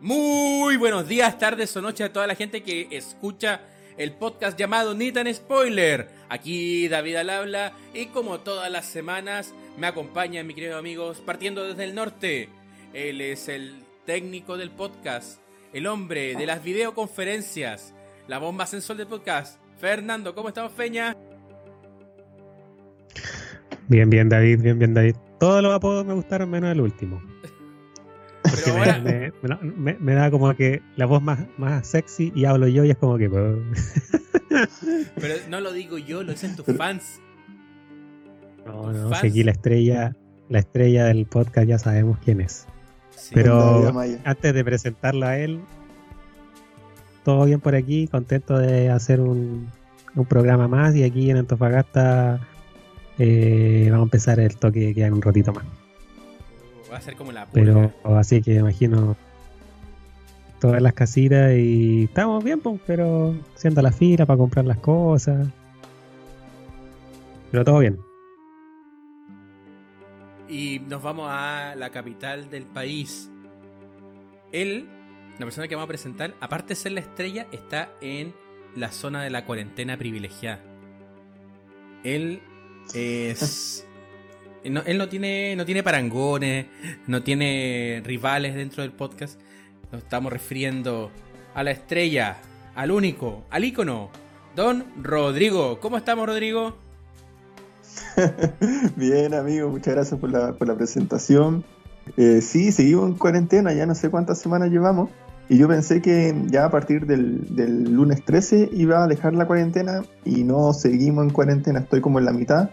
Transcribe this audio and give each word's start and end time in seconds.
Muy 0.00 0.78
buenos 0.78 1.06
días, 1.06 1.38
tardes 1.38 1.76
o 1.76 1.82
noches 1.82 2.08
a 2.08 2.12
toda 2.12 2.26
la 2.26 2.34
gente 2.34 2.62
que 2.62 2.88
escucha 2.90 3.60
el 3.98 4.12
podcast 4.12 4.58
llamado 4.58 4.94
Nitan 4.94 5.32
Spoiler. 5.34 6.08
Aquí 6.30 6.88
David 6.88 7.16
al 7.16 7.28
habla 7.28 7.72
y 7.92 8.06
como 8.06 8.40
todas 8.40 8.70
las 8.72 8.86
semanas 8.86 9.52
me 9.76 9.86
acompaña 9.86 10.42
mi 10.42 10.54
querido 10.54 10.78
amigos 10.78 11.20
partiendo 11.20 11.68
desde 11.68 11.84
el 11.84 11.94
norte. 11.94 12.48
Él 12.94 13.20
es 13.20 13.50
el 13.50 13.74
técnico 14.06 14.56
del 14.56 14.70
podcast, 14.70 15.38
el 15.74 15.86
hombre 15.86 16.34
de 16.34 16.46
las 16.46 16.64
videoconferencias, 16.64 17.92
la 18.26 18.38
bomba 18.38 18.64
sensual 18.64 18.96
del 18.96 19.06
podcast. 19.06 19.60
Fernando, 19.78 20.34
¿cómo 20.34 20.48
estamos, 20.48 20.72
Feña? 20.72 21.14
Bien, 23.86 24.08
bien, 24.08 24.30
David, 24.30 24.62
bien, 24.62 24.78
bien, 24.78 24.94
David. 24.94 25.16
Todos 25.38 25.62
los 25.62 25.74
apodos 25.74 26.06
me 26.06 26.14
gustaron 26.14 26.48
menos 26.48 26.72
el 26.72 26.80
último. 26.80 27.20
Porque 28.62 29.96
me, 30.00 30.14
da 30.14 30.30
como 30.30 30.54
que 30.54 30.82
la 30.96 31.06
voz 31.06 31.22
más, 31.22 31.40
más 31.58 31.86
sexy 31.86 32.32
y 32.34 32.44
hablo 32.44 32.68
yo 32.68 32.84
y 32.84 32.90
es 32.90 32.96
como 32.96 33.18
que... 33.18 33.28
Pero 33.28 33.62
no 35.48 35.60
lo 35.60 35.72
digo 35.72 35.98
yo, 35.98 36.22
lo 36.22 36.32
dicen 36.32 36.56
tus 36.56 36.66
fans. 36.76 37.20
No, 38.66 38.92
no, 38.92 39.14
seguí 39.14 39.42
la 39.42 39.52
estrella, 39.52 40.14
la 40.48 40.58
estrella 40.58 41.06
del 41.06 41.26
podcast 41.26 41.66
ya 41.66 41.78
sabemos 41.78 42.18
quién 42.24 42.40
es. 42.40 42.66
Pero 43.32 43.92
antes 44.24 44.54
de 44.54 44.64
presentarlo 44.64 45.26
a 45.26 45.38
él, 45.38 45.60
todo 47.24 47.44
bien 47.44 47.60
por 47.60 47.74
aquí, 47.74 48.08
contento 48.08 48.58
de 48.58 48.90
hacer 48.90 49.20
un, 49.20 49.70
un 50.14 50.26
programa 50.26 50.68
más 50.68 50.94
y 50.94 51.04
aquí 51.04 51.30
en 51.30 51.38
Antofagasta 51.38 52.40
eh, 53.18 53.88
vamos 53.90 54.04
a 54.04 54.06
empezar 54.06 54.40
el 54.40 54.56
toque 54.56 54.94
que 54.94 55.04
en 55.04 55.12
un 55.12 55.22
ratito 55.22 55.52
más. 55.52 55.64
Va 56.90 56.96
a 56.96 57.00
ser 57.00 57.16
como 57.16 57.32
la 57.32 57.46
Pero 57.46 57.92
así 58.04 58.42
que 58.42 58.56
imagino 58.56 59.16
todas 60.60 60.82
las 60.82 60.92
casitas 60.92 61.52
y 61.54 62.04
estamos 62.04 62.44
bien, 62.44 62.60
pues, 62.60 62.80
pero 62.86 63.34
siendo 63.54 63.80
la 63.82 63.92
fila 63.92 64.26
para 64.26 64.38
comprar 64.38 64.64
las 64.64 64.78
cosas. 64.78 65.48
Pero 67.50 67.64
todo 67.64 67.78
bien. 67.78 67.98
Y 70.48 70.80
nos 70.80 71.02
vamos 71.02 71.28
a 71.30 71.74
la 71.76 71.90
capital 71.90 72.50
del 72.50 72.66
país. 72.66 73.30
Él, 74.52 74.88
la 75.38 75.46
persona 75.46 75.68
que 75.68 75.76
vamos 75.76 75.86
a 75.86 75.88
presentar, 75.88 76.34
aparte 76.40 76.70
de 76.70 76.74
ser 76.74 76.92
la 76.92 77.00
estrella, 77.00 77.46
está 77.52 77.90
en 78.00 78.34
la 78.76 78.90
zona 78.90 79.22
de 79.22 79.30
la 79.30 79.46
cuarentena 79.46 79.96
privilegiada. 79.96 80.60
Él 82.04 82.42
es 82.94 83.86
él 84.64 84.98
no 84.98 85.08
tiene, 85.08 85.56
no 85.56 85.64
tiene 85.64 85.82
parangones, 85.82 86.66
no 87.06 87.22
tiene 87.22 88.02
rivales 88.04 88.54
dentro 88.54 88.82
del 88.82 88.92
podcast. 88.92 89.40
Nos 89.92 90.02
estamos 90.02 90.32
refiriendo 90.32 91.10
a 91.54 91.62
la 91.62 91.70
estrella, 91.70 92.36
al 92.74 92.90
único, 92.90 93.44
al 93.50 93.64
ícono, 93.64 94.10
Don 94.54 94.84
Rodrigo. 95.02 95.80
¿Cómo 95.80 95.96
estamos, 95.96 96.26
Rodrigo? 96.26 96.76
Bien, 98.96 99.34
amigo, 99.34 99.68
muchas 99.70 99.94
gracias 99.94 100.20
por 100.20 100.30
la, 100.30 100.76
presentación. 100.76 101.64
Eh, 102.16 102.40
sí, 102.40 102.72
seguimos 102.72 103.08
en 103.08 103.14
cuarentena, 103.14 103.72
ya 103.72 103.86
no 103.86 103.94
sé 103.94 104.10
cuántas 104.10 104.38
semanas 104.38 104.70
llevamos. 104.70 105.10
Y 105.48 105.58
yo 105.58 105.66
pensé 105.66 106.00
que 106.00 106.32
ya 106.46 106.66
a 106.66 106.70
partir 106.70 107.06
del, 107.06 107.56
del 107.56 107.92
lunes 107.92 108.24
13 108.24 108.70
iba 108.72 109.02
a 109.02 109.08
dejar 109.08 109.34
la 109.34 109.46
cuarentena 109.46 110.04
y 110.24 110.44
no 110.44 110.72
seguimos 110.72 111.24
en 111.24 111.30
cuarentena, 111.30 111.80
estoy 111.80 112.00
como 112.00 112.20
en 112.20 112.26
la 112.26 112.32
mitad 112.32 112.70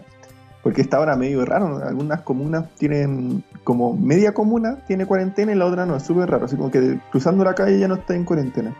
porque 0.62 0.82
está 0.82 0.98
ahora 0.98 1.16
medio 1.16 1.44
raro. 1.44 1.82
Algunas 1.84 2.22
comunas 2.22 2.74
tienen, 2.74 3.44
como 3.64 3.96
media 3.96 4.34
comuna 4.34 4.78
tiene 4.86 5.06
cuarentena 5.06 5.52
y 5.52 5.54
la 5.54 5.66
otra 5.66 5.86
no, 5.86 5.96
es 5.96 6.02
súper 6.02 6.30
raro. 6.30 6.46
Así 6.46 6.56
como 6.56 6.70
que 6.70 7.00
cruzando 7.10 7.44
la 7.44 7.54
calle 7.54 7.78
ya 7.78 7.88
no 7.88 7.94
está 7.94 8.14
en 8.14 8.24
cuarentena. 8.24 8.74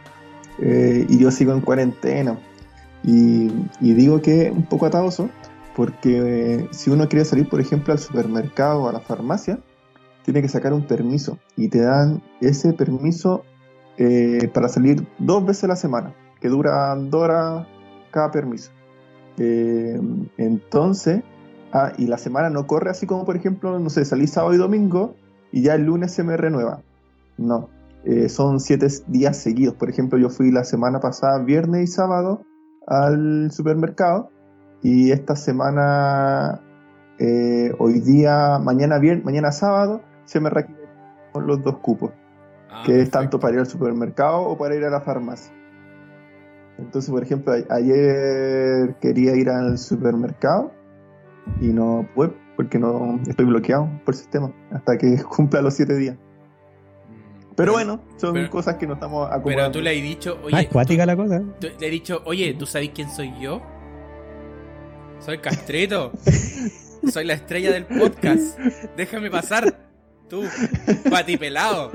Eh, 0.59 1.07
y 1.09 1.19
yo 1.19 1.31
sigo 1.31 1.53
en 1.53 1.61
cuarentena. 1.61 2.39
Y, 3.05 3.49
digo 3.81 4.21
que 4.21 4.47
es 4.47 4.53
un 4.53 4.65
poco 4.65 4.87
atadoso, 4.87 5.31
porque 5.77 6.57
eh, 6.57 6.69
si 6.73 6.91
uno 6.91 7.09
quiere 7.09 7.25
salir, 7.25 7.49
por 7.49 7.61
ejemplo, 7.61 7.93
al 7.93 8.01
supermercado 8.01 8.83
o 8.83 8.89
a 8.89 8.93
la 8.93 9.01
farmacia, 9.01 9.61
tiene 10.25 10.43
que 10.43 10.49
sacar 10.49 10.73
un 10.73 10.87
permiso. 10.87 11.39
Y 11.57 11.69
te 11.69 11.81
dan 11.81 12.23
ese 12.41 12.73
permiso 12.73 13.45
eh, 13.97 14.51
para 14.53 14.69
salir 14.69 15.07
dos 15.19 15.47
veces 15.47 15.65
a 15.65 15.69
la 15.69 15.77
semana, 15.77 16.15
que 16.41 16.49
dura 16.49 16.95
dos 16.97 17.23
horas 17.23 17.67
cada 18.11 18.31
permiso. 18.33 18.73
entonces, 19.39 21.23
Ah, 21.73 21.93
y 21.99 22.07
la 22.07 22.17
semana 22.17 22.49
no 22.49 22.67
corre 22.67 22.91
así 22.91 23.07
como, 23.07 23.25
por 23.25 23.37
ejemplo, 23.37 23.79
no 23.79 23.91
sé, 23.91 24.05
salí 24.05 24.27
sábado 24.27 24.55
y 24.55 24.57
domingo 24.57 25.15
y 25.53 25.63
ya 25.63 25.75
el 25.75 25.83
lunes 25.83 26.13
se 26.13 26.25
me 26.25 26.37
renueva. 26.37 26.81
No, 27.37 27.69
eh, 28.05 28.29
son 28.29 28.61
siete 28.61 28.89
días 29.07 29.37
seguidos. 29.37 29.75
Por 29.75 29.91
ejemplo, 29.91 30.19
yo 30.19 30.31
fui 30.31 30.51
la 30.51 30.65
semana 30.65 31.01
pasada, 31.01 31.39
viernes 31.41 31.85
y 31.85 31.87
sábado, 31.93 32.43
al 32.87 33.51
supermercado 33.53 34.31
y 34.83 35.11
esta 35.11 35.37
semana, 35.37 36.61
eh, 37.19 37.73
hoy 37.79 38.01
día, 38.01 38.59
mañana 38.59 38.99
viernes, 38.99 39.25
mañana 39.25 39.53
sábado, 39.53 40.01
se 40.25 40.41
me 40.41 40.51
requieren 40.51 40.79
los 41.35 41.63
dos 41.63 41.79
cupos, 41.79 42.13
ah, 42.71 42.83
que 42.87 43.03
es 43.03 43.11
tanto 43.11 43.39
para 43.39 43.55
ir 43.55 43.61
al 43.61 43.67
supermercado 43.67 44.41
o 44.41 44.57
para 44.57 44.75
ir 44.75 44.85
a 44.85 44.91
la 44.91 45.03
farmacia. 45.03 45.53
Entonces, 46.79 47.11
por 47.11 47.23
ejemplo, 47.23 47.53
ayer 47.71 48.97
quería 49.01 49.35
ir 49.35 49.51
al 49.51 49.79
supermercado 49.79 50.73
y 51.61 51.69
no 51.69 52.09
puedo 52.15 52.35
porque 52.57 52.79
no 52.79 53.21
estoy 53.29 53.47
bloqueado 53.47 53.89
por 54.05 54.15
el 54.15 54.19
sistema 54.19 54.53
hasta 54.73 54.99
que 54.99 55.23
cumpla 55.37 55.63
los 55.63 55.75
siete 55.75 55.97
días. 55.97 56.17
Pero, 57.55 57.73
bueno, 57.73 58.01
son 58.17 58.47
cosas 58.47 58.77
que 58.77 58.87
no 58.87 58.95
estamos 58.95 59.27
acomodando. 59.27 59.45
Pero 59.45 59.71
tú 59.73 59.81
le 59.81 59.91
has 59.91 60.03
dicho, 60.03 60.39
oye. 60.45 60.57
Ah, 60.57 60.69
cuática 60.69 61.05
la 61.05 61.17
cosa. 61.17 61.43
le 61.61 61.87
he 61.87 61.91
dicho, 61.91 62.23
oye, 62.25 62.55
¿tú 62.55 62.67
sabes 62.67 62.91
quién 62.95 63.11
soy 63.11 63.33
yo? 63.41 63.61
Soy 65.19 65.39
Castrito. 65.39 66.13
soy 67.13 67.25
la 67.25 67.35
estrella 67.35 67.73
del 67.73 67.85
podcast. 67.85 68.59
Déjame 68.97 69.29
pasar. 69.29 69.77
Tú, 70.29 70.45
patipelado. 71.11 71.91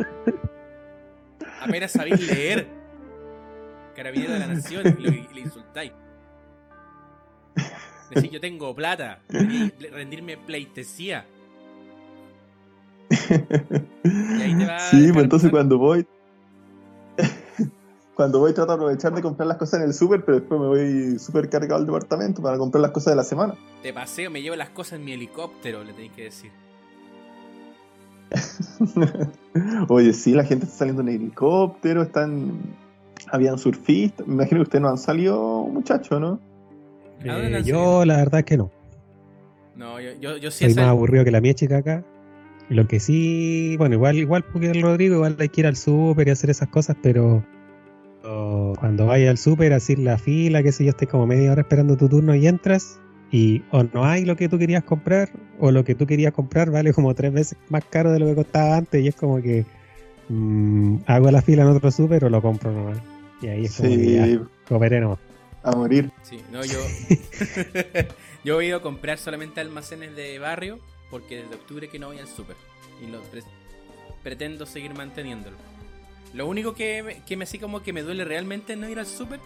Apenas 1.62 1.92
sabéis 1.92 2.28
leer. 2.28 2.68
Carabinero 3.96 4.34
de 4.34 4.40
la 4.40 4.48
Nación 4.48 4.98
y 5.00 5.34
le 5.34 5.42
insultáis 5.42 5.94
decir 8.16 8.30
yo 8.30 8.40
tengo 8.40 8.74
plata, 8.76 9.22
rendirme 9.92 10.38
pleitesía. 10.38 11.26
Y 14.04 14.42
ahí 14.42 14.58
te 14.58 14.66
va 14.66 14.80
sí, 14.80 15.12
pues 15.12 15.24
entonces 15.24 15.50
cuando 15.50 15.78
voy, 15.78 16.06
cuando 18.16 18.40
voy 18.40 18.54
trato 18.54 18.72
de 18.72 18.76
aprovechar 18.76 19.14
de 19.14 19.22
comprar 19.22 19.48
las 19.48 19.58
cosas 19.58 19.80
en 19.80 19.88
el 19.88 19.94
súper, 19.94 20.26
pero 20.26 20.40
después 20.40 20.60
me 20.60 20.68
voy 20.68 21.20
súper 21.20 21.50
cargado 21.50 21.76
al 21.76 21.86
departamento 21.86 22.42
para 22.42 22.58
comprar 22.58 22.82
las 22.82 22.92
cosas 22.92 23.14
de 23.14 23.16
la 23.16 23.24
semana. 23.24 23.56
Te 23.82 23.94
paseo, 23.94 24.30
me 24.30 24.42
llevo 24.42 24.56
las 24.56 24.70
cosas 24.70 25.00
en 25.00 25.06
mi 25.06 25.14
helicóptero, 25.14 25.84
le 25.84 25.94
tenéis 25.94 26.12
que 26.14 26.24
decir. 26.24 26.52
Oye, 29.90 30.14
sí, 30.14 30.34
la 30.34 30.44
gente 30.44 30.66
está 30.66 30.80
saliendo 30.80 31.02
en 31.04 31.10
helicóptero, 31.10 32.02
están... 32.02 32.60
Habían 33.32 33.58
surfistas, 33.58 34.28
me 34.28 34.34
imagino 34.34 34.60
que 34.60 34.64
ustedes 34.64 34.82
no 34.82 34.90
han 34.90 34.98
salido, 34.98 35.64
muchachos, 35.64 36.20
¿no? 36.20 36.40
Eh, 37.24 37.64
yo 37.64 38.06
la 38.06 38.18
verdad 38.18 38.40
es 38.40 38.46
que 38.46 38.58
no. 38.58 38.72
No, 39.76 40.00
yo, 40.00 40.12
yo, 40.20 40.38
yo 40.38 40.52
sí. 40.52 40.66
Soy 40.66 40.76
más 40.76 40.86
aburrido 40.86 41.24
que 41.24 41.32
la 41.32 41.42
mía 41.42 41.54
chica 41.54 41.78
acá. 41.78 42.04
Lo 42.70 42.88
que 42.88 43.00
sí, 43.00 43.76
bueno, 43.78 43.96
igual, 43.96 44.18
igual 44.18 44.44
porque 44.44 44.72
el 44.72 44.82
Rodrigo, 44.82 45.16
igual 45.16 45.36
hay 45.40 45.50
que 45.50 45.62
ir 45.62 45.68
al 45.68 45.76
súper 45.76 46.28
y 46.28 46.32
hacer 46.32 46.50
esas 46.50 46.70
cosas, 46.70 46.96
pero 47.02 47.44
cuando 48.80 49.08
vayas 49.08 49.32
al 49.32 49.38
súper, 49.38 49.74
así 49.74 49.96
la 49.96 50.18
fila, 50.18 50.64
qué 50.64 50.72
sé 50.72 50.86
yo, 50.86 50.92
estés 50.92 51.10
como 51.10 51.28
media 51.28 51.52
hora 51.52 51.62
esperando 51.62 51.98
tu 51.98 52.08
turno 52.08 52.34
y 52.36 52.48
entras 52.48 53.00
y 53.32 53.64
o 53.72 53.84
no 53.84 54.06
hay 54.06 54.26
lo 54.26 54.36
que 54.36 54.48
tú 54.48 54.58
querías 54.58 54.84
comprar 54.84 55.30
o 55.60 55.72
lo 55.72 55.84
que 55.84 55.96
tú 55.96 56.06
querías 56.06 56.34
comprar 56.34 56.70
vale 56.70 56.94
como 56.94 57.14
tres 57.16 57.34
veces 57.34 57.58
más 57.70 57.84
caro 57.86 58.12
de 58.12 58.20
lo 58.20 58.28
que 58.28 58.36
costaba 58.36 58.78
antes 58.78 59.04
y 59.04 59.08
es 59.08 59.16
como 59.16 59.42
que 59.42 59.66
mm, 60.30 60.98
hago 61.06 61.32
la 61.32 61.42
fila 61.42 61.64
en 61.64 61.70
otro 61.70 61.92
súper 61.92 62.26
o 62.26 62.30
lo 62.30 62.42
compro 62.42 62.72
nomás. 62.72 62.98
Y 63.42 63.48
ahí 63.48 63.66
es 63.66 63.76
como 63.76 63.90
que 63.90 64.14
ya, 64.14 64.42
comeré 64.68 65.02
nomás 65.02 65.20
a 65.64 65.72
morir. 65.72 66.12
Sí, 66.22 66.42
no, 66.52 66.64
yo. 66.64 66.80
yo 68.44 68.62
he 68.62 68.66
ido 68.66 68.78
a 68.78 68.82
comprar 68.82 69.18
solamente 69.18 69.62
almacenes 69.62 70.16
de 70.16 70.38
barrio 70.40 70.80
porque 71.10 71.44
desde 71.44 71.56
octubre 71.56 71.88
que 71.90 72.00
no 72.00 72.08
voy 72.08 72.20
al 72.20 72.28
súper. 72.28 72.56
Y 73.02 73.08
lo 73.08 73.22
pretendo 74.22 74.66
seguir 74.66 74.94
manteniéndolo. 74.94 75.58
Lo 76.34 76.48
único 76.48 76.74
que, 76.74 77.22
que 77.26 77.38
me 77.38 77.44
así 77.44 77.60
como 77.60 77.84
que 77.84 77.94
me 77.94 78.02
duele 78.02 78.26
realmente 78.26 78.76
no 78.76 78.90
ir 78.90 79.00
al 79.00 79.06
súper 79.06 79.40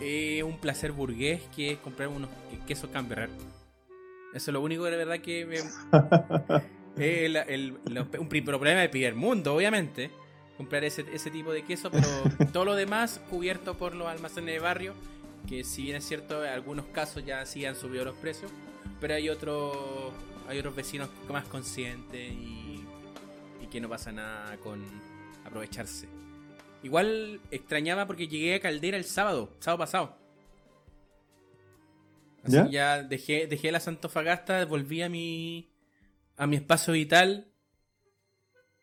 es 0.00 0.42
un 0.42 0.58
placer 0.58 0.92
burgués 0.92 1.42
que 1.54 1.72
es 1.72 1.78
comprar 1.78 2.08
unos 2.08 2.30
quesos 2.66 2.90
Camberrer. 2.90 3.30
Eso 4.34 4.50
es 4.50 4.52
lo 4.52 4.60
único 4.60 4.84
de 4.84 4.96
verdad 4.96 5.18
que 5.18 5.44
me, 5.46 5.56
es 6.96 7.46
el, 7.48 7.78
un 8.18 8.28
problema 8.28 8.80
de 8.80 8.88
primer 8.88 9.14
mundo, 9.14 9.54
obviamente. 9.54 10.10
Comprar 10.56 10.84
ese, 10.84 11.06
ese 11.12 11.30
tipo 11.30 11.52
de 11.52 11.62
queso, 11.62 11.90
pero 11.90 12.06
todo 12.52 12.66
lo 12.66 12.74
demás 12.74 13.20
cubierto 13.30 13.78
por 13.78 13.94
los 13.94 14.08
almacenes 14.08 14.54
de 14.54 14.60
barrio 14.60 14.94
que 15.48 15.64
si 15.64 15.82
bien 15.82 15.96
es 15.96 16.06
cierto, 16.06 16.44
en 16.44 16.50
algunos 16.52 16.86
casos 16.86 17.24
ya 17.24 17.44
sí 17.46 17.64
han 17.64 17.74
subido 17.74 18.04
los 18.04 18.16
precios, 18.16 18.50
pero 19.00 19.14
hay 19.14 19.28
otros 19.28 19.76
hay 20.48 20.58
otros 20.58 20.74
vecinos 20.74 21.08
más 21.28 21.46
conscientes 21.46 22.32
y, 22.32 22.84
y 23.62 23.66
que 23.70 23.80
no 23.80 23.88
pasa 23.88 24.10
nada 24.10 24.56
con 24.56 24.84
aprovecharse. 25.44 26.08
igual 26.82 27.40
extrañaba 27.50 28.06
porque 28.06 28.26
llegué 28.28 28.56
a 28.56 28.60
Caldera 28.60 28.96
el 28.96 29.04
sábado, 29.04 29.50
sábado 29.60 29.78
pasado. 29.78 30.16
Así 32.42 32.52
¿Ya? 32.52 32.68
ya 32.68 33.02
dejé, 33.02 33.46
dejé 33.46 33.70
la 33.70 33.80
Santofagasta, 33.80 34.64
volví 34.64 35.02
a 35.02 35.08
mi, 35.08 35.70
a 36.36 36.46
mi 36.46 36.56
espacio 36.56 36.94
vital. 36.94 37.46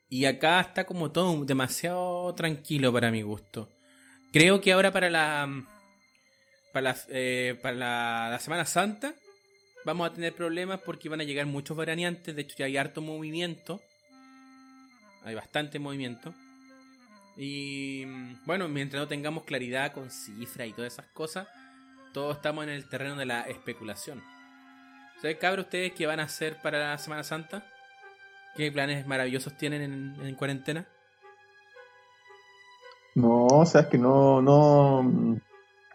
Y 0.10 0.26
acá 0.26 0.62
está 0.62 0.86
como 0.86 1.12
todo 1.12 1.44
demasiado 1.44 2.34
tranquilo 2.36 2.94
para 2.94 3.12
mi 3.12 3.24
gusto. 3.24 3.70
Creo 4.32 4.62
que 4.62 4.72
ahora 4.72 4.92
para 4.94 5.10
la 5.10 5.66
para 6.78 6.94
la, 6.94 6.98
eh, 7.10 7.60
la, 7.64 8.38
Semana 8.40 8.64
Santa 8.66 9.16
vamos 9.84 10.08
a 10.08 10.14
tener 10.14 10.36
problemas 10.36 10.80
porque 10.82 11.10
van 11.10 11.22
a 11.22 11.24
llegar 11.24 11.48
muchos 11.48 11.76
veraneantes. 11.76 12.36
De 12.36 12.44
hecho, 12.44 12.56
ya 12.60 12.66
hay 12.66 12.78
harto 12.78 13.02
movimiento. 13.02 13.82
Hay 15.24 15.34
bastante 15.34 15.80
movimiento. 15.80 16.36
Y 17.36 18.06
bueno, 18.46 18.68
mientras 18.68 19.02
no 19.02 19.08
tengamos 19.08 19.44
claridad 19.44 19.92
con 19.92 20.12
cifras 20.12 20.68
y 20.68 20.74
todas 20.74 20.94
esas 20.94 21.08
cosas, 21.08 21.48
todos 22.14 22.36
estamos 22.36 22.64
en 22.66 22.70
el 22.70 22.88
terreno 22.88 23.16
de 23.16 23.26
la 23.26 23.42
especulación. 23.42 24.22
¿Sabes, 25.20 25.38
cabros, 25.38 25.66
ustedes 25.66 25.94
qué 25.94 26.06
van 26.06 26.20
a 26.20 26.24
hacer 26.24 26.62
para 26.62 26.92
la 26.92 26.98
Semana 27.00 27.24
Santa? 27.24 27.66
¿Qué 28.56 28.72
planes 28.72 29.08
maravillosos 29.08 29.58
tienen 29.58 29.82
en, 29.82 30.28
en 30.28 30.36
cuarentena? 30.36 30.88
No, 33.16 33.48
o 33.48 33.66
sea, 33.66 33.82
es 33.82 33.88
que 33.88 33.98
no, 33.98 34.44
no, 34.44 35.40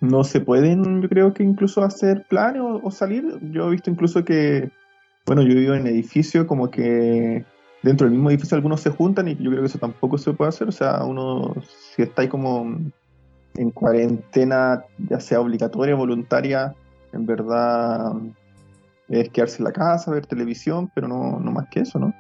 no 0.02 0.25
se 0.25 0.40
pueden, 0.40 1.00
yo 1.00 1.08
creo 1.08 1.32
que 1.32 1.44
incluso 1.44 1.82
hacer 1.82 2.25
planes 2.28 2.60
o, 2.60 2.81
o 2.82 2.90
salir. 2.90 3.38
Yo 3.52 3.69
he 3.69 3.70
visto 3.70 3.88
incluso 3.88 4.25
que, 4.25 4.69
bueno, 5.25 5.43
yo 5.43 5.54
vivo 5.54 5.75
en 5.75 5.87
edificio, 5.87 6.46
como 6.49 6.70
que 6.70 7.44
dentro 7.82 8.06
del 8.06 8.14
mismo 8.14 8.28
edificio 8.28 8.56
algunos 8.56 8.81
se 8.81 8.90
juntan 8.90 9.28
y 9.28 9.37
yo 9.37 9.50
creo 9.50 9.62
que 9.62 9.69
eso 9.69 9.78
tampoco 9.78 10.19
se 10.19 10.32
puede 10.32 10.49
hacer. 10.49 10.69
O 10.69 10.72
sea, 10.72 11.04
uno, 11.04 11.54
si 11.94 12.02
está 12.02 12.22
ahí 12.22 12.28
como 12.28 12.76
en 13.54 13.70
cuarentena, 13.70 14.84
ya 14.99 15.20
sea 15.20 15.40
obligatoria 15.40 15.94
o 15.94 15.99
voluntaria, 15.99 16.75
en 17.12 17.25
verdad 17.25 18.12
es 19.08 19.28
quedarse 19.28 19.58
en 19.58 19.64
la 19.64 19.72
casa, 19.72 20.10
ver 20.10 20.26
televisión, 20.26 20.90
pero 20.93 21.06
no, 21.06 21.38
no 21.38 21.52
más 21.52 21.69
que 21.69 21.81
eso, 21.81 22.00
¿no? 22.00 22.12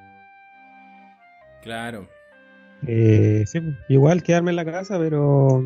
Claro. 1.62 2.06
Eh, 2.86 3.42
sí, 3.46 3.60
igual 3.88 4.22
quedarme 4.22 4.50
en 4.50 4.56
la 4.56 4.64
casa, 4.64 4.98
pero 5.00 5.64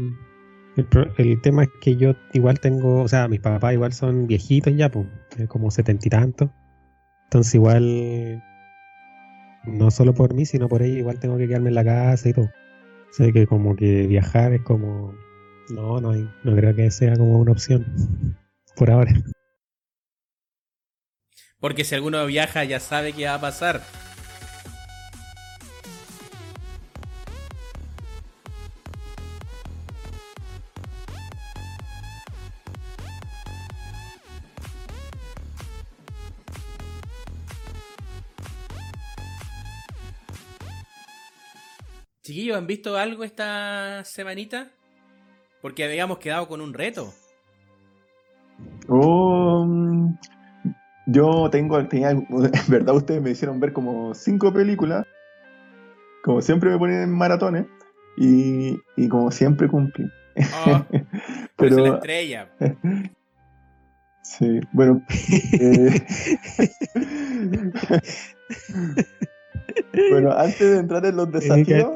el, 0.77 0.87
el 1.17 1.41
tema 1.41 1.65
es 1.65 1.71
que 1.81 1.97
yo 1.97 2.15
igual 2.33 2.61
tengo, 2.61 3.03
o 3.03 3.09
sea, 3.09 3.29
mis 3.29 3.41
papás 3.41 3.73
igual 3.73 3.93
son 3.93 4.27
viejitos 4.27 4.75
ya, 4.77 4.91
pues, 4.91 5.07
como 5.49 5.71
setenta 5.71 6.07
y 6.07 6.11
tantos. 6.11 6.51
Entonces 7.25 7.55
igual, 7.55 8.43
no 9.65 9.91
solo 9.91 10.15
por 10.15 10.35
mí, 10.35 10.47
sino 10.47 10.69
por 10.69 10.83
ellos, 10.83 10.99
igual 10.99 11.19
tengo 11.19 11.39
que 11.39 11.49
quedarme 11.49 11.71
en 11.71 11.75
la 11.75 11.85
casa 11.85 12.29
y 12.29 12.33
todo. 12.33 12.47
O 12.47 13.13
sea 13.13 13.33
que 13.33 13.47
como 13.47 13.75
que 13.75 14.07
viajar 14.07 14.53
es 14.53 14.63
como, 14.63 15.15
no, 15.71 16.01
no, 16.01 16.13
no 16.13 16.57
creo 16.57 16.75
que 16.75 16.91
sea 16.91 17.17
como 17.17 17.39
una 17.39 17.53
opción 17.53 18.37
por 18.77 18.91
ahora. 18.91 19.13
Porque 21.59 21.85
si 21.85 21.95
alguno 21.95 22.25
viaja 22.27 22.65
ya 22.65 22.81
sabe 22.81 23.13
qué 23.13 23.27
va 23.27 23.35
a 23.35 23.41
pasar. 23.41 23.83
Chiquillos, 42.37 42.59
¿han 42.59 42.67
visto 42.67 42.99
algo 42.99 43.25
esta 43.25 44.05
semanita? 44.05 44.69
Porque 45.63 45.85
habíamos 45.85 46.19
quedado 46.19 46.47
con 46.47 46.61
un 46.61 46.75
reto. 46.75 47.15
Oh, 48.89 49.67
yo 51.07 51.49
tengo, 51.49 51.89
tenía, 51.89 52.11
en 52.11 52.23
verdad 52.69 52.95
ustedes 52.95 53.23
me 53.23 53.31
hicieron 53.31 53.59
ver 53.59 53.73
como 53.73 54.13
cinco 54.13 54.53
películas, 54.53 55.07
como 56.23 56.43
siempre 56.43 56.69
me 56.69 56.77
ponen 56.77 57.05
en 57.05 57.11
maratones, 57.11 57.65
y, 58.19 58.79
y 58.99 59.09
como 59.09 59.31
siempre 59.31 59.67
cumplí. 59.67 60.05
Oh, 60.37 60.85
eso 60.93 61.81
la 61.81 61.89
Pero, 61.89 61.95
estrella. 61.95 62.51
sí, 64.23 64.61
bueno, 64.73 65.03
eh, 65.59 66.07
bueno, 70.11 70.33
antes 70.33 70.59
de 70.61 70.79
entrar 70.79 71.05
en 71.07 71.17
los 71.17 71.31
desafíos, 71.31 71.91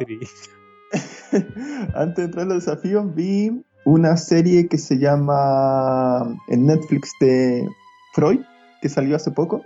antes 1.95 2.17
de 2.17 2.25
entrar 2.25 2.43
en 2.45 2.49
los 2.49 2.65
desafíos, 2.65 3.15
vi 3.15 3.63
una 3.85 4.17
serie 4.17 4.69
que 4.69 4.79
se 4.79 4.99
llama 4.99 6.37
en 6.49 6.67
Netflix 6.67 7.13
de 7.21 7.67
Freud, 8.15 8.41
que 8.83 8.89
salió 8.89 9.17
hace 9.17 9.31
poco, 9.31 9.65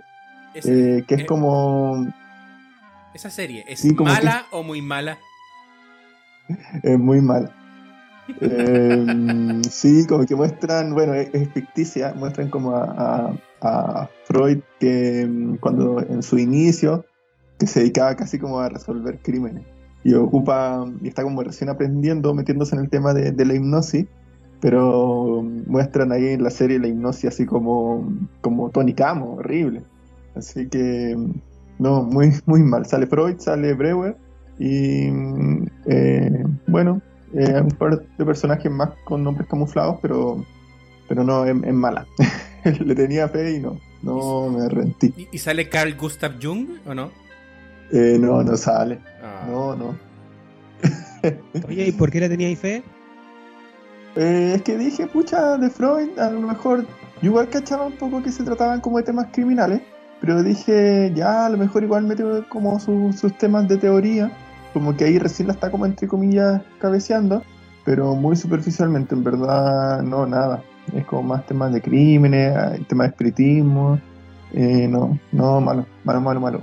Esa, 0.53 0.69
eh, 0.71 1.03
que 1.07 1.15
es 1.15 1.21
eh, 1.21 1.25
como 1.25 2.07
esa 3.13 3.29
serie, 3.29 3.63
¿es 3.67 3.79
sí, 3.79 3.93
mala 3.93 4.45
o 4.51 4.63
muy 4.63 4.81
mala? 4.81 5.17
Es 6.83 6.99
muy 6.99 7.21
mal. 7.21 7.51
Eh, 8.41 9.61
sí, 9.69 10.05
como 10.07 10.25
que 10.25 10.35
muestran, 10.35 10.93
bueno, 10.93 11.13
es, 11.13 11.29
es 11.33 11.49
ficticia, 11.53 12.13
muestran 12.15 12.49
como 12.49 12.75
a, 12.75 12.83
a- 12.83 13.33
a 13.61 14.09
Freud 14.25 14.59
que 14.79 15.25
mm, 15.27 15.55
cuando 15.57 16.01
en 16.01 16.21
su 16.23 16.37
inicio, 16.37 17.05
que 17.59 17.67
se 17.67 17.79
dedicaba 17.81 18.15
casi 18.15 18.39
como 18.39 18.59
a 18.59 18.69
resolver 18.69 19.19
crímenes 19.19 19.63
y 20.05 20.13
ocupa, 20.13 20.85
y 21.01 21.07
está 21.07 21.23
como 21.23 21.41
recién 21.41 21.67
aprendiendo, 21.69 22.35
metiéndose 22.35 22.75
en 22.75 22.83
el 22.83 22.89
tema 22.89 23.11
de, 23.15 23.43
la 23.43 23.55
hipnosis, 23.55 24.05
pero 24.61 25.43
muestran 25.65 26.11
ahí 26.11 26.27
en 26.27 26.43
la 26.43 26.51
serie 26.51 26.77
la 26.77 26.87
hipnosis 26.87 27.25
así 27.25 27.47
como, 27.47 28.07
como 28.41 28.69
Tony 28.69 28.93
Camo, 28.93 29.37
horrible. 29.37 29.81
Así 30.35 30.67
que, 30.67 31.17
no, 31.79 32.03
muy, 32.03 32.33
muy 32.45 32.61
mal. 32.61 32.85
Sale 32.85 33.07
Freud, 33.07 33.37
sale 33.39 33.73
Breuer 33.73 34.15
y 34.59 35.07
eh, 35.87 36.45
bueno, 36.67 37.01
eh, 37.33 37.61
un 37.61 37.71
par 37.71 37.99
de 37.99 38.25
personajes 38.25 38.71
más 38.71 38.91
con 39.05 39.23
nombres 39.23 39.47
camuflados, 39.49 39.97
pero, 40.03 40.45
pero 41.09 41.23
no, 41.23 41.45
es, 41.45 41.73
mala. 41.73 42.05
Le 42.79 42.93
tenía 42.93 43.27
fe 43.27 43.55
y 43.55 43.59
no, 43.59 43.79
no 44.03 44.49
me 44.51 44.69
rendí. 44.69 45.11
¿Y, 45.17 45.29
y 45.31 45.37
sale 45.39 45.67
Carl 45.67 45.95
Gustav 45.95 46.33
Jung 46.39 46.67
o 46.85 46.93
no? 46.93 47.24
Eh, 47.91 48.17
no, 48.19 48.43
no 48.43 48.55
sale. 48.57 48.99
Ah. 49.21 49.45
No, 49.47 49.75
no. 49.75 49.97
Oye, 51.67 51.87
¿y 51.87 51.91
por 51.91 52.11
qué 52.11 52.19
le 52.19 52.29
teníais 52.29 52.59
fe? 52.59 52.83
Eh, 54.15 54.53
es 54.55 54.61
que 54.61 54.77
dije, 54.77 55.07
pucha, 55.07 55.57
de 55.57 55.69
Freud, 55.69 56.17
a 56.19 56.29
lo 56.29 56.41
mejor 56.41 56.83
yo 57.21 57.29
igual 57.31 57.49
cachaba 57.49 57.85
un 57.85 57.97
poco 57.97 58.21
que 58.23 58.31
se 58.31 58.43
trataban 58.43 58.79
como 58.81 58.97
de 58.97 59.03
temas 59.03 59.27
criminales, 59.31 59.81
pero 60.21 60.41
dije, 60.43 61.11
ya, 61.15 61.45
a 61.47 61.49
lo 61.49 61.57
mejor 61.57 61.83
igual 61.83 62.03
mete 62.05 62.23
como 62.49 62.79
su- 62.79 63.13
sus 63.13 63.37
temas 63.37 63.67
de 63.67 63.77
teoría, 63.77 64.31
como 64.73 64.95
que 64.95 65.05
ahí 65.05 65.19
recién 65.19 65.47
la 65.47 65.53
está 65.53 65.69
como 65.71 65.85
entre 65.85 66.07
comillas 66.07 66.61
cabeceando, 66.79 67.43
pero 67.83 68.15
muy 68.15 68.35
superficialmente, 68.35 69.15
en 69.15 69.23
verdad, 69.23 70.01
no, 70.01 70.25
nada. 70.25 70.63
Es 70.95 71.05
como 71.05 71.23
más 71.23 71.45
temas 71.47 71.73
de 71.73 71.81
crímenes, 71.81 72.55
hay 72.55 72.81
temas 72.83 73.07
de 73.07 73.09
espiritismo, 73.11 73.99
eh, 74.53 74.87
no, 74.87 75.17
no, 75.31 75.59
malo, 75.59 75.85
malo, 76.03 76.21
malo, 76.21 76.39
malo. 76.39 76.61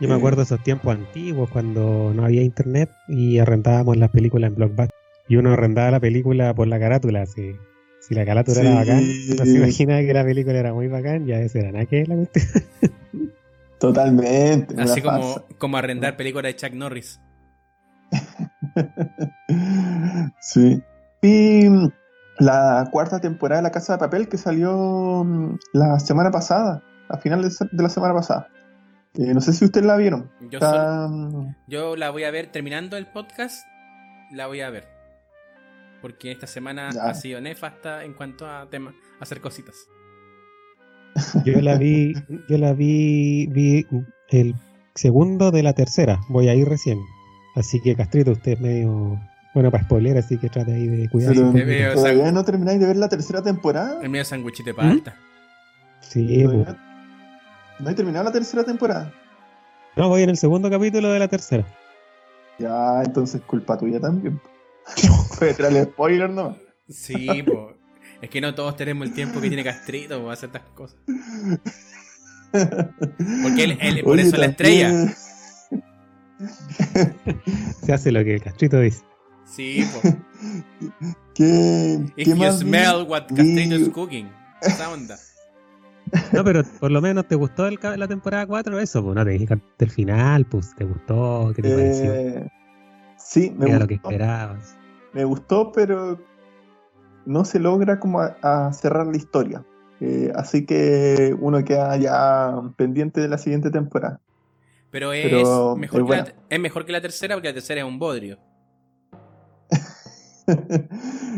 Yo 0.00 0.08
me 0.08 0.14
Eh. 0.14 0.18
acuerdo 0.18 0.38
de 0.38 0.42
esos 0.44 0.62
tiempos 0.62 0.94
antiguos 0.94 1.50
cuando 1.50 2.12
no 2.14 2.24
había 2.24 2.42
internet 2.42 2.90
y 3.08 3.38
arrendábamos 3.38 3.96
las 3.96 4.10
películas 4.10 4.50
en 4.50 4.56
Blockbuster. 4.56 4.90
Y 5.28 5.36
uno 5.36 5.52
arrendaba 5.52 5.90
la 5.90 6.00
película 6.00 6.54
por 6.54 6.68
la 6.68 6.78
carátula, 6.78 7.22
así. 7.22 7.52
Si 8.00 8.14
la 8.14 8.24
carátula 8.24 8.60
Sí. 8.60 8.66
era 8.66 8.74
bacán, 8.76 9.02
uno 9.32 9.44
se 9.44 9.56
imaginaba 9.56 10.00
que 10.00 10.14
la 10.14 10.24
película 10.24 10.58
era 10.58 10.72
muy 10.74 10.86
bacán, 10.88 11.26
ya 11.26 11.40
ese 11.40 11.60
era 11.60 11.72
nada 11.72 11.86
que 11.86 11.96
ver 11.96 12.08
la 12.08 12.16
cuestión. 12.16 12.64
Totalmente. 13.80 14.80
Así 14.80 15.02
como, 15.02 15.22
farsa. 15.34 15.44
como 15.58 15.76
arrendar 15.76 16.16
películas 16.16 16.52
de 16.52 16.56
Chuck 16.56 16.72
Norris. 16.74 17.20
sí. 20.40 20.82
Y 21.22 21.68
mm, 21.68 21.90
la 22.38 22.88
cuarta 22.92 23.20
temporada 23.20 23.60
de 23.60 23.64
La 23.64 23.70
Casa 23.72 23.94
de 23.94 23.98
Papel 23.98 24.28
que 24.28 24.38
salió 24.38 25.24
mm, 25.24 25.56
la 25.72 25.98
semana 25.98 26.30
pasada, 26.30 26.82
a 27.08 27.18
final 27.18 27.42
de, 27.42 27.50
se- 27.50 27.66
de 27.70 27.82
la 27.82 27.88
semana 27.88 28.14
pasada. 28.14 28.46
Eh, 29.18 29.32
no 29.34 29.40
sé 29.40 29.52
si 29.52 29.64
ustedes 29.64 29.86
la 29.86 29.96
vieron. 29.96 30.30
Yo, 30.40 30.58
Está, 30.58 31.06
solo- 31.08 31.08
mm, 31.08 31.54
yo 31.66 31.96
la 31.96 32.10
voy 32.10 32.24
a 32.24 32.30
ver 32.30 32.52
terminando 32.52 32.96
el 32.96 33.06
podcast. 33.06 33.66
La 34.32 34.46
voy 34.46 34.60
a 34.60 34.70
ver. 34.70 34.84
Porque 36.02 36.30
esta 36.32 36.46
semana 36.46 36.90
Ya. 36.92 37.04
ha 37.04 37.14
sido 37.14 37.40
nefasta 37.40 38.04
en 38.04 38.12
cuanto 38.14 38.46
a 38.46 38.68
temas, 38.68 38.94
hacer 39.20 39.40
cositas. 39.40 39.74
Yo 41.44 41.60
la 41.62 41.76
vi, 41.76 42.12
yo 42.48 42.58
la 42.58 42.74
vi, 42.74 43.46
vi 43.46 43.86
el 44.28 44.54
segundo 44.94 45.50
de 45.50 45.62
la 45.62 45.72
tercera, 45.72 46.20
voy 46.28 46.48
a 46.48 46.54
ir 46.54 46.68
recién. 46.68 46.98
Así 47.54 47.80
que 47.80 47.96
Castrito, 47.96 48.32
usted 48.32 48.52
es 48.52 48.60
medio 48.60 49.18
bueno 49.54 49.70
para 49.70 49.84
spoiler, 49.84 50.18
así 50.18 50.36
que 50.36 50.50
trate 50.50 50.74
ahí 50.74 50.86
de 50.86 51.08
veo, 51.64 51.94
¿Todavía 51.94 52.30
no 52.32 52.44
termináis 52.44 52.78
de 52.80 52.86
ver 52.86 52.96
la 52.98 53.08
tercera 53.08 53.42
temporada? 53.42 53.98
El 54.02 54.14
es 54.14 54.28
sanguichito 54.28 54.66
de 54.66 54.72
¿Mm? 54.74 54.76
palta. 54.76 55.16
Sí, 56.00 56.42
pues. 56.44 56.68
¿Todavía 57.78 57.80
¿No 57.80 57.88
hay 57.88 57.94
terminado 57.94 58.24
la 58.24 58.32
tercera 58.32 58.64
temporada? 58.64 59.12
No, 59.96 60.08
voy 60.08 60.22
en 60.22 60.30
el 60.30 60.36
segundo 60.36 60.70
capítulo 60.70 61.08
de 61.10 61.18
la 61.18 61.28
tercera. 61.28 61.64
Ya, 62.58 63.02
entonces 63.04 63.40
culpa 63.46 63.76
tuya 63.78 64.00
también. 64.00 64.40
Puede 65.38 65.54
traerle 65.54 65.84
spoiler 65.84 66.30
nomás. 66.30 66.56
Sí, 66.88 67.42
po. 67.42 67.72
Es 68.20 68.30
que 68.30 68.40
no 68.40 68.54
todos 68.54 68.76
tenemos 68.76 69.06
el 69.06 69.12
tiempo 69.14 69.40
que 69.40 69.48
tiene 69.48 69.62
Castrito 69.64 70.20
para 70.20 70.32
hacer 70.32 70.48
estas 70.48 70.62
cosas. 70.74 70.96
Porque 73.42 73.64
él, 73.64 73.76
él- 73.80 74.02
por 74.02 74.12
Oye, 74.14 74.22
eso 74.22 74.36
la 74.36 74.46
estrella. 74.46 74.90
Se 77.82 77.92
hace 77.92 78.12
lo 78.12 78.22
que 78.24 78.34
el 78.34 78.42
castrito 78.42 78.78
dice. 78.80 79.02
Sí, 79.44 79.86
po. 79.92 80.00
¿Qué, 81.34 81.98
If 82.16 82.24
qué 82.24 82.30
you 82.30 82.36
más 82.36 82.58
vi? 82.62 82.66
smell 82.68 83.02
what 83.08 83.26
Castrito 83.34 83.74
is 83.76 83.88
cooking. 83.90 84.30
Esa 84.62 84.90
onda. 84.90 85.16
No, 86.32 86.44
pero 86.44 86.62
por 86.80 86.90
lo 86.90 87.00
menos 87.00 87.26
te 87.28 87.34
gustó 87.34 87.66
el 87.66 87.78
la 87.96 88.08
temporada 88.08 88.46
4, 88.46 88.78
eso, 88.80 89.02
pues 89.02 89.14
no 89.14 89.24
te 89.24 89.30
dije 89.30 89.60
del 89.78 89.90
final, 89.90 90.46
pues 90.46 90.74
te 90.74 90.84
gustó, 90.84 91.52
¿qué 91.54 91.62
te 91.62 91.70
pareció? 91.70 92.14
Eh, 92.14 92.50
sí, 93.16 93.54
me 93.56 93.66
Era 93.66 93.78
lo 93.78 93.86
que 93.86 93.94
gustó, 93.96 94.10
esperabas. 94.10 94.78
me 95.12 95.24
gustó, 95.24 95.72
pero 95.72 96.18
no 97.24 97.44
se 97.44 97.58
logra 97.58 97.98
como 98.00 98.20
a, 98.20 98.36
a 98.42 98.72
cerrar 98.72 99.06
la 99.06 99.16
historia. 99.16 99.64
Eh, 100.00 100.30
así 100.34 100.66
que 100.66 101.34
uno 101.40 101.64
queda 101.64 101.96
ya 101.96 102.52
pendiente 102.76 103.20
de 103.20 103.28
la 103.28 103.38
siguiente 103.38 103.70
temporada. 103.70 104.20
Pero 104.90 105.12
es, 105.12 105.22
Pero 105.22 105.76
mejor, 105.76 106.02
es 106.02 106.06
que 106.06 106.16
la, 106.16 106.34
es 106.48 106.60
mejor 106.60 106.86
que 106.86 106.92
la 106.92 107.00
tercera 107.00 107.34
porque 107.34 107.48
la 107.48 107.54
tercera 107.54 107.80
es 107.80 107.86
un 107.86 107.98
bodrio. 107.98 108.38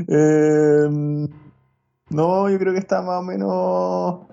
Eh, 0.07 0.87
no, 2.11 2.51
yo 2.51 2.59
creo 2.59 2.73
que 2.73 2.79
está 2.79 3.03
más 3.03 3.21
o 3.21 3.23
menos 3.23 4.29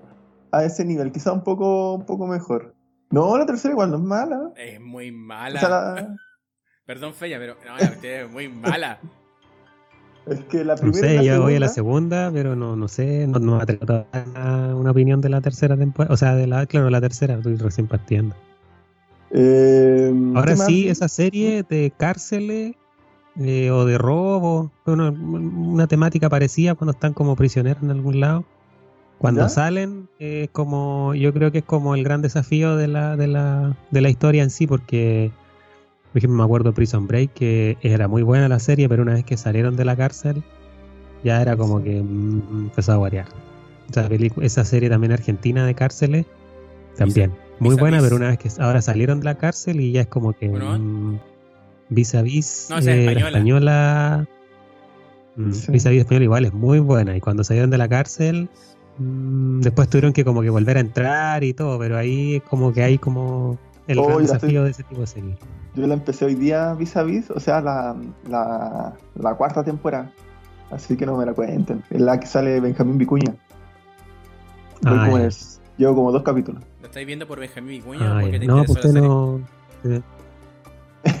a 0.58 0.64
ese 0.64 0.84
nivel, 0.84 1.12
quizá 1.12 1.32
un 1.32 1.42
poco, 1.42 1.94
un 1.94 2.06
poco 2.06 2.26
mejor. 2.26 2.74
No, 3.10 3.36
la 3.38 3.46
tercera 3.46 3.72
igual 3.72 3.90
no 3.90 3.96
es 3.96 4.02
mala. 4.02 4.52
Es 4.56 4.80
muy 4.80 5.10
O 5.10 5.14
mala. 5.14 5.60
sea, 5.60 5.68
la- 5.68 6.16
Perdón, 6.86 7.14
Feña, 7.14 7.38
pero 7.38 7.56
no, 7.66 7.76
la 7.76 7.84
es 8.02 8.30
muy 8.30 8.48
mala. 8.48 9.00
es 10.26 10.40
que 10.44 10.64
la 10.64 10.74
No 10.76 10.80
primera 10.82 11.14
y 11.14 11.18
sé, 11.18 11.24
yo 11.24 11.42
voy 11.42 11.54
a 11.56 11.60
la 11.60 11.68
segunda- 11.68 12.30
pero 12.32 12.54
no, 12.56 12.76
no 12.76 12.88
sé, 12.88 13.26
no, 13.26 13.38
no 13.40 13.56
me 13.56 13.62
atrevo 13.62 14.06
a 14.12 14.22
una, 14.34 14.76
una 14.76 14.90
opinión 14.92 15.20
de 15.20 15.28
la 15.28 15.40
tercera 15.40 15.76
temporada, 15.76 16.12
o 16.14 16.16
sea, 16.16 16.34
de 16.36 16.46
la, 16.46 16.66
claro, 16.66 16.88
la 16.90 17.00
tercera, 17.00 17.34
estoy 17.34 17.56
recién 17.56 17.86
partiendo. 17.88 18.34
Eh, 19.30 20.12
Ahora 20.34 20.52
¿qué 20.52 20.58
más 20.58 20.66
sí, 20.66 20.88
esa 20.88 21.08
serie 21.08 21.64
de 21.68 21.92
cárceles 21.96 22.74
eh, 23.38 23.70
o 23.70 23.84
de 23.84 23.98
robo, 23.98 24.70
una, 24.86 25.10
una 25.10 25.86
temática 25.88 26.28
parecida 26.28 26.74
cuando 26.74 26.92
están 26.92 27.12
como 27.12 27.34
prisioneros 27.36 27.82
en 27.82 27.90
algún 27.90 28.20
lado. 28.20 28.44
Cuando 29.18 29.42
¿Ya? 29.42 29.48
salen, 29.48 30.08
es 30.18 30.50
como, 30.50 31.14
yo 31.14 31.32
creo 31.32 31.50
que 31.50 31.58
es 31.58 31.64
como 31.64 31.94
el 31.94 32.04
gran 32.04 32.20
desafío 32.22 32.76
de 32.76 32.86
la, 32.88 33.16
de 33.16 33.26
la, 33.26 33.76
de 33.90 34.00
la 34.02 34.10
historia 34.10 34.42
en 34.42 34.50
sí, 34.50 34.66
porque, 34.66 35.30
por 36.12 36.18
ejemplo, 36.18 36.36
me 36.36 36.44
acuerdo 36.44 36.70
de 36.70 36.74
Prison 36.76 37.06
Break, 37.06 37.32
que 37.32 37.78
era 37.80 38.08
muy 38.08 38.22
buena 38.22 38.48
la 38.48 38.58
serie, 38.58 38.88
pero 38.88 39.02
una 39.02 39.14
vez 39.14 39.24
que 39.24 39.36
salieron 39.38 39.74
de 39.76 39.84
la 39.86 39.96
cárcel, 39.96 40.42
ya 41.24 41.40
era 41.40 41.56
como 41.56 41.82
que 41.82 42.02
mm, 42.02 42.66
empezó 42.66 42.92
a 42.92 42.98
variar. 42.98 43.26
Esa, 44.42 44.64
serie 44.64 44.90
también 44.90 45.12
argentina 45.12 45.64
de 45.64 45.74
cárceles, 45.74 46.26
también. 46.96 47.32
Muy 47.58 47.76
buena, 47.76 47.98
Vis. 47.98 48.04
pero 48.04 48.16
una 48.16 48.28
vez 48.28 48.38
que 48.38 48.50
ahora 48.60 48.82
salieron 48.82 49.20
de 49.20 49.24
la 49.24 49.36
cárcel 49.36 49.80
y 49.80 49.92
ya 49.92 50.02
es 50.02 50.06
como 50.08 50.32
que 50.34 50.48
Bueno, 50.48 50.78
mm, 50.78 51.18
vis 51.88 52.14
a 52.14 52.22
vis 52.22 52.66
No, 52.68 52.78
eh, 52.78 53.14
la 53.14 53.20
española. 53.28 54.26
mm, 55.36 55.52
Sí. 55.52 55.72
vis 55.72 55.86
a 55.86 55.90
vis 55.90 56.00
española 56.00 56.24
igual 56.24 56.44
es 56.44 56.52
muy 56.52 56.80
buena 56.80 57.16
y 57.16 57.20
cuando 57.20 57.44
salieron 57.44 57.70
de 57.70 57.78
la 57.78 57.88
cárcel 57.88 58.50
después 58.98 59.88
tuvieron 59.88 60.12
que 60.12 60.24
como 60.24 60.42
que 60.42 60.50
volver 60.50 60.76
a 60.78 60.80
entrar 60.80 61.44
y 61.44 61.52
todo 61.54 61.78
pero 61.78 61.96
ahí 61.98 62.36
es 62.36 62.42
como 62.42 62.72
que 62.72 62.82
hay 62.82 62.98
como 62.98 63.58
el 63.86 63.98
Oh, 63.98 64.06
gran 64.06 64.22
desafío 64.22 64.48
estoy- 64.48 64.64
de 64.64 64.70
ese 64.70 64.82
tipo 64.84 65.00
de 65.02 65.06
serie 65.06 65.36
Yo 65.74 65.86
la 65.86 65.94
empecé 65.94 66.24
hoy 66.24 66.34
día 66.34 66.72
vis 66.74 66.96
a 66.96 67.02
vis, 67.02 67.30
o 67.30 67.38
sea, 67.38 67.60
la, 67.60 67.94
la, 68.28 68.94
la 69.14 69.34
cuarta 69.34 69.62
temporada. 69.62 70.10
Así 70.70 70.96
que 70.96 71.04
no 71.06 71.16
me 71.18 71.24
la 71.26 71.34
cuenten. 71.34 71.84
Es 71.90 72.00
la 72.00 72.18
que 72.18 72.26
sale 72.26 72.58
Benjamín 72.60 72.96
Vicuña. 72.98 73.34
Ah, 74.84 75.04
como 75.04 75.18
el- 75.18 75.32
llevo 75.76 75.94
como 75.94 76.10
dos 76.12 76.22
capítulos. 76.22 76.62
¿Lo 76.80 76.86
estáis 76.86 77.06
viendo 77.06 77.26
por 77.26 77.38
Benjamín 77.38 77.70
Vicuña 77.72 78.16
Ah, 78.16 78.20
porque 78.22 78.40
te 78.40 78.46
no 78.46 78.56
pues 78.64 78.70
usted 78.70 78.92
no 78.94 79.40
eh, 79.84 80.00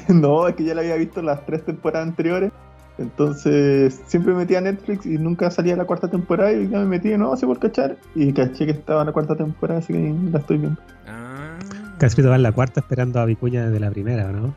no, 0.08 0.48
es 0.48 0.54
que 0.56 0.64
ya 0.64 0.74
la 0.74 0.80
había 0.80 0.96
visto 0.96 1.22
las 1.22 1.44
tres 1.46 1.64
temporadas 1.64 2.08
anteriores. 2.08 2.50
Entonces 2.98 4.00
siempre 4.06 4.32
me 4.32 4.38
metía 4.40 4.58
a 4.58 4.62
Netflix 4.62 5.04
y 5.06 5.18
nunca 5.18 5.50
salía 5.50 5.76
la 5.76 5.84
cuarta 5.84 6.08
temporada 6.10 6.52
y 6.52 6.68
ya 6.68 6.78
me 6.78 6.86
metí, 6.86 7.08
no, 7.16 7.32
así 7.32 7.44
por 7.46 7.58
cachar. 7.58 7.96
Y 8.14 8.32
caché 8.32 8.64
que 8.64 8.72
estaba 8.72 9.00
en 9.02 9.06
la 9.08 9.12
cuarta 9.12 9.36
temporada, 9.36 9.80
así 9.80 9.92
que 9.92 10.14
la 10.32 10.38
estoy 10.38 10.58
viendo. 10.58 10.80
Ah, 11.06 11.58
Castrito 11.98 12.30
va 12.30 12.36
en 12.36 12.42
la 12.42 12.52
cuarta 12.52 12.80
esperando 12.80 13.20
a 13.20 13.24
Vicuña 13.26 13.66
desde 13.66 13.80
la 13.80 13.90
primera 13.90 14.26
¿o 14.26 14.32
¿no? 14.32 14.54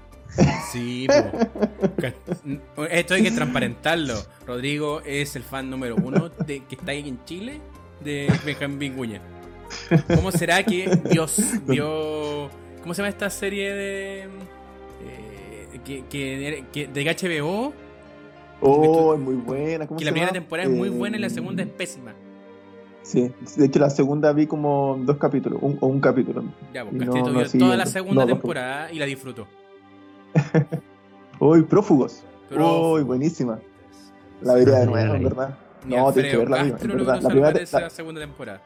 sí, 0.72 1.08
po. 1.08 2.84
Esto 2.90 3.14
hay 3.16 3.24
que 3.24 3.32
transparentarlo. 3.32 4.16
Rodrigo 4.48 5.02
es 5.06 5.36
el 5.36 5.44
fan 5.44 5.70
número 5.70 5.96
uno 5.96 6.30
de, 6.46 6.64
que 6.66 6.76
está 6.76 6.92
ahí 6.92 7.08
en 7.10 7.24
Chile 7.26 7.60
de 8.04 8.32
Benjamín 8.46 8.80
Vicuña. 8.80 9.22
¿Cómo 10.16 10.32
será 10.32 10.64
que 10.64 10.90
Dios 11.12 11.42
vio. 11.68 12.50
¿Cómo 12.82 12.94
se 12.94 13.02
llama 13.02 13.10
esta 13.10 13.30
serie 13.30 13.74
de. 13.74 14.22
eh, 15.04 15.80
que, 15.84 16.06
que, 16.10 16.66
que- 16.72 16.88
de 16.88 17.04
HBO? 17.42 17.74
Oh, 18.62 19.14
es 19.14 19.20
muy 19.20 19.36
buena. 19.36 19.88
¿cómo 19.88 19.98
Que 19.98 20.04
se 20.06 20.12
la 20.12 20.14
primera 20.14 20.32
llama? 20.32 20.40
temporada 20.42 20.70
es 20.70 20.76
muy 20.76 20.88
Eh, 20.90 20.92
buena 20.92 21.18
y 21.18 21.20
la 21.22 21.30
segunda 21.30 21.64
es 21.64 21.70
pésima. 21.70 22.14
Sí, 23.02 23.32
de 23.58 23.66
hecho 23.66 23.80
la 23.80 23.90
segunda 23.90 24.34
vi 24.34 24.46
como 24.46 25.00
dos 25.04 25.18
capítulos, 25.18 25.60
un, 25.62 25.78
o 25.82 25.88
un 25.88 26.00
capítulo. 26.02 26.44
Ya, 26.74 26.84
pues 26.84 26.96
Y 26.96 27.06
no- 27.06 27.14
no 27.14 27.14
vio 27.34 27.50
toda 27.60 27.78
la 27.78 27.86
segunda 27.86 28.24
No, 28.26 28.30
no. 28.30 28.36
temporada 28.36 28.92
y 28.92 29.00
la 29.00 29.06
disfrutó. 29.06 29.48
Uy, 31.40 31.64
Prófugos. 31.64 32.24
Uy, 32.52 33.04
buenísima. 33.04 33.60
La 34.42 34.54
vería 34.56 34.80
de 34.80 34.86
nuevo, 34.86 35.16
en 35.16 35.24
verdad. 35.24 35.58
Ni 35.86 35.96
No, 35.96 36.12
tienes 36.12 36.32
que 36.32 36.38
verla, 36.38 36.58
Castro 36.58 36.92
en 36.92 36.98
verdad. 36.98 37.22
La 37.22 37.30
primera, 37.30 37.60
la- 37.72 37.90
segunda 37.90 38.22
temporada. 38.22 38.62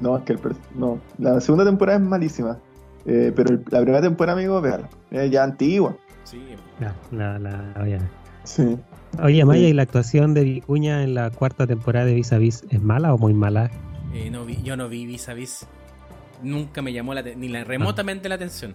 no, 0.00 0.16
es 0.16 0.22
que 0.24 0.32
el, 0.34 0.40
no, 0.76 0.98
la 1.18 1.40
segunda 1.40 1.64
temporada 1.64 1.98
es 1.98 2.04
malísima. 2.04 2.58
Eh, 3.04 3.32
pero 3.34 3.50
el- 3.54 3.64
la 3.70 3.80
primera 3.80 4.00
temporada, 4.02 4.38
amigo, 4.38 4.60
véala. 4.60 4.88
Es 5.10 5.30
ya 5.30 5.42
antigua. 5.44 5.96
Sí, 6.24 6.40
Ya, 6.80 6.94
la, 7.10 7.38
la, 7.38 7.50
la. 7.74 7.98
Sí. 8.48 8.76
Oye, 9.22 9.44
Maya, 9.44 9.64
Sí. 9.64 9.66
¿y 9.68 9.72
la 9.74 9.82
actuación 9.82 10.32
de 10.34 10.42
Vicuña 10.44 11.02
en 11.02 11.14
la 11.14 11.30
cuarta 11.30 11.66
temporada 11.66 12.06
de 12.06 12.14
Vis 12.14 12.32
a 12.32 12.38
Vis 12.38 12.64
es 12.70 12.82
mala 12.82 13.12
o 13.14 13.18
muy 13.18 13.34
mala? 13.34 13.70
Eh, 14.14 14.30
no 14.30 14.44
vi, 14.46 14.62
yo 14.62 14.76
no 14.76 14.88
vi 14.88 15.04
vis 15.06 15.28
a 15.28 15.34
vis. 15.34 15.66
Nunca 16.42 16.80
me 16.82 16.92
llamó 16.92 17.12
la 17.14 17.22
ni 17.22 17.48
la, 17.48 17.64
remotamente 17.64 18.28
la 18.28 18.36
atención. 18.36 18.74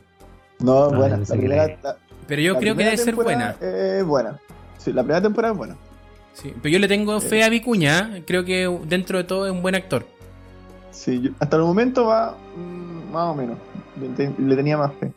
No, 0.60 0.86
Ah, 0.86 0.88
buena. 0.96 1.18
La 1.18 1.36
era- 1.36 1.78
la- 1.82 1.98
Pero 2.28 2.42
yo 2.42 2.54
la 2.54 2.60
creo 2.60 2.76
que 2.76 2.84
debe 2.84 2.98
ser 2.98 3.16
buena. 3.16 3.56
Es 3.62 4.06
buena. 4.06 4.40
Sí, 4.78 4.94
la 4.94 5.02
primera 5.02 5.22
temporada 5.22 5.54
es 5.54 5.58
buena. 5.58 5.76
Sí, 6.34 6.54
pero 6.62 6.74
yo 6.74 6.80
le 6.80 6.88
tengo 6.88 7.20
fe 7.20 7.44
a 7.44 7.50
Vicuña. 7.50 8.22
Creo 8.28 8.44
que 8.46 8.68
dentro 8.88 9.18
de 9.18 9.24
todo 9.24 9.46
es 9.48 9.52
un 9.52 9.62
buen 9.62 9.76
actor. 9.76 10.06
Sí, 10.92 11.22
yo- 11.22 11.32
hasta 11.40 11.56
el 11.58 11.64
momento 11.64 12.06
va 12.06 12.36
mm, 12.56 13.12
más 13.12 13.24
o 13.30 13.36
menos. 13.36 13.58
Le, 14.00 14.08
te- 14.10 14.34
le 14.42 14.56
tenía 14.56 14.78
más 14.78 14.92
fe. 15.00 15.12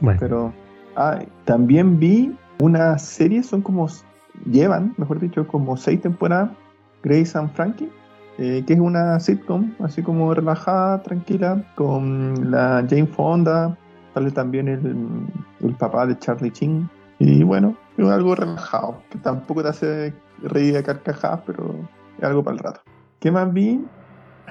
Bueno, 0.00 0.18
Pero 0.20 0.54
ah, 0.96 1.20
también 1.44 1.98
vi 1.98 2.32
una 2.64 2.98
serie, 2.98 3.42
son 3.42 3.62
como, 3.62 3.88
llevan, 4.50 4.94
mejor 4.96 5.20
dicho, 5.20 5.46
como 5.46 5.76
seis 5.76 6.00
temporadas, 6.00 6.50
Grace 7.02 7.36
and 7.36 7.52
Frankie, 7.52 7.90
eh, 8.38 8.64
que 8.66 8.72
es 8.72 8.80
una 8.80 9.20
sitcom, 9.20 9.72
así 9.80 10.02
como 10.02 10.32
relajada, 10.34 11.02
tranquila, 11.02 11.62
con 11.74 12.50
la 12.50 12.84
Jane 12.88 13.06
Fonda, 13.06 13.76
sale 14.14 14.30
también 14.30 14.68
el, 14.68 15.74
papá 15.76 16.06
de 16.06 16.18
Charlie 16.18 16.50
Chin, 16.50 16.88
y 17.18 17.42
bueno, 17.42 17.76
es 17.96 18.06
algo 18.06 18.34
relajado, 18.34 19.02
que 19.10 19.18
tampoco 19.18 19.62
te 19.62 19.68
hace 19.68 20.14
reír 20.42 20.76
a 20.76 20.82
carcajadas, 20.82 21.40
pero 21.46 21.74
es 22.18 22.24
algo 22.24 22.42
para 22.42 22.56
el 22.56 22.62
rato. 22.62 22.80
¿Qué 23.20 23.30
más 23.30 23.52
vi? 23.52 23.84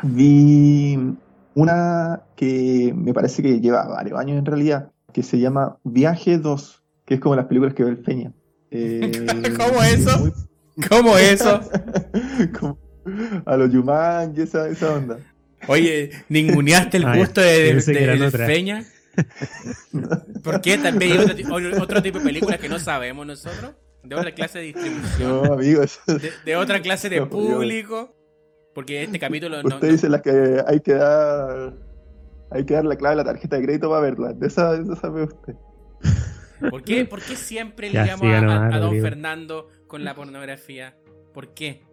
Vi 0.03 1.15
una 1.55 2.21
que 2.35 2.93
me 2.95 3.13
parece 3.13 3.41
que 3.41 3.59
lleva 3.59 3.87
varios 3.87 4.19
años 4.19 4.37
en 4.37 4.45
realidad, 4.45 4.91
que 5.11 5.23
se 5.23 5.39
llama 5.39 5.77
Viaje 5.83 6.37
2, 6.37 6.82
que 7.05 7.15
es 7.15 7.19
como 7.19 7.35
las 7.35 7.45
películas 7.45 7.73
que 7.73 7.83
ve 7.83 7.91
el 7.91 8.03
Feña. 8.03 8.31
Eh, 8.75 9.11
¿Cómo 9.55 9.83
eso? 9.83 10.17
muy- 10.19 10.31
¿Cómo 10.89 11.15
eso? 11.15 11.61
como 12.59 12.79
a 13.45 13.55
los 13.55 13.71
Yumanji, 13.71 14.41
esa, 14.41 14.67
esa 14.67 14.95
onda. 14.95 15.19
Oye, 15.67 16.09
ninguneaste 16.29 16.97
el 16.97 17.05
Ah, 17.05 17.15
gusto 17.15 17.39
de, 17.39 17.75
de, 17.75 18.17
de 18.17 18.25
otras. 18.25 18.47
Feña. 18.47 18.83
¿Por 20.43 20.59
qué? 20.61 20.77
También 20.79 21.11
hay 21.11 21.17
otro, 21.19 22.01
tipo 22.01 22.17
de 22.17 22.25
películas 22.25 22.59
que 22.59 22.67
no 22.67 22.79
sabemos 22.79 23.27
nosotros. 23.27 23.73
De 24.03 24.15
otra 24.15 24.31
clase 24.33 24.57
de 24.57 24.65
distribución. 24.65 25.29
No, 25.43 25.53
amigos. 25.53 25.99
De, 26.07 26.31
de 26.43 26.55
otra 26.55 26.81
clase 26.81 27.09
de 27.09 27.19
No, 27.19 27.29
público. 27.29 28.15
Porque 28.73 29.03
este 29.03 29.19
capítulo 29.19 29.61
no, 29.61 29.69
Usted 29.75 29.87
no- 29.87 29.93
dice 29.93 30.09
las 30.09 30.21
que 30.23 30.63
hay 30.65 30.79
que 30.79 30.93
dar. 30.95 31.73
Hay 32.49 32.65
que 32.65 32.73
dar 32.73 32.85
la 32.85 32.95
clave 32.95 33.17
de 33.17 33.23
la 33.23 33.25
tarjeta 33.31 33.55
de 33.57 33.63
crédito 33.63 33.87
para 33.89 34.01
verla. 34.01 34.33
De 34.33 34.47
esa, 34.47 34.73
de 34.73 34.81
esa 34.83 34.95
sabe 34.99 35.23
usted. 35.25 35.53
¿Por 36.69 36.83
qué, 36.83 37.05
por 37.05 37.21
qué 37.21 37.35
siempre 37.35 37.89
ligamos 37.89 38.21
a, 38.23 38.41
nomás, 38.41 38.59
a- 38.61 38.75
a 38.75 38.79
don 38.79 38.89
Rodrigo. 38.89 39.03
Fernando 39.05 39.69
con 39.87 40.03
la 40.03 40.13
pornografía? 40.15 40.95
¿Por 41.33 41.53
qué? 41.53 41.83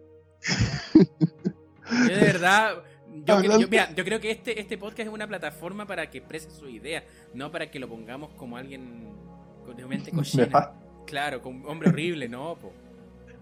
Yo 2.07 2.15
de 2.15 2.21
verdad. 2.25 2.83
Yo, 3.25 3.35
Hablando- 3.35 3.59
yo- 3.59 3.67
mira, 3.67 3.93
yo 3.93 4.05
creo 4.05 4.19
que 4.21 4.31
este, 4.31 4.59
este 4.59 4.77
podcast 4.77 5.07
es 5.09 5.13
una 5.13 5.27
plataforma 5.27 5.85
para 5.85 6.09
que 6.09 6.19
exprese 6.19 6.49
su 6.49 6.69
idea, 6.69 7.03
no 7.33 7.51
para 7.51 7.69
que 7.69 7.77
lo 7.79 7.89
pongamos 7.89 8.29
como 8.35 8.55
alguien 8.55 9.09
con 9.65 9.75
de 9.75 9.85
mente 9.85 10.11
cochina. 10.15 10.47
Claro, 11.05 11.41
con 11.41 11.55
un 11.57 11.65
hombre 11.67 11.89
horrible, 11.89 12.29
no, 12.29 12.55
po. 12.55 12.71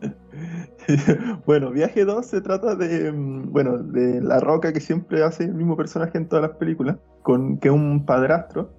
bueno, 1.45 1.71
Viaje 1.71 2.05
2 2.05 2.25
se 2.25 2.41
trata 2.41 2.74
de, 2.75 3.12
mm, 3.12 3.51
bueno, 3.51 3.77
de 3.77 4.21
La 4.21 4.39
Roca 4.39 4.74
que 4.74 4.79
siempre 4.79 5.24
hace 5.24 5.43
el 5.43 5.53
mismo 5.53 5.75
personaje 5.77 6.17
en 6.17 6.27
todas 6.27 6.48
las 6.50 6.57
películas, 6.57 6.98
con 7.21 7.59
que 7.59 7.67
es 7.67 7.74
un 7.74 8.05
padrastro 8.05 8.74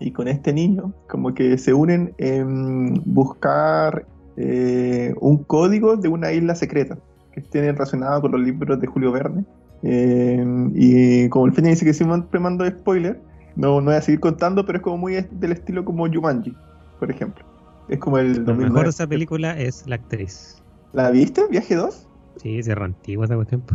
y 0.00 0.12
con 0.12 0.28
este 0.28 0.52
niño 0.52 0.92
como 1.08 1.34
que 1.34 1.58
se 1.58 1.74
unen 1.74 2.14
en 2.18 3.02
buscar 3.04 4.06
eh, 4.36 5.14
un 5.20 5.42
código 5.44 5.96
de 5.96 6.08
una 6.08 6.32
isla 6.32 6.54
secreta 6.54 6.98
que 7.32 7.40
tiene 7.40 7.72
relacionado 7.72 8.20
con 8.20 8.32
los 8.32 8.40
libros 8.40 8.80
de 8.80 8.86
Julio 8.86 9.12
Verne. 9.12 9.44
Eh, 9.82 10.70
y 10.74 11.28
como 11.28 11.46
el 11.46 11.52
Feña 11.52 11.70
dice 11.70 11.84
que 11.84 11.94
siempre 11.94 12.40
mando 12.40 12.68
spoiler, 12.68 13.20
no, 13.56 13.80
no 13.80 13.86
voy 13.86 13.94
a 13.94 14.02
seguir 14.02 14.20
contando, 14.20 14.64
pero 14.64 14.78
es 14.78 14.82
como 14.82 14.98
muy 14.98 15.14
del 15.14 15.52
estilo 15.52 15.84
como 15.84 16.06
Jumanji, 16.06 16.54
por 16.98 17.10
ejemplo. 17.10 17.44
Es 17.88 17.98
como 17.98 18.18
el 18.18 18.44
Lo 18.44 18.54
mejor 18.54 18.84
de 18.84 18.90
esa 18.90 19.06
película 19.06 19.58
es 19.58 19.84
la 19.86 19.96
actriz. 19.96 20.62
¿La 20.92 21.10
viste? 21.10 21.42
¿Viaje 21.50 21.74
2? 21.74 22.08
Sí, 22.42 22.62
se 22.62 22.72
antigua 22.72 23.24
ese 23.24 23.44
tiempo. 23.46 23.74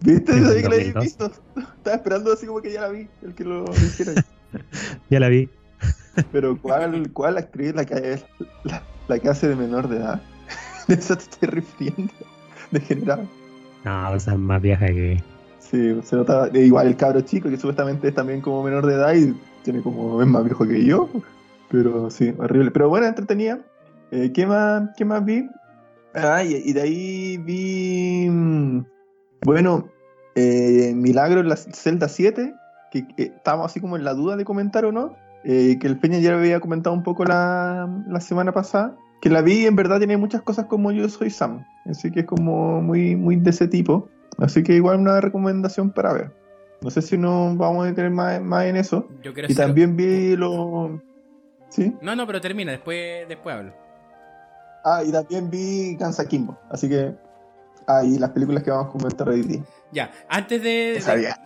¿Viste? 0.00 0.32
En 0.32 0.44
Sabía 0.44 0.62
que 0.62 0.68
la 0.68 0.74
había 0.76 0.92
2002. 0.92 1.04
visto. 1.04 1.30
Estaba 1.76 1.96
esperando 1.96 2.32
así 2.32 2.46
como 2.46 2.62
que 2.62 2.72
ya 2.72 2.82
la 2.82 2.88
vi, 2.88 3.08
el 3.22 3.34
que 3.34 3.44
lo 3.44 3.64
hiciera. 3.72 4.12
Ya 5.10 5.20
la 5.20 5.28
vi. 5.28 5.50
Pero 6.32 6.60
¿cuál, 6.60 7.10
cuál 7.12 7.38
actriz 7.38 7.74
la 7.74 7.84
que, 7.84 8.20
la, 8.64 8.82
la 9.08 9.18
que 9.18 9.28
hace 9.28 9.48
de 9.48 9.56
menor 9.56 9.88
de 9.88 9.96
edad? 9.98 10.20
De 10.88 10.94
eso 10.94 11.16
te 11.16 11.22
estoy 11.24 11.48
refiriendo. 11.48 12.12
Degenerado. 12.70 13.24
No, 13.84 14.14
esa 14.14 14.32
es 14.32 14.38
más 14.38 14.60
vieja 14.62 14.86
que. 14.86 15.22
Sí, 15.58 16.00
se 16.02 16.16
nota. 16.16 16.48
eh, 16.52 16.64
Igual 16.64 16.86
el 16.88 16.96
cabro 16.96 17.20
chico, 17.20 17.48
que 17.50 17.56
supuestamente 17.56 18.08
es 18.08 18.14
también 18.14 18.40
como 18.40 18.62
menor 18.62 18.86
de 18.86 18.94
edad 18.94 19.14
y 19.14 19.34
tiene 19.64 19.82
como. 19.82 20.20
es 20.22 20.28
más 20.28 20.44
viejo 20.44 20.66
que 20.66 20.84
yo. 20.84 21.08
Pero 21.70 22.08
sí, 22.10 22.34
horrible. 22.38 22.70
Pero 22.70 22.88
bueno, 22.88 23.06
entretenida. 23.06 23.58
Eh, 24.10 24.32
¿qué, 24.32 24.46
más, 24.46 24.88
¿Qué 24.96 25.04
más 25.04 25.22
vi? 25.24 25.46
Ah, 26.14 26.42
y, 26.42 26.54
y 26.54 26.72
de 26.72 26.80
ahí 26.80 27.36
vi. 27.36 28.28
mm, 28.30 28.84
Bueno, 29.44 29.88
eh, 30.34 30.92
Milagro 30.96 31.40
en 31.40 31.50
la 31.50 31.56
celda 31.56 32.08
7, 32.08 32.54
que, 32.90 33.06
que 33.08 33.22
estábamos 33.24 33.66
así 33.70 33.80
como 33.80 33.96
en 33.96 34.04
la 34.04 34.14
duda 34.14 34.36
de 34.36 34.46
comentar 34.46 34.86
o 34.86 34.92
no. 34.92 35.14
Eh, 35.50 35.78
que 35.78 35.86
el 35.86 35.98
Peña 35.98 36.18
ya 36.18 36.32
lo 36.32 36.38
había 36.40 36.60
comentado 36.60 36.94
un 36.94 37.02
poco 37.02 37.24
la, 37.24 37.88
la 38.06 38.20
semana 38.20 38.52
pasada. 38.52 38.98
Que 39.22 39.30
la 39.30 39.40
vi, 39.40 39.64
en 39.64 39.76
verdad, 39.76 39.96
tiene 39.96 40.18
muchas 40.18 40.42
cosas 40.42 40.66
como 40.66 40.92
Yo 40.92 41.08
Soy 41.08 41.30
Sam. 41.30 41.64
Así 41.86 42.12
que 42.12 42.20
es 42.20 42.26
como 42.26 42.82
muy, 42.82 43.16
muy 43.16 43.36
de 43.36 43.48
ese 43.48 43.66
tipo. 43.66 44.10
Así 44.36 44.62
que 44.62 44.74
igual 44.74 45.00
una 45.00 45.22
recomendación 45.22 45.90
para 45.90 46.12
ver. 46.12 46.32
No 46.82 46.90
sé 46.90 47.00
si 47.00 47.16
nos 47.16 47.56
vamos 47.56 47.88
a 47.88 47.94
tener 47.94 48.10
más, 48.10 48.42
más 48.42 48.66
en 48.66 48.76
eso. 48.76 49.08
Yo 49.22 49.32
Y 49.48 49.54
también 49.54 49.96
vi 49.96 50.36
lo. 50.36 51.00
¿Sí? 51.70 51.96
No, 52.02 52.14
no, 52.14 52.26
pero 52.26 52.42
termina, 52.42 52.72
después, 52.72 53.26
después 53.26 53.56
hablo. 53.56 53.72
Ah, 54.84 55.02
y 55.02 55.10
también 55.10 55.48
vi 55.48 55.96
Guns 55.96 56.20
Akimbo. 56.20 56.58
Así 56.68 56.90
que. 56.90 57.14
Ah, 57.86 58.04
y 58.04 58.18
las 58.18 58.30
películas 58.30 58.62
que 58.62 58.70
vamos 58.70 58.88
a 58.88 58.92
comentar 58.92 59.26
hoy 59.30 59.40
día. 59.40 59.62
Ya, 59.92 60.10
antes 60.28 60.62
de 60.62 61.02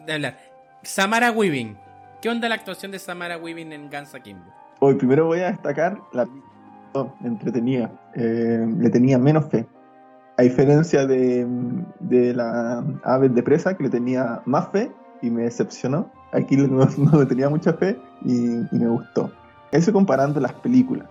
hablar. 0.09 0.39
Samara 0.83 1.31
Weaving. 1.31 1.79
¿Qué 2.23 2.31
onda 2.31 2.49
la 2.49 2.55
actuación 2.55 2.93
de 2.93 3.01
Samara 3.01 3.37
Weaving 3.37 3.73
en 3.73 3.91
Guns 3.91 4.15
Akimbo? 4.15 4.45
Hoy 4.79 4.95
primero 4.95 5.27
voy 5.27 5.41
a 5.41 5.49
destacar 5.49 6.01
la 6.13 6.25
no, 6.95 7.13
entretenida. 7.25 7.91
Eh, 8.15 8.65
le 8.79 8.91
tenía 8.91 9.19
menos 9.19 9.47
fe. 9.47 9.67
A 10.39 10.43
diferencia 10.43 11.05
de, 11.05 11.45
de 11.99 12.33
la 12.33 12.85
Aves 13.03 13.35
de 13.35 13.43
Presa, 13.43 13.77
que 13.77 13.83
le 13.83 13.91
tenía 13.91 14.41
más 14.45 14.69
fe 14.69 14.93
y 15.21 15.31
me 15.31 15.43
decepcionó. 15.43 16.13
Aquí 16.33 16.57
no, 16.57 16.87
no 16.97 17.19
le 17.19 17.27
tenía 17.27 17.49
mucha 17.49 17.73
fe 17.73 18.01
y, 18.25 18.37
y 18.37 18.79
me 18.79 18.87
gustó. 18.87 19.33
Eso 19.73 19.93
comparando 19.93 20.39
las 20.39 20.53
películas. 20.53 21.09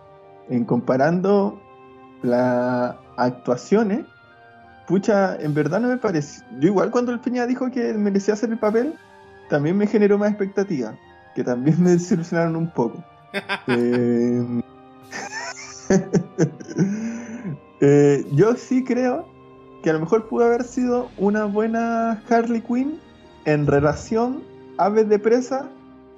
En 0.48 0.64
comparando 0.64 1.62
las 2.22 2.96
actuaciones, 3.18 4.06
pucha, 4.88 5.36
en 5.36 5.54
verdad 5.54 5.82
no 5.82 5.90
me 5.90 5.98
pareció. 5.98 6.46
Yo, 6.62 6.70
igual, 6.70 6.90
cuando 6.90 7.12
el 7.12 7.20
Peña 7.20 7.46
dijo 7.48 7.70
que 7.70 7.94
merecía 7.96 8.34
hacer 8.34 8.50
el 8.50 8.60
papel, 8.60 8.94
también 9.52 9.78
me 9.78 9.86
generó 9.86 10.18
más 10.18 10.30
expectativas, 10.30 10.96
que 11.36 11.44
también 11.44 11.84
me 11.84 11.92
desilusionaron 11.92 12.56
un 12.56 12.72
poco. 12.72 13.04
Eh, 13.68 14.62
eh, 17.82 18.26
yo 18.34 18.56
sí 18.56 18.82
creo 18.84 19.28
que 19.84 19.90
a 19.90 19.94
lo 19.94 20.00
mejor 20.00 20.30
pudo 20.30 20.46
haber 20.46 20.64
sido 20.64 21.10
una 21.18 21.46
buena 21.46 22.24
Harley 22.30 22.62
Quinn 22.62 22.98
en 23.44 23.68
relación 23.68 24.42
Aves 24.78 25.10
de 25.10 25.20
Presa, 25.20 25.70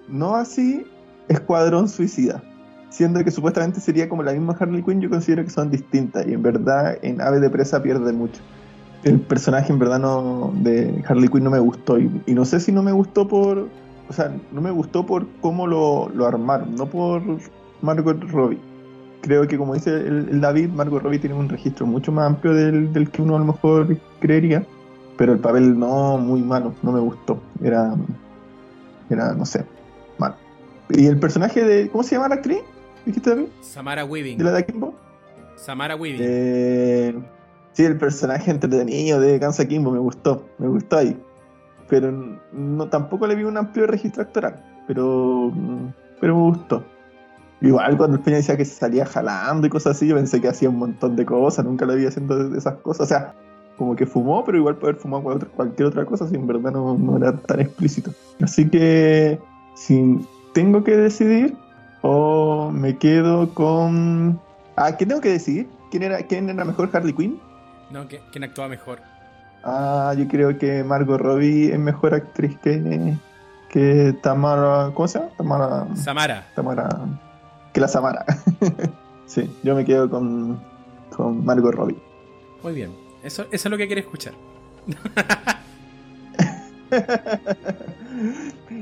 no 0.08 0.36
así 0.36 0.86
Escuadrón 1.28 1.90
Suicida. 1.90 2.44
Siendo 2.90 3.24
que 3.24 3.32
supuestamente 3.32 3.80
sería 3.80 4.08
como 4.08 4.22
la 4.22 4.34
misma 4.34 4.56
Harley 4.60 4.84
Quinn, 4.84 5.02
yo 5.02 5.10
considero 5.10 5.44
que 5.44 5.50
son 5.50 5.72
distintas 5.72 6.28
y 6.28 6.34
en 6.34 6.44
verdad 6.44 7.00
en 7.02 7.20
Aves 7.20 7.42
de 7.42 7.50
Presa 7.50 7.82
pierde 7.82 8.14
mucho. 8.14 8.42
El 9.04 9.20
personaje 9.20 9.72
en 9.72 9.80
verdad 9.80 10.00
no 10.00 10.54
de 10.62 11.04
Harley 11.08 11.28
Quinn 11.28 11.44
no 11.44 11.50
me 11.50 11.60
gustó 11.60 12.00
y, 12.00 12.10
y 12.26 12.34
no 12.34 12.46
sé 12.46 12.60
si 12.60 12.72
no 12.72 12.82
me 12.82 12.92
gustó 12.92 13.28
por, 13.28 13.68
o 14.10 14.14
sea, 14.14 14.34
no 14.52 14.62
me 14.62 14.72
gustó 14.72 15.06
por 15.06 15.28
cómo 15.42 15.68
lo, 15.68 16.10
lo 16.10 16.26
armaron, 16.26 16.76
no 16.76 16.86
por 16.86 17.22
Margot 17.82 18.22
Robbie. 18.32 18.60
Creo 19.22 19.48
que 19.48 19.58
como 19.58 19.74
dice 19.74 19.90
el, 19.90 20.30
el 20.30 20.42
David, 20.42 20.70
Margot 20.70 21.02
Robbie 21.02 21.20
tiene 21.20 21.36
un 21.36 21.50
registro 21.50 21.86
mucho 21.86 22.12
más 22.12 22.28
amplio 22.28 22.54
del, 22.54 22.94
del 22.94 23.10
que 23.10 23.22
uno 23.22 23.36
a 23.36 23.40
lo 23.40 23.46
mejor 23.46 23.98
creería, 24.20 24.66
pero 25.18 25.34
el 25.34 25.40
papel 25.40 25.78
no, 25.78 26.18
muy 26.18 26.42
malo, 26.42 26.74
no 26.82 26.92
me 26.92 27.00
gustó. 27.00 27.40
Era, 27.62 27.96
era 29.10 29.34
no 29.34 29.46
sé, 29.46 29.66
malo. 30.18 30.36
¿Y 30.90 31.08
el 31.08 31.20
personaje 31.20 31.64
de, 31.64 31.90
cómo 31.90 32.04
se 32.04 32.16
llama 32.16 32.30
la 32.30 32.36
actriz? 32.36 32.60
¿Dijiste 33.06 33.30
David? 33.30 33.48
Samara 33.62 34.06
Weaving. 34.06 34.38
¿De 34.38 34.44
la 34.44 34.52
de 34.52 34.60
Akimbo? 34.60 34.94
Samara 35.56 35.96
Weaving. 35.96 36.22
Eh, 36.22 37.16
sí, 37.74 37.84
el 37.84 37.98
personaje 37.98 38.52
entretenido 38.52 39.20
de 39.20 39.40
Kansa 39.40 39.68
Kimbo 39.68 39.92
me 39.92 40.00
gustó, 40.00 40.48
me 40.58 40.68
gustó 40.68 40.98
ahí. 40.98 41.20
Pero 41.90 42.12
no, 42.54 42.88
tampoco 42.88 43.28
le 43.28 43.36
vi 43.36 43.44
un 43.44 43.58
amplio 43.58 43.86
registro 43.88 44.24
actoral, 44.24 44.64
pero, 44.88 45.52
pero 46.20 46.36
me 46.36 46.42
gustó. 46.44 46.84
Igual 47.62 47.98
cuando 47.98 48.18
el 48.18 48.24
Peña 48.24 48.38
decía 48.38 48.58
que 48.58 48.66
se 48.66 48.76
salía 48.76 49.06
jalando 49.06 49.68
y 49.68 49.70
cosas 49.70 49.96
así, 49.96 50.08
yo 50.08 50.16
pensé 50.16 50.42
que 50.42 50.50
hacía 50.50 50.70
un 50.70 50.80
montón 50.80 51.16
de 51.16 51.26
cosas, 51.26 51.64
nunca 51.64 51.86
lo 51.86 51.96
vi 51.96 52.06
haciendo 52.06 52.56
esas 52.56 52.76
cosas. 52.76 53.02
O 53.02 53.06
sea, 53.06 53.34
como 53.78 53.96
que 53.96 54.06
fumó, 54.06 54.44
pero 54.44 54.58
igual 54.58 54.78
fumado 54.98 55.24
cualquier, 55.24 55.52
cualquier 55.52 55.88
otra 55.88 56.06
cosa, 56.06 56.28
si 56.28 56.36
en 56.36 56.46
verdad 56.46 56.72
no, 56.72 56.98
no 56.98 57.18
era 57.18 57.36
tan 57.38 57.62
explícito. 57.62 58.12
Así 58.42 58.70
que, 58.70 59.40
si 59.76 60.20
tengo 60.54 60.84
que 60.84 60.98
decidir, 60.98 61.56
o 62.02 62.70
me 62.72 62.98
quedo 62.98 63.54
con. 63.54 64.40
Ah, 64.76 64.96
¿qué 64.98 65.06
tengo 65.06 65.22
que 65.22 65.30
decidir? 65.30 65.70
¿Quién 65.90 66.04
era, 66.04 66.18
quién 66.24 66.50
era 66.50 66.66
mejor 66.66 66.90
Harley 66.92 67.14
Quinn? 67.14 67.40
No, 67.94 68.08
¿qui- 68.10 68.20
¿quién 68.32 68.44
actúa 68.44 68.68
mejor? 68.68 69.00
Ah, 69.64 70.14
yo 70.18 70.28
creo 70.28 70.58
que 70.58 70.84
Margot 70.84 71.22
Robbie 71.22 71.72
es 71.72 71.80
mejor 71.80 72.16
actriz 72.16 72.58
que, 72.64 73.14
que 73.70 74.16
Tamara. 74.24 74.90
¿Cómo 74.96 75.08
se 75.08 75.20
llama? 75.20 75.32
Tamara. 75.38 75.88
Samara. 75.96 76.48
Tamara. 76.56 76.90
Que 77.72 77.80
la 77.80 77.88
Samara. 77.88 78.26
sí, 79.28 79.56
yo 79.64 79.76
me 79.76 79.86
quedo 79.86 80.10
con, 80.10 80.60
con 81.16 81.46
Margot 81.46 81.74
Robbie. 81.74 82.02
Muy 82.64 82.74
bien. 82.74 82.92
Eso, 83.24 83.44
eso 83.44 83.68
es 83.68 83.72
lo 83.72 83.78
que 83.78 83.86
quiere 83.86 84.02
escuchar. 84.02 84.34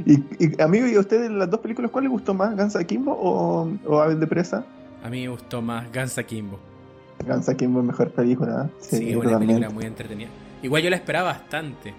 y, 0.06 0.13
y, 0.45 0.62
amigo, 0.62 0.88
¿y 0.88 0.95
a 0.95 1.00
ustedes 1.00 1.30
las 1.30 1.50
dos 1.50 1.60
películas 1.60 1.91
cuál 1.91 2.06
les 2.06 2.12
gustó 2.12 2.34
más? 2.34 2.56
¿Guns 2.56 2.76
Akimbo 2.76 3.13
o, 3.13 3.69
o 3.86 4.00
Aves 4.02 4.19
de 4.19 4.28
Presa? 4.28 4.65
A 5.04 5.10
mí 5.10 5.21
me 5.24 5.30
gustó 5.30 5.62
más 5.62 5.91
Guns 5.93 6.17
Akimbo. 6.17 6.60
Guns 7.25 7.49
Akimbo 7.49 7.79
es 7.79 7.86
mejor 7.86 8.12
película. 8.12 8.67
¿eh? 8.69 8.73
Sí, 8.79 9.15
una 9.15 9.39
película 9.39 9.69
muy 9.69 9.86
entretenida. 9.86 10.29
Igual 10.63 10.84
yo 10.84 10.89
la 10.89 10.95
esperaba 10.97 11.29
bastante. 11.31 11.93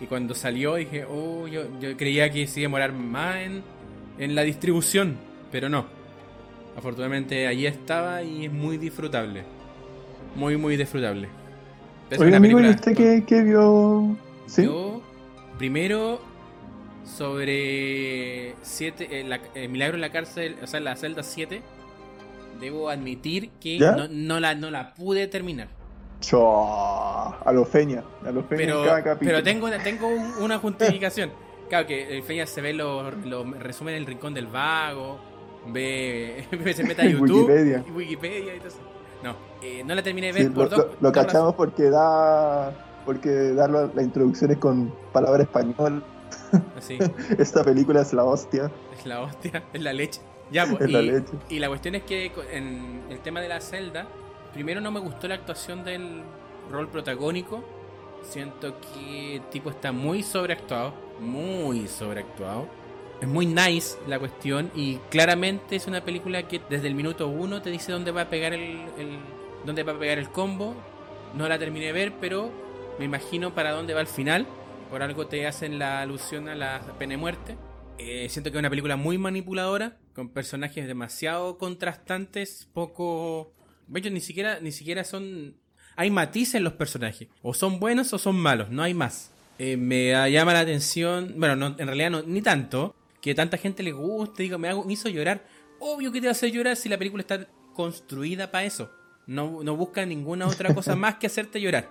Y 0.00 0.06
cuando 0.06 0.34
salió 0.34 0.74
dije, 0.76 1.04
oh, 1.04 1.46
yo, 1.46 1.62
yo 1.80 1.96
creía 1.96 2.30
que 2.30 2.46
se 2.46 2.60
iba 2.60 2.66
a 2.66 2.68
demorar 2.68 2.92
más 2.92 3.36
en, 3.36 3.62
en 4.18 4.34
la 4.34 4.42
distribución. 4.42 5.16
Pero 5.50 5.68
no. 5.68 5.86
Afortunadamente 6.76 7.46
allí 7.46 7.66
estaba 7.66 8.22
y 8.22 8.46
es 8.46 8.52
muy 8.52 8.78
disfrutable. 8.78 9.44
Muy, 10.34 10.56
muy 10.56 10.76
disfrutable. 10.76 11.28
Es 12.10 12.18
Oye, 12.18 12.28
una 12.28 12.38
amigo, 12.38 12.60
¿y 12.60 12.68
usted 12.68 12.96
qué, 12.96 13.22
qué 13.26 13.42
vio? 13.42 14.16
¿Sí? 14.46 14.64
Yo, 14.64 15.00
primero, 15.58 16.20
sobre 17.04 18.54
siete, 18.62 19.20
eh, 19.20 19.24
la- 19.24 19.40
eh, 19.54 19.68
Milagro 19.68 19.94
en 19.96 20.00
la 20.00 20.10
cárcel, 20.10 20.56
o 20.62 20.66
sea, 20.66 20.80
la 20.80 20.96
celda 20.96 21.22
7, 21.22 21.62
debo 22.62 22.88
admitir 22.88 23.50
que 23.60 23.78
no, 23.78 24.08
no 24.08 24.40
la, 24.40 24.54
no 24.54 24.70
la 24.70 24.94
pude 24.94 25.26
terminar. 25.26 25.68
Chua, 26.20 27.36
a 27.44 27.52
lo 27.52 27.64
feña, 27.64 28.02
a 28.24 28.30
lo 28.30 28.42
feña 28.44 28.58
Pero, 28.62 28.80
en 28.82 28.86
cada 28.88 29.02
capítulo. 29.04 29.30
pero 29.30 29.42
tengo, 29.42 29.66
una- 29.66 29.82
tengo 29.82 30.08
un- 30.08 30.32
una 30.42 30.58
justificación. 30.58 31.30
Claro 31.68 31.86
que 31.86 32.18
el 32.18 32.22
Feña 32.22 32.46
se 32.46 32.60
ve 32.60 32.74
los 32.74 33.14
lo 33.24 33.44
resumen 33.54 33.94
en 33.94 34.00
el 34.02 34.06
rincón 34.06 34.34
del 34.34 34.46
vago, 34.46 35.18
ve, 35.68 36.44
se 36.76 36.84
mete 36.84 37.00
a 37.00 37.04
YouTube, 37.08 37.46
Wikipedia. 37.46 37.82
y 37.86 37.90
Wikipedia 37.92 38.54
y 38.54 38.58
todo 38.58 38.68
eso. 38.68 38.78
No, 39.22 39.36
eh, 39.62 39.82
no 39.82 39.94
la 39.94 40.02
terminé 40.02 40.26
de 40.26 40.32
Sí, 40.34 40.38
ver 40.40 40.48
lo, 40.50 40.54
por 40.54 40.68
dos. 40.68 40.78
lo- 40.78 40.96
dos 41.00 41.12
cachamos 41.12 41.54
porque 41.54 41.88
da 41.88 42.72
porque 43.06 43.30
da 43.54 43.68
la, 43.68 43.88
la 43.94 44.02
introducción 44.02 44.50
es 44.50 44.58
con 44.58 44.92
palabra 45.14 45.42
español. 45.44 46.04
razones. 46.52 46.62
Sí, 46.80 46.98
Esta 47.38 47.64
película 47.64 48.02
es 48.02 48.12
la 48.12 48.24
hostia. 48.24 48.70
es 48.98 49.06
la 49.06 49.22
hostia, 49.22 49.62
es 49.72 49.80
la 49.80 49.92
leche. 49.94 50.20
Ya, 50.50 50.66
pues, 50.68 50.82
la 50.90 51.02
y, 51.48 51.58
la 51.58 51.68
cuestión 51.68 51.94
es 51.94 52.02
que 52.04 52.32
en 52.50 53.06
el 53.08 53.20
tema 53.22 53.40
de 53.40 53.48
la 53.48 53.60
celda, 53.60 54.06
primero 54.52 54.80
no 54.80 54.90
me 54.90 55.00
gustó 55.00 55.28
la 55.28 55.36
actuación 55.36 55.84
del 55.84 56.24
rol 56.70 56.90
protagónico. 56.90 57.64
Siento 58.20 58.80
que 58.80 59.36
el 59.36 59.48
tipo 59.50 59.70
está 59.70 59.92
muy 59.92 60.22
sobreactuado, 60.22 60.94
muy 61.18 61.88
sobreactuado. 61.88 62.68
Es 63.20 63.28
muy 63.28 63.46
nice 63.46 63.98
la 64.06 64.18
cuestión 64.18 64.70
y 64.74 64.98
claramente 65.10 65.76
es 65.76 65.86
una 65.86 66.04
película 66.04 66.48
que 66.48 66.60
desde 66.68 66.88
el 66.88 66.94
minuto 66.94 67.28
uno 67.28 67.62
te 67.62 67.70
dice 67.70 67.92
dónde 67.92 68.10
va 68.10 68.22
a 68.22 68.30
pegar 68.30 68.52
el, 68.52 68.90
el- 68.98 69.18
dónde 69.64 69.84
va 69.84 69.92
a 69.92 69.98
pegar 69.98 70.18
el 70.18 70.30
combo. 70.30 70.74
No 71.32 71.48
la 71.48 71.58
terminé 71.58 71.86
de 71.86 71.92
ver, 71.92 72.18
pero 72.20 72.52
me 72.98 73.04
imagino 73.04 73.54
para 73.54 73.70
dónde 73.72 73.94
va 73.94 74.00
el 74.00 74.06
final. 74.08 74.46
Por 74.90 75.02
algo 75.02 75.28
te 75.28 75.46
hacen 75.46 75.78
la 75.78 76.02
alusión 76.02 76.48
a 76.48 76.54
la 76.54 76.80
pena 76.98 77.12
de 77.12 77.16
muerte. 77.18 77.58
Eh, 77.98 78.28
siento 78.28 78.50
que 78.50 78.58
es 78.58 78.60
una 78.60 78.70
película 78.70 78.96
muy 78.96 79.18
manipuladora, 79.18 80.01
con 80.14 80.28
personajes 80.28 80.86
demasiado 80.86 81.58
contrastantes, 81.58 82.68
poco... 82.72 83.52
Hecho, 83.94 84.10
ni 84.10 84.20
siquiera, 84.20 84.60
ni 84.60 84.72
siquiera 84.72 85.04
son... 85.04 85.56
Hay 85.96 86.10
matices 86.10 86.56
en 86.56 86.64
los 86.64 86.74
personajes. 86.74 87.28
O 87.42 87.52
son 87.52 87.78
buenos 87.78 88.12
o 88.12 88.18
son 88.18 88.36
malos, 88.36 88.70
no 88.70 88.82
hay 88.82 88.94
más. 88.94 89.30
Eh, 89.58 89.76
me 89.76 90.10
llama 90.30 90.54
la 90.54 90.60
atención, 90.60 91.34
bueno, 91.36 91.56
no, 91.56 91.76
en 91.78 91.86
realidad 91.86 92.10
no, 92.10 92.22
ni 92.22 92.40
tanto, 92.40 92.96
que 93.20 93.34
tanta 93.34 93.58
gente 93.58 93.82
le 93.82 93.92
guste, 93.92 94.42
digo, 94.42 94.58
me, 94.58 94.68
hago, 94.68 94.84
me 94.84 94.94
hizo 94.94 95.08
llorar. 95.08 95.46
Obvio 95.78 96.10
que 96.10 96.20
te 96.20 96.26
va 96.26 96.30
a 96.30 96.32
hacer 96.32 96.50
llorar 96.50 96.76
si 96.76 96.88
la 96.88 96.98
película 96.98 97.20
está 97.20 97.46
construida 97.74 98.50
para 98.50 98.64
eso. 98.64 98.90
No, 99.26 99.62
no 99.62 99.76
busca 99.76 100.04
ninguna 100.04 100.46
otra 100.46 100.74
cosa 100.74 100.96
más 100.96 101.16
que 101.16 101.26
hacerte 101.26 101.60
llorar. 101.60 101.90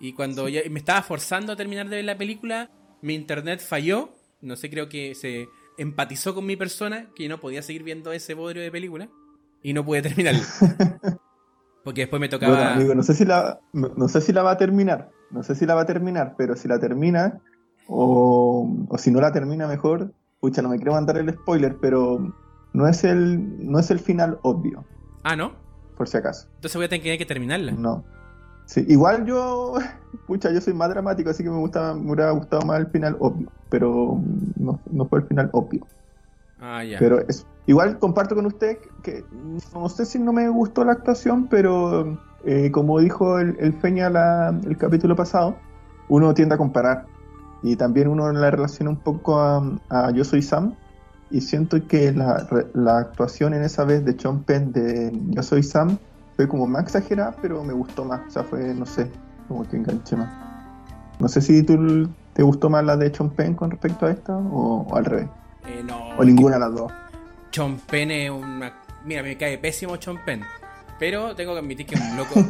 Y 0.00 0.14
cuando 0.14 0.48
ya 0.48 0.62
me 0.70 0.78
estaba 0.78 1.02
forzando 1.02 1.52
a 1.52 1.56
terminar 1.56 1.88
de 1.88 1.96
ver 1.96 2.04
la 2.04 2.18
película, 2.18 2.70
mi 3.02 3.14
internet 3.14 3.60
falló. 3.60 4.14
No 4.40 4.56
sé, 4.56 4.70
creo 4.70 4.88
que 4.88 5.14
se 5.14 5.48
empatizó 5.78 6.34
con 6.34 6.46
mi 6.46 6.56
persona, 6.56 7.10
que 7.14 7.28
no 7.28 7.38
podía 7.40 7.62
seguir 7.62 7.82
viendo 7.82 8.12
ese 8.12 8.34
bodrio 8.34 8.62
de 8.62 8.70
película. 8.70 9.08
Y 9.62 9.72
no 9.74 9.84
pude 9.84 10.02
terminarlo. 10.02 10.40
Porque 11.84 12.02
después 12.02 12.20
me 12.20 12.28
Bueno, 12.28 12.38
tocaba... 12.38 12.74
amigo, 12.74 12.94
no 12.94 13.02
sé 13.02 13.14
si 13.14 13.24
la, 13.24 13.60
no, 13.72 13.88
no 13.96 14.08
sé 14.08 14.20
si 14.20 14.32
la 14.32 14.42
va 14.42 14.52
a 14.52 14.56
terminar. 14.58 15.10
No 15.30 15.42
sé 15.42 15.54
si 15.54 15.66
la 15.66 15.74
va 15.74 15.82
a 15.82 15.86
terminar, 15.86 16.34
pero 16.36 16.54
si 16.56 16.68
la 16.68 16.78
termina, 16.78 17.40
o, 17.86 18.68
o 18.88 18.98
si 18.98 19.10
no 19.10 19.20
la 19.20 19.32
termina 19.32 19.66
mejor, 19.66 20.12
pucha, 20.40 20.62
no 20.62 20.68
me 20.68 20.76
quiero 20.76 20.92
mandar 20.92 21.16
el 21.16 21.30
spoiler, 21.32 21.76
pero 21.80 22.34
no 22.72 22.86
es 22.88 23.02
el, 23.04 23.68
no 23.70 23.78
es 23.78 23.90
el 23.90 23.98
final 23.98 24.38
obvio, 24.42 24.84
Ah, 25.24 25.36
¿no? 25.36 25.54
por 25.96 26.08
si 26.08 26.16
acaso. 26.18 26.48
Entonces 26.56 26.76
voy 26.76 26.84
a 26.84 26.88
tener 26.88 27.18
que 27.18 27.26
terminarla. 27.26 27.72
No. 27.72 28.04
Sí, 28.72 28.86
igual 28.88 29.26
yo, 29.26 29.74
pucha, 30.26 30.50
yo 30.50 30.58
soy 30.62 30.72
más 30.72 30.88
dramático, 30.88 31.28
así 31.28 31.42
que 31.44 31.50
me, 31.50 31.58
gusta, 31.58 31.92
me 31.92 32.06
hubiera 32.12 32.30
gustado 32.30 32.62
más 32.64 32.80
el 32.80 32.86
final 32.86 33.16
obvio, 33.20 33.52
pero 33.68 34.18
no, 34.56 34.80
no 34.90 35.04
fue 35.08 35.18
el 35.20 35.26
final 35.26 35.50
obvio. 35.52 35.86
Ah, 36.58 36.82
ya. 36.82 36.98
Pero 36.98 37.20
es, 37.28 37.46
igual 37.66 37.98
comparto 37.98 38.34
con 38.34 38.46
usted 38.46 38.78
que 39.02 39.26
no 39.74 39.88
sé 39.90 40.06
si 40.06 40.18
no 40.18 40.32
me 40.32 40.48
gustó 40.48 40.86
la 40.86 40.92
actuación, 40.92 41.48
pero 41.48 42.18
eh, 42.46 42.70
como 42.70 42.98
dijo 42.98 43.38
el, 43.38 43.56
el 43.60 43.74
Feña 43.74 44.08
la- 44.08 44.58
el 44.64 44.78
capítulo 44.78 45.14
pasado, 45.16 45.58
uno 46.08 46.32
tiende 46.32 46.54
a 46.54 46.58
comparar. 46.58 47.04
Y 47.62 47.76
también 47.76 48.08
uno 48.08 48.32
la 48.32 48.50
relaciona 48.50 48.90
un 48.90 48.96
poco 48.96 49.38
a, 49.38 49.62
a 49.90 50.10
Yo 50.12 50.24
Soy 50.24 50.40
Sam. 50.40 50.74
Y 51.30 51.42
siento 51.42 51.86
que 51.86 52.10
la, 52.12 52.46
la 52.74 52.98
actuación 52.98 53.52
en 53.54 53.64
esa 53.64 53.84
vez 53.84 54.04
de 54.04 54.18
Sean 54.18 54.44
Penn 54.44 54.72
de 54.72 55.12
Yo 55.30 55.42
Soy 55.42 55.62
Sam 55.62 55.98
fue 56.42 56.48
como 56.48 56.66
más 56.66 56.82
exagerada, 56.82 57.36
pero 57.40 57.62
me 57.62 57.72
gustó 57.72 58.04
más. 58.04 58.20
O 58.26 58.30
sea, 58.30 58.42
fue, 58.42 58.74
no 58.74 58.84
sé, 58.84 59.08
como 59.46 59.68
que 59.68 59.76
enganché 59.76 60.16
más. 60.16 60.32
No 61.20 61.28
sé 61.28 61.40
si 61.40 61.62
tú 61.62 62.08
te 62.32 62.42
gustó 62.42 62.68
más 62.68 62.84
la 62.84 62.96
de 62.96 63.10
Penn 63.10 63.54
con 63.54 63.70
respecto 63.70 64.06
a 64.06 64.10
esta 64.10 64.36
o, 64.36 64.86
o 64.88 64.96
al 64.96 65.04
revés. 65.04 65.28
Eh, 65.66 65.82
no, 65.84 66.08
O 66.18 66.24
ninguna 66.24 66.54
de 66.54 66.60
las 66.60 66.74
dos. 66.74 66.92
Chompen 67.52 68.10
es 68.10 68.30
una. 68.30 68.72
Mira, 69.04 69.22
me 69.22 69.36
cae 69.36 69.56
pésimo 69.58 69.96
Chompen. 69.96 70.42
Pero 70.98 71.34
tengo 71.36 71.52
que 71.52 71.60
admitir 71.60 71.86
que 71.86 71.94
es 71.94 72.00
un 72.00 72.16
loco. 72.16 72.34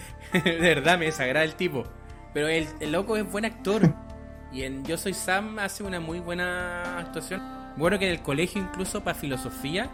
de 0.32 0.58
verdad 0.58 0.98
me 0.98 1.06
desagrada 1.06 1.44
el 1.44 1.54
tipo. 1.54 1.84
Pero 2.34 2.48
el, 2.48 2.66
el 2.80 2.90
loco 2.90 3.16
es 3.16 3.30
buen 3.30 3.44
actor. 3.44 3.82
Y 4.52 4.62
en 4.62 4.84
Yo 4.84 4.96
Soy 4.96 5.14
Sam 5.14 5.58
hace 5.60 5.84
una 5.84 6.00
muy 6.00 6.18
buena 6.18 6.98
actuación. 6.98 7.40
Bueno, 7.76 7.98
que 7.98 8.06
en 8.06 8.12
el 8.12 8.22
colegio, 8.22 8.60
incluso 8.60 9.04
para 9.04 9.16
filosofía, 9.16 9.88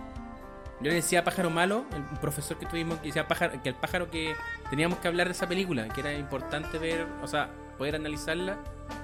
yo 0.85 0.91
le 0.91 0.95
decía 0.97 1.21
a 1.21 1.25
Pájaro 1.25 1.51
Malo, 1.51 1.85
el 1.93 2.03
un 2.03 2.19
profesor 2.19 2.59
que 2.59 2.67
tuvimos, 2.67 2.99
que 2.99 3.07
decía 3.09 3.27
pájaro, 3.27 3.61
que 3.63 3.71
el 3.71 3.75
pájaro 3.75 4.11
que 4.11 4.35
teníamos 4.71 4.99
que 4.99 5.09
hablar 5.09 5.27
de 5.27 5.33
esa 5.33 5.49
película, 5.49 5.89
que 5.89 6.01
era 6.01 6.13
importante 6.15 6.79
ver, 6.79 7.07
o 7.23 7.27
sea, 7.27 7.49
poder 7.79 7.97
analizarla, 7.97 8.59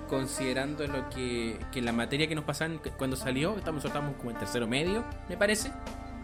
considerando 0.09 0.87
lo 0.87 1.09
que, 1.11 1.59
que 1.73 1.81
la 1.83 1.93
materia 1.93 2.27
que 2.29 2.35
nos 2.35 2.45
pasaban 2.45 2.79
cu- 2.79 2.91
cuando 2.97 3.17
salió, 3.17 3.57
estamos, 3.57 3.85
estábamos 3.85 4.17
como 4.17 4.31
en 4.31 4.37
tercero 4.37 4.67
medio, 4.67 5.05
me 5.29 5.37
parece. 5.37 5.71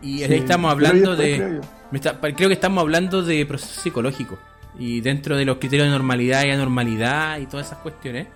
Y 0.02 0.22
ahí 0.22 0.34
estamos 0.34 0.70
hablando 0.70 1.16
de. 1.16 1.36
creo 1.36 1.54
yo. 1.54 1.60
Me 1.90 1.98
está- 1.98 2.20
creo 2.20 2.48
que 2.48 2.54
estamos 2.54 2.82
hablando 2.82 3.22
de 3.22 3.46
proceso 3.46 3.80
psicológico. 3.80 4.38
Y 4.78 5.00
dentro 5.00 5.36
de 5.38 5.46
los 5.46 5.56
criterios 5.56 5.86
de 5.86 5.92
normalidad 5.92 6.44
y 6.44 6.50
anormalidad 6.50 7.38
y 7.38 7.46
todas 7.46 7.66
esas 7.68 7.78
cuestiones. 7.78 8.26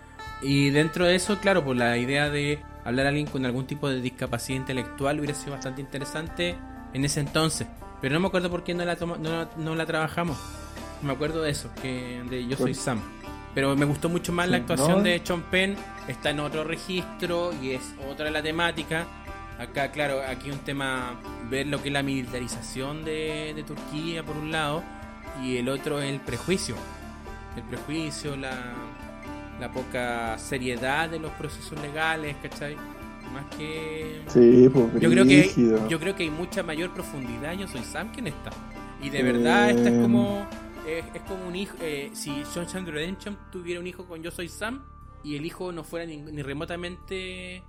Y 0.43 0.71
dentro 0.71 1.05
de 1.05 1.17
eso, 1.17 1.39
claro, 1.39 1.63
pues 1.63 1.77
la 1.77 1.99
idea 1.99 2.31
de 2.31 2.61
hablar 2.83 3.05
a 3.07 3.09
alguien 3.11 3.27
con 3.27 3.45
algún 3.45 3.67
tipo 3.67 3.91
de 3.91 4.01
discapacidad 4.01 4.59
intelectual 4.59 5.19
hubiera 5.19 5.35
sido 5.35 5.53
bastante 5.53 5.83
interesante 5.83 6.57
en 6.95 7.05
ese 7.05 7.21
entonces. 7.21 7.67
Pero 8.01 8.15
no 8.15 8.21
me 8.21 8.27
acuerdo 8.29 8.51
por 8.51 8.65
qué 8.65 8.75
no 8.75 8.85
la, 8.85 8.97
toma- 8.97 9.17
no, 9.19 9.31
la- 9.31 9.51
no 9.57 9.75
la 9.75 9.87
trabajamos. 9.87 10.39
Me 11.03 11.13
acuerdo 11.13 11.43
de 11.43 11.51
eso, 11.51 11.71
que 11.83 12.23
de 12.29 12.47
Yo 12.47 12.57
Soy 12.57 12.75
Por- 12.75 12.83
Sam. 12.83 13.01
Pero 13.55 13.75
me 13.77 13.85
gustó 13.85 14.09
mucho 14.09 14.33
más 14.33 14.49
la 14.49 14.59
actuación 14.59 14.99
no. 14.99 15.03
de 15.03 15.21
Sean 15.25 15.43
Penn. 15.51 15.77
Está 16.09 16.31
en 16.31 16.41
otro 16.41 16.63
registro 16.65 17.53
y 17.61 17.73
es 17.73 17.83
otra 18.11 18.31
la 18.31 18.43
temática. 18.43 19.07
Acá, 19.59 19.91
claro, 19.91 20.21
aquí 20.27 20.51
un 20.51 20.59
tema, 20.61 21.21
ver 21.51 21.67
lo 21.67 21.83
que 21.83 21.89
es 21.89 21.93
la 21.93 22.03
militarización 22.03 23.05
de, 23.05 23.53
de 23.55 23.63
Turquía 23.63 24.23
por 24.23 24.37
un 24.37 24.51
lado 24.53 24.83
y 25.43 25.57
el 25.59 25.69
otro 25.69 26.01
es 26.01 26.11
el 26.11 26.21
prejuicio. 26.21 26.77
El 27.57 27.63
prejuicio, 27.65 28.37
la, 28.37 28.53
la 29.61 29.71
poca 29.73 30.39
seriedad 30.39 31.09
de 31.11 31.19
los 31.19 31.33
procesos 31.33 31.79
legales, 31.81 32.37
¿cachai? 32.43 32.77
Más 33.33 33.47
que... 33.57 34.23
Sí, 34.29 34.69
pues, 34.73 35.01
Yo 35.01 35.11
creo 35.11 35.25
que 35.25 35.51
yo 35.89 36.01
creo 36.01 36.17
que 36.17 36.25
hay 36.25 36.31
mucha 36.31 36.63
mayor 36.63 36.93
profundidad. 36.93 37.53
Yo 37.55 37.69
soy 37.69 37.83
Sam 37.83 38.11
quien 38.13 38.27
está. 38.27 38.51
Y 39.03 39.11
de 39.11 39.23
verdad 39.23 39.71
esta 39.71 39.89
es 39.89 39.95
Eh. 39.97 40.03
como 40.03 40.47
es, 40.87 41.05
es 41.15 41.23
como 41.23 41.47
un 41.47 41.55
hijo. 41.57 41.77
eh, 41.81 42.11
si 42.13 42.43
Shawshank 42.55 42.89
Redemption 42.89 43.39
tuviera 43.53 43.81
un 43.81 43.87
hijo 43.87 44.05
con 44.07 44.23
Yo 44.23 44.31
soy 44.31 44.49
Sam 44.49 44.83
y 45.23 45.37
el 45.37 45.45
hijo 45.47 45.71
no 45.73 45.85
fuera 45.85 46.07
ni, 46.07 46.17
ni 46.19 46.43
remotamente 46.43 47.63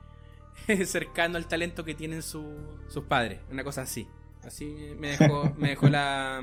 cercano 0.85 1.37
al 1.37 1.47
talento 1.47 1.83
que 1.83 1.93
tienen 1.93 2.21
su- 2.21 2.77
sus 2.87 3.03
padres, 3.03 3.39
una 3.51 3.63
cosa 3.63 3.83
así. 3.83 4.07
Así 4.43 4.73
me 4.99 5.09
dejó 5.17 5.53
me 5.57 5.69
dejó 5.69 5.87
la 5.89 6.41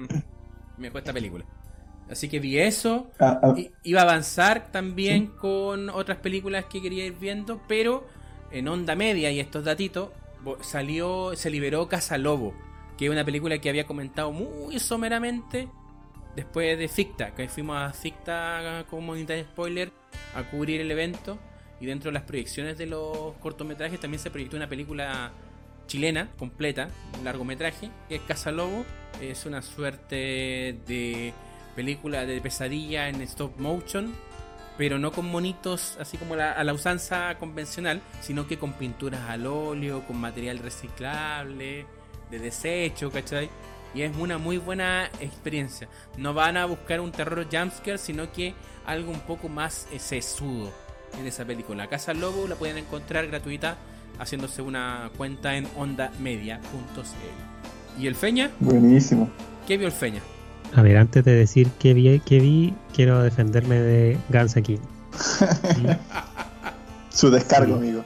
me 0.77 0.87
dejó 0.89 0.99
esta 0.99 1.13
película. 1.13 1.45
Así 2.11 2.29
que 2.29 2.39
vi 2.41 2.59
eso. 2.59 3.11
Ah, 3.21 3.39
ah, 3.43 3.55
Iba 3.83 4.01
a 4.01 4.05
avanzar 4.05 4.71
también 4.73 5.27
con 5.27 5.91
otras 5.91 6.19
películas 6.19 6.65
que 6.67 6.81
quería 6.81 7.05
ir 7.05 7.17
viendo, 7.21 7.61
pero 7.69 8.07
en 8.51 8.69
onda 8.69 8.95
media 8.95 9.31
y 9.31 9.41
estos 9.41 9.65
datitos 9.65 10.11
salió, 10.61 11.35
se 11.37 11.51
liberó 11.51 11.89
Casa 11.89 12.19
Lobo, 12.19 12.55
que 12.97 13.07
es 13.07 13.11
una 13.11 13.25
película 13.25 13.59
que 13.59 13.69
había 13.69 13.87
comentado 13.87 14.33
muy 14.33 14.79
someramente 14.79 15.69
después 16.37 16.79
de 16.79 16.89
Ficta, 16.89 17.35
que 17.35 17.49
fuimos 17.49 17.77
a 17.77 17.93
Ficta 17.93 18.85
como 18.89 19.13
unidad 19.13 19.41
spoiler 19.43 19.93
a 20.35 20.43
cubrir 20.45 20.81
el 20.81 20.91
evento 20.91 21.39
y 21.81 21.87
dentro 21.87 22.11
de 22.11 22.15
las 22.15 22.23
proyecciones 22.23 22.79
de 22.79 22.87
los 22.87 23.35
cortometrajes 23.41 24.01
también 24.01 24.21
se 24.21 24.31
proyectó 24.31 24.57
una 24.57 24.69
película 24.69 25.33
chilena 25.87 26.31
completa, 26.39 26.91
un 27.19 27.25
largometraje, 27.25 27.91
que 28.09 28.17
es 28.17 28.23
Casa 28.23 28.53
Lobo, 28.53 28.85
es 29.21 29.47
una 29.47 29.63
suerte 29.63 30.77
de 30.87 31.33
película 31.75 32.27
de 32.27 32.41
pesadilla 32.41 33.09
en 33.09 33.21
stop 33.23 33.59
motion, 33.59 34.15
pero 34.79 34.99
no 34.99 35.13
con 35.13 35.27
monitos 35.27 35.99
así 36.01 36.17
como 36.17 36.37
la- 36.37 36.53
a 36.53 36.65
la 36.65 36.73
usanza 36.73 37.37
convencional, 37.39 38.01
sino 38.23 38.47
que 38.47 38.59
con 38.59 38.73
pinturas 38.73 39.21
al 39.29 39.47
óleo, 39.47 40.07
con 40.07 40.17
material 40.19 40.59
reciclable, 40.61 41.85
de 42.31 42.39
desecho, 42.39 43.11
¿cachai? 43.11 43.51
Y 43.95 44.03
es 44.03 44.17
una 44.17 44.39
muy 44.39 44.59
buena 44.59 45.07
experiencia. 45.21 45.89
No 46.17 46.35
van 46.35 46.57
a 46.57 46.67
buscar 46.67 47.01
un 47.01 47.11
terror 47.11 47.47
jumpscare, 47.51 47.99
sino 47.99 48.31
que 48.33 48.55
algo 48.87 49.11
un 49.11 49.21
poco 49.21 49.49
más 49.49 49.89
eh, 49.93 49.99
sesudo 49.99 50.71
en 51.19 51.27
esa 51.27 51.45
película. 51.45 51.89
Casa 51.89 52.15
Lobo 52.15 52.47
la 52.47 52.55
pueden 52.55 52.79
encontrar 52.79 53.27
gratuita 53.27 53.77
haciéndose 54.19 54.63
una 54.63 55.11
cuenta 55.17 55.57
en 55.57 55.67
ondamedia.cl. 55.77 58.01
¿Y 58.01 58.07
el 58.07 58.15
Feña? 58.15 58.51
buenísimo. 58.61 59.31
¿Qué 59.67 59.77
vio 59.77 59.87
el 59.87 59.93
Feña? 59.93 60.21
A 60.75 60.83
ver, 60.83 60.97
antes 60.99 61.25
de 61.25 61.35
decir 61.35 61.69
qué 61.79 61.95
vi, 61.95 62.21
qué 62.21 62.41
vi 62.41 62.75
quiero 62.95 63.23
defenderme 63.23 63.81
de 63.81 64.19
Gansa 64.29 64.61
King. 64.63 64.79
Su 67.11 67.31
descargo, 67.31 67.75
Sí. 67.75 67.81
amigo. 67.83 68.05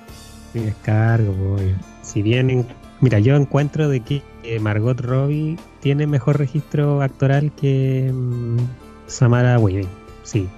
Mi 0.54 0.62
descargo, 0.62 1.32
obvio. 1.54 1.76
Si 2.02 2.22
bien, 2.22 2.50
en- 2.50 2.66
mira, 3.00 3.18
yo 3.18 3.36
encuentro 3.36 3.88
de 3.88 4.00
que 4.00 4.22
eh, 4.44 4.58
Margot 4.60 4.98
Robbie 5.00 5.56
tiene 5.80 6.06
mejor 6.06 6.38
registro 6.38 7.02
actoral 7.02 7.52
que 7.52 8.10
mm, 8.12 8.56
Samara 9.06 9.58
Weaving, 9.58 9.88
sí. 10.22 10.48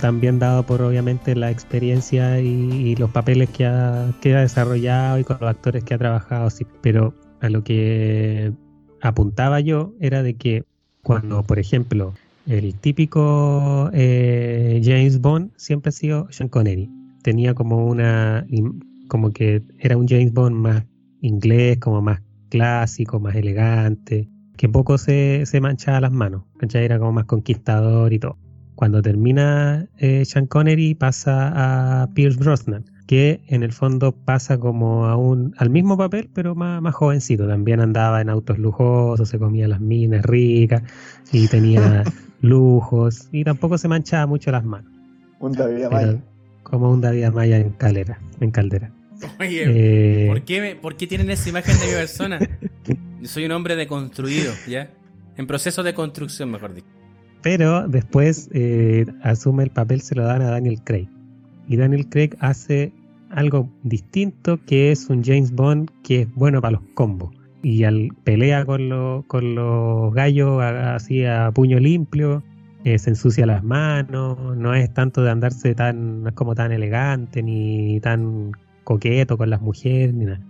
También 0.00 0.38
dado 0.38 0.64
por 0.64 0.82
obviamente 0.82 1.34
la 1.34 1.50
experiencia 1.50 2.40
y, 2.40 2.46
y 2.48 2.96
los 2.96 3.10
papeles 3.10 3.48
que 3.48 3.64
ha, 3.64 4.12
que 4.20 4.34
ha 4.34 4.40
desarrollado 4.40 5.18
y 5.18 5.24
con 5.24 5.38
los 5.40 5.48
actores 5.48 5.82
que 5.84 5.94
ha 5.94 5.98
trabajado, 5.98 6.50
sí. 6.50 6.66
Pero 6.82 7.14
a 7.40 7.48
lo 7.48 7.62
que 7.64 8.52
apuntaba 9.00 9.60
yo 9.60 9.94
era 10.00 10.22
de 10.22 10.34
que 10.34 10.64
cuando, 11.02 11.42
por 11.42 11.58
ejemplo, 11.58 12.14
el 12.46 12.74
típico 12.74 13.90
eh, 13.92 14.80
James 14.84 15.20
Bond 15.20 15.50
siempre 15.56 15.90
ha 15.90 15.92
sido 15.92 16.26
Sean 16.30 16.48
Connery. 16.48 16.90
Tenía 17.22 17.54
como 17.54 17.86
una, 17.86 18.46
como 19.08 19.32
que 19.32 19.62
era 19.78 19.96
un 19.96 20.08
James 20.08 20.32
Bond 20.32 20.56
más 20.56 20.84
inglés, 21.20 21.78
como 21.78 22.00
más 22.02 22.22
clásico, 22.48 23.20
más 23.20 23.34
elegante, 23.34 24.28
que 24.56 24.68
poco 24.68 24.98
se, 24.98 25.44
se 25.46 25.60
manchaba 25.60 26.00
las 26.00 26.12
manos. 26.12 26.44
Era 26.72 26.98
como 26.98 27.12
más 27.12 27.26
conquistador 27.26 28.12
y 28.12 28.18
todo. 28.18 28.36
Cuando 28.74 29.02
termina 29.02 29.86
eh, 29.98 30.24
Sean 30.24 30.46
Connery 30.46 30.94
pasa 30.94 32.02
a 32.02 32.06
Pierce 32.14 32.38
Brosnan, 32.38 32.84
que 33.10 33.40
en 33.48 33.64
el 33.64 33.72
fondo 33.72 34.12
pasa 34.12 34.58
como 34.58 35.06
a 35.06 35.16
un, 35.16 35.52
al 35.58 35.68
mismo 35.68 35.98
papel, 35.98 36.30
pero 36.32 36.54
más, 36.54 36.80
más 36.80 36.94
jovencito. 36.94 37.48
También 37.48 37.80
andaba 37.80 38.20
en 38.20 38.30
autos 38.30 38.56
lujosos, 38.56 39.28
se 39.28 39.36
comía 39.36 39.66
las 39.66 39.80
minas 39.80 40.24
ricas 40.24 40.84
y 41.32 41.48
tenía 41.48 42.04
lujos 42.40 43.28
y 43.32 43.42
tampoco 43.42 43.78
se 43.78 43.88
manchaba 43.88 44.28
mucho 44.28 44.52
las 44.52 44.64
manos. 44.64 44.92
Un 45.40 45.50
David 45.50 45.82
Amaya. 45.86 46.22
Como 46.62 46.88
un 46.88 47.00
David 47.00 47.24
Amaya 47.24 47.56
en 47.56 47.70
calera, 47.70 48.20
en 48.38 48.52
caldera. 48.52 48.92
Oye, 49.40 49.64
Eh, 49.66 50.28
¿por, 50.28 50.42
qué, 50.42 50.78
¿por 50.80 50.94
qué 50.94 51.08
tienen 51.08 51.30
esa 51.30 51.48
imagen 51.48 51.80
de 51.80 51.86
mi 51.86 51.92
persona? 51.94 52.38
Yo 52.86 52.94
soy 53.24 53.44
un 53.44 53.50
hombre 53.50 53.74
deconstruido, 53.74 54.52
¿ya? 54.68 54.88
En 55.36 55.48
proceso 55.48 55.82
de 55.82 55.94
construcción, 55.94 56.48
mejor 56.52 56.74
dicho. 56.74 56.86
Pero 57.42 57.88
después 57.88 58.48
eh, 58.52 59.04
asume 59.24 59.64
el 59.64 59.70
papel, 59.70 60.00
se 60.00 60.14
lo 60.14 60.22
dan 60.22 60.42
a 60.42 60.50
Daniel 60.50 60.80
Craig. 60.84 61.08
Y 61.66 61.76
Daniel 61.76 62.08
Craig 62.08 62.36
hace 62.38 62.92
algo 63.30 63.68
distinto 63.82 64.58
que 64.66 64.90
es 64.92 65.08
un 65.08 65.22
James 65.24 65.52
Bond 65.52 65.90
que 66.02 66.22
es 66.22 66.34
bueno 66.34 66.60
para 66.60 66.72
los 66.72 66.82
combos. 66.94 67.34
Y 67.62 67.84
al 67.84 68.08
pelea 68.24 68.64
con, 68.64 68.88
lo- 68.88 69.24
con 69.26 69.54
los 69.54 70.14
gallos 70.14 70.62
así 70.62 71.24
a 71.24 71.50
puño 71.52 71.78
limpio, 71.78 72.42
eh, 72.84 72.98
se 72.98 73.10
ensucia 73.10 73.44
las 73.46 73.62
manos, 73.62 74.56
no 74.56 74.74
es 74.74 74.92
tanto 74.94 75.22
de 75.22 75.30
andarse 75.30 75.74
tan, 75.74 76.22
no 76.22 76.28
es 76.30 76.34
como 76.34 76.54
tan 76.54 76.72
elegante 76.72 77.42
ni 77.42 78.00
tan 78.00 78.52
coqueto 78.84 79.36
con 79.36 79.50
las 79.50 79.60
mujeres 79.60 80.14
ni 80.14 80.24
nada. 80.24 80.40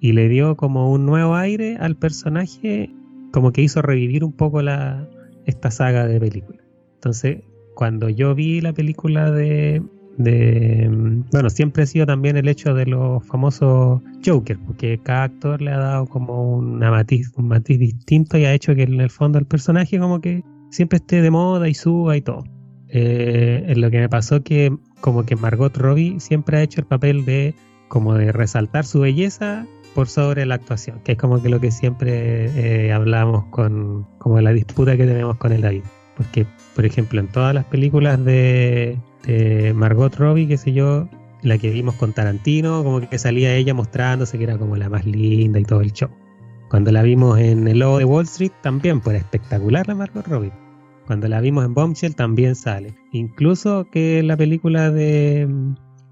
Y 0.00 0.12
le 0.12 0.28
dio 0.28 0.56
como 0.56 0.92
un 0.92 1.06
nuevo 1.06 1.34
aire 1.34 1.76
al 1.80 1.96
personaje, 1.96 2.90
como 3.32 3.52
que 3.52 3.62
hizo 3.62 3.80
revivir 3.82 4.22
un 4.22 4.32
poco 4.32 4.60
la, 4.62 5.08
esta 5.46 5.70
saga 5.70 6.06
de 6.06 6.20
películas. 6.20 6.62
Entonces, 6.94 7.38
cuando 7.74 8.08
yo 8.10 8.34
vi 8.34 8.60
la 8.60 8.72
película 8.74 9.30
de, 9.30 9.82
de, 10.18 10.88
bueno, 11.32 11.48
siempre 11.48 11.84
ha 11.84 11.86
sido 11.86 12.04
también 12.04 12.36
el 12.36 12.48
hecho 12.48 12.74
de 12.74 12.86
los 12.86 13.24
famosos 13.24 14.02
Joker, 14.24 14.58
porque 14.66 14.98
cada 15.02 15.24
actor 15.24 15.62
le 15.62 15.70
ha 15.70 15.78
dado 15.78 16.06
como 16.06 16.56
una 16.56 16.90
matiz, 16.90 17.32
un 17.36 17.48
matiz 17.48 17.78
distinto 17.78 18.36
y 18.36 18.44
ha 18.44 18.52
hecho 18.52 18.74
que 18.74 18.82
en 18.82 19.00
el 19.00 19.10
fondo 19.10 19.38
el 19.38 19.46
personaje 19.46 19.98
como 19.98 20.20
que 20.20 20.42
siempre 20.70 20.96
esté 20.96 21.22
de 21.22 21.30
moda 21.30 21.68
y 21.68 21.74
suba 21.74 22.16
y 22.16 22.20
todo. 22.20 22.44
Eh, 22.88 23.72
lo 23.76 23.90
que 23.90 24.00
me 24.00 24.08
pasó 24.08 24.42
que 24.42 24.76
como 25.00 25.24
que 25.24 25.36
Margot 25.36 25.76
Robbie 25.76 26.18
siempre 26.20 26.58
ha 26.58 26.62
hecho 26.62 26.80
el 26.80 26.86
papel 26.86 27.24
de 27.24 27.54
como 27.88 28.14
de 28.14 28.32
resaltar 28.32 28.84
su 28.86 29.00
belleza 29.00 29.66
por 29.94 30.08
sobre 30.08 30.46
la 30.46 30.56
actuación, 30.56 31.00
que 31.04 31.12
es 31.12 31.18
como 31.18 31.40
que 31.42 31.48
lo 31.48 31.60
que 31.60 31.70
siempre 31.70 32.86
eh, 32.86 32.92
hablamos 32.92 33.46
con 33.46 34.06
como 34.18 34.40
la 34.40 34.52
disputa 34.52 34.96
que 34.96 35.06
tenemos 35.06 35.36
con 35.36 35.52
el 35.52 35.60
David. 35.60 35.84
Porque, 36.16 36.46
por 36.74 36.84
ejemplo, 36.84 37.20
en 37.20 37.28
todas 37.28 37.54
las 37.54 37.64
películas 37.66 38.24
de, 38.24 38.98
de 39.28 39.74
Margot 39.74 40.14
Robbie, 40.16 40.48
qué 40.48 40.56
sé 40.56 40.72
yo, 40.72 41.08
la 41.42 41.58
que 41.58 41.70
vimos 41.70 41.94
con 41.96 42.12
Tarantino, 42.12 42.82
como 42.82 43.00
que 43.00 43.18
salía 43.18 43.54
ella 43.54 43.74
mostrándose 43.74 44.38
que 44.38 44.44
era 44.44 44.58
como 44.58 44.76
la 44.76 44.88
más 44.88 45.04
linda 45.04 45.60
y 45.60 45.64
todo 45.64 45.82
el 45.82 45.92
show. 45.92 46.08
Cuando 46.70 46.92
la 46.92 47.02
vimos 47.02 47.38
en 47.38 47.68
El 47.68 47.78
Lobo 47.78 47.98
de 47.98 48.04
Wall 48.04 48.24
Street, 48.24 48.52
también, 48.62 49.00
era 49.06 49.18
espectacular 49.18 49.86
la 49.86 49.94
Margot 49.94 50.26
Robbie. 50.26 50.52
Cuando 51.06 51.28
la 51.28 51.40
vimos 51.40 51.64
en 51.64 51.72
Bombshell, 51.72 52.14
también 52.14 52.54
sale. 52.54 52.94
Incluso 53.12 53.86
que 53.90 54.22
la 54.22 54.36
película 54.36 54.90
de, 54.90 55.48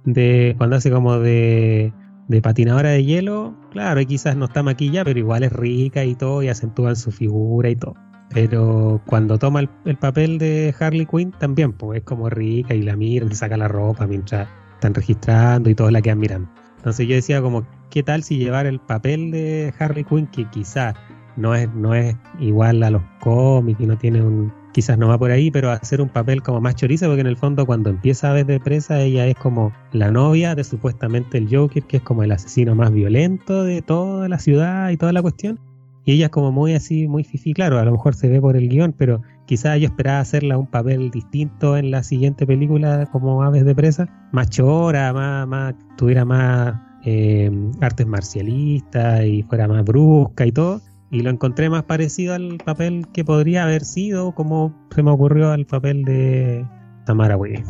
de 0.04 0.54
cuando 0.56 0.76
hace 0.76 0.90
como 0.90 1.18
de, 1.18 1.92
de 2.28 2.42
patinadora 2.42 2.90
de 2.90 3.04
hielo, 3.04 3.54
claro, 3.70 4.00
y 4.00 4.06
quizás 4.06 4.36
no 4.36 4.46
está 4.46 4.62
maquillada, 4.62 5.04
pero 5.04 5.18
igual 5.18 5.42
es 5.42 5.52
rica 5.52 6.04
y 6.04 6.14
todo, 6.14 6.42
y 6.42 6.48
acentúan 6.48 6.96
su 6.96 7.12
figura 7.12 7.68
y 7.68 7.76
todo. 7.76 7.94
Pero 8.30 9.00
cuando 9.06 9.38
toma 9.38 9.60
el, 9.60 9.68
el 9.84 9.96
papel 9.96 10.38
de 10.38 10.74
Harley 10.78 11.06
Quinn, 11.06 11.32
también, 11.32 11.72
pues 11.72 11.98
es 11.98 12.04
como 12.04 12.28
rica 12.28 12.74
y 12.74 12.82
la 12.82 12.96
miran 12.96 13.30
y 13.30 13.34
saca 13.34 13.56
la 13.56 13.68
ropa 13.68 14.06
mientras 14.06 14.48
están 14.74 14.94
registrando 14.94 15.70
y 15.70 15.74
todos 15.74 15.92
la 15.92 16.02
quedan 16.02 16.18
mirando. 16.18 16.48
Entonces 16.76 17.08
yo 17.08 17.14
decía 17.14 17.42
como, 17.42 17.66
¿qué 17.90 18.02
tal 18.02 18.22
si 18.22 18.38
llevar 18.38 18.66
el 18.66 18.78
papel 18.78 19.30
de 19.30 19.74
Harley 19.78 20.04
Quinn, 20.04 20.26
que 20.28 20.44
quizás 20.50 20.94
no 21.36 21.54
es, 21.54 21.68
no 21.74 21.94
es 21.94 22.16
igual 22.38 22.82
a 22.82 22.90
los 22.90 23.02
cómics 23.20 23.80
y 23.80 23.86
no 23.86 23.96
tiene 23.96 24.22
un... 24.22 24.52
Quizás 24.72 24.98
no 24.98 25.08
va 25.08 25.18
por 25.18 25.30
ahí, 25.30 25.50
pero 25.50 25.70
hacer 25.70 26.02
un 26.02 26.10
papel 26.10 26.42
como 26.42 26.60
más 26.60 26.74
choriza, 26.76 27.06
porque 27.06 27.22
en 27.22 27.26
el 27.28 27.36
fondo 27.38 27.64
cuando 27.64 27.88
empieza 27.88 28.30
a 28.30 28.34
ver 28.34 28.44
de 28.44 28.60
presa, 28.60 29.00
ella 29.00 29.26
es 29.26 29.34
como 29.34 29.72
la 29.92 30.10
novia 30.10 30.54
de 30.54 30.64
supuestamente 30.64 31.38
el 31.38 31.48
Joker, 31.50 31.82
que 31.84 31.96
es 31.96 32.02
como 32.02 32.22
el 32.22 32.30
asesino 32.30 32.74
más 32.74 32.92
violento 32.92 33.64
de 33.64 33.80
toda 33.80 34.28
la 34.28 34.38
ciudad 34.38 34.90
y 34.90 34.98
toda 34.98 35.12
la 35.12 35.22
cuestión. 35.22 35.58
Y 36.06 36.12
ella 36.12 36.26
es 36.26 36.30
como 36.30 36.52
muy 36.52 36.72
así, 36.72 37.08
muy 37.08 37.24
fifi, 37.24 37.52
claro, 37.52 37.80
a 37.80 37.84
lo 37.84 37.90
mejor 37.90 38.14
se 38.14 38.28
ve 38.28 38.40
por 38.40 38.56
el 38.56 38.68
guion, 38.68 38.94
pero 38.96 39.22
quizás 39.44 39.80
yo 39.80 39.86
esperaba 39.86 40.20
hacerla 40.20 40.56
un 40.56 40.68
papel 40.68 41.10
distinto 41.10 41.76
en 41.76 41.90
la 41.90 42.04
siguiente 42.04 42.46
película 42.46 43.06
como 43.10 43.42
Aves 43.42 43.64
de 43.64 43.74
Presa, 43.74 44.08
más 44.30 44.48
chora, 44.48 45.12
más, 45.12 45.48
más 45.48 45.74
tuviera 45.96 46.24
más 46.24 46.80
eh, 47.04 47.50
artes 47.80 48.06
marcialistas 48.06 49.24
y 49.24 49.42
fuera 49.42 49.66
más 49.66 49.84
brusca 49.84 50.46
y 50.46 50.52
todo. 50.52 50.80
Y 51.10 51.22
lo 51.22 51.30
encontré 51.30 51.68
más 51.70 51.82
parecido 51.82 52.34
al 52.34 52.58
papel 52.64 53.06
que 53.12 53.24
podría 53.24 53.64
haber 53.64 53.84
sido, 53.84 54.32
como 54.32 54.72
se 54.94 55.02
me 55.02 55.10
ocurrió 55.10 55.50
al 55.50 55.66
papel 55.66 56.04
de 56.04 56.64
Tamara 57.04 57.36
Wee. 57.36 57.64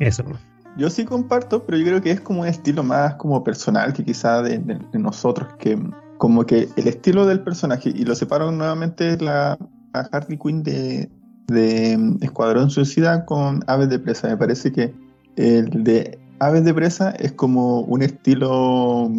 Eso. 0.00 0.24
Yo 0.78 0.88
sí 0.90 1.04
comparto, 1.04 1.66
pero 1.66 1.76
yo 1.76 1.84
creo 1.84 2.00
que 2.00 2.12
es 2.12 2.20
como 2.20 2.42
un 2.42 2.46
estilo 2.46 2.82
más 2.82 3.16
como 3.16 3.42
personal 3.42 3.92
que 3.92 4.04
quizá 4.04 4.42
de, 4.42 4.78
nosotros, 4.92 5.48
que 5.58 5.78
como 6.18 6.44
que 6.44 6.68
el 6.76 6.88
estilo 6.88 7.26
del 7.26 7.40
personaje, 7.40 7.90
y 7.94 8.04
lo 8.04 8.14
separo 8.14 8.50
nuevamente 8.52 9.16
la, 9.18 9.56
a 9.92 10.00
Harley 10.12 10.38
Quinn 10.38 10.62
de, 10.62 11.08
de 11.46 11.96
mm, 11.96 12.18
Escuadrón 12.22 12.70
Suicida 12.70 13.24
con 13.24 13.64
Aves 13.66 13.88
de 13.88 13.98
Presa. 13.98 14.28
Me 14.28 14.36
parece 14.36 14.72
que 14.72 14.94
el 15.36 15.84
de 15.84 16.18
Aves 16.40 16.64
de 16.64 16.74
Presa 16.74 17.10
es 17.10 17.32
como 17.32 17.80
un 17.80 18.02
estilo 18.02 19.10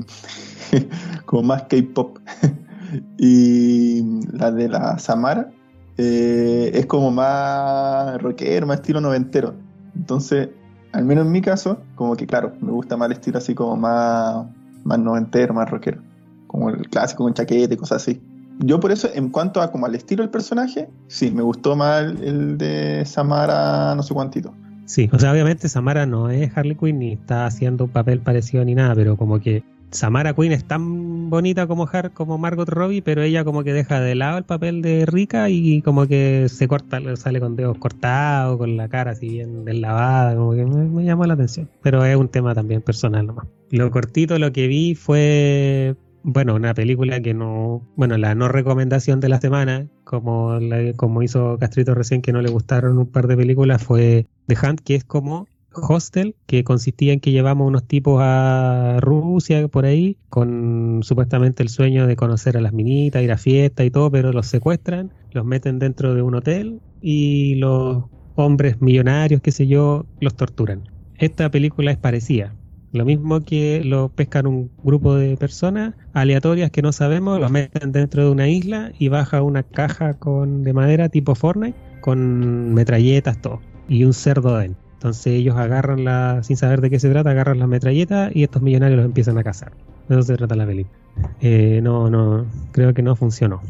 como 1.26 1.44
más 1.44 1.64
K-pop. 1.64 2.20
y 3.18 4.02
la 4.34 4.52
de 4.52 4.68
la 4.68 4.98
Samara 4.98 5.52
eh, 5.98 6.72
es 6.74 6.86
como 6.86 7.12
más 7.12 8.22
rockero, 8.22 8.68
más 8.68 8.80
estilo 8.80 9.02
noventero. 9.02 9.54
Entonces, 9.96 10.50
al 10.92 11.06
menos 11.06 11.26
en 11.26 11.32
mi 11.32 11.42
caso, 11.42 11.82
como 11.96 12.16
que 12.16 12.26
claro, 12.26 12.54
me 12.62 12.72
gusta 12.72 12.98
más 12.98 13.08
el 13.08 13.14
estilo 13.14 13.38
así 13.38 13.54
como 13.54 13.76
más, 13.76 14.46
más 14.84 15.00
noventero, 15.00 15.54
más 15.54 15.70
rockero. 15.70 16.09
Como 16.50 16.70
el 16.70 16.90
clásico 16.90 17.24
con 17.24 17.34
chaqueta 17.34 17.74
y 17.74 17.78
cosas 17.78 18.02
así. 18.02 18.22
Yo 18.60 18.80
por 18.82 18.92
eso, 18.92 19.08
en 19.14 19.30
cuanto 19.30 19.62
a 19.62 19.72
como 19.72 19.86
al 19.86 19.96
estilo 19.96 20.24
del 20.24 20.32
personaje, 20.32 20.90
sí, 21.08 21.32
me 21.32 21.44
gustó 21.44 21.78
más 21.78 22.04
el 22.22 22.58
de 22.58 23.06
Samara 23.06 23.96
no 23.96 24.04
sé 24.04 24.14
cuántito. 24.14 24.54
Sí, 24.86 25.08
o 25.14 25.20
sea, 25.20 25.32
obviamente 25.32 25.70
Samara 25.70 26.06
no 26.06 26.30
es 26.30 26.52
Harley 26.58 26.76
Quinn 26.76 27.00
ni 27.00 27.14
está 27.14 27.46
haciendo 27.46 27.86
un 27.86 27.92
papel 27.92 28.20
parecido 28.20 28.66
ni 28.66 28.74
nada, 28.74 28.96
pero 28.96 29.16
como 29.16 29.40
que 29.40 29.64
Samara 29.92 30.34
Quinn 30.34 30.52
es 30.52 30.66
tan 30.66 31.30
bonita 31.30 31.68
como, 31.68 31.88
Har 31.92 32.12
como 32.12 32.38
Margot 32.38 32.68
Robbie, 32.68 33.02
pero 33.02 33.22
ella 33.22 33.44
como 33.44 33.64
que 33.64 33.72
deja 33.72 34.00
de 34.00 34.16
lado 34.16 34.38
el 34.38 34.44
papel 34.44 34.82
de 34.82 35.06
rica 35.06 35.50
y 35.50 35.82
como 35.82 36.08
que 36.08 36.48
se 36.50 36.68
corta, 36.68 37.00
sale 37.16 37.40
con 37.40 37.56
dedos 37.56 37.78
cortados, 37.78 38.58
con 38.58 38.78
la 38.78 38.88
cara 38.90 39.12
así 39.12 39.30
bien 39.30 39.66
deslavada, 39.66 40.36
como 40.36 40.54
que 40.54 40.66
me, 40.66 40.86
me 40.86 41.04
llamó 41.04 41.26
la 41.26 41.34
atención. 41.36 41.70
Pero 41.82 42.04
es 42.04 42.16
un 42.16 42.28
tema 42.28 42.54
también 42.54 42.82
personal 42.82 43.26
nomás. 43.26 43.48
Lo 43.72 43.90
cortito, 43.90 44.38
lo 44.38 44.52
que 44.52 44.68
vi 44.68 44.96
fue, 44.96 45.96
bueno, 46.22 46.56
una 46.56 46.74
película 46.74 47.22
que 47.22 47.34
no, 47.34 47.88
bueno, 47.96 48.18
la 48.18 48.36
no 48.36 48.48
recomendación 48.50 49.20
de 49.20 49.30
la 49.30 49.40
semana, 49.40 49.88
como, 50.04 50.60
la- 50.60 50.94
como 50.96 51.24
hizo 51.24 51.58
Castrito 51.60 51.96
recién, 51.96 52.22
que 52.22 52.34
no 52.34 52.42
le 52.42 52.50
gustaron 52.50 52.98
un 52.98 53.12
par 53.12 53.28
de 53.28 53.38
películas, 53.38 53.84
fue 53.84 54.28
The 54.48 54.56
Hunt, 54.62 54.82
que 54.82 54.96
es 54.96 55.06
como 55.06 55.48
Hostel, 55.72 56.36
que 56.48 56.64
consistía 56.64 57.14
en 57.14 57.20
que 57.20 57.32
llevamos 57.32 57.68
unos 57.68 57.88
tipos 57.88 58.20
a 58.24 58.98
Rusia 59.02 59.68
por 59.68 59.86
ahí, 59.86 60.18
con 60.30 61.02
supuestamente 61.04 61.64
el 61.64 61.70
sueño 61.70 62.08
de 62.08 62.16
conocer 62.16 62.58
a 62.58 62.62
las 62.62 62.74
minitas, 62.74 63.24
ir 63.24 63.32
a 63.32 63.38
fiestas 63.38 63.86
y 63.86 63.92
todo, 63.92 64.12
pero 64.12 64.34
los 64.34 64.48
secuestran, 64.48 65.14
los 65.32 65.46
meten 65.46 65.80
dentro 65.80 66.16
de 66.16 66.22
un 66.22 66.36
hotel 66.36 66.82
y 67.00 67.56
los 67.56 68.06
hombres 68.34 68.82
millonarios, 68.82 69.42
qué 69.42 69.52
sé 69.52 69.68
yo, 69.68 70.08
los 70.20 70.36
torturan. 70.36 70.84
Esta 71.16 71.50
película 71.52 71.92
es 71.92 71.98
parecida. 71.98 72.59
Lo 72.92 73.06
mismo 73.06 73.42
que 73.42 73.84
lo 73.84 74.10
pescan 74.10 74.48
un 74.48 74.72
grupo 74.84 75.16
de 75.16 75.38
personas 75.38 75.94
aleatorias 76.14 76.72
que 76.72 76.82
no 76.82 76.92
sabemos, 76.92 77.40
los 77.40 77.52
meten 77.52 77.92
dentro 77.92 78.26
de 78.26 78.32
una 78.32 78.48
isla 78.48 78.92
y 78.98 79.10
baja 79.10 79.44
una 79.44 79.64
caja 79.64 80.16
con, 80.16 80.64
de 80.64 80.74
madera 80.74 81.10
tipo 81.10 81.36
Fortnite 81.36 81.78
con 82.02 82.74
metralletas, 82.74 83.42
todo, 83.42 83.60
y 83.88 84.04
un 84.06 84.14
cerdo 84.14 84.58
dentro. 84.58 84.82
Entonces 84.94 85.28
ellos 85.28 85.56
agarran 85.56 86.04
la, 86.04 86.42
sin 86.44 86.58
saber 86.58 86.82
de 86.82 86.90
qué 86.90 87.00
se 87.00 87.10
trata, 87.10 87.30
agarran 87.30 87.60
las 87.60 87.70
metralletas 87.70 88.36
y 88.36 88.44
estos 88.44 88.62
millonarios 88.62 88.98
los 88.98 89.06
empiezan 89.06 89.38
a 89.38 89.44
cazar. 89.44 89.72
De 90.08 90.16
eso 90.16 90.24
se 90.24 90.36
trata 90.36 90.56
la 90.56 90.66
película. 90.66 90.98
eh, 91.42 91.80
no, 91.82 92.10
no, 92.10 92.46
creo 92.72 92.94
que 92.94 93.02
no 93.02 93.16
funcionó. 93.16 93.62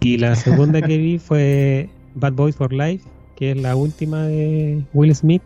Y 0.00 0.18
la 0.18 0.34
segunda 0.34 0.82
que 0.82 0.96
vi 0.96 1.18
fue 1.18 1.90
Bad 2.14 2.32
Boys 2.32 2.56
for 2.56 2.72
Life, 2.72 3.04
que 3.36 3.52
es 3.52 3.56
la 3.60 3.76
última 3.76 4.22
de 4.24 4.82
Will 4.94 5.14
Smith, 5.14 5.42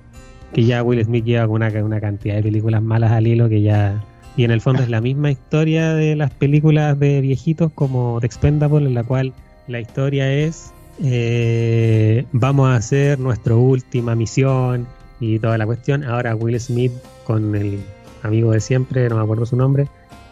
que 0.53 0.65
ya 0.65 0.83
Will 0.83 1.05
Smith 1.05 1.25
lleva 1.25 1.47
una, 1.47 1.69
una 1.83 2.01
cantidad 2.01 2.37
de 2.37 2.43
películas 2.43 2.83
malas 2.83 3.13
al 3.13 3.27
hilo 3.27 3.49
que 3.49 3.63
ya... 3.63 4.03
Y 4.37 4.45
en 4.45 4.53
el 4.53 4.61
fondo 4.61 4.83
es 4.83 4.89
la 4.89 5.01
misma 5.01 5.33
historia 5.33 5.95
de 5.95 6.15
las 6.15 6.31
películas 6.31 6.99
de 6.99 7.21
viejitos 7.21 7.73
como 7.73 8.19
The 8.21 8.27
Expendable, 8.27 8.87
en 8.87 8.95
la 8.95 9.03
cual 9.03 9.33
la 9.67 9.81
historia 9.81 10.33
es 10.33 10.73
eh, 11.03 12.25
vamos 12.33 12.69
a 12.69 12.77
hacer 12.77 13.21
nuestra 13.21 13.55
última 13.55 14.15
misión 14.15 14.87
y 15.21 15.39
toda 15.39 15.59
la 15.59 15.67
cuestión. 15.67 16.05
Ahora 16.05 16.35
Will 16.35 16.59
Smith 16.61 16.93
con 17.25 17.55
el 17.55 17.81
amigo 18.23 18.53
de 18.53 18.61
siempre, 18.61 19.09
no 19.09 19.17
me 19.17 19.23
acuerdo 19.23 19.47
su 19.47 19.57
nombre, 19.57 19.89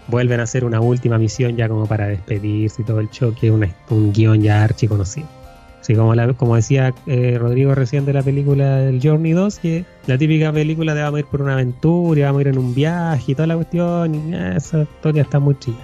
vuelven 0.09 0.40
a 0.40 0.44
hacer 0.44 0.64
una 0.64 0.81
última 0.81 1.18
misión 1.18 1.57
ya 1.57 1.68
como 1.68 1.87
para 1.87 2.07
despedirse 2.07 2.83
y 2.83 2.85
todo 2.85 3.00
el 3.00 3.11
choque, 3.11 3.50
un 3.50 4.12
guion 4.12 4.42
ya 4.42 4.64
archi 4.64 4.88
conocido. 4.88 5.29
Así 5.87 5.94
como, 5.94 6.14
como 6.37 6.57
decía 6.57 6.92
eh, 7.07 7.38
Rodrigo 7.38 7.72
recién 7.72 8.05
de 8.05 8.12
la 8.12 8.20
película 8.20 8.79
del 8.79 9.01
Journey 9.01 9.35
2, 9.35 9.59
que 9.61 9.85
la 10.09 10.18
típica 10.18 10.53
película 10.53 10.96
de 10.96 11.03
vamos 11.03 11.18
a 11.18 11.20
ir 11.20 11.27
por 11.27 11.42
una 11.42 11.53
aventura, 11.53 12.18
y 12.18 12.22
vamos 12.25 12.38
a 12.38 12.40
ir 12.40 12.49
en 12.49 12.59
un 12.59 12.75
viaje 12.75 13.31
y 13.31 13.35
toda 13.37 13.46
la 13.46 13.55
cuestión, 13.55 14.12
y 14.16 14.35
esa 14.35 14.83
historia 14.83 15.22
está 15.22 15.38
muy 15.38 15.57
chida. 15.61 15.79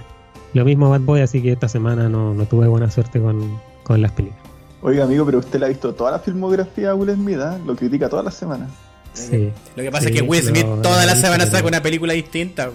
Lo 0.53 0.65
mismo 0.65 0.89
Bad 0.89 0.99
Boy, 0.99 1.21
así 1.21 1.41
que 1.41 1.53
esta 1.53 1.69
semana 1.69 2.09
no, 2.09 2.35
tuve 2.49 2.67
buena 2.67 2.91
suerte 2.91 3.21
con, 3.21 3.57
las 4.01 4.11
películas. 4.11 4.43
Oiga, 4.81 5.05
amigo, 5.05 5.25
pero 5.25 5.39
usted 5.39 5.57
la 5.57 5.67
ha 5.67 5.69
visto 5.69 5.93
toda 5.93 6.11
la 6.11 6.19
filmografía 6.19 6.89
de 6.89 6.93
Will 6.95 7.11
Smith, 7.11 7.39
¿eh? 7.39 7.59
lo 7.65 7.73
critica 7.73 8.09
todas 8.09 8.25
las 8.25 8.33
semanas. 8.33 8.71
Sí. 9.13 9.53
Lo 9.77 9.83
que 9.83 9.89
pasa 9.89 10.09
es 10.09 10.11
que 10.17 10.21
Will 10.21 10.43
Smith 10.43 10.67
toda 10.81 11.05
la 11.05 11.15
semana 11.15 11.45
saca 11.45 11.65
una 11.65 11.81
película 11.81 12.11
distinta. 12.11 12.71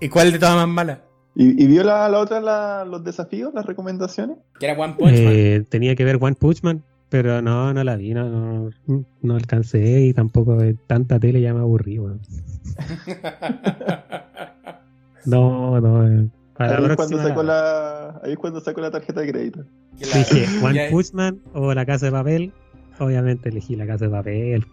¿Y 0.00 0.08
cuál 0.08 0.32
de 0.32 0.38
todas 0.38 0.56
más 0.56 0.68
mala? 0.68 1.11
¿Y, 1.34 1.66
vio 1.66 1.82
la, 1.82 2.10
otra, 2.18 2.84
los 2.84 3.02
desafíos, 3.02 3.54
las 3.54 3.64
recomendaciones? 3.64 4.36
Que 4.58 4.66
era 4.66 4.78
One 4.78 4.96
Punch 4.98 5.12
Man. 5.12 5.32
Eh, 5.32 5.64
tenía 5.68 5.96
que 5.96 6.04
ver 6.04 6.18
One 6.20 6.34
Punch 6.34 6.62
Man, 6.62 6.82
pero 7.08 7.40
no, 7.40 7.72
no 7.72 7.84
la 7.84 7.96
vi, 7.96 8.12
no, 8.12 8.68
no, 8.86 9.34
alcancé 9.34 10.02
y 10.02 10.12
tampoco 10.12 10.56
de 10.56 10.74
tanta 10.86 11.18
tele 11.18 11.40
ya 11.40 11.54
me 11.54 11.60
aburrí, 11.60 11.96
no, 15.24 15.80
no. 15.80 16.06
Eh, 16.06 16.28
ahí, 16.58 16.84
es 16.84 16.96
cuando 16.96 17.22
saco 17.22 17.42
la, 17.42 18.20
ahí 18.22 18.32
es 18.32 18.38
cuando 18.38 18.60
saco 18.60 18.82
la 18.82 18.90
tarjeta 18.90 19.22
de 19.22 19.32
crédito. 19.32 19.64
Dije, 19.98 20.46
One 20.62 20.90
Punch 20.90 21.12
Man 21.12 21.40
o 21.54 21.72
La 21.72 21.86
Casa 21.86 22.06
de 22.06 22.12
Papel. 22.12 22.52
Obviamente 22.98 23.48
elegí 23.48 23.74
La 23.74 23.86
Casa 23.86 24.04
de 24.04 24.10
Papel. 24.10 24.66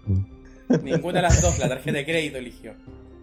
Ninguna 0.84 1.19
de 1.19 1.22
las 1.22 1.41
dos, 1.41 1.58
la 1.58 1.69
tarjeta 1.69 1.98
de 1.98 2.06
crédito 2.06 2.38
eligió. 2.38 2.74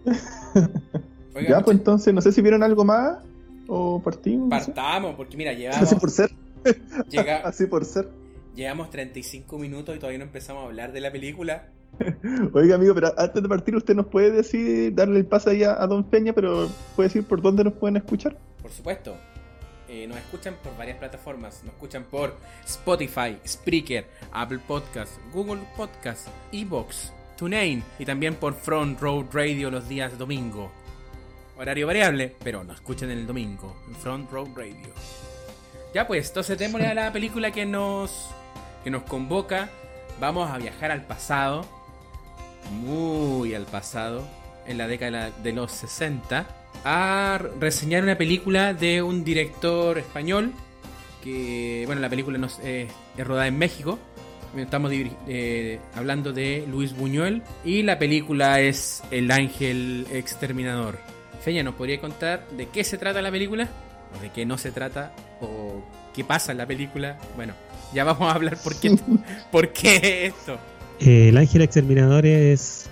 ya, 1.47 1.61
pues 1.61 1.77
entonces, 1.77 2.13
no 2.13 2.21
sé 2.21 2.31
si 2.31 2.41
vieron 2.41 2.63
algo 2.63 2.83
más 2.83 3.19
o 3.67 4.01
partimos. 4.01 4.49
Partamos, 4.49 5.15
porque 5.15 5.37
mira, 5.37 5.53
llevamos. 5.53 5.83
Así 5.83 5.95
por 5.95 6.09
ser. 6.09 6.31
Así 7.43 7.65
por 7.67 7.85
ser. 7.85 8.09
Llevamos 8.55 8.89
35 8.89 9.57
minutos 9.59 9.95
y 9.95 9.99
todavía 9.99 10.19
no 10.19 10.25
empezamos 10.25 10.63
a 10.63 10.65
hablar 10.65 10.91
de 10.91 11.01
la 11.01 11.11
película. 11.11 11.69
Oiga, 12.53 12.75
amigo, 12.75 12.93
pero 12.93 13.13
antes 13.17 13.41
de 13.41 13.49
partir, 13.49 13.75
usted 13.75 13.95
nos 13.95 14.07
puede 14.07 14.31
decir, 14.31 14.93
darle 14.93 15.19
el 15.19 15.25
pase 15.25 15.51
ahí 15.51 15.63
a, 15.63 15.75
Don 15.87 16.03
Peña, 16.03 16.33
pero 16.33 16.67
puede 16.95 17.09
decir 17.09 17.23
por 17.23 17.41
dónde 17.41 17.63
nos 17.63 17.73
pueden 17.73 17.97
escuchar. 17.97 18.37
Por 18.61 18.71
supuesto. 18.71 19.15
Eh, 19.89 20.05
nos 20.05 20.17
escuchan 20.17 20.55
por 20.63 20.75
varias 20.75 20.97
plataformas. 20.97 21.63
Nos 21.63 21.73
escuchan 21.73 22.03
por 22.03 22.35
Spotify, 22.65 23.37
Spreaker, 23.47 24.05
Apple 24.31 24.59
Podcasts, 24.67 25.19
Google 25.31 25.61
Podcasts, 25.77 26.29
Evox, 26.51 27.13
TuneIn 27.37 27.83
y 27.97 28.05
también 28.05 28.35
por 28.35 28.53
Front 28.53 28.99
Road 28.99 29.27
Radio 29.31 29.71
los 29.71 29.87
días 29.87 30.17
domingo. 30.17 30.71
Horario 31.59 31.87
variable, 31.87 32.35
pero 32.43 32.63
nos 32.63 32.75
escuchan 32.75 33.09
el 33.09 33.25
domingo 33.25 33.75
en 33.87 33.95
Front 33.95 34.31
Road 34.31 34.49
Radio. 34.55 34.93
Ya 35.93 36.05
pues, 36.05 36.27
entonces 36.27 36.57
démosle 36.57 36.87
a 36.87 36.93
la 36.93 37.11
película 37.11 37.51
que 37.51 37.65
nos, 37.65 38.29
que 38.83 38.91
nos 38.91 39.03
convoca. 39.03 39.69
Vamos 40.19 40.51
a 40.51 40.59
viajar 40.59 40.91
al 40.91 41.05
pasado, 41.05 41.65
muy 42.71 43.55
al 43.55 43.65
pasado, 43.65 44.27
en 44.67 44.77
la 44.77 44.87
década 44.87 45.31
de 45.31 45.53
los 45.53 45.71
60, 45.71 46.45
a 46.85 47.39
reseñar 47.59 48.03
una 48.03 48.17
película 48.17 48.75
de 48.75 49.01
un 49.01 49.23
director 49.23 49.97
español. 49.97 50.53
Que, 51.23 51.83
bueno, 51.87 52.01
la 52.01 52.09
película 52.09 52.37
nos, 52.37 52.59
es 52.59 52.87
rodada 53.17 53.47
en 53.47 53.57
México. 53.57 53.97
Estamos 54.55 54.91
eh, 54.93 55.79
hablando 55.95 56.33
de 56.33 56.65
Luis 56.69 56.95
Buñuel. 56.95 57.41
Y 57.65 57.81
la 57.81 57.97
película 57.97 58.59
es 58.59 59.01
El 59.09 59.31
Ángel 59.31 60.05
Exterminador. 60.11 61.16
Feña, 61.47 61.63
¿nos 61.63 61.75
podría 61.75 62.01
contar 62.01 62.45
de 62.57 62.65
qué 62.67 62.83
se 62.83 62.97
trata 62.97 63.21
la 63.21 63.31
película? 63.31 63.69
¿O 64.13 64.21
de 64.21 64.31
qué 64.31 64.45
no 64.45 64.57
se 64.57 64.69
trata? 64.73 65.13
¿O 65.39 65.81
qué 66.13 66.25
pasa 66.25 66.51
en 66.51 66.57
la 66.57 66.65
película? 66.65 67.17
Bueno, 67.37 67.53
ya 67.93 68.03
vamos 68.03 68.29
a 68.29 68.35
hablar 68.35 68.57
por 68.61 68.77
qué, 68.77 68.97
por 69.49 69.71
qué 69.71 70.25
esto. 70.25 70.57
Eh, 70.99 71.29
el 71.29 71.37
Ángel 71.37 71.61
Exterminador 71.61 72.25
es, 72.25 72.89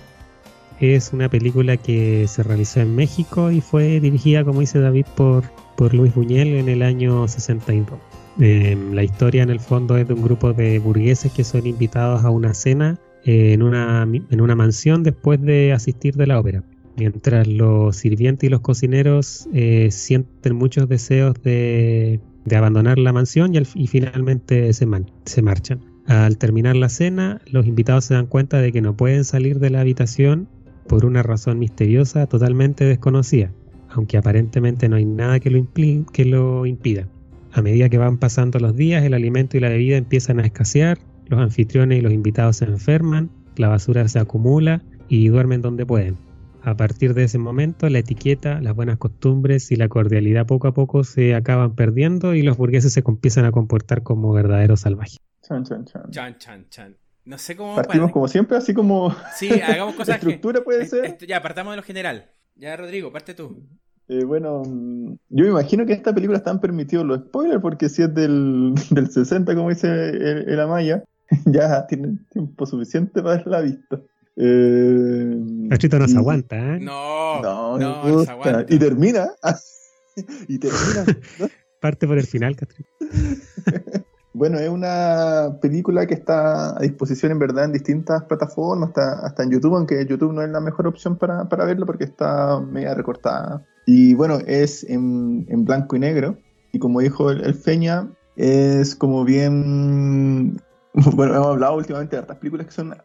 es 0.80 1.12
una 1.12 1.28
película 1.28 1.76
que 1.76 2.26
se 2.28 2.42
realizó 2.42 2.80
en 2.80 2.96
México 2.96 3.50
y 3.50 3.60
fue 3.60 4.00
dirigida, 4.00 4.42
como 4.42 4.60
dice 4.60 4.80
David, 4.80 5.04
por, 5.14 5.44
por 5.76 5.92
Luis 5.92 6.14
Buñuel 6.14 6.54
en 6.54 6.70
el 6.70 6.80
año 6.80 7.28
62. 7.28 8.00
Em, 8.40 8.94
la 8.94 9.02
historia 9.02 9.42
en 9.42 9.50
el 9.50 9.60
fondo 9.60 9.98
es 9.98 10.08
de 10.08 10.14
un 10.14 10.22
grupo 10.22 10.54
de 10.54 10.78
burgueses 10.78 11.30
que 11.30 11.44
son 11.44 11.66
invitados 11.66 12.24
a 12.24 12.30
una 12.30 12.54
cena 12.54 12.98
en, 13.22 13.62
una, 13.62 14.04
en 14.04 14.40
una 14.40 14.54
mansión 14.54 15.02
después 15.02 15.42
de 15.42 15.74
asistir 15.74 16.14
de 16.14 16.26
la 16.26 16.40
ópera 16.40 16.62
mientras 16.96 17.46
los 17.46 17.96
sirvientes 17.96 18.46
y 18.46 18.50
los 18.50 18.60
cocineros 18.60 19.48
eh, 19.52 19.88
sienten 19.90 20.56
muchos 20.56 20.88
deseos 20.88 21.34
de, 21.42 22.20
abandonar 22.54 22.98
la 22.98 23.12
mansión 23.12 23.52
y, 23.54 23.86
finalmente 23.86 24.72
se, 24.72 24.86
se 25.24 25.42
marchan. 25.42 25.80
Al 26.06 26.38
terminar 26.38 26.76
la 26.76 26.88
cena, 26.88 27.40
los 27.50 27.66
invitados 27.66 28.04
se 28.04 28.14
dan 28.14 28.26
cuenta 28.26 28.60
de 28.60 28.70
que 28.70 28.80
no 28.80 28.96
pueden 28.96 29.24
salir 29.24 29.58
de 29.58 29.70
la 29.70 29.80
habitación 29.80 30.48
por 30.86 31.04
una 31.04 31.22
razón 31.22 31.58
misteriosa 31.58 32.26
totalmente 32.26 32.84
desconocida, 32.84 33.52
aunque 33.90 34.16
aparentemente 34.16 34.88
no 34.88 34.96
hay 34.96 35.04
nada 35.04 35.40
que 35.40 35.50
lo 35.50 36.66
impida. 36.66 37.08
A 37.52 37.62
medida 37.62 37.88
que 37.88 37.98
van 37.98 38.18
pasando 38.18 38.58
los 38.58 38.76
días, 38.76 39.02
el 39.02 39.14
alimento 39.14 39.56
y 39.56 39.60
la 39.60 39.70
bebida 39.70 39.96
empiezan 39.96 40.40
a 40.40 40.44
escasear, 40.44 40.98
los 41.26 41.40
anfitriones 41.40 41.98
y 41.98 42.02
los 42.02 42.12
invitados 42.12 42.56
se 42.56 42.66
enferman, 42.66 43.30
la 43.56 43.68
basura 43.68 44.06
se 44.08 44.18
acumula 44.18 44.82
y 45.08 45.28
duermen 45.28 45.62
donde 45.62 45.86
pueden. 45.86 46.25
A 46.66 46.76
partir 46.76 47.14
de 47.14 47.22
ese 47.22 47.38
momento, 47.38 47.88
la 47.88 48.00
etiqueta, 48.00 48.60
las 48.60 48.74
buenas 48.74 48.98
costumbres 48.98 49.70
y 49.70 49.76
la 49.76 49.88
cordialidad 49.88 50.48
poco 50.48 50.66
a 50.66 50.74
poco 50.74 51.04
se 51.04 51.36
acaban 51.36 51.76
perdiendo 51.76 52.34
y 52.34 52.42
los 52.42 52.56
burgueses 52.56 52.92
se 52.92 53.04
empiezan 53.06 53.44
a 53.44 53.52
comportar 53.52 54.02
como 54.02 54.32
verdaderos 54.32 54.80
salvajes. 54.80 55.18
Chan, 55.46 55.62
chan, 55.62 55.84
chan. 55.84 56.10
Chan, 56.10 56.38
chan, 56.38 56.66
chan. 56.68 56.96
No 57.24 57.38
sé 57.38 57.54
cómo. 57.54 57.76
Partimos 57.76 58.10
como 58.10 58.26
siempre, 58.26 58.56
así 58.56 58.74
como. 58.74 59.14
Sí, 59.36 59.48
hagamos 59.60 59.94
cosas. 59.96 60.16
estructura 60.16 60.64
puede 60.64 60.86
ser. 60.86 61.16
ya, 61.24 61.40
partamos 61.40 61.72
de 61.72 61.76
lo 61.76 61.82
general. 61.84 62.32
Ya, 62.56 62.76
Rodrigo, 62.76 63.12
parte 63.12 63.34
tú. 63.34 63.62
Eh, 64.08 64.24
bueno, 64.24 64.64
yo 64.64 65.44
me 65.44 65.50
imagino 65.50 65.86
que 65.86 65.92
esta 65.92 66.12
película 66.12 66.38
están 66.38 66.60
permitidos 66.60 67.06
los 67.06 67.20
spoilers, 67.20 67.62
porque 67.62 67.88
si 67.88 68.02
es 68.02 68.12
del, 68.12 68.74
del 68.90 69.08
60, 69.08 69.54
como 69.54 69.68
dice 69.68 69.86
el, 69.88 70.48
el 70.48 70.60
Amaya, 70.60 71.04
ya 71.46 71.86
tienen 71.86 72.26
tiempo 72.32 72.66
suficiente 72.66 73.22
para 73.22 73.36
haberla 73.36 73.60
visto. 73.60 74.04
Eh, 74.36 75.34
no 75.36 76.08
se 76.08 76.16
aguanta, 76.18 76.56
¿eh? 76.56 76.78
No, 76.80 77.40
no, 77.40 77.78
no, 77.78 78.24
se 78.24 78.30
aguanta. 78.30 78.66
Y 78.68 78.78
termina. 78.78 79.30
y 80.48 80.58
termina. 80.58 81.04
Parte 81.80 82.06
por 82.06 82.18
el 82.18 82.26
final, 82.26 82.56
Castrito. 82.56 82.90
bueno, 84.34 84.58
es 84.58 84.68
una 84.68 85.58
película 85.60 86.06
que 86.06 86.14
está 86.14 86.76
a 86.76 86.80
disposición 86.80 87.32
en 87.32 87.38
verdad 87.38 87.64
en 87.64 87.72
distintas 87.72 88.24
plataformas, 88.24 88.90
hasta, 88.90 89.26
hasta 89.26 89.42
en 89.42 89.50
YouTube, 89.50 89.74
aunque 89.74 90.06
YouTube 90.06 90.32
no 90.32 90.42
es 90.42 90.50
la 90.50 90.60
mejor 90.60 90.86
opción 90.86 91.16
para, 91.16 91.48
para 91.48 91.64
verlo 91.64 91.86
porque 91.86 92.04
está 92.04 92.60
media 92.60 92.94
recortada. 92.94 93.64
Y 93.86 94.14
bueno, 94.14 94.38
es 94.46 94.84
en, 94.84 95.46
en 95.48 95.64
blanco 95.64 95.96
y 95.96 96.00
negro. 96.00 96.38
Y 96.72 96.78
como 96.78 97.00
dijo 97.00 97.30
el, 97.30 97.42
el 97.42 97.54
Feña, 97.54 98.08
es 98.36 98.96
como 98.96 99.24
bien 99.24 100.60
bueno, 100.96 101.34
hemos 101.34 101.48
hablado 101.48 101.76
últimamente 101.76 102.16
de 102.16 102.22
otras 102.22 102.38
películas 102.38 102.66
que 102.66 102.72
son 102.72 102.96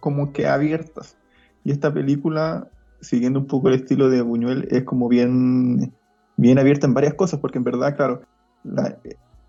como 0.00 0.32
que 0.32 0.46
abiertas. 0.46 1.16
Y 1.64 1.70
esta 1.70 1.92
película, 1.92 2.68
siguiendo 3.00 3.40
un 3.40 3.46
poco 3.46 3.68
el 3.68 3.74
estilo 3.74 4.08
de 4.08 4.22
Buñuel, 4.22 4.68
es 4.70 4.84
como 4.84 5.08
bien, 5.08 5.92
bien 6.36 6.58
abierta 6.58 6.86
en 6.86 6.94
varias 6.94 7.14
cosas, 7.14 7.40
porque 7.40 7.58
en 7.58 7.64
verdad, 7.64 7.96
claro, 7.96 8.22
la, 8.64 8.96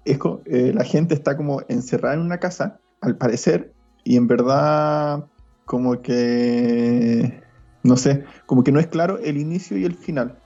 eh, 0.06 0.74
la 0.74 0.84
gente 0.84 1.14
está 1.14 1.38
como 1.38 1.62
encerrada 1.68 2.16
en 2.16 2.22
una 2.22 2.40
casa, 2.40 2.80
al 3.02 3.18
parecer, 3.18 3.74
y 4.04 4.18
en 4.18 4.28
verdad 4.28 5.26
como 5.66 6.02
que, 6.02 7.42
no 7.84 7.96
sé, 7.96 8.26
como 8.46 8.64
que 8.64 8.72
no 8.72 8.80
es 8.80 8.88
claro 8.88 9.20
el 9.20 9.38
inicio 9.38 9.78
y 9.78 9.86
el 9.86 9.96
final. 9.96 10.38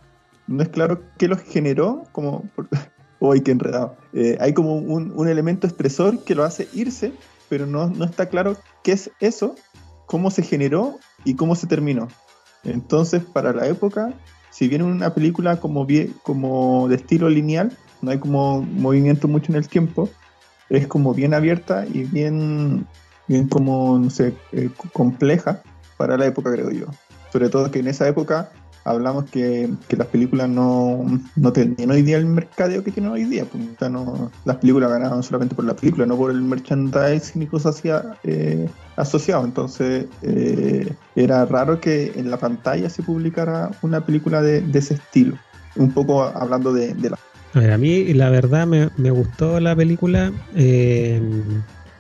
No 0.48 0.62
es 0.62 0.70
claro 0.70 1.02
qué 1.18 1.30
los 1.30 1.40
generó, 1.40 2.04
como, 2.12 2.44
hoy 3.20 3.42
que 3.44 3.52
enredado. 3.52 3.96
Eh, 4.12 4.38
hay 4.42 4.54
como 4.54 4.76
un, 4.76 5.14
un 5.16 5.28
elemento 5.30 5.66
estresor 5.66 6.24
que 6.26 6.36
lo 6.36 6.44
hace 6.44 6.68
irse 6.74 7.14
pero 7.54 7.68
no, 7.68 7.88
no 7.88 8.06
está 8.06 8.30
claro 8.30 8.58
qué 8.84 8.94
es 8.94 9.12
eso, 9.20 9.56
cómo 10.06 10.30
se 10.32 10.44
generó 10.44 11.00
y 11.26 11.36
cómo 11.36 11.56
se 11.56 11.68
terminó. 11.68 12.08
Entonces, 12.64 13.24
para 13.24 13.54
la 13.54 13.68
época, 13.68 14.14
si 14.50 14.68
bien 14.68 14.84
una 14.84 15.14
película 15.14 15.60
como, 15.60 15.86
de 15.86 16.96
estilo 16.96 17.30
lineal, 17.30 17.76
no 18.02 18.12
hay 18.12 18.20
como 18.20 18.62
movimiento 18.62 19.28
mucho 19.28 19.52
en 19.52 19.58
el 19.58 19.68
tiempo, 19.68 20.10
es 20.70 20.88
como 20.88 21.14
bien 21.14 21.34
abierta 21.34 21.86
y 21.92 22.04
bien, 22.04 22.88
bien 23.28 23.48
como, 23.48 23.98
no 23.98 24.10
sé, 24.10 24.36
eh, 24.52 24.70
compleja 24.92 25.62
para 25.98 26.18
la 26.18 26.26
época, 26.26 26.52
creo 26.52 26.72
yo. 26.72 26.88
Sobre 27.32 27.50
todo 27.50 27.72
que 27.72 27.80
en 27.80 27.88
esa 27.88 28.08
época 28.08 28.52
hablamos 28.84 29.26
que, 29.30 29.70
las 29.90 30.08
películas 30.08 30.50
no, 30.50 31.06
no, 31.36 31.54
tenían 31.54 31.92
hoy 31.92 32.02
día 32.02 32.18
el 32.18 32.26
mercadeo 32.26 32.84
que 32.84 32.92
tienen 32.92 33.12
hoy 33.12 33.24
día. 33.26 33.46
Pues, 33.46 33.92
no, 33.92 34.32
las 34.46 34.58
películas 34.58 34.90
ganaban 34.92 35.24
solamente 35.24 35.56
por 35.56 35.66
la 35.66 35.76
película, 35.76 36.06
no 36.06 36.18
por 36.18 36.32
el 36.32 36.42
merchandising 36.42 37.42
y 37.42 37.48
cosas 37.48 37.78
así 37.78 37.90
eh, 38.24 38.70
asociados. 38.96 39.46
Entonces 39.46 40.06
eh, 40.22 40.94
era 41.16 41.46
raro 41.46 41.80
que 41.80 42.14
en 42.16 42.30
la 42.30 42.38
pantalla 42.38 42.90
se 42.90 43.04
publicara 43.04 43.72
una 43.82 44.06
película 44.06 44.42
de, 44.42 44.64
ese 44.74 44.96
estilo. 44.96 45.38
Un 45.76 45.92
poco 45.92 46.24
hablando 46.24 46.74
de, 46.74 46.94
la... 46.96 47.18
A, 47.54 47.60
ver, 47.60 47.72
a 47.72 47.78
mí 47.78 48.14
la 48.14 48.30
verdad 48.30 48.68
me, 48.68 48.90
me 48.98 49.12
gustó 49.12 49.60
la 49.60 49.76
película. 49.76 50.32
Eh, 50.56 51.22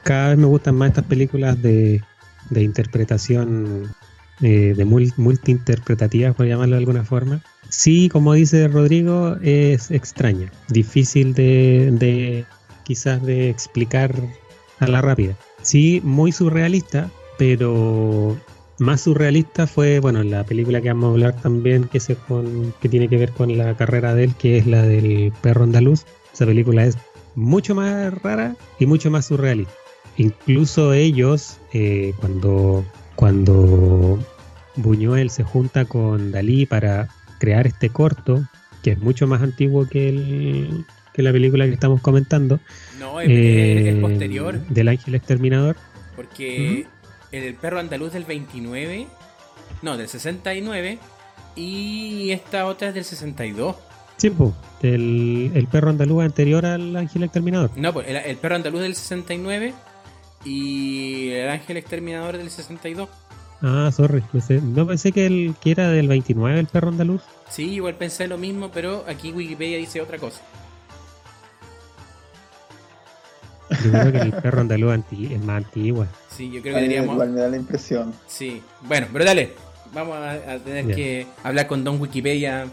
cada 0.03 0.29
vez 0.29 0.37
me 0.37 0.45
gustan 0.45 0.75
más 0.75 0.89
estas 0.89 1.05
películas 1.05 1.61
de, 1.61 2.03
de 2.49 2.63
interpretación 2.63 3.89
eh, 4.43 4.73
de 4.75 4.83
multi-interpretativas, 4.83 6.35
por 6.35 6.45
llamarlo 6.45 6.75
de 6.75 6.79
alguna 6.79 7.05
forma. 7.05 7.41
Sí, 7.69 8.09
como 8.09 8.33
dice 8.33 8.67
Rodrigo, 8.67 9.37
es 9.41 9.89
extraña, 9.89 10.51
difícil 10.67 11.33
de, 11.33 12.45
quizás 12.83 13.23
de 13.25 13.49
explicar 13.49 14.13
a 14.79 14.87
la 14.87 15.01
rápida. 15.01 15.37
Sí, 15.61 16.01
muy 16.03 16.33
surrealista, 16.33 17.09
pero 17.37 18.37
más 18.79 19.01
surrealista 19.01 19.65
fue, 19.65 19.99
bueno, 19.99 20.21
la 20.23 20.43
película 20.43 20.81
que 20.81 20.89
vamos 20.89 21.05
a 21.05 21.11
hablar 21.11 21.41
también, 21.41 21.85
que, 21.85 22.01
se 22.01 22.15
con, 22.15 22.73
que 22.81 22.89
tiene 22.89 23.07
que 23.07 23.17
ver 23.17 23.31
con 23.31 23.57
la 23.57 23.77
carrera 23.77 24.13
de 24.13 24.25
él, 24.25 24.35
que 24.35 24.57
es 24.57 24.67
la 24.67 24.81
del 24.81 25.31
perro 25.41 25.63
andaluz. 25.63 26.03
Esa 26.33 26.45
película 26.45 26.85
es 26.85 26.97
mucho 27.35 27.75
más 27.75 28.13
rara 28.21 28.57
y 28.77 28.87
mucho 28.87 29.09
más 29.09 29.27
surrealista. 29.27 29.73
Incluso 30.17 30.91
ellos, 30.91 31.59
eh, 31.71 32.13
cuando 32.19 32.83
cuando 33.15 34.19
Buñuel 34.75 35.29
se 35.29 35.43
junta 35.43 35.85
con 35.85 36.31
Dalí 36.31 36.65
para 36.65 37.07
crear 37.39 37.67
este 37.67 37.89
corto, 37.89 38.43
que 38.81 38.91
es 38.91 38.99
mucho 38.99 39.27
más 39.27 39.41
antiguo 39.41 39.87
que, 39.87 40.09
el, 40.09 40.85
que 41.13 41.21
la 41.21 41.31
película 41.31 41.65
que 41.65 41.73
estamos 41.73 42.01
comentando. 42.01 42.59
No, 42.99 43.21
es, 43.21 43.29
eh, 43.29 43.97
posterior. 44.01 44.59
Del 44.67 44.87
Ángel 44.87 45.15
Exterminador. 45.15 45.75
Porque 46.15 46.87
el 47.31 47.55
perro 47.55 47.79
andaluz 47.79 48.13
del 48.13 48.25
29, 48.25 49.07
no, 49.81 49.97
del 49.97 50.07
69, 50.07 50.99
y 51.55 52.31
esta 52.31 52.65
otra 52.65 52.89
es 52.89 52.93
del 52.93 53.05
62. 53.05 53.75
Sí, 54.17 54.29
pues, 54.29 54.53
el, 54.83 55.67
perro 55.71 55.89
andaluz 55.89 56.23
anterior 56.23 56.65
al 56.65 56.95
Ángel 56.95 57.23
Exterminador. 57.23 57.71
No, 57.75 57.93
pues 57.93 58.07
el 58.07 58.37
perro 58.37 58.55
andaluz 58.55 58.81
del 58.81 58.95
69 58.95 59.73
y 60.45 61.31
El 61.31 61.49
Ángel 61.49 61.77
Exterminador 61.77 62.37
del 62.37 62.49
62. 62.49 63.09
Ah, 63.63 63.89
sorry. 63.93 64.21
No 64.61 64.85
pensé 64.85 65.13
que, 65.13 65.25
el, 65.25 65.55
que 65.61 65.71
era 65.71 65.89
del 65.89 66.09
29 66.09 66.59
el 66.59 66.67
perro 66.67 66.89
andaluz. 66.89 67.21
Sí, 67.49 67.71
igual 67.71 67.95
pensé 67.95 68.27
lo 68.27 68.37
mismo, 68.37 68.69
pero 68.71 69.05
aquí 69.07 69.31
Wikipedia 69.31 69.77
dice 69.77 70.01
otra 70.01 70.17
cosa. 70.17 70.41
Yo 73.69 73.89
creo 73.89 74.11
que 74.11 74.17
el 74.17 74.33
perro 74.33 74.61
andaluz 74.61 74.99
es 75.11 75.41
más 75.41 75.63
antiguo. 75.63 76.05
Sí, 76.29 76.51
yo 76.51 76.61
creo 76.61 76.75
que 76.75 76.81
diríamos. 76.81 77.13
Igual 77.13 77.29
me 77.29 77.39
da 77.39 77.47
la 77.47 77.55
impresión. 77.55 78.13
Sí, 78.27 78.61
bueno, 78.81 79.07
pero 79.13 79.23
dale. 79.23 79.53
Vamos 79.93 80.17
a, 80.17 80.57
tener 80.59 80.93
que 80.93 81.27
hablar 81.43 81.67
con 81.67 81.83
Don 81.83 82.01
Wikipedia 82.01 82.67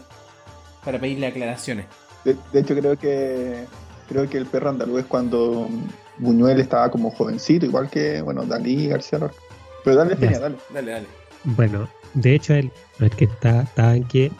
para 0.83 0.99
pedirle 0.99 1.27
aclaraciones. 1.27 1.85
De, 2.25 2.35
de, 2.51 2.59
hecho, 2.59 2.75
creo 2.75 2.97
que 2.97 3.65
creo 4.09 4.29
que 4.29 4.37
el 4.37 4.45
perro 4.45 4.71
andaluz 4.71 5.01
es 5.01 5.05
cuando 5.05 5.69
Buñuel 6.17 6.59
estaba 6.59 6.91
como 6.91 7.11
jovencito, 7.11 7.65
igual 7.65 7.89
que, 7.89 8.21
bueno, 8.21 8.43
Dalí, 8.43 8.87
García 8.87 9.19
Lorca. 9.19 9.50
Pero 9.83 9.97
dale, 9.97 10.15
dale. 10.15 10.55
Dale, 10.73 10.91
dale. 10.91 11.07
Bueno, 11.43 11.89
de 12.13 12.35
hecho, 12.35 12.53
él, 12.53 12.71
es 12.99 13.15
que 13.15 13.25
está, 13.25 13.61
está 13.63 13.95
en 13.95 14.03
que 14.03 14.31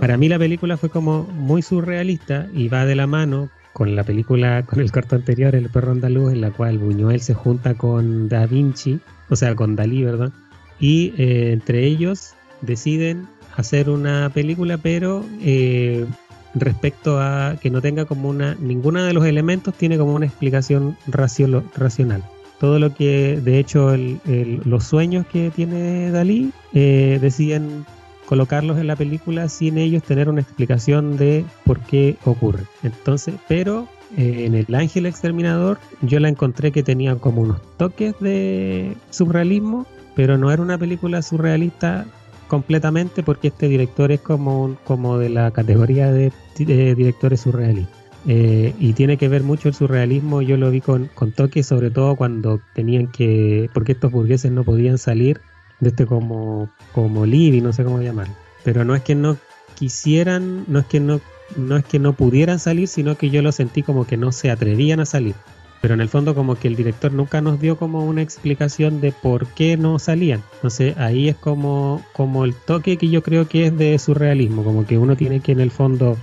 para 0.00 0.16
mí 0.16 0.28
la 0.28 0.38
película 0.38 0.76
fue 0.76 0.90
como 0.90 1.24
muy 1.24 1.62
surrealista 1.62 2.48
y 2.52 2.68
va 2.68 2.84
de 2.84 2.94
la 2.94 3.06
mano 3.06 3.50
con 3.72 3.96
la 3.96 4.04
película, 4.04 4.64
con 4.64 4.80
el 4.80 4.92
corto 4.92 5.16
anterior, 5.16 5.54
El 5.54 5.70
perro 5.70 5.92
andaluz, 5.92 6.32
en 6.32 6.40
la 6.40 6.50
cual 6.50 6.78
Buñuel 6.78 7.20
se 7.20 7.34
junta 7.34 7.74
con 7.74 8.28
Da 8.28 8.46
Vinci, 8.46 9.00
o 9.30 9.36
sea, 9.36 9.54
con 9.54 9.76
Dalí, 9.76 10.04
¿verdad? 10.04 10.30
Y 10.78 11.14
eh, 11.16 11.52
entre 11.52 11.84
ellos 11.84 12.34
deciden 12.60 13.28
hacer 13.56 13.88
una 13.88 14.30
película, 14.30 14.78
pero 14.78 15.24
eh, 15.40 16.06
respecto 16.54 17.18
a 17.20 17.56
que 17.60 17.70
no 17.70 17.80
tenga 17.80 18.04
como 18.04 18.28
una, 18.28 18.56
ninguno 18.56 19.02
de 19.02 19.12
los 19.12 19.24
elementos 19.24 19.74
tiene 19.74 19.96
como 19.96 20.14
una 20.14 20.26
explicación 20.26 20.96
racional. 21.06 22.22
Todo 22.62 22.78
lo 22.78 22.94
que, 22.94 23.40
de 23.42 23.58
hecho, 23.58 23.92
los 23.96 24.84
sueños 24.84 25.26
que 25.26 25.50
tiene 25.50 26.12
Dalí 26.12 26.52
eh, 26.72 27.18
deciden 27.20 27.84
colocarlos 28.26 28.78
en 28.78 28.86
la 28.86 28.94
película 28.94 29.48
sin 29.48 29.78
ellos 29.78 30.04
tener 30.04 30.28
una 30.28 30.42
explicación 30.42 31.16
de 31.16 31.44
por 31.64 31.80
qué 31.80 32.18
ocurre. 32.24 32.62
Entonces, 32.84 33.34
pero 33.48 33.88
eh, 34.16 34.44
en 34.46 34.54
El 34.54 34.72
Ángel 34.76 35.06
Exterminador 35.06 35.80
yo 36.02 36.20
la 36.20 36.28
encontré 36.28 36.70
que 36.70 36.84
tenía 36.84 37.16
como 37.16 37.42
unos 37.42 37.60
toques 37.78 38.14
de 38.20 38.96
surrealismo, 39.10 39.84
pero 40.14 40.38
no 40.38 40.52
era 40.52 40.62
una 40.62 40.78
película 40.78 41.20
surrealista 41.20 42.06
completamente 42.46 43.24
porque 43.24 43.48
este 43.48 43.66
director 43.66 44.12
es 44.12 44.20
como, 44.20 44.76
como 44.84 45.18
de 45.18 45.30
la 45.30 45.50
categoría 45.50 46.12
de, 46.12 46.30
directores 46.58 47.40
surrealistas. 47.40 48.01
Eh, 48.26 48.74
y 48.78 48.92
tiene 48.92 49.16
que 49.16 49.28
ver 49.28 49.42
mucho 49.42 49.68
el 49.68 49.74
surrealismo, 49.74 50.42
yo 50.42 50.56
lo 50.56 50.70
vi 50.70 50.80
con, 50.80 51.08
con 51.14 51.32
toques, 51.32 51.66
sobre 51.66 51.90
todo 51.90 52.14
cuando 52.16 52.60
tenían 52.74 53.08
que, 53.08 53.68
porque 53.74 53.92
estos 53.92 54.12
burgueses 54.12 54.52
no 54.52 54.62
podían 54.62 54.98
salir 54.98 55.40
de 55.80 55.88
este 55.88 56.06
como, 56.06 56.70
como 56.92 57.26
Libby, 57.26 57.60
no 57.60 57.72
sé 57.72 57.84
cómo 57.84 58.00
llamarlo. 58.00 58.34
Pero 58.64 58.84
no 58.84 58.94
es 58.94 59.02
que 59.02 59.16
no 59.16 59.36
quisieran, 59.74 60.64
no 60.68 60.78
es 60.78 60.86
que 60.86 61.00
no, 61.00 61.20
no 61.56 61.76
es 61.76 61.84
que 61.84 61.98
no 61.98 62.12
pudieran 62.12 62.60
salir, 62.60 62.86
sino 62.86 63.16
que 63.16 63.30
yo 63.30 63.42
lo 63.42 63.50
sentí 63.50 63.82
como 63.82 64.06
que 64.06 64.16
no 64.16 64.30
se 64.30 64.50
atrevían 64.50 65.00
a 65.00 65.06
salir 65.06 65.34
pero 65.82 65.94
en 65.94 66.00
el 66.00 66.08
fondo 66.08 66.34
como 66.36 66.54
que 66.54 66.68
el 66.68 66.76
director 66.76 67.12
nunca 67.12 67.40
nos 67.40 67.60
dio 67.60 67.76
como 67.76 68.04
una 68.06 68.22
explicación 68.22 69.00
de 69.00 69.10
por 69.10 69.48
qué 69.48 69.76
no 69.76 69.98
salían. 69.98 70.40
Entonces 70.54 70.96
ahí 70.96 71.28
es 71.28 71.34
como, 71.34 72.06
como 72.12 72.44
el 72.44 72.54
toque 72.54 72.96
que 72.96 73.08
yo 73.08 73.24
creo 73.24 73.48
que 73.48 73.66
es 73.66 73.76
de 73.76 73.98
surrealismo, 73.98 74.62
como 74.62 74.86
que 74.86 74.96
uno 74.96 75.16
tiene 75.16 75.40
que 75.40 75.50
en 75.50 75.60
el 75.60 75.72
fondo 75.72 76.16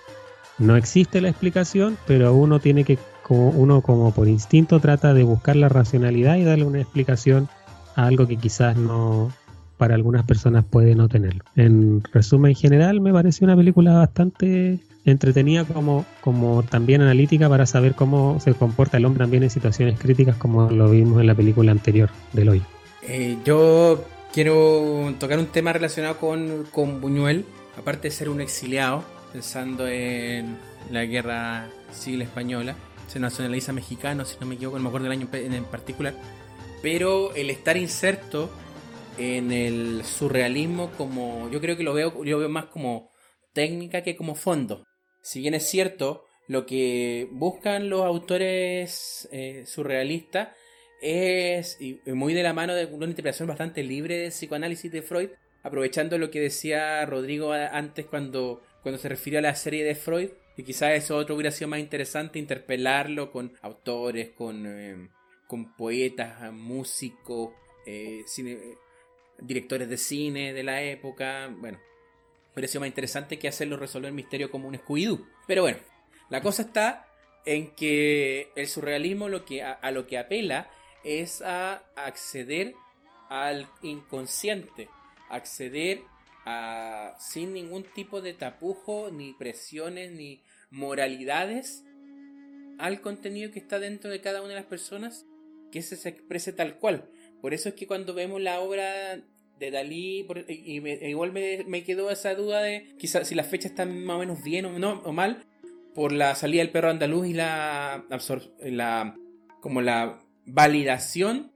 no 0.60 0.76
existe 0.76 1.22
la 1.22 1.30
explicación, 1.30 1.98
pero 2.06 2.34
uno 2.34 2.60
tiene 2.60 2.84
que, 2.84 2.98
como 3.24 3.50
uno 3.50 3.82
como 3.82 4.14
por 4.14 4.28
instinto 4.28 4.80
trata 4.80 5.14
de 5.14 5.24
buscar 5.24 5.56
la 5.56 5.70
racionalidad 5.70 6.36
y 6.36 6.44
darle 6.44 6.66
una 6.66 6.82
explicación 6.82 7.48
a 7.96 8.06
algo 8.06 8.28
que 8.28 8.38
quizás 8.38 8.76
no 8.76 9.32
para 9.78 9.96
algunas 9.96 10.26
personas 10.26 10.66
puede 10.66 10.94
no 10.94 11.08
tenerlo. 11.08 11.44
En 11.56 12.04
resumen 12.12 12.54
general 12.54 13.00
me 13.00 13.14
pareció 13.14 13.46
una 13.46 13.56
película 13.56 13.94
bastante 13.94 14.80
entretenida 15.06 15.64
como, 15.64 16.06
como 16.20 16.64
también 16.64 17.02
analítica 17.02 17.48
para 17.48 17.66
saber 17.66 17.96
cómo 17.96 18.40
se 18.42 18.54
comporta 18.54 18.98
el 18.98 19.06
hombre 19.06 19.24
también 19.24 19.44
en 19.44 19.50
situaciones 19.50 19.98
críticas 19.98 20.36
como 20.36 20.70
lo 20.70 20.90
vimos 20.90 21.22
en 21.22 21.28
la 21.28 21.36
película 21.36 21.72
anterior 21.72 22.10
del 22.34 22.50
hoy. 22.50 22.62
Eh, 23.04 23.38
yo 23.46 24.04
quiero 24.34 25.14
tocar 25.18 25.40
un 25.40 25.48
tema 25.48 25.72
relacionado 25.72 26.18
con, 26.18 26.66
con 26.72 27.00
Buñuel, 27.00 27.46
aparte 27.78 28.10
de 28.10 28.12
ser 28.12 28.30
un 28.30 28.42
exiliado, 28.42 29.04
pensando 29.32 29.88
en 29.88 30.58
la 30.92 31.06
guerra 31.06 31.70
civil 31.92 32.22
española, 32.22 32.76
se 33.08 33.20
nacionaliza 33.20 33.74
mexicano, 33.74 34.26
si 34.26 34.38
no 34.40 34.46
me 34.46 34.56
equivoco, 34.56 34.80
no 34.80 34.92
me 34.92 35.00
del 35.00 35.12
año 35.12 35.28
en 35.32 35.64
particular, 35.66 36.14
pero 36.82 37.34
el 37.36 37.50
estar 37.50 37.78
inserto 37.78 38.50
en 39.18 39.52
el 39.52 40.04
surrealismo 40.06 40.92
como 40.92 41.50
yo 41.52 41.60
creo 41.60 41.76
que 41.76 41.84
lo 41.84 41.94
veo 41.94 42.24
yo 42.24 42.40
veo 42.40 42.48
más 42.48 42.66
como 42.66 43.12
técnica 43.54 44.04
que 44.04 44.16
como 44.16 44.36
fondo. 44.36 44.86
Si 45.22 45.42
bien 45.42 45.54
es 45.54 45.68
cierto, 45.68 46.24
lo 46.48 46.66
que 46.66 47.28
buscan 47.32 47.90
los 47.90 48.06
autores 48.06 49.28
eh, 49.32 49.64
surrealistas 49.66 50.50
es 51.02 51.78
muy 52.06 52.34
de 52.34 52.44
la 52.44 52.54
mano 52.54 52.74
de 52.74 52.86
una 52.86 53.06
interpretación 53.06 53.48
bastante 53.48 53.84
libre 53.84 54.18
del 54.18 54.32
psicoanálisis 54.32 54.92
de 54.92 55.02
Freud, 55.02 55.30
aprovechando 55.64 56.18
lo 56.18 56.32
que 56.32 56.40
decía 56.40 57.06
Rodrigo 57.06 57.54
antes 57.54 58.06
cuando, 58.06 58.62
cuando 58.82 59.00
se 59.00 59.10
refirió 59.10 59.40
a 59.40 59.42
la 59.42 59.56
serie 59.56 59.84
de 59.84 59.96
Freud, 59.96 60.30
y 60.58 60.64
quizás 60.64 60.92
eso 60.92 61.16
otro 61.16 61.36
hubiera 61.36 61.52
sido 61.52 61.70
más 61.70 61.80
interesante, 61.80 62.40
interpelarlo 62.40 63.32
con 63.32 63.54
autores, 63.62 64.30
con, 64.30 64.66
eh, 64.68 65.10
con 65.48 65.76
poetas, 65.76 66.52
músicos, 66.52 67.54
eh, 67.86 68.24
directores 69.40 69.90
de 69.90 69.98
cine 69.98 70.54
de 70.54 70.64
la 70.64 70.82
época, 70.82 71.50
bueno, 71.58 71.80
pareció 72.54 72.80
más 72.80 72.88
interesante 72.88 73.40
que 73.40 73.48
hacerlo 73.48 73.78
resolver 73.78 74.10
el 74.10 74.16
misterio 74.16 74.52
como 74.52 74.68
un 74.68 74.78
scooby 74.78 75.20
Pero 75.48 75.62
bueno, 75.64 75.78
la 76.30 76.42
cosa 76.42 76.64
está 76.64 77.08
en 77.46 77.74
que 77.74 78.52
el 78.56 78.68
surrealismo 78.68 79.30
lo 79.30 79.46
que, 79.46 79.64
a, 79.64 79.92
lo 79.92 80.06
que 80.08 80.18
apela 80.18 80.70
es 81.04 81.42
a 81.42 81.84
acceder 81.96 82.76
al 83.30 83.68
inconsciente, 83.82 84.90
acceder 85.30 86.02
sin 87.20 87.54
ningún 87.54 87.84
tipo 87.84 88.22
de 88.22 88.34
tapujo, 88.34 89.10
ni 89.12 89.34
presiones, 89.34 90.12
ni 90.12 90.42
moralidades 90.72 91.84
al 92.78 93.02
contenido 93.02 93.52
que 93.52 93.60
está 93.60 93.80
dentro 93.80 94.10
de 94.10 94.22
cada 94.22 94.40
una 94.40 94.50
de 94.50 94.56
las 94.56 94.66
personas, 94.66 95.26
que 95.72 95.82
se 95.82 96.10
exprese 96.10 96.54
tal 96.54 96.78
cual. 96.78 97.10
Por 97.42 97.54
eso 97.54 97.70
es 97.70 97.76
que 97.76 97.88
cuando 97.88 98.14
vemos 98.14 98.42
la 98.42 98.60
obra 98.60 99.22
de 99.60 99.72
Dalí, 99.72 100.26
y, 100.48 100.80
igual 101.08 101.32
me, 101.34 101.84
quedó 101.84 102.10
esa 102.10 102.34
duda 102.36 102.62
de 102.62 102.96
quizás 102.98 103.28
si 103.28 103.36
las 103.36 103.48
fechas 103.48 103.72
están 103.72 104.06
más 104.06 104.16
o 104.16 104.20
menos 104.20 104.42
bien 104.44 104.66
o, 104.66 104.80
no, 104.80 105.02
o 105.04 105.12
mal, 105.12 105.46
por 105.94 106.12
la 106.14 106.36
salida 106.36 106.62
del 106.62 106.72
perro 106.72 106.90
andaluz 106.90 107.28
y 107.28 107.34
la, 107.34 108.06
la 108.62 109.16
como 109.60 109.82
la 109.82 110.24
validación 110.46 111.52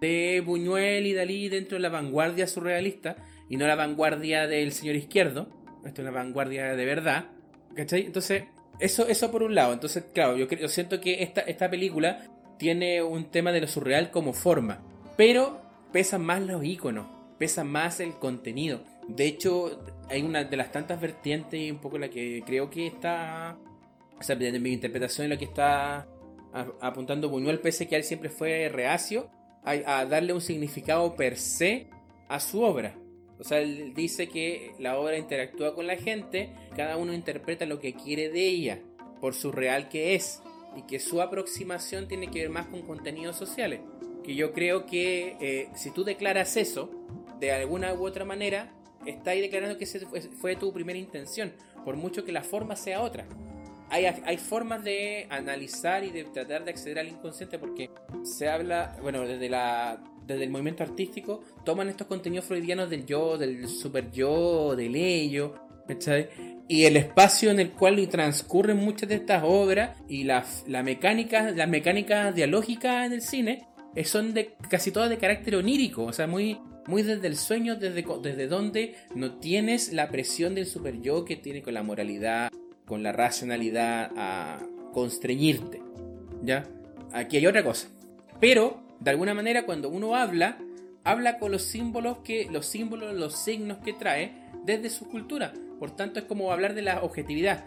de 0.00 0.42
Buñuel 0.44 1.06
y 1.06 1.14
Dalí 1.14 1.48
dentro 1.48 1.76
de 1.76 1.82
la 1.82 1.88
vanguardia 1.88 2.46
surrealista 2.46 3.16
y 3.54 3.56
no 3.56 3.68
la 3.68 3.76
vanguardia 3.76 4.48
del 4.48 4.72
señor 4.72 4.96
izquierdo. 4.96 5.46
Esto 5.84 6.02
es 6.02 6.08
una 6.08 6.10
vanguardia 6.10 6.74
de 6.74 6.84
verdad. 6.84 7.26
¿Cachai? 7.76 8.04
Entonces, 8.04 8.46
eso, 8.80 9.06
eso 9.06 9.30
por 9.30 9.44
un 9.44 9.54
lado. 9.54 9.72
Entonces, 9.72 10.06
claro, 10.12 10.36
yo, 10.36 10.48
yo 10.48 10.66
siento 10.66 11.00
que 11.00 11.22
esta, 11.22 11.42
esta 11.42 11.70
película 11.70 12.26
tiene 12.58 13.00
un 13.00 13.26
tema 13.26 13.52
de 13.52 13.60
lo 13.60 13.68
surreal 13.68 14.10
como 14.10 14.32
forma. 14.32 14.82
Pero 15.16 15.62
pesan 15.92 16.24
más 16.24 16.42
los 16.42 16.64
iconos, 16.64 17.06
pesa 17.38 17.62
más 17.62 18.00
el 18.00 18.14
contenido. 18.14 18.82
De 19.06 19.24
hecho, 19.24 19.80
hay 20.10 20.24
una 20.24 20.42
de 20.42 20.56
las 20.56 20.72
tantas 20.72 21.00
vertientes 21.00 21.60
y 21.60 21.70
un 21.70 21.78
poco 21.78 21.96
la 21.96 22.08
que 22.08 22.42
creo 22.44 22.70
que 22.70 22.88
está. 22.88 23.56
O 24.18 24.22
sea, 24.24 24.34
de 24.34 24.58
mi 24.58 24.72
interpretación, 24.72 25.28
la 25.28 25.36
que 25.36 25.44
está 25.44 26.08
apuntando 26.80 27.28
Buñuel, 27.28 27.60
pese 27.60 27.86
que 27.86 27.94
él 27.94 28.02
siempre 28.02 28.30
fue 28.30 28.68
reacio 28.68 29.30
a, 29.62 30.04
darle 30.06 30.32
un 30.32 30.40
significado 30.40 31.14
per 31.14 31.36
se 31.36 31.86
a 32.28 32.40
su 32.40 32.62
obra. 32.62 32.96
O 33.38 33.44
sea, 33.44 33.60
él 33.60 33.94
dice 33.94 34.28
que 34.28 34.72
la 34.78 34.98
obra 34.98 35.18
interactúa 35.18 35.74
con 35.74 35.86
la 35.86 35.96
gente, 35.96 36.52
cada 36.76 36.96
uno 36.96 37.12
interpreta 37.12 37.66
lo 37.66 37.80
que 37.80 37.94
quiere 37.94 38.28
de 38.28 38.46
ella, 38.46 38.80
por 39.20 39.34
su 39.34 39.52
real 39.52 39.88
que 39.88 40.14
es, 40.14 40.40
y 40.76 40.82
que 40.82 40.98
su 40.98 41.20
aproximación 41.20 42.08
tiene 42.08 42.30
que 42.30 42.40
ver 42.40 42.50
más 42.50 42.66
con 42.66 42.82
contenidos 42.82 43.36
sociales. 43.36 43.80
Que 44.22 44.34
yo 44.34 44.52
creo 44.52 44.86
que 44.86 45.36
eh, 45.40 45.68
si 45.74 45.90
tú 45.90 46.04
declaras 46.04 46.56
eso, 46.56 46.90
de 47.40 47.52
alguna 47.52 47.92
u 47.94 48.06
otra 48.06 48.24
manera, 48.24 48.72
estás 49.06 49.34
declarando 49.36 49.76
que 49.76 49.84
esa 49.84 49.98
fue 50.40 50.56
tu 50.56 50.72
primera 50.72 50.98
intención, 50.98 51.52
por 51.84 51.96
mucho 51.96 52.24
que 52.24 52.32
la 52.32 52.42
forma 52.42 52.76
sea 52.76 53.02
otra 53.02 53.26
hay, 53.90 54.38
formas 54.38 54.82
de 54.82 55.26
analizar 55.30 56.04
y 56.04 56.10
de 56.10 56.24
tratar 56.24 56.64
de 56.64 56.70
acceder 56.70 56.98
al 56.98 57.08
inconsciente 57.08 57.58
porque 57.58 57.90
se 58.24 58.48
habla, 58.48 58.96
bueno, 59.02 59.22
desde 59.22 59.48
la 59.48 60.02
desde 60.26 60.44
el 60.44 60.50
movimiento 60.50 60.82
artístico 60.82 61.42
toman 61.64 61.88
estos 61.88 62.06
contenidos 62.06 62.46
freudianos 62.46 62.90
del 62.90 63.06
yo, 63.06 63.38
del 63.38 63.68
super 63.68 64.10
yo, 64.10 64.74
del 64.76 64.94
ello, 64.96 65.54
¿cachai? 65.86 66.28
Y 66.68 66.84
el 66.84 66.96
espacio 66.96 67.50
en 67.50 67.60
el 67.60 67.72
cual 67.72 68.08
transcurren 68.08 68.78
muchas 68.78 69.08
de 69.08 69.16
estas 69.16 69.42
obras 69.44 69.98
y 70.08 70.24
las 70.24 70.64
la 70.66 70.82
mecánica, 70.82 71.50
las 71.50 71.68
mecánicas 71.68 72.34
dialógicas 72.34 73.06
en 73.06 73.12
el 73.12 73.20
cine 73.20 73.66
eh, 73.94 74.04
son 74.04 74.34
de 74.34 74.54
casi 74.68 74.90
todas 74.90 75.10
de 75.10 75.18
carácter 75.18 75.56
onírico, 75.56 76.04
o 76.04 76.12
sea, 76.12 76.26
muy 76.26 76.58
muy 76.86 77.02
desde 77.02 77.26
el 77.26 77.36
sueño, 77.36 77.76
desde, 77.76 78.04
desde 78.22 78.46
donde 78.46 78.94
no 79.14 79.38
tienes 79.38 79.92
la 79.92 80.10
presión 80.10 80.54
del 80.54 80.66
super 80.66 81.00
yo 81.00 81.24
que 81.24 81.36
tiene 81.36 81.62
con 81.62 81.74
la 81.74 81.82
moralidad, 81.82 82.50
con 82.84 83.02
la 83.02 83.12
racionalidad 83.12 84.10
a 84.16 84.58
constreñirte. 84.92 85.82
¿Ya? 86.42 86.64
Aquí 87.12 87.38
hay 87.38 87.46
otra 87.46 87.64
cosa. 87.64 87.88
Pero, 88.40 88.83
de 89.04 89.10
alguna 89.10 89.34
manera, 89.34 89.66
cuando 89.66 89.90
uno 89.90 90.16
habla, 90.16 90.56
habla 91.04 91.38
con 91.38 91.52
los 91.52 91.62
símbolos 91.62 92.18
que, 92.24 92.48
los 92.50 92.64
símbolos, 92.64 93.14
los 93.14 93.36
signos 93.36 93.78
que 93.84 93.92
trae 93.92 94.32
desde 94.64 94.88
su 94.88 95.06
cultura. 95.06 95.52
Por 95.78 95.94
tanto, 95.94 96.20
es 96.20 96.24
como 96.24 96.50
hablar 96.50 96.74
de 96.74 96.80
la 96.80 97.02
objetividad. 97.02 97.66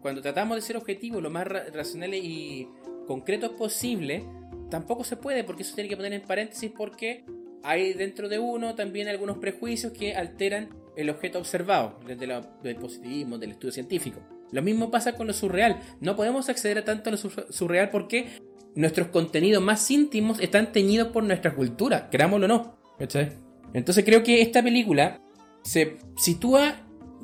Cuando 0.00 0.22
tratamos 0.22 0.56
de 0.56 0.62
ser 0.62 0.78
objetivos 0.78 1.22
lo 1.22 1.28
más 1.28 1.46
racionales 1.46 2.24
y 2.24 2.68
concretos 3.06 3.50
posible, 3.50 4.24
tampoco 4.70 5.04
se 5.04 5.16
puede, 5.16 5.44
porque 5.44 5.62
eso 5.62 5.74
tiene 5.74 5.90
que 5.90 5.96
poner 5.96 6.14
en 6.14 6.22
paréntesis 6.22 6.72
porque 6.74 7.26
hay 7.62 7.92
dentro 7.92 8.30
de 8.30 8.38
uno 8.38 8.74
también 8.74 9.08
algunos 9.08 9.36
prejuicios 9.36 9.92
que 9.92 10.14
alteran 10.14 10.70
el 10.96 11.10
objeto 11.10 11.38
observado, 11.38 12.00
desde 12.06 12.24
el 12.64 12.76
positivismo, 12.76 13.36
del 13.36 13.50
estudio 13.50 13.72
científico. 13.72 14.20
Lo 14.52 14.62
mismo 14.62 14.90
pasa 14.90 15.12
con 15.12 15.26
lo 15.26 15.34
surreal. 15.34 15.80
No 16.00 16.16
podemos 16.16 16.48
acceder 16.48 16.78
a 16.78 16.84
tanto 16.84 17.10
a 17.10 17.12
lo 17.12 17.18
surreal 17.18 17.90
porque 17.90 18.28
nuestros 18.78 19.08
contenidos 19.08 19.60
más 19.60 19.90
íntimos 19.90 20.38
están 20.38 20.70
teñidos 20.70 21.08
por 21.08 21.24
nuestra 21.24 21.52
cultura, 21.52 22.08
querámoslo 22.10 22.46
o 22.46 22.48
no. 22.48 22.78
Entonces 23.74 24.04
creo 24.04 24.22
que 24.22 24.40
esta 24.40 24.62
película 24.62 25.20
se 25.64 25.96
sitúa, 26.16 26.76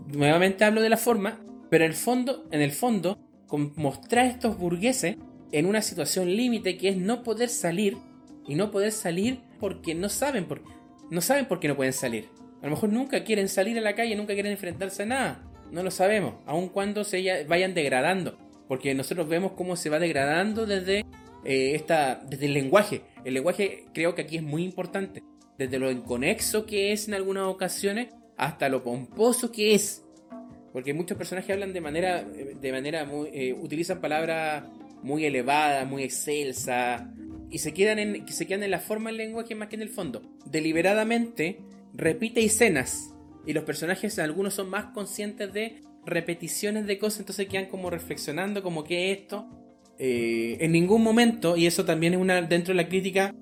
nuevamente 0.09 0.65
hablo 0.65 0.83
de 0.83 0.89
la 0.89 0.97
forma, 0.97 1.41
pero 1.71 1.85
en 1.85 1.93
el 1.93 1.97
fondo, 1.97 2.45
en 2.51 2.61
el 2.61 2.73
fondo, 2.73 3.19
con 3.47 3.73
mostrar 3.77 4.25
a 4.25 4.29
estos 4.29 4.59
burgueses 4.59 5.17
en 5.53 5.67
una 5.67 5.81
situación 5.81 6.35
límite 6.35 6.77
que 6.77 6.89
es 6.89 6.97
no 6.97 7.23
poder 7.23 7.49
salir 7.49 7.99
y 8.49 8.57
no 8.57 8.73
poder 8.73 8.91
salir 8.91 9.39
porque 9.61 9.95
no 9.95 10.09
saben 10.09 10.47
por, 10.47 10.61
no 11.11 11.21
saben 11.21 11.47
por 11.47 11.61
qué 11.61 11.69
no 11.69 11.77
pueden 11.77 11.93
salir. 11.93 12.31
A 12.63 12.65
lo 12.65 12.71
mejor 12.71 12.89
nunca 12.89 13.23
quieren 13.23 13.49
salir 13.49 13.79
a 13.79 13.81
la 13.81 13.95
calle, 13.95 14.17
nunca 14.17 14.35
quieren 14.35 14.51
enfrentarse 14.51 15.05
a 15.05 15.07
nada. 15.07 15.43
No 15.71 15.85
lo 15.85 15.93
sabemos, 15.93 16.35
aun 16.47 16.69
cuando 16.69 17.05
se 17.05 17.45
vayan 17.45 17.75
degradando. 17.75 18.39
Porque 18.67 18.93
nosotros 18.95 19.29
vemos 19.29 19.53
cómo 19.53 19.77
se 19.77 19.91
va 19.91 19.99
degradando 20.01 20.67
desde, 20.67 21.05
eh, 21.45 21.75
esta, 21.75 22.23
desde 22.29 22.47
el 22.47 22.55
lenguaje. 22.55 23.03
El 23.25 23.35
lenguaje 23.35 23.87
creo 23.93 24.15
que 24.15 24.23
aquí 24.23 24.37
es 24.37 24.43
muy 24.43 24.65
importante. 24.65 25.23
Desde 25.59 25.79
lo 25.79 25.91
inconexo 25.91 26.67
que 26.67 26.93
es 26.93 27.07
en 27.07 27.15
algunas 27.15 27.45
ocasiones 27.45 28.09
hasta 28.37 28.69
lo 28.69 28.83
pomposo 28.83 29.53
que 29.53 29.75
es. 29.75 30.05
Porque 30.73 30.93
muchos 30.93 31.17
personajes 31.17 31.51
hablan 31.51 31.73
de 31.73 31.81
manera, 31.81 32.25
de 32.25 32.73
manera 32.73 33.05
muy, 33.05 33.29
eh, 33.33 33.53
utilizan 33.53 34.01
palabras 34.01 34.65
muy 35.03 35.25
elevadas, 35.25 35.87
muy 35.87 36.03
excelsas, 36.03 37.03
y 37.51 37.59
se 37.59 37.73
quedan, 37.73 38.01
en, 38.01 38.27
se 38.27 38.47
quedan 38.47 38.65
en 38.65 38.73
la 38.73 38.81
forma 38.81 39.11
del 39.11 39.19
lenguaje 39.19 39.55
más 39.55 39.69
que 39.69 39.77
en 39.77 39.83
el 39.83 39.91
fondo. 39.91 40.23
Deliberadamente 40.47 41.61
repite 41.93 42.45
escenas 42.45 43.15
y 43.47 43.53
los 43.53 43.65
personajes, 43.65 44.19
algunos 44.19 44.55
son 44.55 44.71
más 44.71 44.87
conscientes 44.87 45.53
de 45.53 45.83
repeticiones 46.05 46.87
de 46.87 46.99
cosas, 46.99 47.21
entonces 47.21 47.47
quedan 47.47 47.67
como 47.67 47.91
reflexionando, 47.91 48.63
como 48.63 48.83
que 48.83 49.13
esto. 49.13 49.49
Eh, 49.99 50.57
en 50.61 50.73
ningún 50.73 51.03
momento, 51.03 51.57
y 51.57 51.67
eso 51.67 51.85
también 51.85 52.15
es 52.15 52.21
una 52.21 52.43
dentro 52.43 52.75
de 52.75 52.83
la 52.83 52.89
crítica 52.89 53.35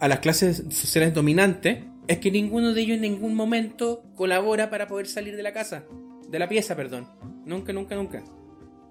a 0.00 0.08
las 0.08 0.20
clases 0.20 0.64
sociales 0.70 1.14
dominantes, 1.14 1.84
es 2.08 2.18
que 2.18 2.30
ninguno 2.30 2.74
de 2.74 2.80
ellos 2.80 2.96
en 2.96 3.02
ningún 3.02 3.34
momento 3.34 4.02
colabora 4.16 4.70
para 4.70 4.88
poder 4.88 5.06
salir 5.06 5.36
de 5.36 5.42
la 5.42 5.52
casa, 5.52 5.84
de 6.28 6.38
la 6.38 6.48
pieza, 6.48 6.74
perdón. 6.74 7.06
Nunca, 7.44 7.72
nunca, 7.72 7.94
nunca. 7.94 8.24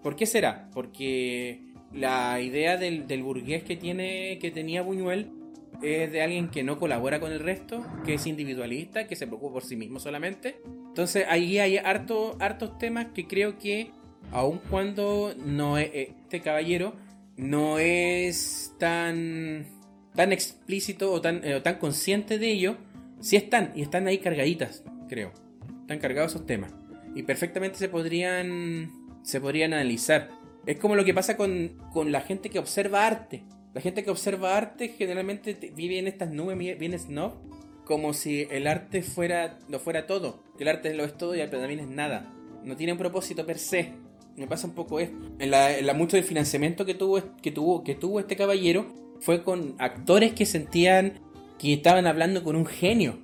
¿Por 0.01 0.15
qué 0.15 0.25
será? 0.25 0.69
Porque 0.73 1.61
la 1.93 2.39
idea 2.39 2.77
del, 2.77 3.23
burgués 3.23 3.63
que 3.63 3.75
tiene 3.75 4.37
que 4.39 4.51
tenía 4.51 4.81
Buñuel 4.81 5.31
es 5.81 6.11
de 6.11 6.21
alguien 6.21 6.49
que 6.49 6.63
no 6.63 6.77
colabora 6.77 7.19
con 7.19 7.31
el 7.31 7.39
resto, 7.39 7.85
que 8.05 8.15
es 8.15 8.27
individualista, 8.27 9.07
que 9.07 9.15
se 9.15 9.27
preocupa 9.27 9.53
por 9.53 9.63
sí 9.63 9.75
mismo 9.75 9.99
solamente. 9.99 10.61
Entonces 10.87 11.25
ahí 11.29 11.59
hay 11.59 11.77
harto, 11.77 12.37
hartos 12.39 12.77
temas 12.77 13.07
que 13.13 13.27
creo 13.27 13.57
que, 13.57 13.91
aun 14.31 14.59
cuando 14.69 15.33
no 15.45 15.77
este 15.77 16.41
caballero 16.41 16.93
no 17.39 17.79
es 17.79 18.75
tan, 18.79 19.65
tan 20.15 20.31
explícito 20.31 21.11
o 21.11 21.21
tan, 21.21 21.43
eh, 21.43 21.59
tan 21.61 21.75
consciente 21.75 22.37
de 22.37 22.51
ello, 22.51 22.77
sí 23.19 23.35
están, 23.35 23.71
y 23.75 23.81
están 23.81 24.07
ahí 24.07 24.19
cargaditas, 24.19 24.83
creo. 25.07 25.31
Están 25.81 25.99
cargados 25.99 26.33
esos 26.33 26.45
temas. 26.45 26.73
Y 27.15 27.23
perfectamente 27.23 27.77
se 27.77 27.89
podrían, 27.89 28.91
se 29.23 29.41
podrían 29.41 29.73
analizar. 29.73 30.29
Es 30.65 30.77
como 30.77 30.95
lo 30.95 31.05
que 31.05 31.13
pasa 31.13 31.35
con, 31.37 31.77
con 31.91 32.11
la 32.11 32.21
gente 32.21 32.49
que 32.49 32.59
observa 32.59 33.07
arte 33.07 33.43
la 33.73 33.81
gente 33.81 34.03
que 34.03 34.09
observa 34.09 34.57
arte 34.57 34.89
generalmente 34.89 35.71
vive 35.75 35.99
en 35.99 36.07
estas 36.07 36.31
nubes 36.31 36.57
bien 36.57 36.97
snob, 36.97 37.33
como 37.85 38.13
si 38.13 38.47
el 38.49 38.67
arte 38.67 39.03
fuera 39.03 39.59
no 39.67 39.79
fuera 39.79 40.07
todo, 40.07 40.43
el 40.59 40.67
arte 40.67 40.93
lo 40.95 41.05
es 41.05 41.15
todo 41.15 41.35
y 41.35 41.41
el 41.41 41.49
también 41.49 41.79
es 41.79 41.87
nada. 41.87 42.33
No 42.63 42.75
tiene 42.75 42.93
un 42.93 42.99
propósito 42.99 43.45
per 43.45 43.59
se. 43.59 43.93
Me 44.35 44.47
pasa 44.47 44.67
un 44.67 44.73
poco 44.73 44.99
esto. 44.99 45.17
En 45.39 45.51
la, 45.51 45.93
mucho 45.93 46.15
del 46.15 46.25
financiamiento 46.25 46.85
que 46.85 46.93
tuvo, 46.93 47.21
que 47.41 47.51
tuvo, 47.51 47.83
que 47.83 47.95
tuvo 47.95 48.19
este 48.19 48.35
caballero 48.35 48.87
fue 49.19 49.43
con 49.43 49.75
actores 49.79 50.33
que 50.33 50.45
sentían 50.45 51.19
que 51.57 51.73
estaban 51.73 52.07
hablando 52.07 52.43
con 52.43 52.55
un 52.55 52.65
genio, 52.65 53.19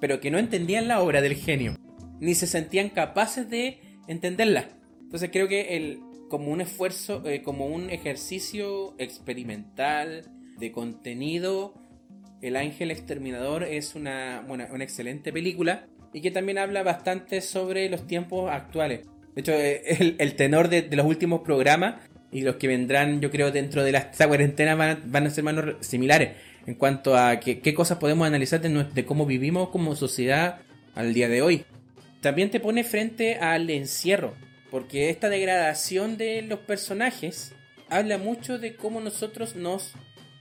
pero 0.00 0.20
que 0.20 0.30
no 0.30 0.38
entendían 0.38 0.86
la 0.86 1.02
obra 1.02 1.20
del 1.20 1.34
genio, 1.34 1.76
ni 2.20 2.34
se 2.34 2.46
sentían 2.46 2.90
capaces 2.90 3.50
de 3.50 3.80
entenderla. 4.06 4.68
Entonces 5.00 5.30
creo 5.32 5.48
que 5.48 5.76
el, 5.76 6.00
como 6.28 6.52
un 6.52 6.60
esfuerzo, 6.60 7.28
eh, 7.28 7.42
como 7.42 7.66
un 7.66 7.90
ejercicio 7.90 8.94
experimental 8.98 10.30
de 10.58 10.70
contenido. 10.70 11.74
El 12.40 12.56
Ángel 12.56 12.90
Exterminador 12.90 13.64
es 13.64 13.94
una, 13.94 14.44
una 14.48 14.84
excelente 14.84 15.32
película 15.32 15.86
y 16.12 16.20
que 16.20 16.30
también 16.30 16.58
habla 16.58 16.82
bastante 16.82 17.40
sobre 17.40 17.88
los 17.88 18.06
tiempos 18.06 18.50
actuales. 18.50 19.06
De 19.34 19.40
hecho, 19.40 19.52
eh, 19.52 20.16
el, 20.18 20.34
tenor 20.34 20.68
de, 20.68 20.88
los 20.90 21.06
últimos 21.06 21.40
programas 21.42 21.96
y 22.30 22.42
los 22.42 22.56
que 22.56 22.68
vendrán, 22.68 23.20
yo 23.20 23.30
creo, 23.30 23.50
dentro 23.50 23.84
de 23.84 23.92
la, 23.92 24.10
cuarentena 24.10 24.74
van, 24.74 25.26
a 25.26 25.30
ser 25.30 25.44
más 25.44 25.56
similares 25.80 26.36
en 26.66 26.74
cuanto 26.74 27.16
a 27.16 27.40
qué, 27.40 27.74
cosas 27.74 27.98
podemos 27.98 28.26
analizar 28.26 28.60
de, 28.60 28.84
de 28.84 29.04
cómo 29.04 29.26
vivimos 29.26 29.70
como 29.70 29.96
sociedad 29.96 30.60
al 30.94 31.12
día 31.12 31.28
de 31.28 31.42
hoy. 31.42 31.64
también 32.20 32.50
te 32.50 32.60
pone 32.60 32.84
frente 32.84 33.36
al 33.36 33.68
encierro, 33.68 34.34
porque 34.70 35.10
esta 35.10 35.28
degradación 35.28 36.16
de 36.16 36.42
los 36.42 36.60
personajes 36.60 37.52
habla 37.88 38.16
mucho 38.16 38.58
de 38.58 38.76
cómo 38.76 39.00
nosotros 39.00 39.56
nos 39.56 39.92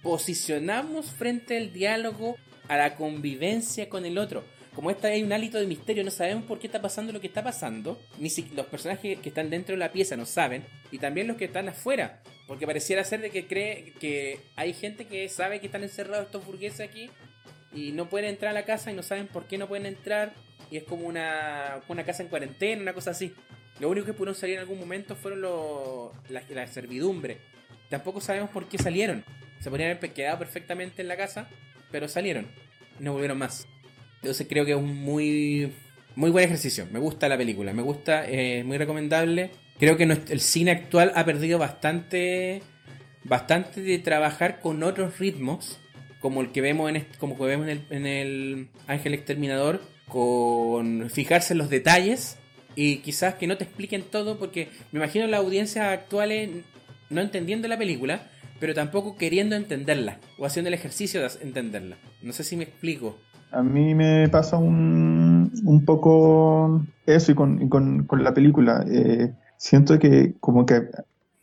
posicionamos 0.01 1.11
frente 1.11 1.57
al 1.57 1.73
diálogo, 1.73 2.37
a 2.67 2.77
la 2.77 2.95
convivencia 2.95 3.89
con 3.89 4.05
el 4.05 4.17
otro. 4.17 4.43
Como 4.73 4.89
esta 4.89 5.09
hay 5.09 5.21
un 5.21 5.33
hálito 5.33 5.59
de 5.59 5.67
misterio, 5.67 6.03
no 6.03 6.11
sabemos 6.11 6.45
por 6.45 6.57
qué 6.57 6.67
está 6.67 6.81
pasando 6.81 7.11
lo 7.11 7.19
que 7.19 7.27
está 7.27 7.43
pasando, 7.43 7.99
ni 8.19 8.29
si 8.29 8.43
los 8.55 8.65
personajes 8.67 9.19
que 9.19 9.29
están 9.29 9.49
dentro 9.49 9.75
de 9.75 9.79
la 9.79 9.91
pieza 9.91 10.15
no 10.15 10.25
saben, 10.25 10.63
y 10.91 10.97
también 10.97 11.27
los 11.27 11.35
que 11.35 11.45
están 11.45 11.67
afuera, 11.67 12.21
porque 12.47 12.65
pareciera 12.65 13.03
ser 13.03 13.19
de 13.21 13.31
que 13.31 13.47
cree 13.47 13.93
que 13.99 14.39
hay 14.55 14.73
gente 14.73 15.05
que 15.05 15.27
sabe 15.27 15.59
que 15.59 15.65
están 15.65 15.83
encerrados 15.83 16.25
estos 16.25 16.45
burgueses 16.45 16.79
aquí 16.81 17.09
y 17.73 17.91
no 17.91 18.09
pueden 18.09 18.29
entrar 18.29 18.51
a 18.51 18.53
la 18.53 18.65
casa 18.65 18.91
y 18.91 18.95
no 18.95 19.03
saben 19.03 19.27
por 19.27 19.45
qué 19.45 19.57
no 19.57 19.67
pueden 19.67 19.85
entrar 19.85 20.33
y 20.69 20.77
es 20.77 20.83
como 20.83 21.05
una, 21.05 21.81
una 21.89 22.05
casa 22.05 22.23
en 22.23 22.29
cuarentena, 22.29 22.81
una 22.81 22.93
cosa 22.93 23.11
así. 23.11 23.33
Lo 23.79 23.89
único 23.89 24.05
que 24.05 24.13
pudieron 24.13 24.35
salir 24.35 24.55
en 24.55 24.61
algún 24.61 24.79
momento 24.79 25.15
fueron 25.15 25.41
los, 25.41 26.11
la, 26.29 26.43
la 26.49 26.67
servidumbre. 26.67 27.39
Tampoco 27.89 28.21
sabemos 28.21 28.49
por 28.49 28.67
qué 28.67 28.77
salieron. 28.77 29.25
Se 29.59 29.69
podrían 29.69 29.97
haber 29.97 30.13
quedado 30.13 30.39
perfectamente 30.39 31.01
en 31.01 31.07
la 31.07 31.17
casa, 31.17 31.49
pero 31.91 32.07
salieron. 32.07 32.47
No 32.99 33.13
volvieron 33.13 33.37
más. 33.37 33.67
Entonces 34.21 34.45
creo 34.47 34.65
que 34.65 34.71
es 34.71 34.77
un 34.77 34.95
muy, 34.95 35.73
muy 36.15 36.29
buen 36.29 36.45
ejercicio. 36.45 36.87
Me 36.91 36.99
gusta 36.99 37.27
la 37.27 37.37
película, 37.37 37.73
me 37.73 37.81
gusta, 37.81 38.25
es 38.25 38.63
muy 38.63 38.77
recomendable. 38.77 39.51
Creo 39.79 39.97
que 39.97 40.03
el 40.03 40.39
cine 40.39 40.71
actual 40.71 41.11
ha 41.15 41.25
perdido 41.25 41.57
bastante, 41.57 42.61
bastante 43.23 43.81
de 43.81 43.97
trabajar 43.97 44.59
con 44.59 44.83
otros 44.83 45.17
ritmos, 45.17 45.79
como 46.19 46.41
el 46.41 46.51
que 46.51 46.61
vemos 46.61 46.91
en, 46.91 47.07
como 47.17 47.35
que 47.35 47.45
vemos 47.45 47.67
en 47.67 47.71
el, 47.71 47.85
en 47.89 48.05
el 48.05 48.67
Ángel 48.85 49.15
Exterminador, 49.15 49.81
con 50.07 51.09
fijarse 51.09 51.53
en 51.53 51.57
los 51.57 51.69
detalles 51.69 52.37
y 52.75 52.97
quizás 52.97 53.35
que 53.35 53.47
no 53.47 53.57
te 53.57 53.63
expliquen 53.63 54.03
todo, 54.03 54.37
porque 54.37 54.69
me 54.91 54.99
imagino 54.99 55.25
las 55.25 55.39
audiencias 55.39 55.87
actuales 55.87 56.49
no 57.09 57.21
entendiendo 57.21 57.67
la 57.67 57.77
película, 57.77 58.29
pero 58.59 58.75
tampoco 58.75 59.17
queriendo 59.17 59.55
entenderla 59.55 60.19
o 60.37 60.45
haciendo 60.45 60.67
el 60.67 60.75
ejercicio 60.75 61.21
de 61.21 61.29
entenderla. 61.41 61.97
No 62.21 62.33
sé 62.33 62.43
si 62.43 62.55
me 62.55 62.65
explico. 62.65 63.19
A 63.51 63.63
mí 63.63 63.93
me 63.95 64.29
pasa 64.29 64.57
un, 64.57 65.51
un 65.65 65.85
poco 65.85 66.81
eso 67.05 67.31
y 67.31 67.35
con, 67.35 67.67
con, 67.69 68.05
con 68.05 68.23
la 68.23 68.33
película. 68.33 68.85
Eh, 68.89 69.33
siento 69.57 69.99
que 69.99 70.33
como 70.39 70.65
que 70.65 70.89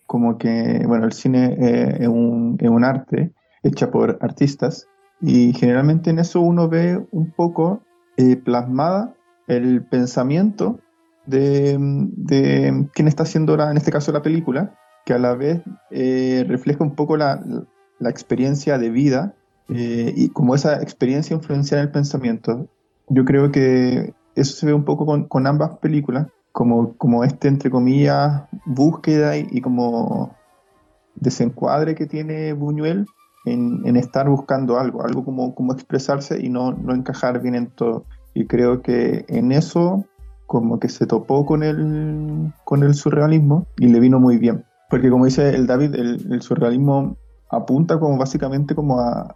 como 0.07 0.39
que 0.39 0.83
bueno 0.87 1.05
el 1.05 1.13
cine 1.13 1.57
eh, 1.61 1.99
es, 2.01 2.09
un, 2.09 2.57
es 2.61 2.71
un 2.71 2.83
arte 2.83 3.33
hecha 3.63 3.91
por 3.91 4.19
artistas 4.23 4.89
y 5.21 5.53
generalmente 5.53 6.11
en 6.11 6.19
eso 6.19 6.41
uno 6.41 6.69
ve 6.69 7.05
un 7.13 7.31
poco 7.31 7.83
eh, 8.17 8.37
plasmada 8.37 9.15
el 9.47 9.83
pensamiento 9.83 10.81
de, 11.27 11.77
de 11.79 12.89
quién 12.95 13.07
está 13.07 13.25
haciendo 13.25 13.53
ahora, 13.53 13.71
en 13.71 13.77
este 13.77 13.93
caso 13.93 14.13
la 14.13 14.23
película, 14.23 14.75
que 15.05 15.13
a 15.13 15.19
la 15.19 15.35
vez 15.35 15.61
eh, 15.91 16.45
refleja 16.49 16.83
un 16.83 16.95
poco 16.95 17.17
la, 17.17 17.43
la 17.99 18.11
experiencia 18.11 18.79
de 18.79 18.91
vida 18.91 19.35
eh, 19.69 20.13
y 20.17 20.29
como 20.31 20.55
esa 20.55 20.81
experiencia 20.83 21.37
influencia 21.37 21.77
en 21.77 21.85
el 21.85 21.91
pensamiento. 21.91 22.69
Yo 23.09 23.25
creo 23.25 23.51
que 23.51 24.15
eso 24.35 24.57
se 24.57 24.67
ve 24.67 24.73
un 24.73 24.85
poco 24.85 25.07
con, 25.07 25.25
con 25.25 25.47
ambas 25.47 25.79
películas, 25.79 26.27
como, 26.53 26.95
como 26.97 27.25
este, 27.25 27.49
entre 27.49 27.71
comillas, 27.71 28.45
búsqueda 28.67 29.37
y, 29.37 29.47
y 29.51 29.61
como 29.61 30.35
desencuadre 31.15 31.95
que 31.95 32.07
tiene 32.07 32.53
Buñuel 32.53 33.07
en, 33.45 33.83
en, 33.85 33.97
estar 33.97 34.29
buscando 34.29 34.79
algo, 34.79 35.03
algo 35.03 35.25
como, 35.25 35.55
como 35.55 35.73
expresarse 35.73 36.41
y 36.41 36.49
no, 36.49 36.73
no 36.73 36.95
encajar 36.95 37.41
bien 37.41 37.55
en 37.55 37.67
todo. 37.69 38.05
Y 38.35 38.47
creo 38.47 38.83
que 38.83 39.25
en 39.29 39.53
eso 39.53 40.05
como 40.47 40.81
que 40.81 40.89
se 40.89 41.07
topó 41.07 41.45
con 41.45 41.63
el, 41.63 42.53
con 42.65 42.83
el 42.83 42.95
surrealismo 42.95 43.67
y 43.79 43.89
le 43.89 44.01
vino 44.01 44.19
muy 44.19 44.39
bien. 44.39 44.65
Porque 44.89 45.11
como 45.11 45.27
dice 45.27 45.55
el 45.55 45.67
David, 45.67 45.95
el, 45.95 46.33
el 46.33 46.43
surrealismo 46.43 47.17
apunta 47.51 47.99
como 47.99 48.19
básicamente 48.19 48.75
como 48.75 49.01
a, 49.01 49.35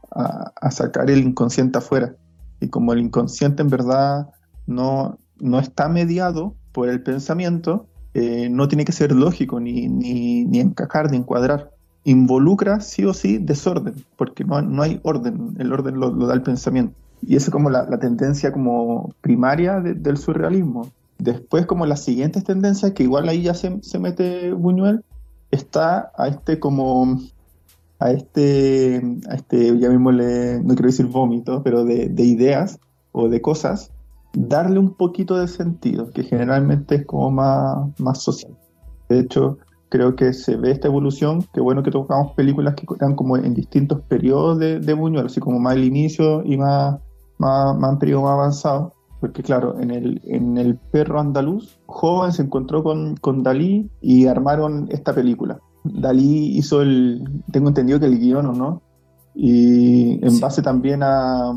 sacar 0.70 1.10
el 1.10 1.20
inconsciente 1.20 1.78
afuera. 1.78 2.14
Y 2.60 2.68
como 2.68 2.92
el 2.92 3.00
inconsciente 3.00 3.62
en 3.62 3.68
verdad 3.68 4.28
no, 4.66 5.18
no 5.38 5.58
está 5.58 5.88
mediado 5.88 6.54
por 6.72 6.88
el 6.88 7.02
pensamiento, 7.02 7.86
eh, 8.14 8.48
no 8.50 8.68
tiene 8.68 8.84
que 8.84 8.92
ser 8.92 9.12
lógico, 9.12 9.58
ni, 9.58 9.88
ni, 9.88 10.44
ni 10.44 10.60
encajar, 10.60 11.10
ni 11.10 11.16
encuadrar 11.16 11.70
involucra 12.04 12.80
sí 12.80 13.04
o 13.04 13.14
sí 13.14 13.38
desorden, 13.38 13.94
porque 14.16 14.44
no, 14.44 14.60
no 14.62 14.82
hay 14.82 15.00
orden, 15.02 15.54
el 15.58 15.72
orden 15.72 15.98
lo, 16.00 16.10
da 16.10 16.34
el 16.34 16.42
pensamiento. 16.42 16.94
Y 17.22 17.36
esa 17.36 17.46
es 17.46 17.50
como 17.52 17.70
la, 17.70 17.86
tendencia 17.98 18.52
como 18.52 19.14
primaria 19.20 19.80
de, 19.80 19.94
del 19.94 20.16
surrealismo. 20.16 20.90
Después 21.18 21.66
como 21.66 21.86
las 21.86 22.02
siguientes 22.02 22.42
tendencias, 22.42 22.92
que 22.92 23.04
igual 23.04 23.28
ahí 23.28 23.42
ya 23.42 23.54
se, 23.54 23.80
se, 23.82 23.98
mete 24.00 24.52
Buñuel, 24.52 25.04
está 25.52 26.10
a 26.16 26.26
este 26.26 26.58
como, 26.58 27.20
a 28.04 28.10
este, 28.10 29.02
a 29.28 29.34
este, 29.34 29.78
ya 29.78 29.88
mismo 29.90 30.10
le, 30.12 30.60
no 30.60 30.74
quiero 30.74 30.88
decir 30.88 31.06
vómito, 31.06 31.62
pero 31.62 31.84
de, 31.84 32.08
de 32.08 32.24
ideas 32.24 32.78
o 33.12 33.28
de 33.28 33.40
cosas, 33.40 33.92
darle 34.34 34.78
un 34.78 34.94
poquito 34.94 35.36
de 35.36 35.48
sentido, 35.48 36.10
que 36.10 36.24
generalmente 36.24 36.96
es 36.96 37.06
como 37.06 37.30
más, 37.30 37.98
más 37.98 38.22
social. 38.22 38.56
De 39.08 39.20
hecho, 39.20 39.58
creo 39.88 40.16
que 40.16 40.32
se 40.32 40.56
ve 40.56 40.70
esta 40.70 40.88
evolución. 40.88 41.44
Qué 41.52 41.60
bueno 41.60 41.82
que 41.82 41.90
tocamos 41.90 42.32
películas 42.32 42.74
que 42.74 42.86
están 42.90 43.14
como 43.14 43.36
en 43.36 43.52
distintos 43.52 44.00
periodos 44.08 44.58
de, 44.58 44.80
de 44.80 44.94
Buñuel, 44.94 45.26
así 45.26 45.38
como 45.38 45.58
más 45.58 45.76
el 45.76 45.84
inicio 45.84 46.42
y 46.44 46.56
más, 46.56 46.98
más, 47.38 47.76
más 47.76 47.98
periodo 47.98 48.22
más 48.22 48.32
avanzado. 48.32 48.94
Porque 49.20 49.42
claro, 49.42 49.78
en 49.78 49.90
el, 49.90 50.20
en 50.24 50.56
el 50.56 50.76
perro 50.76 51.20
andaluz, 51.20 51.78
joven 51.86 52.32
se 52.32 52.42
encontró 52.42 52.82
con, 52.82 53.16
con 53.16 53.42
Dalí 53.42 53.88
y 54.00 54.26
armaron 54.26 54.88
esta 54.90 55.14
película. 55.14 55.60
Dalí 55.84 56.56
hizo 56.56 56.82
el, 56.82 57.24
tengo 57.50 57.68
entendido 57.68 58.00
que 58.00 58.06
el 58.06 58.18
guion, 58.18 58.46
¿o 58.46 58.52
no? 58.52 58.82
Y 59.34 60.24
en 60.24 60.30
sí. 60.30 60.40
base 60.40 60.62
también 60.62 61.02
a 61.02 61.52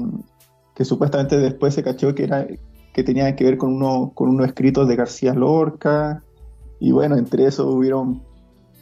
que 0.73 0.85
supuestamente 0.85 1.37
después 1.37 1.73
se 1.73 1.83
cachó 1.83 2.13
que 2.15 2.23
era 2.23 2.47
que 2.93 3.03
tenía 3.03 3.35
que 3.35 3.43
ver 3.43 3.57
con 3.57 3.73
uno, 3.73 4.11
con 4.15 4.29
unos 4.29 4.47
escritos 4.47 4.87
de 4.87 4.95
García 4.95 5.33
Lorca, 5.33 6.23
y 6.79 6.91
bueno, 6.91 7.17
entre 7.17 7.45
eso 7.45 7.67
hubieron 7.67 8.21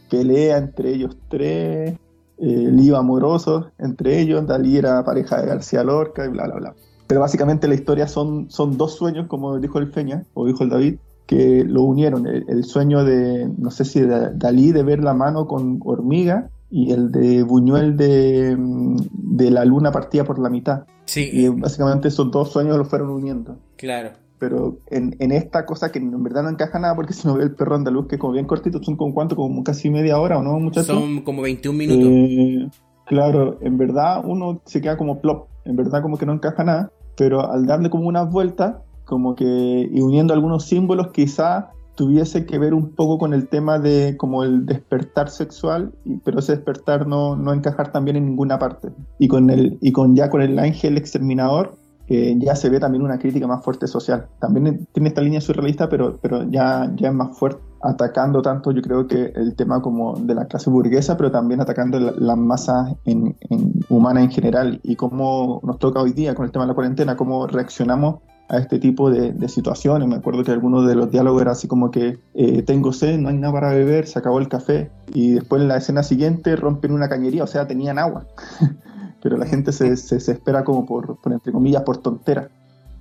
pelea 0.10 0.58
entre 0.58 0.94
ellos 0.94 1.18
tres, 1.30 1.98
eh, 2.38 2.70
lío 2.72 2.98
amoroso 2.98 3.72
entre 3.80 4.20
ellos, 4.20 4.46
Dalí 4.46 4.78
era 4.78 5.04
pareja 5.04 5.42
de 5.42 5.48
García 5.48 5.84
Lorca 5.84 6.26
y 6.26 6.30
bla, 6.30 6.46
bla, 6.46 6.56
bla. 6.56 6.76
Pero 7.08 7.22
básicamente 7.22 7.68
la 7.68 7.74
historia 7.76 8.08
son, 8.08 8.50
son 8.50 8.78
dos 8.78 8.96
sueños, 8.96 9.28
como 9.28 9.60
dijo 9.60 9.80
el 9.80 9.92
Feña, 9.92 10.26
o 10.34 10.46
dijo 10.46 10.64
el 10.64 10.70
David, 10.70 10.98
que 11.26 11.64
lo 11.64 11.84
unieron. 11.84 12.28
El, 12.28 12.46
el 12.48 12.64
sueño 12.64 13.04
de, 13.04 13.50
no 13.58 13.72
sé 13.72 13.86
si 13.86 14.02
de 14.02 14.32
Dalí 14.36 14.72
de 14.72 14.84
ver 14.84 15.04
la 15.04 15.14
mano 15.14 15.48
con 15.48 15.80
hormiga 15.84 16.50
y 16.70 16.92
el 16.92 17.12
de 17.12 17.44
Buñuel 17.44 17.96
de, 17.98 18.56
de 18.58 19.52
la 19.52 19.66
luna 19.66 19.92
partida 19.92 20.24
por 20.24 20.40
la 20.40 20.50
mitad. 20.50 20.86
Sí. 21.06 21.30
Y 21.32 21.48
básicamente 21.50 22.08
esos 22.08 22.32
dos 22.32 22.52
sueños 22.52 22.78
los 22.78 22.88
fueron 22.88 23.10
uniendo. 23.10 23.58
Claro 23.76 24.24
pero 24.44 24.80
en, 24.88 25.16
en, 25.20 25.32
esta 25.32 25.66
cosa 25.66 25.90
que 25.90 26.00
en 26.00 26.22
verdad 26.22 26.44
no 26.44 26.50
encaja 26.50 26.78
nada, 26.78 26.96
porque 26.96 27.14
si 27.14 27.26
no 27.26 27.36
ve 27.36 27.46
el 27.46 27.56
perro 27.56 27.76
andaluz, 27.76 28.08
que 28.08 28.16
es 28.16 28.22
como 28.22 28.34
bien 28.34 28.46
cortito, 28.46 28.84
son 28.84 28.98
como 28.98 29.14
cuánto, 29.14 29.38
como 29.38 29.64
casi 29.64 29.90
media 29.90 30.20
hora, 30.20 30.38
¿o 30.38 30.44
no, 30.44 30.60
muchachos? 30.60 30.88
Son 30.88 31.22
como 31.22 31.44
21 31.44 31.78
minutos. 31.78 32.06
Eh, 32.06 32.70
claro, 33.06 33.58
en 33.62 33.78
verdad 33.78 34.22
uno 34.26 34.62
se 34.66 34.82
queda 34.82 34.98
como 34.98 35.22
plop, 35.22 35.48
en 35.64 35.78
verdad 35.78 36.02
como 36.02 36.18
que 36.18 36.26
no 36.26 36.34
encaja 36.34 36.62
nada, 36.66 36.92
pero 37.16 37.50
al 37.50 37.66
darle 37.66 37.90
como 37.90 38.06
unas 38.06 38.30
vueltas, 38.30 38.76
como 39.06 39.36
que, 39.36 39.90
y 39.92 40.02
uniendo 40.02 40.34
algunos 40.34 40.66
símbolos, 40.66 41.12
quizá 41.12 41.72
tuviese 41.96 42.46
que 42.46 42.58
ver 42.58 42.74
un 42.74 42.90
poco 42.90 43.18
con 43.18 43.34
el 43.34 43.48
tema 43.48 43.80
de 43.80 44.18
como 44.18 44.44
el 44.44 44.66
despertar 44.66 45.30
sexual, 45.30 45.94
pero 46.24 46.40
ese 46.40 46.54
despertar 46.56 47.08
no, 47.08 47.36
no 47.36 47.54
encajar 47.54 47.92
también 47.92 48.18
en 48.18 48.26
ninguna 48.26 48.58
parte. 48.60 48.90
Y 49.20 49.28
con 49.28 49.50
el, 49.50 49.78
y 49.82 49.92
con 49.92 50.16
ya 50.16 50.30
con 50.30 50.42
el 50.42 50.58
ángel 50.58 50.98
exterminador, 50.98 51.76
eh, 52.08 52.36
ya 52.38 52.56
se 52.56 52.70
ve 52.70 52.80
también 52.80 53.04
una 53.04 53.18
crítica 53.18 53.48
más 53.48 53.64
fuerte 53.64 53.88
social. 53.88 54.28
También 54.40 54.88
tiene 54.92 55.10
esta 55.10 55.22
línea 55.22 55.40
surrealista, 55.40 55.88
pero, 55.88 56.18
pero 56.22 56.50
ya, 56.50 56.92
ya 56.96 57.10
es 57.10 57.14
más 57.14 57.38
fuerte, 57.38 57.62
atacando 57.82 58.42
tanto 58.42 58.72
yo 58.72 58.82
creo 58.82 59.08
que 59.08 59.32
el 59.36 59.56
tema 59.56 59.82
como 59.82 60.16
de 60.16 60.36
la 60.36 60.46
clase 60.46 60.70
burguesa, 60.70 61.16
pero 61.16 61.32
también 61.32 61.62
atacando 61.62 62.00
las 62.00 62.18
la 62.18 62.36
masas 62.36 62.96
en, 63.06 63.36
en, 63.50 63.74
humanas 63.90 64.24
en 64.24 64.32
general 64.32 64.80
y 64.84 64.96
cómo 64.96 65.62
nos 65.64 65.80
toca 65.80 66.02
hoy 66.02 66.12
día 66.12 66.36
con 66.36 66.46
el 66.46 66.52
tema 66.52 66.66
de 66.66 66.70
la 66.70 66.76
cuarentena, 66.76 67.16
cómo 67.16 67.48
reaccionamos 67.48 68.22
a 68.50 68.58
este 68.58 68.80
tipo 68.80 69.10
de, 69.10 69.32
de 69.32 69.50
situaciones. 69.50 70.08
Me 70.08 70.16
acuerdo 70.16 70.44
que 70.44 70.52
algunos 70.52 70.88
de 70.88 70.96
los 70.96 71.12
diálogos 71.12 71.42
era 71.42 71.52
así 71.52 71.68
como 71.68 71.92
que 71.92 72.20
eh, 72.34 72.62
tengo 72.64 72.94
sed, 72.94 73.18
no 73.18 73.30
hay 73.30 73.38
nada 73.38 73.54
para 73.54 73.74
beber, 73.74 74.08
se 74.08 74.20
acabó 74.20 74.40
el 74.40 74.48
café 74.48 74.92
y 75.14 75.32
después 75.32 75.62
en 75.62 75.68
la 75.68 75.78
escena 75.78 76.04
siguiente 76.04 76.56
rompen 76.56 76.92
una 76.92 77.10
cañería, 77.10 77.44
o 77.44 77.48
sea, 77.48 77.68
tenían 77.68 77.98
agua. 78.00 78.28
pero 79.24 79.38
la 79.38 79.46
gente 79.46 79.72
se, 79.72 79.94
espera 79.94 80.66
como 80.66 80.86
por, 80.86 81.18
entre 81.26 81.54
comillas, 81.54 81.84
por 81.84 81.98
tontera. 81.98 82.50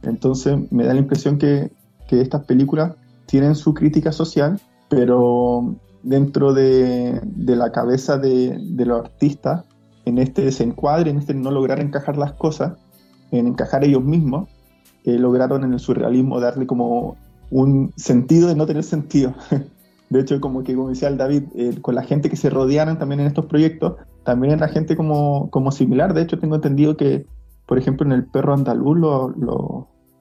Entonces 0.03 0.57
me 0.71 0.85
da 0.85 0.95
la 0.95 1.01
impresión 1.01 1.37
que, 1.37 1.73
que 2.09 2.21
estas 2.21 2.45
películas 2.45 2.93
tienen 3.27 3.57
su 3.57 3.75
crítica 3.75 4.13
social, 4.13 4.61
pero 4.89 5.75
dentro 6.05 6.55
de, 6.55 7.21
de 7.25 7.57
la 7.57 7.73
cabeza 7.73 8.19
de, 8.19 8.57
de, 8.61 8.87
los 8.87 9.01
artistas, 9.01 9.65
en 10.05 10.19
este 10.19 10.43
desencuadre, 10.43 11.11
en 11.11 11.19
este 11.19 11.35
no 11.35 11.51
lograr 11.51 11.81
encajar 11.81 12.17
las 12.17 12.35
cosas, 12.35 12.75
en 13.33 13.49
encajar 13.49 13.85
ellos 13.85 14.05
mismos, 14.05 14.49
lograron 15.05 15.65
en 15.65 15.73
el 15.73 15.81
surrealismo 15.81 16.41
darle 16.41 16.67
como 16.67 17.17
un 17.51 17.93
sentido 17.97 18.49
de 18.49 18.57
no 18.57 18.67
tener 18.67 18.85
sentido. 18.85 19.35
De 20.11 20.21
hecho, 20.21 20.41
como 20.43 20.63
que 20.63 20.75
como 20.75 20.91
decía 20.91 21.09
el 21.09 21.17
David, 21.17 21.45
eh, 21.55 21.79
con 21.81 21.95
la 21.95 22.03
gente 22.03 22.29
que 22.29 22.37
se 22.37 22.51
rodearon 22.51 22.99
también 22.99 23.21
en 23.21 23.29
estos 23.29 23.47
proyectos, 23.47 23.95
también 24.25 24.53
era 24.53 24.69
gente 24.69 24.95
como, 24.95 25.49
como 25.51 25.73
similar. 25.73 26.13
De 26.13 26.21
hecho, 26.21 26.39
tengo 26.39 26.57
entendido 26.57 26.99
que, 26.99 27.25
por 27.67 27.79
ejemplo, 27.79 28.07
en 28.07 28.13
El 28.13 28.27
Perro 28.27 28.53
Andaluz, 28.53 28.99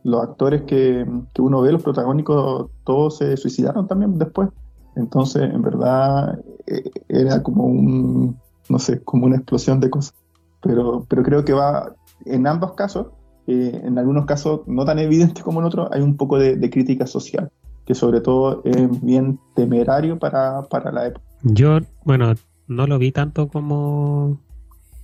los 0.03 0.23
actores 0.23 0.61
que, 0.61 1.05
que, 1.33 1.41
uno 1.41 1.61
ve, 1.61 1.73
los 1.73 1.83
protagónicos, 1.83 2.69
todos 2.85 3.17
se 3.17 3.35
suicidaron 3.35 3.85
también 3.85 4.17
después. 4.17 4.47
Entonces, 4.95 5.43
en 5.43 5.61
verdad, 5.61 6.39
eh, 6.67 6.89
era 7.09 7.43
como 7.43 7.65
un, 7.65 8.37
no 8.69 8.79
sé, 8.79 9.03
como 9.03 9.25
una 9.25 9.35
explosión 9.35 9.81
de 9.81 9.89
cosas. 9.89 10.15
Pero, 10.61 11.05
pero 11.09 11.21
creo 11.21 11.43
que 11.43 11.51
va, 11.51 11.93
en 12.25 12.47
ambos 12.47 12.75
casos, 12.75 13.07
eh, 13.51 13.81
en 13.83 13.97
algunos 13.97 14.25
casos 14.25 14.61
no 14.67 14.85
tan 14.85 14.99
evidentes 14.99 15.43
como 15.43 15.59
en 15.59 15.65
otros, 15.65 15.89
hay 15.91 16.01
un 16.01 16.17
poco 16.17 16.37
de 16.39 16.69
crítica 16.69 17.07
social 17.07 17.51
que 17.85 17.95
sobre 17.95 18.21
todo 18.21 18.61
es 18.63 19.01
bien 19.01 19.39
temerario 19.55 20.19
para, 20.19 20.61
la 20.91 21.07
época. 21.07 21.25
Yo, 21.43 21.79
bueno, 22.05 22.35
no 22.67 22.87
lo 22.87 22.99
vi 22.99 23.11
tanto 23.11 23.47
como, 23.47 24.39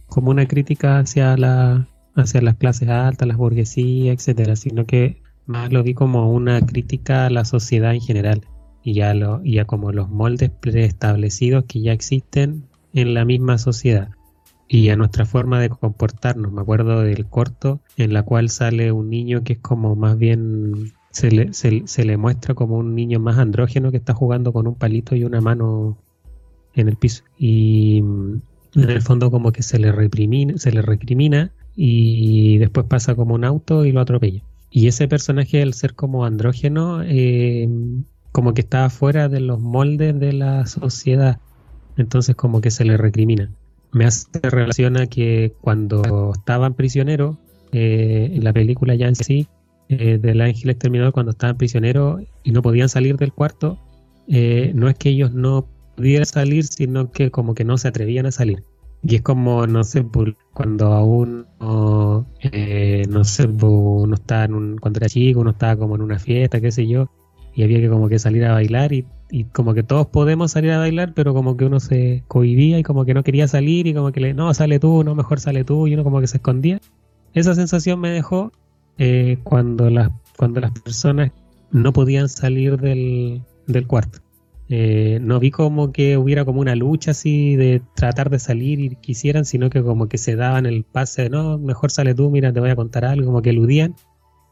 como 0.07 0.31
una 0.31 0.47
crítica 0.47 0.99
hacia, 0.99 1.35
la, 1.37 1.87
hacia 2.15 2.41
las 2.41 2.55
clases 2.55 2.89
altas, 2.89 3.27
las 3.27 3.37
burguesías, 3.37 4.15
etcétera, 4.15 4.55
sino 4.55 4.85
que 4.85 5.21
más 5.45 5.71
lo 5.71 5.83
vi 5.83 5.93
como 5.93 6.31
una 6.31 6.61
crítica 6.61 7.25
a 7.25 7.29
la 7.29 7.45
sociedad 7.45 7.93
en 7.93 8.01
general 8.01 8.45
y 8.83 9.01
a, 9.01 9.13
lo, 9.13 9.43
y 9.43 9.59
a 9.59 9.65
como 9.65 9.91
los 9.91 10.09
moldes 10.09 10.49
preestablecidos 10.49 11.65
que 11.65 11.81
ya 11.81 11.93
existen 11.93 12.65
en 12.93 13.13
la 13.13 13.25
misma 13.25 13.57
sociedad 13.57 14.11
y 14.67 14.89
a 14.89 14.95
nuestra 14.95 15.25
forma 15.25 15.59
de 15.59 15.69
comportarnos. 15.69 16.51
Me 16.51 16.61
acuerdo 16.61 17.01
del 17.01 17.25
corto 17.25 17.79
en 17.95 18.13
la 18.13 18.23
cual 18.23 18.49
sale 18.49 18.91
un 18.91 19.09
niño 19.09 19.43
que 19.43 19.53
es 19.53 19.59
como 19.59 19.95
más 19.95 20.17
bien 20.17 20.93
se 21.11 21.31
le, 21.31 21.53
se, 21.53 22.05
le 22.05 22.17
muestra 22.17 22.53
como 22.53 22.77
un 22.77 22.93
niño 22.93 23.19
más 23.19 23.37
andrógeno 23.37 23.91
que 23.91 23.97
está 23.97 24.13
jugando 24.13 24.53
con 24.53 24.67
un 24.67 24.75
palito 24.75 25.15
y 25.15 25.23
una 25.23 25.41
mano 25.41 25.97
en 26.75 26.89
el 26.89 26.95
piso. 26.95 27.23
Y 27.37 28.01
mm, 28.03 28.41
en 28.75 28.89
el 28.89 29.01
fondo 29.01 29.31
como 29.31 29.51
que 29.51 29.63
se 29.63 29.79
le 29.79 29.91
se 30.57 30.71
le 30.71 30.81
recrimina 30.81 31.51
y 31.75 32.57
después 32.57 32.85
pasa 32.87 33.15
como 33.15 33.35
un 33.35 33.45
auto 33.45 33.85
y 33.85 33.91
lo 33.91 34.01
atropella. 34.01 34.43
Y 34.69 34.87
ese 34.87 35.07
personaje, 35.07 35.61
al 35.61 35.73
ser 35.73 35.95
como 35.95 36.25
andrógeno, 36.25 37.01
eh, 37.03 37.69
como 38.31 38.53
que 38.53 38.61
está 38.61 38.89
fuera 38.89 39.29
de 39.29 39.39
los 39.39 39.59
moldes 39.59 40.19
de 40.19 40.33
la 40.33 40.67
sociedad. 40.67 41.39
Entonces 41.95 42.35
como 42.35 42.61
que 42.61 42.69
se 42.69 42.85
le 42.85 42.97
recrimina. 42.97 43.49
Me 43.91 44.05
hace 44.05 44.27
relación 44.43 44.97
a 44.97 45.07
que 45.07 45.53
cuando 45.61 46.33
estaban 46.33 46.73
prisioneros, 46.73 47.37
eh, 47.71 48.31
en 48.33 48.43
la 48.43 48.53
película 48.53 48.95
ya 48.95 49.07
en 49.07 49.15
sí, 49.15 49.47
eh, 49.89 50.17
del 50.17 50.41
ángel 50.41 50.69
exterminador 50.69 51.13
cuando 51.13 51.31
estaban 51.31 51.57
prisioneros 51.57 52.21
y 52.43 52.51
no 52.51 52.61
podían 52.61 52.89
salir 52.89 53.15
del 53.15 53.31
cuarto, 53.31 53.79
eh, 54.27 54.71
no 54.75 54.89
es 54.89 54.95
que 54.95 55.09
ellos 55.09 55.33
no 55.33 55.69
pudieran 55.95 56.25
salir, 56.25 56.65
sino 56.65 57.09
que 57.11 57.31
como 57.31 57.55
que 57.55 57.63
no 57.63 57.77
se 57.77 57.87
atrevían 57.87 58.25
a 58.25 58.31
salir. 58.31 58.63
Y 59.03 59.15
es 59.15 59.21
como, 59.21 59.65
no 59.65 59.83
sé, 59.83 60.05
cuando 60.53 60.93
aún, 60.93 61.45
eh, 62.41 63.05
no 63.07 63.23
sé, 63.23 63.47
uno 63.47 64.15
estaba 64.15 64.43
en 64.45 64.55
un, 64.55 64.77
cuando 64.77 64.99
era 64.99 65.07
chico, 65.07 65.39
uno 65.39 65.51
estaba 65.51 65.77
como 65.77 65.95
en 65.95 66.01
una 66.01 66.19
fiesta, 66.19 66.59
qué 66.59 66.71
sé 66.71 66.87
yo, 66.87 67.09
y 67.55 67.63
había 67.63 67.79
que 67.79 67.89
como 67.89 68.09
que 68.09 68.19
salir 68.19 68.43
a 68.43 68.53
bailar 68.53 68.91
y, 68.91 69.05
y 69.29 69.45
como 69.45 69.73
que 69.73 69.83
todos 69.83 70.07
podemos 70.07 70.51
salir 70.51 70.71
a 70.71 70.77
bailar, 70.77 71.13
pero 71.13 71.33
como 71.33 71.57
que 71.57 71.65
uno 71.65 71.79
se 71.79 72.23
cohibía 72.27 72.79
y 72.79 72.83
como 72.83 73.05
que 73.05 73.13
no 73.13 73.23
quería 73.23 73.47
salir 73.47 73.87
y 73.87 73.93
como 73.93 74.11
que 74.11 74.19
le, 74.19 74.33
no, 74.33 74.53
sale 74.53 74.79
tú, 74.79 75.03
no, 75.03 75.15
mejor 75.15 75.39
sale 75.39 75.63
tú, 75.63 75.87
y 75.87 75.93
uno 75.93 76.03
como 76.03 76.21
que 76.21 76.27
se 76.27 76.37
escondía. 76.37 76.79
Esa 77.33 77.55
sensación 77.55 77.99
me 77.99 78.09
dejó 78.09 78.51
eh, 78.97 79.37
cuando, 79.43 79.89
las, 79.89 80.11
cuando 80.37 80.61
las 80.61 80.71
personas 80.71 81.31
no 81.71 81.93
podían 81.93 82.29
salir 82.29 82.77
del, 82.77 83.43
cuarto. 83.87 84.19
Eh, 84.69 85.19
no 85.21 85.39
vi 85.39 85.51
como 85.51 85.91
que 85.91 86.17
hubiera 86.17 86.43
como 86.43 86.59
una 86.59 86.75
lucha 86.75 87.11
así 87.11 87.55
de 87.55 87.81
tratar 87.95 88.29
de 88.29 88.39
salir 88.39 88.79
y 88.79 88.95
quisieran, 88.95 89.45
sino 89.45 89.69
que 89.69 89.81
como 89.81 90.07
que 90.07 90.17
se 90.17 90.35
daban 90.35 90.65
el 90.65 90.83
pase 90.83 91.23
de 91.23 91.29
no, 91.29 91.57
mejor 91.57 91.91
sale 91.91 92.13
tú, 92.15 92.29
mira, 92.29 92.51
te 92.51 92.59
voy 92.59 92.69
a 92.69 92.75
contar 92.75 93.05
algo, 93.05 93.27
como 93.27 93.41
que 93.41 93.51
eludían 93.51 93.95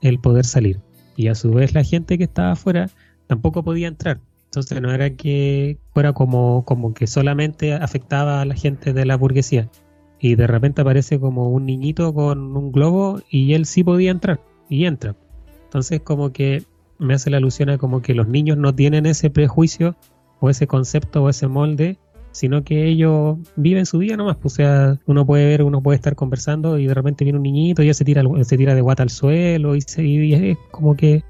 el 0.01 0.19
poder 0.19 0.45
salir. 0.45 0.79
Y 1.15 1.27
a 1.27 1.35
su 1.35 1.51
vez 1.51 1.73
la 1.73 1.83
gente 1.83 2.17
que 2.17 2.25
estaba 2.25 2.51
afuera 2.51 2.89
tampoco 3.27 3.63
podía 3.63 3.87
entrar. 3.87 4.19
Entonces 4.55 4.81
no 4.81 4.93
era 4.93 5.09
que 5.09 5.79
fuera 5.93 6.13
como, 6.13 6.63
como 6.63 6.93
que 6.93 7.07
solamente 7.07 7.73
afectaba 7.73 8.39
a 8.39 8.45
la 8.45 8.55
gente 8.55 8.93
de 8.93 9.05
la 9.05 9.17
burguesía, 9.17 9.69
y 10.17 10.35
de 10.35 10.47
repente 10.47 10.81
aparece 10.81 11.19
como 11.19 11.49
un 11.49 11.65
niñito 11.65 12.13
con 12.13 12.55
un 12.55 12.71
globo 12.71 13.19
y 13.29 13.51
él 13.51 13.65
sí 13.65 13.83
podía 13.83 14.11
entrar 14.11 14.39
y 14.69 14.85
entra. 14.85 15.17
Entonces 15.65 15.99
como 15.99 16.31
que 16.31 16.63
me 16.99 17.15
hace 17.15 17.29
la 17.29 17.37
alusión 17.37 17.69
a 17.69 17.77
como 17.77 18.01
que 18.01 18.13
los 18.13 18.29
niños 18.29 18.57
no 18.57 18.73
tienen 18.73 19.05
ese 19.05 19.29
prejuicio 19.29 19.97
o 20.39 20.49
ese 20.49 20.67
concepto 20.67 21.21
o 21.23 21.27
ese 21.29 21.49
molde, 21.49 21.97
sino 22.31 22.63
que 22.63 22.87
ellos 22.87 23.39
viven 23.57 23.85
su 23.85 23.97
vida 23.97 24.15
nomás. 24.15 24.37
O 24.41 24.47
sea, 24.47 24.97
uno 25.05 25.25
puede 25.25 25.45
ver, 25.47 25.63
uno 25.63 25.83
puede 25.83 25.97
estar 25.97 26.15
conversando 26.15 26.79
y 26.79 26.87
de 26.87 26.93
repente 26.93 27.25
viene 27.25 27.39
un 27.39 27.43
niñito 27.43 27.83
y 27.83 27.87
ya 27.87 27.93
se 27.93 28.05
tira, 28.05 28.23
se 28.43 28.57
tira 28.57 28.73
de 28.73 28.79
guata 28.79 29.03
al 29.03 29.09
suelo 29.09 29.75
y, 29.75 29.81
se, 29.81 30.51
es 30.51 30.57
como 30.71 30.95
que 30.95 31.25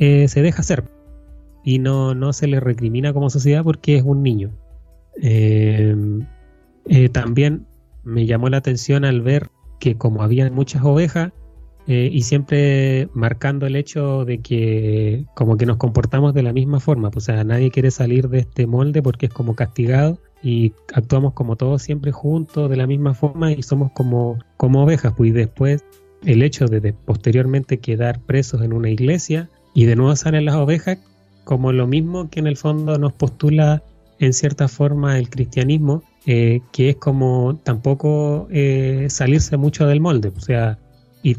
eh, 0.00 0.26
se 0.26 0.42
deja 0.42 0.60
hacer. 0.60 0.93
Y 1.64 1.78
no, 1.78 2.14
no 2.14 2.32
se 2.32 2.46
le 2.46 2.60
recrimina 2.60 3.12
como 3.12 3.30
sociedad 3.30 3.64
porque 3.64 3.96
es 3.96 4.02
un 4.04 4.22
niño. 4.22 4.50
Eh, 5.20 5.96
eh, 6.86 7.08
también 7.08 7.66
me 8.02 8.26
llamó 8.26 8.48
la 8.50 8.58
atención 8.58 9.04
al 9.04 9.22
ver 9.22 9.50
que 9.80 9.96
como 9.96 10.22
había 10.22 10.50
muchas 10.50 10.84
ovejas 10.84 11.32
eh, 11.86 12.08
y 12.10 12.22
siempre 12.22 13.08
marcando 13.12 13.66
el 13.66 13.76
hecho 13.76 14.24
de 14.24 14.38
que 14.38 15.26
como 15.34 15.56
que 15.56 15.66
nos 15.66 15.76
comportamos 15.76 16.32
de 16.32 16.42
la 16.42 16.52
misma 16.52 16.80
forma, 16.80 17.10
pues, 17.10 17.24
o 17.24 17.26
sea, 17.26 17.44
nadie 17.44 17.70
quiere 17.70 17.90
salir 17.90 18.28
de 18.28 18.38
este 18.38 18.66
molde 18.66 19.02
porque 19.02 19.26
es 19.26 19.32
como 19.32 19.54
castigado 19.54 20.18
y 20.42 20.72
actuamos 20.94 21.34
como 21.34 21.56
todos 21.56 21.82
siempre 21.82 22.12
juntos 22.12 22.70
de 22.70 22.76
la 22.76 22.86
misma 22.86 23.12
forma 23.14 23.52
y 23.52 23.62
somos 23.62 23.92
como, 23.92 24.38
como 24.56 24.82
ovejas, 24.82 25.12
pues 25.14 25.30
y 25.30 25.32
después 25.32 25.84
el 26.24 26.42
hecho 26.42 26.66
de, 26.66 26.80
de 26.80 26.94
posteriormente 26.94 27.78
quedar 27.78 28.20
presos 28.20 28.62
en 28.62 28.72
una 28.72 28.88
iglesia 28.88 29.50
y 29.74 29.84
de 29.84 29.96
nuevo 29.96 30.16
salen 30.16 30.46
las 30.46 30.54
ovejas 30.54 30.98
como 31.44 31.72
lo 31.72 31.86
mismo 31.86 32.28
que 32.30 32.40
en 32.40 32.46
el 32.46 32.56
fondo 32.56 32.98
nos 32.98 33.12
postula 33.12 33.82
en 34.18 34.32
cierta 34.32 34.68
forma 34.68 35.18
el 35.18 35.28
cristianismo, 35.28 36.02
eh, 36.26 36.60
que 36.72 36.90
es 36.90 36.96
como 36.96 37.60
tampoco 37.62 38.48
eh, 38.50 39.06
salirse 39.10 39.56
mucho 39.56 39.86
del 39.86 40.00
molde, 40.00 40.32
o 40.34 40.40
sea, 40.40 40.78
y, 41.22 41.36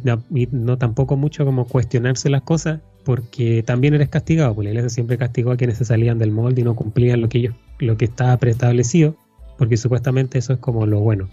no 0.51 0.77
tampoco 0.77 1.17
mucho 1.17 1.45
como 1.45 1.65
cuestionarse 1.67 2.29
las 2.29 2.41
cosas, 2.43 2.81
porque 3.03 3.63
también 3.63 3.93
eres 3.93 4.09
castigado, 4.09 4.53
porque 4.53 4.65
la 4.65 4.71
iglesia 4.71 4.89
siempre 4.89 5.17
castigó 5.17 5.51
a 5.51 5.57
quienes 5.57 5.77
se 5.77 5.85
salían 5.85 6.17
del 6.17 6.31
molde 6.31 6.61
y 6.61 6.63
no 6.63 6.75
cumplían 6.75 7.21
lo 7.21 7.29
que 7.29 7.37
ellos, 7.39 7.55
lo 7.79 7.97
que 7.97 8.05
estaba 8.05 8.35
preestablecido, 8.37 9.15
porque 9.57 9.77
supuestamente 9.77 10.39
eso 10.39 10.53
es 10.53 10.59
como 10.59 10.85
lo 10.85 10.99
bueno. 10.99 11.29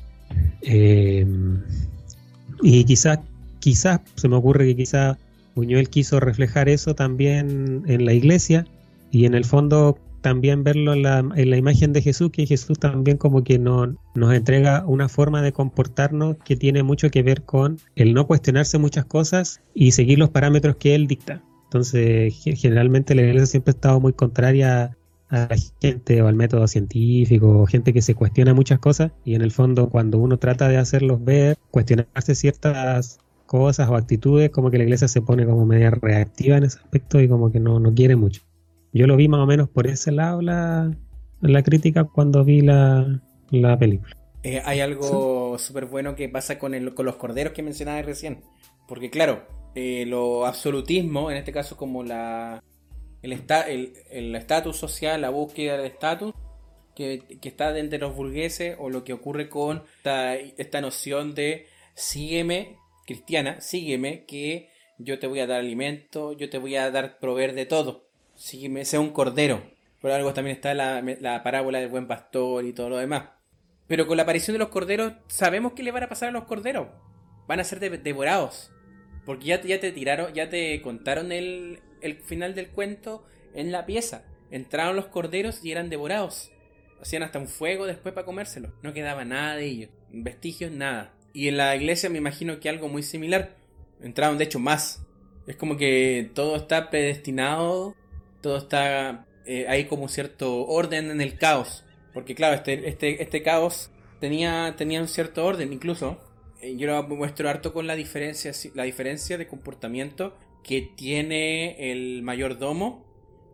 Eh, 0.63 1.27
y 2.63 2.85
quizás, 2.85 3.21
quizás, 3.59 4.01
se 4.15 4.29
me 4.29 4.37
ocurre 4.37 4.67
que 4.67 4.77
quizás 4.77 5.17
Buñuel 5.55 5.89
quiso 5.89 6.21
reflejar 6.21 6.69
eso 6.69 6.95
también 6.95 7.83
en 7.87 8.05
la 8.05 8.13
iglesia, 8.13 8.67
y 9.11 9.27
en 9.27 9.35
el 9.35 9.45
fondo 9.45 9.99
también 10.23 10.65
verlo 10.65 10.95
en 10.95 11.03
la, 11.03 11.19
en 11.19 11.51
la, 11.51 11.57
imagen 11.57 11.93
de 11.93 12.01
Jesús, 12.01 12.31
que 12.31 12.47
Jesús 12.47 12.79
también 12.79 13.19
como 13.19 13.45
que 13.45 13.59
no, 13.59 13.95
nos 14.15 14.33
entrega 14.33 14.85
una 14.87 15.09
forma 15.09 15.43
de 15.43 15.53
comportarnos 15.53 16.37
que 16.45 16.57
tiene 16.57 16.83
mucho 16.83 17.11
que 17.11 17.23
ver 17.23 17.43
con 17.43 17.79
el 17.97 18.15
no 18.15 18.27
cuestionarse 18.27 18.79
muchas 18.79 19.05
cosas 19.05 19.61
y 19.75 19.91
seguir 19.93 20.19
los 20.19 20.31
parámetros 20.31 20.77
que 20.77 20.95
Él 20.95 21.07
dicta. 21.07 21.43
Entonces, 21.65 22.35
generalmente 22.43 23.15
la 23.15 23.23
iglesia 23.23 23.47
siempre 23.47 23.73
ha 23.73 23.75
estado 23.75 24.01
muy 24.01 24.13
contraria 24.13 24.97
a 25.29 25.49
la 25.51 25.57
gente 25.81 26.23
o 26.23 26.29
al 26.29 26.37
método 26.37 26.69
científico, 26.69 27.67
gente 27.67 27.93
que 27.93 28.03
se 28.03 28.15
cuestiona 28.15 28.55
muchas 28.55 28.79
cosas 28.79 29.13
y 29.25 29.35
en 29.35 29.43
el 29.43 29.51
fondo 29.51 29.89
cuando 29.89 30.19
uno 30.19 30.39
trata 30.39 30.69
de 30.69 30.77
hacerlos 30.77 31.25
ver, 31.25 31.57
cuestionarse 31.71 32.35
ciertas 32.35 33.19
cosas 33.53 33.91
o 33.91 33.97
actitudes, 33.97 34.49
como 34.49 34.71
que 34.71 34.79
la 34.79 34.85
iglesia 34.85 35.09
se 35.09 35.21
pone 35.21 35.45
como 35.45 35.67
media 35.67 35.91
reactiva 35.91 36.57
en 36.57 36.65
ese 36.65 36.79
aspecto 36.79 37.21
y 37.21 37.29
como 37.29 37.53
que 37.53 37.61
no, 37.61 37.79
no 37.79 37.93
quiere 37.93 38.17
mucho. 38.17 38.41
Yo 38.95 39.07
lo 39.07 39.15
vi 39.15 39.29
más 39.29 39.41
o 39.41 39.47
menos 39.47 39.69
por 39.69 39.87
ese 39.87 40.11
lado 40.11 40.41
la, 40.41 40.91
la 41.43 41.63
crítica 41.63 42.05
cuando 42.05 42.45
vi 42.45 42.63
la, 42.63 43.21
película. 43.79 44.17
Eh, 44.43 44.63
hay 44.65 44.81
algo 44.81 45.59
súper 45.59 45.85
bueno 45.85 46.15
que 46.15 46.31
pasa 46.31 46.59
con, 46.59 46.73
el, 46.73 46.95
con 46.95 47.05
los 47.05 47.17
corderos 47.17 47.53
que 47.53 47.63
mencionaba 47.63 48.01
recién. 48.01 48.41
Porque 48.89 49.11
claro, 49.11 49.43
eh, 49.75 50.07
lo 50.07 50.47
absolutismo, 50.47 51.31
en 51.31 51.37
este 51.37 51.53
caso 51.53 51.77
como 51.77 52.03
la 52.03 52.63
el 53.21 54.35
estatus 54.35 54.79
social, 54.79 55.21
la 55.21 55.29
búsqueda 55.29 55.77
del 55.77 55.87
estatus, 55.87 56.33
que, 56.97 57.23
está 57.43 57.79
entre 57.79 57.99
los 57.99 58.17
burgueses, 58.17 58.77
o 58.79 58.89
lo 58.89 59.05
que 59.05 59.13
ocurre 59.13 59.51
con 59.51 59.83
esta, 59.99 60.37
esta 60.37 60.81
noción 60.81 61.35
de 61.35 61.67
sígueme, 61.95 62.79
cristiana, 63.07 63.61
sígueme, 63.61 64.25
que 64.25 64.71
yo 64.99 65.19
te 65.19 65.27
voy 65.27 65.41
a 65.41 65.47
dar 65.47 65.61
alimento, 65.61 66.33
yo 66.33 66.51
te 66.51 66.59
voy 66.59 66.77
a 66.77 66.91
dar 66.91 67.19
proveer 67.19 67.55
de 67.55 67.67
todo 67.67 68.13
si 68.35 68.69
me 68.69 68.85
sea 68.85 69.01
un 69.01 69.11
cordero. 69.11 69.63
Por 70.01 70.11
algo 70.11 70.35
también 70.35 70.57
está 70.57 70.75
la, 70.75 71.41
parábola 71.45 71.79
del 71.79 71.89
buen 71.89 72.09
pastor 72.09 72.65
y 72.65 72.73
todo 72.73 72.89
lo 72.89 72.97
demás. 72.97 73.29
Pero 73.87 74.07
con 74.07 74.17
la 74.17 74.25
aparición 74.25 74.55
de 74.55 74.59
los 74.59 74.69
corderos, 74.69 75.13
sabemos 75.29 75.75
qué 75.75 75.83
le 75.83 75.93
van 75.93 76.03
a 76.05 76.09
pasar 76.09 76.31
a 76.31 76.33
los 76.33 76.45
corderos. 76.45 76.89
Van 77.47 77.61
a 77.61 77.65
ser 77.65 77.79
devorados. 77.79 78.73
Porque 79.25 79.47
ya, 79.47 79.61
ya 79.61 79.79
te 79.79 79.93
tiraron, 79.93 80.33
ya 80.35 80.49
te 80.49 80.81
contaron 80.83 81.31
el, 81.31 81.81
el 82.01 82.17
final 82.17 82.55
del 82.55 82.71
cuento 82.71 83.25
en 83.55 83.71
la 83.71 83.87
pieza. 83.87 84.25
Entraron 84.51 84.97
los 84.97 85.07
corderos 85.07 85.65
y 85.65 85.71
eran 85.71 85.89
devorados. 85.89 86.51
Hacían 87.01 87.23
hasta 87.23 87.39
un 87.39 87.49
fuego 87.49 87.87
después 87.87 88.15
para 88.15 88.25
comérselo. 88.25 88.73
No 88.83 88.93
quedaba 88.93 89.25
nada 89.25 89.57
de 89.57 89.67
ellos. 89.67 89.91
Vestigios, 90.11 90.73
nada. 90.73 91.15
Y 91.33 91.49
en 91.49 91.57
la 91.57 91.75
iglesia 91.77 92.11
me 92.11 92.19
imagino 92.19 92.61
que 92.61 92.69
algo 92.69 92.89
muy 92.89 93.03
similar. 93.03 93.57
Entraron 94.03 94.39
de 94.39 94.45
hecho 94.45 94.59
más. 94.59 95.05
Es 95.47 95.57
como 95.57 95.77
que 95.77 96.31
todo 96.35 96.57
está 96.57 96.91
predestinado. 96.91 97.95
Todo 98.41 98.59
está... 98.59 99.27
Eh, 99.45 99.67
hay 99.69 99.87
como 99.87 100.09
cierto 100.09 100.67
orden 100.67 101.11
en 101.11 101.21
el 101.21 101.39
caos. 101.39 101.85
Porque 102.13 102.35
claro, 102.35 102.55
este, 102.55 102.89
este, 102.89 103.23
este 103.23 103.43
caos 103.43 103.91
tenía, 104.21 104.75
tenía 104.77 105.01
un 105.01 105.09
cierto 105.09 105.45
orden. 105.45 105.73
Incluso 105.73 106.19
eh, 106.61 106.77
yo 106.77 106.87
lo 106.87 107.03
muestro 107.05 107.49
harto 107.49 107.73
con 107.73 107.87
la 107.87 107.97
diferencia, 107.97 108.53
la 108.75 108.85
diferencia 108.85 109.39
de 109.39 109.49
comportamiento 109.49 110.37
que 110.63 110.83
tiene 110.83 111.91
el 111.91 112.23
mayordomo 112.23 113.05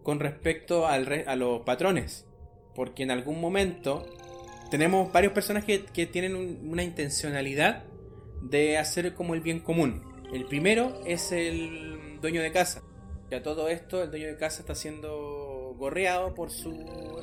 con 0.02 0.20
respecto 0.20 0.86
al 0.86 1.24
a 1.26 1.36
los 1.36 1.62
patrones. 1.62 2.26
Porque 2.74 3.02
en 3.02 3.10
algún 3.10 3.40
momento 3.40 4.06
tenemos 4.70 5.12
varios 5.12 5.32
personajes 5.32 5.82
que, 5.92 6.06
tienen 6.06 6.36
una 6.36 6.82
intencionalidad 6.82 7.84
de 8.42 8.78
hacer 8.78 9.14
como 9.14 9.34
el 9.34 9.40
bien 9.40 9.60
común. 9.60 10.02
El 10.32 10.44
primero 10.44 11.00
es 11.06 11.32
el 11.32 12.20
dueño 12.20 12.42
de 12.42 12.52
casa. 12.52 12.82
Y 13.30 13.34
a 13.34 13.42
todo 13.42 13.68
esto, 13.68 14.02
el 14.02 14.10
dueño 14.10 14.26
de 14.26 14.36
casa 14.36 14.60
está 14.60 14.74
siendo 14.74 15.74
gorreado 15.78 16.34
por 16.34 16.50
su 16.50 16.72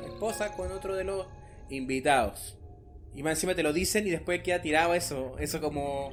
esposa 0.04 0.52
con 0.56 0.72
otro 0.72 0.94
de 0.94 1.04
los 1.04 1.26
invitados. 1.68 2.58
Y 3.14 3.22
más 3.22 3.38
encima 3.38 3.54
te 3.54 3.62
lo 3.62 3.72
dicen 3.72 4.06
y 4.06 4.10
después 4.10 4.42
queda 4.42 4.60
tirado 4.60 4.94
eso. 4.94 5.36
Eso 5.38 5.60
como, 5.60 6.10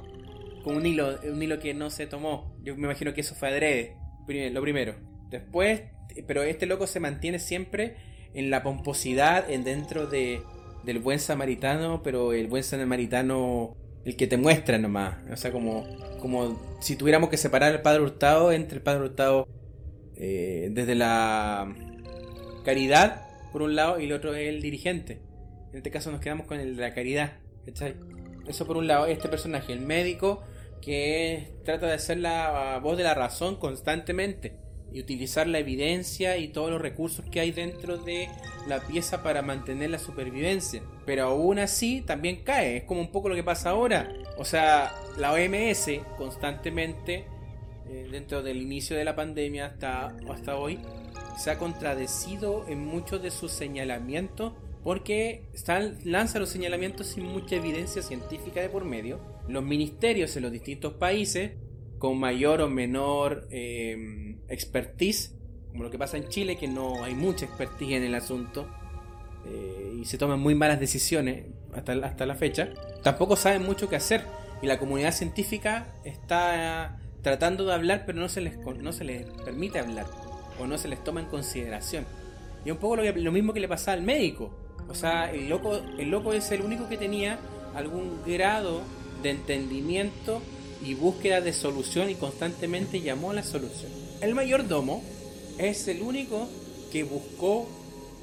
como 0.62 0.76
un 0.76 0.86
hilo, 0.86 1.18
un 1.22 1.42
hilo 1.42 1.58
que 1.58 1.74
no 1.74 1.90
se 1.90 2.06
tomó. 2.06 2.56
Yo 2.62 2.76
me 2.76 2.84
imagino 2.84 3.12
que 3.12 3.20
eso 3.20 3.34
fue 3.34 3.48
adrede. 3.48 3.96
Lo 4.52 4.62
primero. 4.62 4.94
Después, 5.28 5.82
pero 6.26 6.42
este 6.42 6.66
loco 6.66 6.86
se 6.86 7.00
mantiene 7.00 7.38
siempre 7.38 7.96
en 8.34 8.50
la 8.50 8.62
pomposidad, 8.62 9.50
en 9.50 9.64
dentro 9.64 10.06
de, 10.06 10.40
del 10.84 10.98
buen 10.98 11.18
samaritano, 11.18 12.02
pero 12.02 12.32
el 12.32 12.46
buen 12.46 12.62
samaritano, 12.62 13.76
el 14.04 14.16
que 14.16 14.26
te 14.26 14.36
muestra 14.36 14.78
nomás. 14.78 15.16
O 15.30 15.36
sea, 15.36 15.52
como, 15.52 15.86
como 16.20 16.78
si 16.80 16.96
tuviéramos 16.96 17.30
que 17.30 17.36
separar 17.36 17.72
el 17.72 17.82
Padre 17.82 18.02
Hurtado 18.02 18.52
entre 18.52 18.76
el 18.76 18.82
Padre 18.82 19.04
Hurtado 19.04 19.48
eh, 20.16 20.68
desde 20.72 20.94
la 20.94 21.74
caridad, 22.64 23.26
por 23.52 23.62
un 23.62 23.76
lado, 23.76 24.00
y 24.00 24.04
el 24.04 24.12
otro 24.12 24.34
es 24.34 24.48
el 24.48 24.60
dirigente. 24.60 25.20
En 25.70 25.78
este 25.78 25.90
caso 25.90 26.10
nos 26.10 26.20
quedamos 26.20 26.46
con 26.46 26.60
el 26.60 26.76
de 26.76 26.82
la 26.82 26.94
caridad. 26.94 27.34
Eso 28.46 28.66
por 28.66 28.76
un 28.76 28.86
lado, 28.86 29.06
este 29.06 29.28
personaje, 29.28 29.72
el 29.72 29.80
médico, 29.80 30.42
que 30.80 31.54
trata 31.64 31.86
de 31.86 31.98
ser 31.98 32.18
la 32.18 32.78
voz 32.82 32.96
de 32.98 33.04
la 33.04 33.14
razón 33.14 33.56
constantemente 33.56 34.63
y 34.94 35.00
utilizar 35.00 35.48
la 35.48 35.58
evidencia 35.58 36.36
y 36.36 36.48
todos 36.48 36.70
los 36.70 36.80
recursos 36.80 37.24
que 37.28 37.40
hay 37.40 37.50
dentro 37.50 37.98
de 37.98 38.28
la 38.68 38.78
pieza 38.80 39.24
para 39.24 39.42
mantener 39.42 39.90
la 39.90 39.98
supervivencia. 39.98 40.82
Pero 41.04 41.24
aún 41.24 41.58
así 41.58 42.00
también 42.00 42.44
cae, 42.44 42.76
es 42.76 42.84
como 42.84 43.00
un 43.00 43.10
poco 43.10 43.28
lo 43.28 43.34
que 43.34 43.42
pasa 43.42 43.70
ahora. 43.70 44.12
O 44.38 44.44
sea, 44.44 44.94
la 45.18 45.32
OMS 45.32 46.00
constantemente, 46.16 47.24
eh, 47.88 48.08
dentro 48.08 48.42
del 48.44 48.62
inicio 48.62 48.96
de 48.96 49.04
la 49.04 49.16
pandemia 49.16 49.66
hasta, 49.66 50.16
hasta 50.30 50.56
hoy, 50.56 50.78
se 51.36 51.50
ha 51.50 51.58
contradecido 51.58 52.64
en 52.68 52.86
muchos 52.86 53.20
de 53.20 53.32
sus 53.32 53.50
señalamientos 53.50 54.52
porque 54.84 55.42
están, 55.54 55.98
lanza 56.04 56.38
los 56.38 56.50
señalamientos 56.50 57.08
sin 57.08 57.24
mucha 57.24 57.56
evidencia 57.56 58.00
científica 58.00 58.60
de 58.60 58.68
por 58.68 58.84
medio. 58.84 59.18
Los 59.48 59.64
ministerios 59.64 60.36
en 60.36 60.42
los 60.42 60.52
distintos 60.52 60.92
países, 60.94 61.52
con 62.04 62.20
mayor 62.20 62.60
o 62.60 62.68
menor 62.68 63.48
eh, 63.50 64.36
expertise, 64.48 65.34
como 65.70 65.84
lo 65.84 65.90
que 65.90 65.96
pasa 65.96 66.18
en 66.18 66.28
Chile, 66.28 66.58
que 66.58 66.68
no 66.68 67.02
hay 67.02 67.14
mucha 67.14 67.46
expertise 67.46 67.92
en 67.92 68.02
el 68.02 68.14
asunto 68.14 68.68
eh, 69.46 70.00
y 70.02 70.04
se 70.04 70.18
toman 70.18 70.38
muy 70.38 70.54
malas 70.54 70.78
decisiones 70.78 71.46
hasta, 71.72 71.94
hasta 71.94 72.26
la 72.26 72.34
fecha, 72.34 72.74
tampoco 73.02 73.36
saben 73.36 73.62
mucho 73.62 73.88
qué 73.88 73.96
hacer 73.96 74.22
y 74.60 74.66
la 74.66 74.78
comunidad 74.78 75.12
científica 75.12 75.94
está 76.04 77.00
tratando 77.22 77.64
de 77.64 77.72
hablar 77.72 78.02
pero 78.04 78.20
no 78.20 78.28
se 78.28 78.42
les, 78.42 78.58
no 78.58 78.92
se 78.92 79.04
les 79.04 79.24
permite 79.42 79.78
hablar 79.78 80.04
o 80.60 80.66
no 80.66 80.76
se 80.76 80.88
les 80.88 81.02
toma 81.02 81.20
en 81.20 81.26
consideración. 81.28 82.04
Y 82.66 82.70
un 82.70 82.76
poco 82.76 82.96
lo, 82.96 83.02
lo 83.02 83.32
mismo 83.32 83.54
que 83.54 83.60
le 83.60 83.68
pasa 83.68 83.94
al 83.94 84.02
médico. 84.02 84.54
O 84.90 84.94
sea, 84.94 85.32
el 85.32 85.48
loco, 85.48 85.80
el 85.98 86.10
loco 86.10 86.34
es 86.34 86.50
el 86.50 86.60
único 86.60 86.86
que 86.86 86.98
tenía 86.98 87.38
algún 87.74 88.20
grado 88.26 88.82
de 89.22 89.30
entendimiento 89.30 90.42
y 90.84 90.94
búsqueda 90.94 91.40
de 91.40 91.52
solución 91.52 92.10
y 92.10 92.14
constantemente 92.14 93.00
llamó 93.00 93.30
a 93.30 93.34
la 93.34 93.42
solución. 93.42 93.90
El 94.20 94.34
mayordomo 94.34 95.02
es 95.58 95.88
el 95.88 96.02
único 96.02 96.48
que 96.92 97.04
buscó 97.04 97.66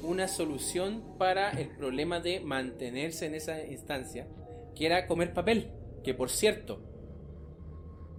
una 0.02 0.28
solución 0.28 1.02
para 1.18 1.50
el 1.50 1.68
problema 1.68 2.20
de 2.20 2.40
mantenerse 2.40 3.26
en 3.26 3.34
esa 3.34 3.64
instancia, 3.64 4.26
que 4.74 4.86
era 4.86 5.06
comer 5.06 5.32
papel. 5.32 5.70
Que 6.02 6.14
por 6.14 6.30
cierto, 6.30 6.80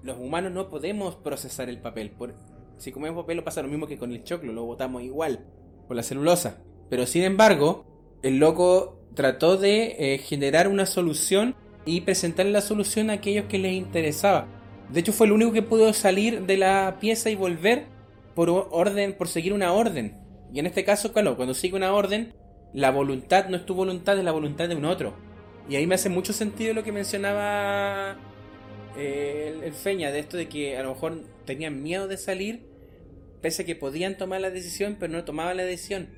los 0.04 0.18
humanos 0.18 0.52
no 0.52 0.70
podemos 0.70 1.16
procesar 1.16 1.70
el 1.70 1.80
papel. 1.80 2.12
Por, 2.12 2.36
si 2.78 2.92
comemos 2.92 3.24
papel 3.24 3.38
lo 3.38 3.44
pasa 3.44 3.62
lo 3.62 3.68
mismo 3.68 3.88
que 3.88 3.98
con 3.98 4.12
el 4.12 4.24
choclo, 4.24 4.54
lo 4.54 4.66
botamos 4.66 5.04
igual, 5.04 5.46
por 5.88 5.96
la 5.96 6.04
celulosa. 6.04 6.62
Pero 6.90 7.06
sin 7.06 7.24
embargo, 7.24 7.86
el 8.22 8.38
loco 8.38 9.00
trató 9.16 9.58
de 9.58 9.96
eh, 10.00 10.18
generar 10.18 10.68
una 10.68 10.86
solución 10.86 11.56
y 11.86 12.02
presentarle 12.02 12.52
la 12.52 12.62
solución 12.62 13.10
a 13.10 13.14
aquellos 13.14 13.46
que 13.46 13.60
les 13.60 13.74
interesaba. 13.74 14.48
De 14.90 15.00
hecho, 15.00 15.14
fue 15.14 15.28
el 15.28 15.34
único 15.34 15.52
que 15.52 15.62
pudo 15.62 15.94
salir 15.94 16.46
de 16.46 16.58
la 16.58 16.98
pieza 17.00 17.30
y 17.30 17.36
volver 17.36 17.86
por 18.36 18.50
orden, 18.50 19.14
por 19.14 19.28
seguir 19.28 19.54
una 19.54 19.74
orden. 19.74 20.18
Y 20.54 20.60
en 20.60 20.66
este 20.66 20.84
caso, 20.84 21.14
claro, 21.14 21.36
cuando 21.36 21.54
sigue 21.54 21.76
una 21.76 21.94
orden, 21.94 22.34
la 22.74 22.92
voluntad 22.92 23.50
no 23.50 23.58
es 23.58 23.66
tu 23.66 23.76
voluntad, 23.76 24.18
es 24.18 24.24
la 24.24 24.32
voluntad 24.32 24.70
de 24.70 24.76
un 24.76 24.86
otro. 24.86 25.14
Y 25.70 25.76
ahí 25.76 25.88
me 25.88 25.96
hace 25.96 26.10
mucho 26.10 26.34
sentido 26.34 26.74
lo 26.74 26.84
que 26.84 26.92
mencionaba 26.92 28.18
eh, 28.98 29.60
el, 29.64 29.74
Feña, 29.74 30.12
de 30.12 30.20
esto 30.20 30.38
de 30.38 30.48
que 30.48 30.78
a 30.78 30.84
lo 30.84 30.90
mejor 30.90 31.24
tenían 31.46 31.82
miedo 31.82 32.08
de 32.08 32.18
salir, 32.18 32.68
pese 33.42 33.64
a 33.64 33.66
que 33.66 33.76
podían 33.76 34.18
tomar 34.18 34.42
la 34.42 34.50
decisión, 34.50 34.98
pero 35.00 35.14
no 35.14 35.24
tomaban 35.24 35.58
la 35.58 35.64
decisión. 35.64 36.10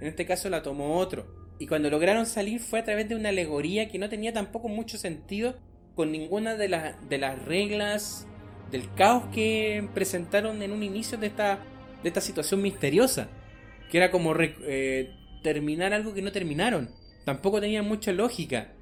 En 0.00 0.08
este 0.08 0.26
caso 0.26 0.48
la 0.48 0.62
tomó 0.62 0.98
otro. 0.98 1.26
Y 1.58 1.66
cuando 1.66 1.90
lograron 1.90 2.26
salir 2.26 2.60
fue 2.60 2.80
a 2.80 2.84
través 2.84 3.08
de 3.08 3.14
una 3.14 3.28
alegoría 3.28 3.88
que 3.88 3.98
no 3.98 4.08
tenía 4.08 4.32
tampoco 4.32 4.68
mucho 4.68 4.98
sentido 4.98 5.56
con 5.94 6.10
ninguna 6.10 6.56
de, 6.56 6.68
las 6.68 7.08
de 7.08 7.18
las 7.18 7.42
reglas 7.44 8.26
del 8.70 8.92
caos 8.94 9.24
que 9.32 9.88
presentaron 9.94 10.62
en 10.62 10.72
un 10.72 10.82
inicio 10.82 11.16
de 11.18 11.28
esta, 11.28 11.60
de 12.02 12.08
esta 12.08 12.20
situación 12.20 12.60
misteriosa. 12.62 13.28
Que 13.90 13.98
era 13.98 14.10
como 14.10 14.34
eh, 14.38 15.14
terminar 15.42 15.92
algo 15.92 16.14
que 16.14 16.22
no 16.22 16.32
terminaron. 16.32 16.90
Tampoco 17.24 17.60
tenía 17.60 17.82
mucha 17.82 18.12
lógica. 18.12 18.72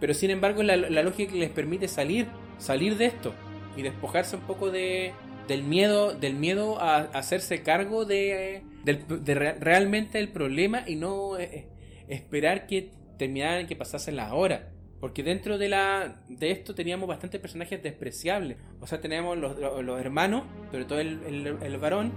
Pero 0.00 0.14
sin 0.14 0.30
embargo 0.30 0.62
la, 0.62 0.76
la 0.76 1.02
lógica 1.02 1.32
que 1.32 1.38
les 1.38 1.50
permite 1.50 1.88
salir, 1.88 2.26
salir 2.58 2.96
de 2.96 3.06
esto. 3.06 3.34
Y 3.76 3.82
despojarse 3.82 4.36
un 4.36 4.42
poco 4.42 4.70
de, 4.70 5.12
del 5.48 5.62
miedo, 5.62 6.14
del 6.14 6.34
miedo 6.34 6.80
a, 6.80 6.98
hacerse 7.12 7.62
cargo 7.62 8.04
de, 8.04 8.62
de, 8.84 9.34
realmente 9.34 10.18
el 10.18 10.28
problema 10.28 10.84
y 10.86 10.96
no 10.96 11.38
eh, 11.38 11.66
esperar 12.08 12.66
que 12.66 12.90
terminaran, 13.18 13.66
que 13.66 13.76
pasasen 13.76 14.16
las 14.16 14.32
horas. 14.32 14.62
Porque 15.00 15.24
dentro 15.24 15.58
de 15.58 15.68
la 15.68 16.22
de 16.28 16.52
esto 16.52 16.74
teníamos 16.74 17.08
bastantes 17.08 17.40
personajes 17.40 17.82
despreciables. 17.82 18.56
O 18.80 18.86
sea, 18.86 19.00
teníamos 19.00 19.36
los, 19.36 19.58
los, 19.58 20.00
hermanos, 20.00 20.44
sobre 20.70 20.84
todo 20.84 21.00
el, 21.00 21.58
el, 21.60 21.76
varón, 21.78 22.12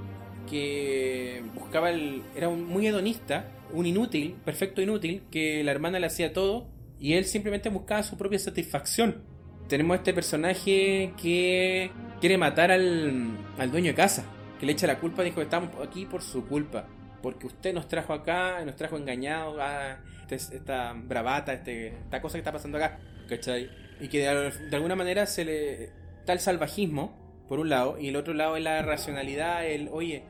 que 0.48 1.44
buscaba 1.56 1.90
el. 1.90 2.22
era 2.36 2.48
un 2.48 2.64
muy 2.64 2.86
hedonista, 2.86 3.52
un 3.74 3.88
inútil, 3.88 4.36
perfecto 4.46 4.84
inútil, 4.84 5.24
que 5.32 5.64
la 5.64 5.72
hermana 5.72 6.00
le 6.00 6.06
hacía 6.06 6.32
todo 6.32 6.68
y 7.00 7.14
él 7.14 7.26
simplemente 7.26 7.70
buscaba 7.70 8.04
su 8.04 8.18
propia 8.18 8.38
satisfacción. 8.38 9.24
Tenemos 9.68 9.98
este 9.98 10.14
personaje 10.14 11.12
que 11.20 11.90
quiere 12.20 12.38
matar 12.38 12.72
al, 12.72 13.36
al 13.58 13.72
dueño 13.72 13.88
de 13.88 13.96
casa, 13.96 14.26
que 14.60 14.68
le 14.68 14.74
echa 14.74 14.86
la 14.86 15.00
culpa, 15.00 15.24
dijo 15.24 15.38
que 15.38 15.42
estamos 15.42 15.72
aquí 15.82 16.06
por 16.06 16.22
su 16.22 16.46
culpa 16.46 16.88
porque 17.26 17.48
usted 17.48 17.74
nos 17.74 17.88
trajo 17.88 18.14
acá, 18.14 18.64
nos 18.66 18.76
trajo 18.76 18.98
engañados 18.98 19.58
a 19.60 19.98
este, 20.30 20.58
esta 20.58 20.94
bravata, 20.94 21.54
este, 21.54 21.88
esta 21.88 22.22
cosa 22.22 22.34
que 22.34 22.42
está 22.42 22.52
pasando 22.52 22.78
acá, 22.78 23.00
¿cachai? 23.28 23.68
Y 24.00 24.10
que 24.10 24.20
de, 24.20 24.76
alguna 24.76 24.96
manera 24.96 25.26
se 25.26 25.44
le 25.44 25.86
está 26.20 26.34
el 26.34 26.40
salvajismo, 26.40 27.18
por 27.50 27.60
un 27.60 27.70
lado, 27.70 27.98
y 28.00 28.10
el 28.10 28.16
otro 28.16 28.36
lado 28.36 28.58
es 28.58 28.64
la 28.64 28.80
racionalidad, 28.84 29.66
el, 29.66 29.90
oye, 29.92 30.22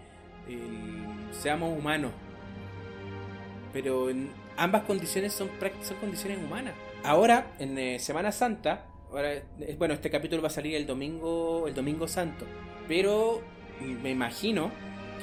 seamos 1.31 1.77
humanos. 1.77 2.13
Pero 3.73 4.09
en 4.09 4.29
ambas 4.55 4.83
condiciones 4.83 5.33
son, 5.33 5.49
son 5.81 5.97
condiciones 5.97 6.37
humanas. 6.37 6.75
Ahora, 7.03 7.51
en 7.59 7.77
eh, 7.77 7.99
Semana 7.99 8.31
Santa, 8.31 8.85
ahora, 9.09 9.31
bueno, 9.77 9.95
este 9.95 10.09
capítulo 10.09 10.41
va 10.41 10.47
a 10.47 10.51
salir 10.51 10.75
el 10.75 10.87
domingo, 10.87 11.67
el 11.67 11.73
domingo 11.73 12.07
santo, 12.07 12.45
pero 12.87 13.41
me 13.81 14.11
imagino 14.11 14.71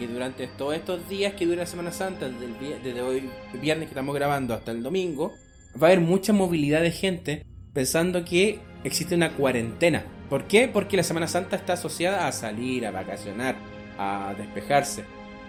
durante 0.07 0.46
todos 0.46 0.74
estos 0.74 1.09
días 1.09 1.34
que 1.34 1.46
dura 1.46 1.66
Semana 1.66 1.92
Santa, 1.92 2.28
desde, 2.28 3.03
hoy 3.03 3.30
viernes 3.61 3.86
que 3.86 3.92
estamos 3.92 4.14
grabando 4.14 4.55
hasta 4.55 4.70
el 4.70 4.82
domingo, 4.82 5.32
va 5.80 5.88
a 5.88 5.90
haber 5.90 6.00
mucha 6.00 6.32
movilidad 6.32 6.82
de 6.82 6.90
gente 6.90 7.46
pensando 7.72 8.24
que 8.24 8.61
existe 8.84 9.14
una 9.14 9.34
cuarentena. 9.34 10.05
¿Por 10.28 10.44
qué? 10.44 10.68
Porque 10.68 10.96
la 10.96 11.03
Semana 11.03 11.28
Santa 11.28 11.57
está 11.57 11.74
asociada 11.74 12.26
a 12.26 12.32
salir, 12.32 12.86
a 12.86 12.90
vacacionar. 12.90 13.57
a 13.98 14.34
despejarse, 14.36 15.05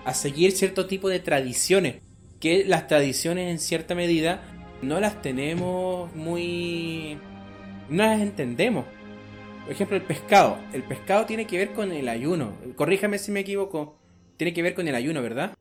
a 0.05 0.13
seguir 0.13 0.51
cierto 0.51 0.85
tipo 0.85 1.09
de 1.09 1.19
tradiciones, 1.19 2.01
que 2.39 2.65
las 2.65 2.87
tradiciones 2.87 3.49
en 3.49 3.57
cierta 3.59 3.95
medida 3.95 4.41
no 4.81 4.99
las 4.99 5.21
tenemos 5.21 6.13
muy... 6.13 7.17
no 7.89 8.03
las 8.03 8.21
entendemos. 8.21 8.85
Por 9.63 9.71
ejemplo, 9.71 9.95
el 9.95 10.03
pescado. 10.03 10.57
El 10.73 10.83
pescado 10.83 11.25
tiene 11.25 11.47
que 11.47 11.57
ver 11.57 11.71
con 11.71 11.91
el 11.93 12.09
ayuno. 12.09 12.51
Corríjame 12.75 13.17
si 13.17 13.31
me 13.31 13.39
equivoco. 13.39 13.97
Tiene 14.43 14.53
que 14.53 14.61
ver 14.61 14.73
con 14.73 14.85
el 14.89 14.95
ayuno, 14.95 15.21
¿verdad? 15.21 15.53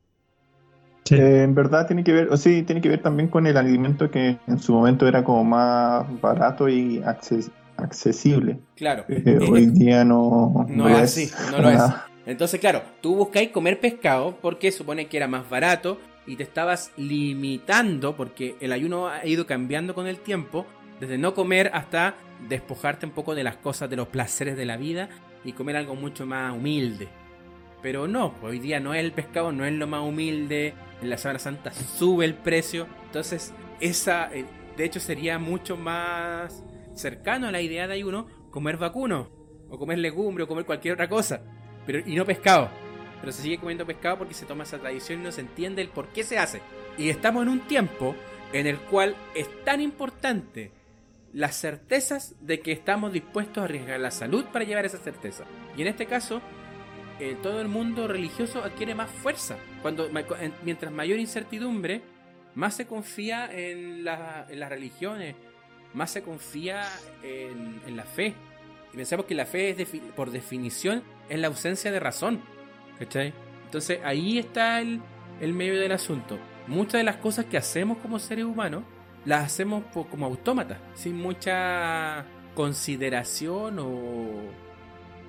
Eh, 1.09 1.43
en 1.45 1.55
verdad 1.55 1.87
tiene 1.87 2.03
que 2.03 2.12
ver, 2.12 2.28
o 2.33 2.37
sí, 2.37 2.64
tiene 2.64 2.80
que 2.80 2.89
ver 2.89 3.01
también 3.01 3.28
con 3.28 3.47
el 3.47 3.57
alimento 3.57 4.11
que 4.11 4.39
en 4.45 4.59
su 4.59 4.72
momento 4.72 5.07
era 5.07 5.22
como 5.22 5.45
más 5.45 6.05
barato 6.20 6.68
y 6.68 7.01
accesible. 7.76 8.59
Claro. 8.74 9.05
Eh, 9.09 9.39
hoy 9.49 9.66
día 9.66 10.05
no, 10.05 10.66
no, 10.68 10.89
es 10.89 10.99
así, 10.99 11.30
no 11.53 11.59
lo 11.59 11.70
es. 11.70 11.80
Entonces, 12.26 12.59
claro, 12.59 12.83
tú 13.01 13.14
buscáis 13.14 13.51
comer 13.51 13.78
pescado 13.78 14.37
porque 14.43 14.72
supone 14.72 15.07
que 15.07 15.16
era 15.16 15.28
más 15.28 15.49
barato 15.49 16.01
y 16.26 16.35
te 16.35 16.43
estabas 16.43 16.91
limitando 16.97 18.16
porque 18.16 18.57
el 18.59 18.72
ayuno 18.72 19.07
ha 19.07 19.24
ido 19.24 19.47
cambiando 19.47 19.95
con 19.95 20.09
el 20.09 20.16
tiempo, 20.16 20.66
desde 20.99 21.18
no 21.18 21.35
comer 21.35 21.70
hasta 21.72 22.16
despojarte 22.49 23.07
un 23.07 23.12
poco 23.12 23.37
de 23.37 23.45
las 23.45 23.59
cosas, 23.59 23.89
de 23.89 23.95
los 23.95 24.09
placeres 24.09 24.57
de 24.57 24.64
la 24.64 24.76
vida 24.76 25.09
y 25.45 25.53
comer 25.53 25.76
algo 25.76 25.95
mucho 25.95 26.26
más 26.26 26.53
humilde. 26.53 27.22
Pero 27.83 28.07
no, 28.07 28.35
hoy 28.43 28.61
día 28.61 28.80
no 28.80 28.95
es 28.95 29.01
el 29.01 29.12
pescado, 29.12 29.53
no 29.53 29.64
es 29.64 29.72
lo 29.72 29.87
más 29.87 30.03
humilde, 30.03 30.74
en 31.03 31.11
la 31.11 31.18
Semana 31.18 31.41
Santa 31.41 31.72
sube 31.72 32.24
el 32.24 32.35
precio, 32.35 32.87
entonces 33.07 33.53
esa, 33.80 34.33
eh, 34.33 34.45
de 34.76 34.85
hecho 34.85 35.01
sería 35.01 35.39
mucho 35.39 35.76
más 35.76 36.62
cercano 36.95 37.49
a 37.49 37.53
la 37.53 37.61
idea 37.61 37.89
de 37.89 37.95
ayuno 37.95 38.28
comer 38.51 38.76
vacuno, 38.76 39.28
o 39.68 39.78
comer 39.78 39.99
legumbre, 39.99 40.45
o 40.45 40.49
comer 40.49 40.64
cualquier 40.64 40.95
otra 40.95 41.09
cosa, 41.09 41.43
pero, 41.87 41.99
y 42.07 42.14
no 42.14 42.24
pescado. 42.24 42.70
Pero 43.20 43.33
se 43.33 43.43
sigue 43.43 43.59
comiendo 43.59 43.87
pescado 43.87 44.18
porque 44.18 44.35
se 44.35 44.47
toma 44.47 44.64
esa 44.64 44.78
tradición 44.78 45.20
y 45.20 45.24
no 45.24 45.33
se 45.33 45.41
entiende 45.41 45.80
el 45.80 45.89
por 45.89 46.09
qué 46.09 46.24
se 46.24 46.39
hace. 46.39 46.61
Y 46.99 47.09
estamos 47.09 47.43
en 47.43 47.49
un 47.49 47.61
tiempo 47.61 48.16
en 48.53 48.66
el 48.66 48.78
cual 48.78 49.16
es 49.35 49.49
tan 49.64 49.80
importante 49.80 50.72
las 51.33 51.57
certezas 51.57 52.35
de 52.41 52.61
que 52.61 52.72
estamos 52.72 53.12
dispuestos 53.12 53.62
a 53.62 53.64
arriesgar 53.64 53.99
la 54.01 54.11
salud 54.11 54.45
para 54.53 54.64
llevar 54.64 54.85
esa 54.85 54.99
certeza. 54.99 55.45
Y 55.76 55.83
en 55.83 55.89
este 55.89 56.07
caso, 56.07 56.43
eh, 57.21 57.37
todo 57.43 57.61
el 57.61 57.69
mundo 57.69 58.09
religioso 58.09 58.63
adquiere 58.63 58.95
más 58.95 59.11
fuerza. 59.11 59.57
Cuando, 59.83 60.09
mientras 60.63 60.93
mayor 60.93 61.19
incertidumbre, 61.19 62.03
más 62.55 62.75
se 62.75 62.87
confía 62.87 63.51
en, 63.53 64.05
las 64.05 64.69
religiones, 64.69 65.35
más 65.95 66.11
se 66.11 66.23
confía 66.23 66.89
en, 67.23 67.97
la 67.97 68.05
fe. 68.05 68.35
Y 68.93 68.97
pensamos 68.97 69.27
que 69.27 69.35
la 69.35 69.47
fe, 69.47 69.71
es 69.71 69.89
por 70.15 70.31
definición, 70.31 71.03
es 71.29 71.39
la 71.39 71.49
ausencia 71.49 71.91
de 71.91 72.01
razón. 72.01 72.41
¿Cachai? 72.99 73.33
Entonces 73.65 74.01
ahí 74.05 74.39
está 74.39 74.81
el, 74.81 75.01
el 75.41 75.53
medio 75.55 75.81
del 75.81 75.93
asunto. 75.93 76.39
Muchas 76.67 76.95
de 76.95 77.05
las 77.05 77.17
cosas 77.17 77.47
que 77.47 77.57
hacemos 77.57 77.99
como 77.99 78.19
seres 78.19 78.45
humanos 78.45 78.85
las 79.25 79.45
hacemos 79.45 79.85
como 79.93 80.27
autómatas, 80.27 80.79
sin 80.95 81.17
mucha 81.17 82.27
consideración 82.55 83.79
o, 83.79 84.62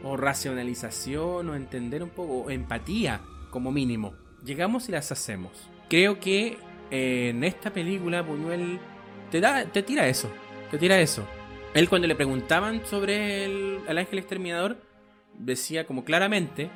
o 0.03 0.17
racionalización 0.17 1.49
o 1.49 1.55
entender 1.55 2.03
un 2.03 2.09
poco, 2.09 2.43
o 2.43 2.49
empatía 2.49 3.21
como 3.49 3.71
mínimo. 3.71 4.13
Llegamos 4.43 4.89
y 4.89 4.91
las 4.91 5.11
hacemos. 5.11 5.69
Creo 5.89 6.19
que 6.19 6.57
eh, 6.91 7.29
en 7.29 7.43
esta 7.43 7.71
película 7.71 8.21
Buñuel 8.21 8.79
te, 9.31 9.39
da, 9.39 9.65
te 9.65 9.81
tira 9.81 10.07
eso, 10.07 10.29
te 10.69 10.77
tira 10.77 10.99
eso. 10.99 11.25
Él 11.73 11.89
cuando 11.89 12.07
le 12.07 12.15
preguntaban 12.15 12.85
sobre 12.85 13.45
el, 13.45 13.97
ángel 13.97 14.19
exterminador, 14.19 14.77
decía 15.33 15.87
como 15.87 16.03
claramente, 16.05 16.69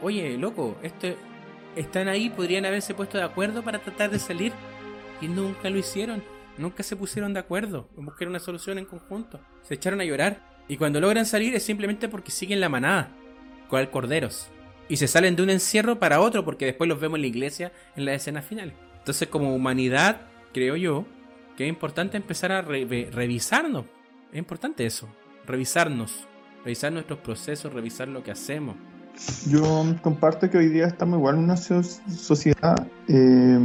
oye, 0.00 0.38
loco, 0.38 0.78
este, 0.82 1.16
están 1.76 2.08
ahí, 2.08 2.30
podrían 2.30 2.64
haberse 2.64 2.94
puesto 2.94 3.18
de 3.18 3.24
acuerdo 3.24 3.62
para 3.62 3.80
tratar 3.80 4.10
de 4.10 4.18
salir 4.18 4.52
y 5.20 5.28
nunca 5.28 5.68
lo 5.68 5.78
hicieron. 5.78 6.22
Nunca 6.56 6.82
se 6.82 6.96
pusieron 6.96 7.34
de 7.34 7.40
acuerdo 7.40 7.88
en 7.96 8.06
buscar 8.06 8.26
una 8.26 8.40
solución 8.40 8.78
en 8.78 8.84
conjunto. 8.84 9.38
Se 9.62 9.74
echaron 9.74 10.00
a 10.00 10.04
llorar. 10.04 10.47
Y 10.68 10.76
cuando 10.76 11.00
logran 11.00 11.24
salir 11.26 11.54
es 11.54 11.62
simplemente 11.62 12.08
porque 12.08 12.30
siguen 12.30 12.60
la 12.60 12.68
manada, 12.68 13.10
cual 13.68 13.90
corderos. 13.90 14.48
Y 14.88 14.98
se 14.98 15.08
salen 15.08 15.34
de 15.34 15.42
un 15.42 15.50
encierro 15.50 15.98
para 15.98 16.20
otro 16.20 16.44
porque 16.44 16.66
después 16.66 16.88
los 16.88 17.00
vemos 17.00 17.16
en 17.16 17.22
la 17.22 17.28
iglesia 17.28 17.72
en 17.96 18.04
la 18.04 18.14
escena 18.14 18.42
final. 18.42 18.74
Entonces 18.98 19.28
como 19.28 19.54
humanidad, 19.54 20.22
creo 20.52 20.76
yo, 20.76 21.06
que 21.56 21.64
es 21.64 21.68
importante 21.68 22.16
empezar 22.16 22.52
a 22.52 22.62
revisarnos. 22.62 23.86
Es 24.30 24.38
importante 24.38 24.84
eso, 24.84 25.08
revisarnos, 25.46 26.26
revisar 26.64 26.92
nuestros 26.92 27.18
procesos, 27.20 27.72
revisar 27.72 28.08
lo 28.08 28.22
que 28.22 28.30
hacemos. 28.30 28.76
Yo 29.48 29.84
comparto 30.02 30.48
que 30.48 30.58
hoy 30.58 30.68
día 30.68 30.86
estamos 30.86 31.18
igual 31.18 31.36
en 31.36 31.44
una 31.44 31.56
sociedad 31.56 32.86
eh, 33.08 33.58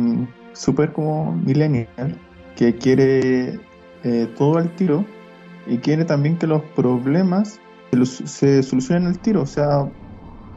súper 0.54 0.94
como 0.94 1.34
millennial 1.34 2.18
que 2.56 2.76
quiere 2.76 3.60
eh, 4.04 4.28
todo 4.38 4.58
al 4.58 4.76
tiro 4.76 5.06
y 5.68 5.78
quiere 5.78 6.06
también 6.06 6.38
que 6.38 6.48
los 6.48 6.62
problemas 6.76 7.60
se, 8.04 8.64
solucionen 8.64 9.08
al 9.08 9.20
tiro. 9.20 9.42
O 9.42 9.46
sea, 9.46 9.92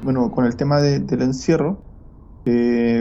bueno, 0.02 0.30
con 0.30 0.46
el 0.46 0.57
tema 0.57 0.80
del 0.80 1.22
encierro, 1.22 1.82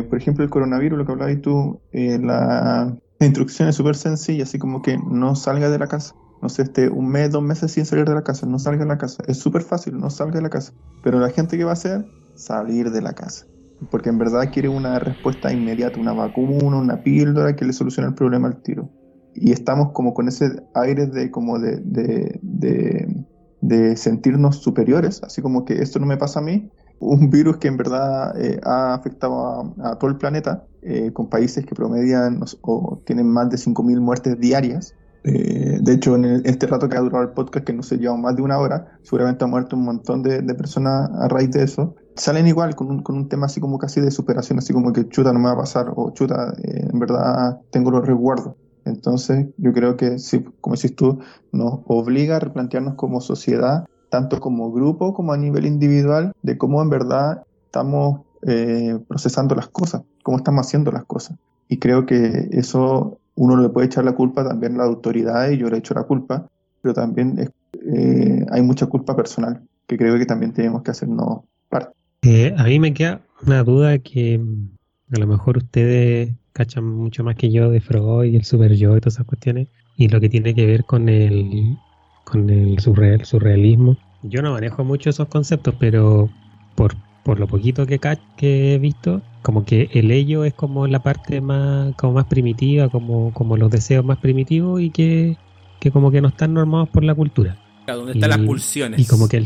por 0.10 0.18
ejemplo, 0.18 0.44
el 0.44 0.50
coronavirus, 0.50 0.98
lo 0.98 1.06
que 1.06 1.12
hablabas 1.12 1.42
tú, 1.42 1.80
eh, 1.92 2.18
la, 2.20 2.98
instrucción 3.20 3.70
es 3.70 3.76
súper 3.76 3.96
sencilla, 3.96 4.44
así 4.44 4.60
como 4.60 4.82
que 4.82 4.98
no 4.98 5.36
salga 5.36 5.70
de 5.70 5.80
la 5.80 5.88
casa. 5.88 6.16
No 6.42 6.50
sé, 6.50 6.64
este, 6.64 6.90
un 6.90 7.08
mes, 7.08 7.32
dos 7.32 7.42
meses 7.42 7.72
sin 7.72 7.86
salir 7.86 8.06
de 8.06 8.14
la 8.14 8.24
casa, 8.24 8.46
no 8.46 8.60
salga 8.60 8.84
de 8.84 8.90
la 8.90 8.98
casa. 8.98 9.24
Es 9.28 9.38
súper 9.38 9.62
fácil, 9.62 9.98
no 9.98 10.10
salga 10.10 10.36
de 10.36 10.42
la 10.42 10.50
casa. 10.50 10.74
Pero 11.04 11.20
la 11.20 11.30
gente 11.30 11.58
que 11.58 11.64
va 11.64 11.72
a 11.72 11.74
hacer, 11.74 12.06
salir 12.36 12.92
de 12.92 13.02
la 13.02 13.14
casa. 13.14 13.46
Porque 13.90 14.10
en 14.10 14.18
verdad 14.18 14.52
quiere 14.52 14.68
una 14.68 15.00
respuesta 15.00 15.52
inmediata, 15.52 16.00
una 16.00 16.14
vacuna, 16.14 16.78
una 16.78 17.02
píldora 17.04 17.56
que 17.56 17.66
le 17.66 17.74
solucione 17.74 18.10
el 18.10 18.16
problema 18.16 18.48
al 18.48 18.62
tiro. 18.62 18.90
Y 19.36 19.52
estamos 19.52 19.92
como 19.92 20.14
con 20.14 20.28
ese 20.28 20.64
aire 20.74 21.08
de 21.08 21.30
como 21.30 21.60
de, 21.60 21.80
de, 23.62 23.98
sentirnos 23.98 24.58
superiores, 24.58 25.22
así 25.24 25.42
como 25.42 25.66
que 25.66 25.82
esto 25.82 26.00
no 26.00 26.06
me 26.06 26.18
pasa 26.18 26.40
a 26.40 26.44
mí. 26.44 26.70
Un 27.00 27.30
virus 27.32 27.58
que 27.58 27.68
en 27.68 27.78
verdad 27.78 28.40
eh, 28.42 28.60
ha 28.64 28.94
afectado 28.94 29.74
a, 29.84 29.98
todo 29.98 30.10
el 30.10 30.18
planeta, 30.18 30.66
eh, 30.82 31.12
con 31.12 31.30
países 31.30 31.66
que 31.66 31.76
promedian 31.76 32.42
o 32.62 33.02
tienen 33.06 33.28
más 33.28 33.50
de 33.50 33.58
5.000 33.58 34.00
muertes 34.00 34.40
diarias. 34.40 34.96
Eh, 35.24 35.80
de 35.82 35.94
hecho, 35.94 36.16
en 36.16 36.42
este 36.46 36.68
rato 36.68 36.88
que 36.88 36.98
ha 36.98 37.02
durado 37.02 37.24
el 37.24 37.32
podcast, 37.32 37.66
que 37.66 37.74
no 37.74 37.84
se 37.84 37.98
lleva 37.98 38.16
más 38.16 38.36
de 38.36 38.44
una 38.44 38.60
hora, 38.60 39.00
seguramente 39.02 39.44
ha 39.44 39.48
muerto 39.48 39.76
un 39.76 39.84
montón 39.84 40.22
de, 40.22 40.42
de 40.42 40.54
personas 40.54 41.10
a 41.20 41.28
raíz 41.28 41.52
de 41.52 41.64
eso 41.64 41.96
salen 42.16 42.48
igual 42.48 42.76
con 42.76 42.90
un, 42.90 43.04
con 43.04 43.16
un 43.16 43.30
tema 43.30 43.46
así 43.46 43.60
como 43.60 43.78
casi 43.78 44.02
de 44.02 44.12
superación, 44.12 44.60
así 44.60 44.74
como 44.74 44.94
que 44.94 45.08
chuta 45.10 45.34
no 45.34 45.40
me 45.40 45.46
va 45.46 45.54
a 45.54 45.58
pasar 45.58 45.92
o 45.96 46.12
chuta 46.12 46.54
eh, 46.64 46.88
en 46.92 47.00
verdad 47.00 47.60
tengo 47.72 47.92
los 47.92 48.06
resguardos. 48.06 48.56
Entonces 48.86 49.48
yo 49.58 49.74
creo 49.74 49.98
que 49.98 50.20
sí, 50.20 50.46
como 50.62 50.76
decís 50.76 50.96
tú, 50.96 51.20
nos 51.52 51.80
obliga 51.86 52.38
a 52.38 52.40
replantearnos 52.40 52.96
como 52.96 53.20
sociedad, 53.20 53.86
tanto 54.10 54.40
como 54.40 54.72
grupo 54.72 55.14
como 55.14 55.34
a 55.34 55.38
nivel 55.38 55.66
individual, 55.66 56.32
de 56.44 56.58
cómo 56.58 56.82
en 56.82 56.90
verdad 56.90 57.44
estamos 57.66 58.22
eh, 58.48 58.98
procesando 59.08 59.56
las 59.56 59.68
cosas, 59.68 60.04
cómo 60.24 60.38
estamos 60.38 60.68
haciendo 60.68 60.92
las 60.92 61.06
cosas. 61.06 61.38
Y 61.68 61.78
creo 61.78 62.06
que 62.06 62.48
eso 62.52 63.20
uno 63.36 63.58
le 63.58 63.70
puede 63.70 63.88
echar 63.88 64.06
la 64.06 64.16
culpa 64.16 64.48
también 64.48 64.76
a 64.76 64.78
la 64.78 64.84
autoridad 64.86 65.50
y 65.50 65.58
yo 65.58 65.70
le 65.70 65.78
echo 65.78 65.94
la 65.94 66.04
culpa, 66.04 66.48
pero 66.82 66.94
también 66.94 67.52
eh, 67.74 68.46
hay 68.52 68.62
mucha 68.62 68.86
culpa 68.86 69.16
personal 69.16 69.62
que 69.88 69.98
creo 69.98 70.18
que 70.18 70.26
también 70.26 70.54
tenemos 70.54 70.84
que 70.84 70.92
hacernos 70.92 71.42
parte. 71.70 71.92
Eh, 72.22 72.54
a 72.58 72.64
mí 72.64 72.80
me 72.80 72.94
queda 72.94 73.22
una 73.46 73.64
duda 73.64 74.00
que 74.00 74.38
mm, 74.38 74.70
a 75.16 75.20
lo 75.20 75.28
mejor 75.28 75.58
ustedes 75.58 76.34
cachan 76.56 76.86
mucho 76.86 77.22
más 77.26 77.36
que 77.36 77.52
yo 77.52 77.70
de 77.70 77.82
Freud 77.82 78.32
y 78.32 78.38
el 78.38 78.46
super 78.46 78.74
yo 78.76 78.96
y 78.96 79.02
todas 79.02 79.16
esas 79.16 79.28
cuestiones 79.28 79.68
y 79.98 80.08
lo 80.08 80.22
que 80.22 80.30
tiene 80.30 80.56
que 80.56 80.66
ver 80.66 80.86
con 80.86 81.10
el 81.10 81.78
con 82.24 82.50
el 82.50 82.80
surreal, 82.80 83.26
surrealismo. 83.26 83.98
Yo 84.24 84.42
no 84.42 84.54
manejo 84.54 84.84
mucho 84.84 85.10
esos 85.10 85.28
conceptos, 85.28 85.76
pero 85.78 86.30
por, 86.74 86.96
por 87.24 87.40
lo 87.40 87.48
poquito 87.48 87.86
que, 87.86 88.00
que 88.38 88.74
he 88.74 88.80
visto, 88.80 89.22
como 89.44 89.66
que 89.66 89.90
el 89.94 90.10
ello 90.12 90.46
es 90.46 90.54
como 90.54 90.88
la 90.88 91.04
parte 91.04 91.42
más 91.42 91.94
como 91.96 92.14
más 92.14 92.26
primitiva, 92.26 92.88
como, 92.90 93.34
como 93.34 93.58
los 93.58 93.70
deseos 93.70 94.06
más 94.06 94.18
primitivos 94.18 94.82
y 94.82 94.90
que, 94.92 95.38
que 95.82 95.92
como 95.92 96.10
que 96.10 96.22
no 96.22 96.30
están 96.30 96.54
normados 96.54 96.88
por 96.90 97.04
la 97.04 97.14
cultura. 97.14 97.58
¿Dónde 97.86 98.14
están 98.14 98.30
las 98.30 98.40
pulsiones? 98.40 99.00
Y 99.00 99.06
como 99.06 99.28
que 99.28 99.38
el 99.38 99.46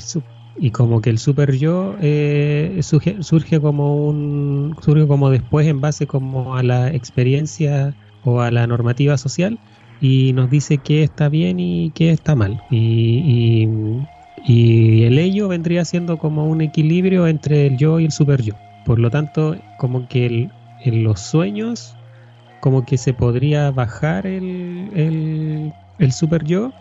y 0.61 0.71
como 0.71 1.01
que 1.01 1.09
el 1.09 1.19
super 1.19 1.55
yo 1.55 1.95
eh, 2.01 2.79
surge, 2.81 3.61
como 3.61 4.07
un 4.07 4.75
surge 4.81 5.07
como 5.07 5.29
después 5.29 5.67
en 5.67 5.79
base 5.79 6.05
como 6.05 6.55
a 6.55 6.63
la 6.63 6.89
experiencia 6.89 7.95
o 8.23 8.41
a 8.41 8.51
la 8.51 8.67
normativa 8.67 9.17
social 9.17 9.57
y 10.01 10.33
nos 10.33 10.49
dice 10.49 10.77
qué 10.77 11.03
está 11.03 11.29
bien 11.29 11.59
y 11.59 11.91
qué 11.91 12.11
está 12.11 12.35
mal. 12.35 12.61
Y, 12.69 13.67
y, 14.45 15.03
el 15.03 15.17
ello 15.19 15.47
vendría 15.47 15.85
siendo 15.85 16.17
como 16.17 16.45
un 16.47 16.61
equilibrio 16.61 17.27
entre 17.27 17.67
el 17.67 17.77
yo 17.77 17.99
y 17.99 18.05
el 18.05 18.11
super 18.11 18.41
yo. 18.41 18.53
Por 18.85 18.99
lo 18.99 19.09
tanto 19.09 19.55
como 19.77 20.07
que 20.07 20.49
en 20.81 21.03
los 21.03 21.19
sueños 21.19 21.95
como 22.61 22.85
que 22.85 22.97
se 22.97 23.13
podría 23.13 23.71
bajar 23.71 24.25
el, 24.25 24.89
el, 24.93 25.73
el 25.97 26.11
super 26.11 26.43
yo 26.43 26.71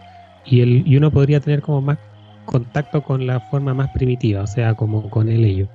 y, 0.44 0.60
el, 0.60 0.86
y 0.86 0.96
uno 0.96 1.10
podría 1.10 1.40
tener 1.40 1.60
como 1.60 1.80
más 1.80 1.98
contacto 2.48 3.02
con 3.02 3.26
la 3.26 3.40
forma 3.40 3.74
más 3.74 3.90
primitiva, 3.90 4.42
o 4.42 4.46
sea, 4.46 4.74
como 4.74 5.08
con 5.10 5.28
el 5.28 5.44
ello. 5.44 5.68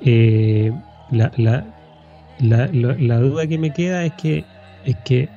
eh, 0.00 0.72
la, 1.10 1.32
la, 1.36 1.64
la, 2.70 3.18
duda 3.18 3.46
que 3.46 3.58
me 3.58 3.72
queda 3.72 4.04
es 4.04 4.12
que 4.12 4.44
es 4.84 4.96
que 5.04 5.28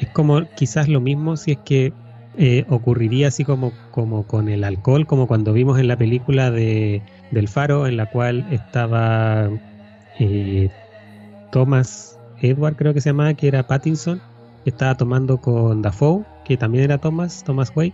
es 0.00 0.08
como 0.10 0.42
quizás 0.54 0.88
lo 0.88 1.00
mismo 1.00 1.36
si 1.36 1.52
es 1.52 1.58
que 1.58 1.92
eh, 2.38 2.64
ocurriría 2.68 3.28
así 3.28 3.44
como, 3.44 3.72
como 3.90 4.26
con 4.26 4.48
el 4.48 4.64
alcohol, 4.64 5.06
como 5.06 5.26
cuando 5.26 5.52
vimos 5.52 5.78
en 5.78 5.88
la 5.88 5.96
película 5.96 6.50
de, 6.50 7.02
del 7.30 7.48
Faro, 7.48 7.86
en 7.86 7.96
la 7.98 8.06
cual 8.06 8.46
estaba 8.50 9.50
eh, 10.18 10.70
Thomas 11.50 12.18
Edward, 12.40 12.76
creo 12.76 12.94
que 12.94 13.00
se 13.00 13.10
llamaba, 13.10 13.34
que 13.34 13.48
era 13.48 13.66
Pattinson, 13.66 14.20
estaba 14.64 14.96
tomando 14.96 15.38
con 15.38 15.82
Dafoe, 15.82 16.24
que 16.44 16.56
también 16.56 16.84
era 16.84 16.98
Thomas, 16.98 17.44
Thomas 17.44 17.72
Way, 17.74 17.92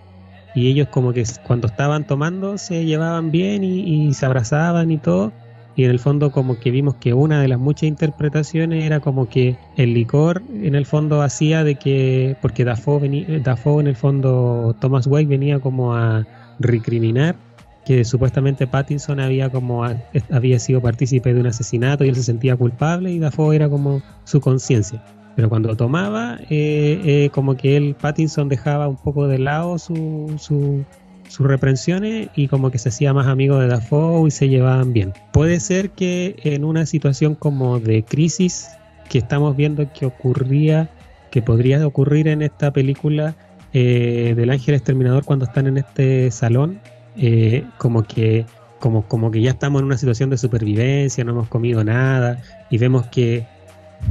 y 0.59 0.67
ellos 0.67 0.89
como 0.89 1.13
que 1.13 1.25
cuando 1.47 1.69
estaban 1.69 2.05
tomando 2.05 2.59
se 2.59 2.85
llevaban 2.85 3.31
bien 3.31 3.63
y, 3.63 4.13
se 4.13 4.27
abrazaban 4.27 4.91
y 4.91 4.99
todo, 4.99 5.33
y 5.77 5.85
en 5.85 5.91
el 5.91 6.01
fondo 6.01 6.33
como 6.33 6.59
que 6.59 6.73
vimos 6.73 6.97
que 6.97 7.15
una 7.15 7.41
de 7.41 7.47
las 7.47 7.61
muchas 7.61 7.85
interpretaciones 7.85 8.85
era 8.85 8.99
como 8.99 9.29
que 9.29 9.57
el 9.77 9.95
licor 9.95 10.43
en 10.53 10.75
el 10.75 10.85
fondo 10.85 11.23
hacía 11.23 11.63
de 11.63 11.77
que, 11.77 12.37
porque 12.43 12.65
Dafoe, 12.65 13.41
Dafoe 13.41 13.83
en 13.83 13.87
el 13.87 13.95
fondo, 13.95 14.75
Thomas 14.81 15.07
Way 15.07 15.27
venía 15.27 15.61
como 15.61 15.95
a 15.95 16.27
recriminar 16.59 17.37
que 17.87 18.05
supuestamente 18.05 18.67
Pattinson 18.67 19.21
había 19.21 19.51
como 19.51 19.87
había 20.31 20.59
sido 20.59 20.83
partícipe 20.83 21.33
de 21.33 21.41
un 21.41 21.47
asesinato 21.47 22.05
y 22.05 22.09
él 22.09 22.17
se 22.17 22.25
sentía 22.25 22.57
culpable 22.57 23.13
y 23.13 23.21
Dafoe 23.21 23.55
era 23.55 23.69
como 23.69 24.03
su 24.25 24.41
conciencia. 24.41 25.03
Pero 25.39 25.49
cuando 25.49 25.77
tomaba, 25.77 26.41
eh, 26.51 27.01
eh, 27.05 27.31
como 27.33 27.57
que 27.57 27.77
él, 27.77 27.95
Pattinson, 27.95 28.49
dejaba 28.49 28.89
un 28.89 28.97
poco 28.97 29.29
de 29.29 29.39
lado 29.39 29.79
su, 29.79 30.35
su, 30.37 30.85
sus 31.29 31.47
reprensiones 31.47 32.29
y 32.35 32.49
como 32.49 32.73
que 32.73 32.79
se 32.79 32.89
hacía 32.89 33.15
más 33.15 33.29
amigo 33.29 33.57
de 33.61 33.69
Dafoe 33.69 34.27
y 34.27 34.31
se 34.33 34.49
llevaban 34.49 34.93
bien. 34.93 35.13
Puede 35.33 35.61
ser 35.61 35.91
que 35.91 36.35
en 36.43 36.65
una 36.65 36.87
situación 36.87 37.37
como 37.37 37.79
de 37.79 38.03
crisis 38.03 38.71
que 39.09 39.19
estamos 39.19 39.57
viendo 39.57 39.89
que 39.93 40.07
ocurría, 40.07 40.91
que 41.31 41.41
podría 41.41 41.87
ocurrir 41.87 42.27
en 42.27 42.43
esta 42.43 42.73
película 42.73 43.37
eh, 43.73 44.35
del 44.37 44.51
ángel 44.51 44.75
exterminador 44.75 45.25
cuando 45.25 45.45
están 45.45 45.69
en 45.69 45.79
este 45.79 46.33
salón, 46.33 46.81
como 47.79 48.03
que 48.03 48.45
como, 48.81 49.07
como 49.07 49.31
que 49.31 49.41
ya 49.41 49.51
estamos 49.51 49.81
en 49.81 49.87
una 49.87 49.99
situación 49.99 50.31
de 50.31 50.37
supervivencia, 50.37 51.23
no 51.23 51.31
hemos 51.31 51.49
comido 51.49 51.85
nada 51.85 52.43
y 52.71 52.79
vemos 52.79 53.07
que 53.07 53.47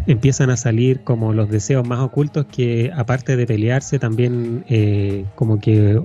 empiezan 0.05 0.49
a 0.49 0.57
salir 0.57 1.01
como 1.03 1.33
los 1.33 1.49
deseos 1.49 1.87
más 1.87 1.99
ocultos 1.99 2.45
que 2.45 2.91
aparte 2.95 3.35
de 3.35 3.45
pelearse 3.45 3.99
también 3.99 4.65
eh, 4.69 5.25
como 5.35 5.59
que 5.59 6.01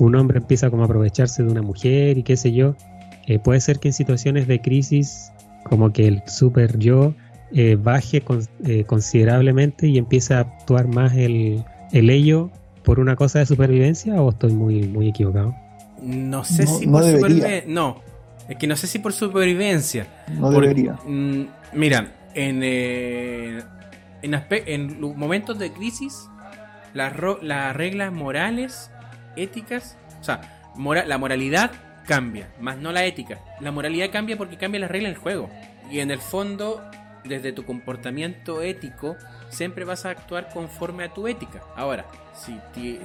un 0.00 0.14
hombre 0.16 0.38
empieza 0.38 0.70
como 0.70 0.82
a 0.82 0.86
aprovecharse 0.86 1.42
de 1.42 1.50
una 1.50 1.62
mujer 1.62 2.18
y 2.18 2.22
qué 2.22 2.36
sé 2.36 2.52
yo. 2.52 2.76
Eh, 3.26 3.38
puede 3.38 3.60
ser 3.60 3.78
que 3.78 3.88
en 3.88 3.94
situaciones 3.94 4.46
de 4.46 4.60
crisis 4.60 5.32
como 5.64 5.92
que 5.92 6.06
el 6.06 6.22
super 6.26 6.78
yo 6.78 7.14
baje 7.78 8.20
considerablemente 8.84 9.86
y 9.86 9.96
empiece 9.96 10.34
a 10.34 10.40
actuar 10.40 10.88
más 10.88 11.14
el, 11.14 11.62
el 11.92 12.10
ello 12.10 12.50
por 12.84 13.00
una 13.00 13.16
cosa 13.16 13.40
de 13.40 13.46
supervivencia 13.46 14.20
o 14.20 14.30
estoy 14.30 14.52
muy, 14.52 14.82
muy 14.86 15.08
equivocado. 15.08 15.54
No 16.02 16.44
sé 16.44 16.66
si 16.66 16.86
por 16.86 17.02
supervivencia. 17.02 17.64
No, 17.66 18.00
es 18.48 18.56
que 18.56 18.66
no 18.66 18.76
sé 18.76 18.86
si 18.86 18.98
por 18.98 19.12
supervivencia. 19.12 20.06
No 20.38 20.50
debería. 20.50 20.98
Mm, 21.06 21.46
mira, 21.72 22.12
en, 22.34 22.60
eh, 22.62 23.62
en, 24.22 24.34
en, 24.50 25.00
momentos 25.00 25.58
de 25.58 25.72
crisis, 25.72 26.28
las, 26.92 27.14
las 27.42 27.76
reglas 27.76 28.12
morales, 28.12 28.90
éticas, 29.36 29.98
o 30.20 30.24
sea, 30.24 30.40
la 31.06 31.18
moralidad 31.18 31.70
cambia, 32.06 32.52
más 32.60 32.78
no 32.78 32.92
la 32.92 33.04
ética. 33.04 33.40
La 33.60 33.72
moralidad 33.72 34.10
cambia 34.10 34.36
porque 34.36 34.56
cambia 34.56 34.80
las 34.80 34.90
reglas 34.90 35.12
del 35.12 35.20
juego. 35.20 35.50
Y 35.90 36.00
en 36.00 36.10
el 36.10 36.18
fondo, 36.18 36.82
desde 37.24 37.52
tu 37.52 37.64
comportamiento 37.64 38.62
ético, 38.62 39.16
siempre 39.48 39.84
vas 39.84 40.04
a 40.06 40.10
actuar 40.10 40.48
conforme 40.52 41.04
a 41.04 41.12
tu 41.12 41.28
ética. 41.28 41.62
Ahora, 41.76 42.06
si, 42.34 42.58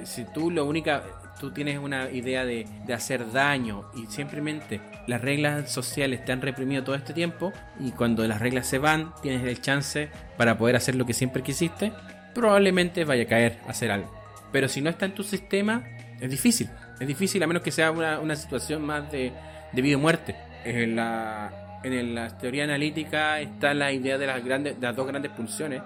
si 0.04 0.24
tú 0.24 0.50
lo 0.50 0.64
única 0.64 1.02
tú 1.40 1.50
tienes 1.50 1.78
una 1.78 2.10
idea 2.10 2.44
de, 2.44 2.66
hacer 2.94 3.32
daño 3.32 3.90
y 3.94 4.06
simplemente 4.06 4.80
las 5.06 5.22
reglas 5.22 5.72
sociales 5.72 6.24
te 6.24 6.32
han 6.32 6.42
reprimido 6.42 6.84
todo 6.84 6.94
este 6.94 7.14
tiempo 7.14 7.52
y 7.78 7.92
cuando 7.92 8.26
las 8.28 8.40
reglas 8.40 8.66
se 8.66 8.78
van 8.78 9.14
tienes 9.22 9.42
el 9.44 9.60
chance 9.60 10.10
para 10.36 10.58
poder 10.58 10.76
hacer 10.76 10.96
lo 10.96 11.06
que 11.06 11.14
siempre 11.14 11.42
quisiste, 11.42 11.92
probablemente 12.34 13.04
vaya 13.04 13.22
a 13.22 13.26
caer 13.26 13.58
a 13.66 13.70
hacer 13.70 13.90
algo. 13.90 14.12
Pero 14.52 14.68
si 14.68 14.82
no 14.82 14.90
está 14.90 15.06
en 15.06 15.14
tu 15.14 15.22
sistema, 15.22 15.84
es 16.20 16.30
difícil. 16.30 16.68
Es 17.00 17.08
difícil 17.08 17.42
a 17.42 17.46
menos 17.46 17.62
que 17.62 17.70
sea 17.70 17.90
una, 17.90 18.36
situación 18.36 18.82
más 18.82 19.10
de, 19.10 19.32
de 19.72 19.82
vida 19.82 19.96
o 19.96 20.00
muerte. 20.00 20.36
En 20.64 20.96
la, 20.96 21.78
en 21.82 22.14
la 22.14 22.36
teoría 22.36 22.64
analítica 22.64 23.40
está 23.40 23.72
la 23.72 23.90
idea 23.92 24.18
de 24.18 24.26
las, 24.26 24.44
grandes, 24.44 24.78
de 24.78 24.86
las 24.86 24.94
dos 24.94 25.06
grandes 25.06 25.30
pulsiones, 25.32 25.80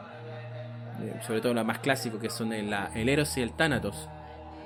eh, 1.00 1.14
sobre 1.24 1.40
todo 1.40 1.55
la 1.55 1.62
más 1.62 1.78
clásico 1.78 2.18
que 2.18 2.30
son 2.30 2.52
el, 2.52 2.74
el 2.96 3.09
Eros 3.09 3.36
y 3.36 3.42
el 3.42 3.52
Thanatos 3.52 4.09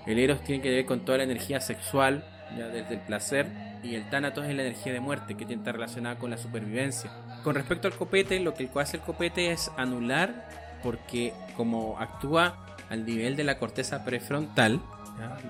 el 0.07 0.19
Eros 0.19 0.43
tiene 0.43 0.63
que 0.63 0.71
ver 0.71 0.87
con 0.87 1.01
toda 1.01 1.19
la 1.19 1.25
energía 1.25 1.61
sexual, 1.61 2.25
ya 2.57 2.69
desde 2.69 2.95
el 2.95 3.01
placer, 3.01 3.47
y 3.83 3.95
el 3.95 4.09
Thanatos 4.11 4.47
es 4.47 4.55
la 4.55 4.63
energía 4.63 4.93
de 4.93 5.01
muerte, 5.01 5.37
que 5.37 5.53
está 5.53 5.73
relacionada 5.73 6.19
con 6.19 6.31
la 6.31 6.39
supervivencia. 6.39 7.11
Con 7.45 7.55
respecto 7.55 7.89
al 7.89 7.95
copete, 7.95 8.41
lo 8.41 8.55
que 8.55 8.69
hace 8.77 8.97
el 8.97 9.03
copete 9.03 9.53
es 9.53 9.71
anular, 9.77 10.49
porque 10.83 11.33
como 11.57 11.99
actúa 11.99 12.67
al 12.91 13.05
nivel 13.05 13.37
de 13.37 13.45
la 13.45 13.59
corteza 13.59 14.05
prefrontal, 14.05 14.81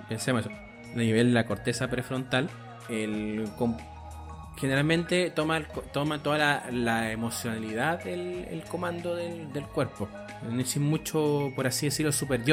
pensemos 0.09 0.47
eso, 0.47 0.55
a 0.95 0.99
nivel 0.99 1.29
de 1.29 1.35
la 1.35 1.47
corteza 1.47 1.89
prefrontal, 1.89 2.51
generalmente 4.57 5.31
toma, 5.31 5.63
toma 5.93 6.23
toda 6.23 6.65
la, 6.71 7.13
emocionalidad 7.13 8.07
el, 8.07 8.63
comando 8.69 9.15
del, 9.15 9.53
del 9.53 9.65
cuerpo. 9.65 10.09
Sin 10.65 10.83
mucho, 10.83 11.53
por 11.55 11.67
así 11.67 11.87
decirlo, 11.87 12.13
super 12.13 12.45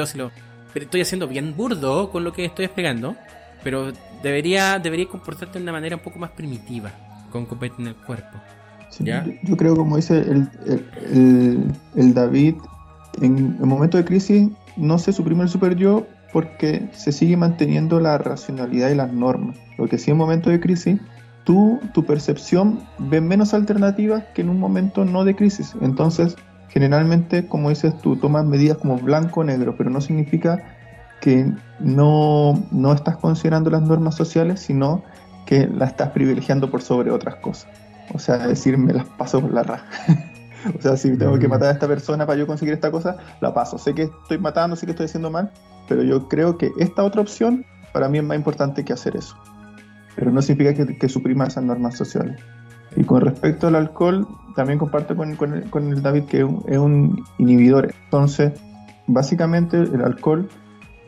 estoy 0.74 1.00
haciendo 1.00 1.26
bien 1.26 1.56
burdo 1.56 2.10
con 2.10 2.24
lo 2.24 2.32
que 2.32 2.44
estoy 2.44 2.66
explicando, 2.66 3.16
pero 3.62 3.92
debería, 4.22 4.78
debería 4.78 5.06
comportarte 5.06 5.58
de 5.58 5.62
una 5.62 5.72
manera 5.72 5.96
un 5.96 6.02
poco 6.02 6.18
más 6.18 6.30
primitiva, 6.30 6.92
con 7.30 7.46
copete 7.46 7.76
en 7.78 7.88
el 7.88 7.96
cuerpo. 7.96 8.38
yo, 9.00 9.56
creo, 9.56 9.76
como 9.76 9.96
dice 9.96 10.18
el, 10.18 10.48
el, 11.94 12.14
David, 12.14 12.54
en 13.22 13.56
el 13.58 13.66
momento 13.66 13.96
de 13.96 14.04
crisis 14.04 14.48
no 14.76 14.98
se 14.98 15.12
suprime 15.12 15.42
el 15.42 15.48
super 15.48 15.76
yo 15.76 16.06
porque 16.32 16.88
se 16.92 17.12
sigue 17.12 17.36
manteniendo 17.36 17.98
la 17.98 18.18
racionalidad 18.18 18.90
y 18.90 18.94
las 18.94 19.12
normas. 19.12 19.56
Lo 19.78 19.88
que 19.88 19.98
sí 19.98 20.10
en 20.10 20.16
momento 20.16 20.50
de 20.50 20.60
crisis, 20.60 21.00
tú, 21.44 21.80
tu 21.94 22.04
percepción 22.04 22.80
ve 22.98 23.20
menos 23.20 23.54
alternativas 23.54 24.24
que 24.34 24.42
en 24.42 24.50
un 24.50 24.58
momento 24.58 25.04
no 25.04 25.24
de 25.24 25.34
crisis. 25.34 25.74
Entonces, 25.80 26.36
generalmente, 26.76 27.46
como 27.46 27.70
dices 27.70 27.96
tú, 28.02 28.16
tomas 28.16 28.44
medidas 28.44 28.76
como 28.76 28.98
blanco 28.98 29.40
o 29.40 29.44
negro, 29.44 29.76
pero 29.78 29.88
no 29.88 30.02
significa 30.02 30.62
que 31.22 31.50
no, 31.80 32.62
no 32.70 32.92
estás 32.92 33.16
considerando 33.16 33.70
las 33.70 33.80
normas 33.80 34.14
sociales, 34.14 34.60
sino 34.60 35.02
que 35.46 35.68
las 35.68 35.92
estás 35.92 36.10
privilegiando 36.10 36.70
por 36.70 36.82
sobre 36.82 37.10
otras 37.10 37.36
cosas. 37.36 37.70
O 38.12 38.18
sea, 38.18 38.36
decir, 38.46 38.76
me 38.76 38.92
las 38.92 39.06
paso 39.06 39.40
por 39.40 39.54
la 39.54 39.62
raja. 39.62 39.86
o 40.78 40.82
sea, 40.82 40.98
si 40.98 41.16
tengo 41.16 41.38
que 41.38 41.48
mm. 41.48 41.50
matar 41.50 41.68
a 41.68 41.72
esta 41.72 41.88
persona 41.88 42.26
para 42.26 42.38
yo 42.38 42.46
conseguir 42.46 42.74
esta 42.74 42.90
cosa, 42.90 43.16
la 43.40 43.54
paso. 43.54 43.78
Sé 43.78 43.94
que 43.94 44.02
estoy 44.02 44.36
matando, 44.36 44.76
sé 44.76 44.84
que 44.84 44.92
estoy 44.92 45.06
haciendo 45.06 45.30
mal, 45.30 45.50
pero 45.88 46.02
yo 46.02 46.28
creo 46.28 46.58
que 46.58 46.72
esta 46.78 47.04
otra 47.04 47.22
opción 47.22 47.64
para 47.94 48.10
mí 48.10 48.18
es 48.18 48.24
más 48.24 48.36
importante 48.36 48.84
que 48.84 48.92
hacer 48.92 49.16
eso. 49.16 49.34
Pero 50.14 50.30
no 50.30 50.42
significa 50.42 50.74
que, 50.74 50.98
que 50.98 51.08
suprima 51.08 51.46
esas 51.46 51.64
normas 51.64 51.96
sociales. 51.96 52.38
Y 52.96 53.04
con 53.04 53.20
respecto 53.20 53.66
al 53.68 53.76
alcohol, 53.76 54.26
también 54.54 54.78
comparto 54.78 55.14
con, 55.14 55.30
el, 55.32 56.02
David 56.02 56.24
que 56.24 56.38
es 56.40 56.78
un, 56.78 57.24
inhibidor. 57.38 57.94
Entonces, 58.04 58.52
básicamente 59.06 59.76
el 59.76 60.02
alcohol 60.02 60.48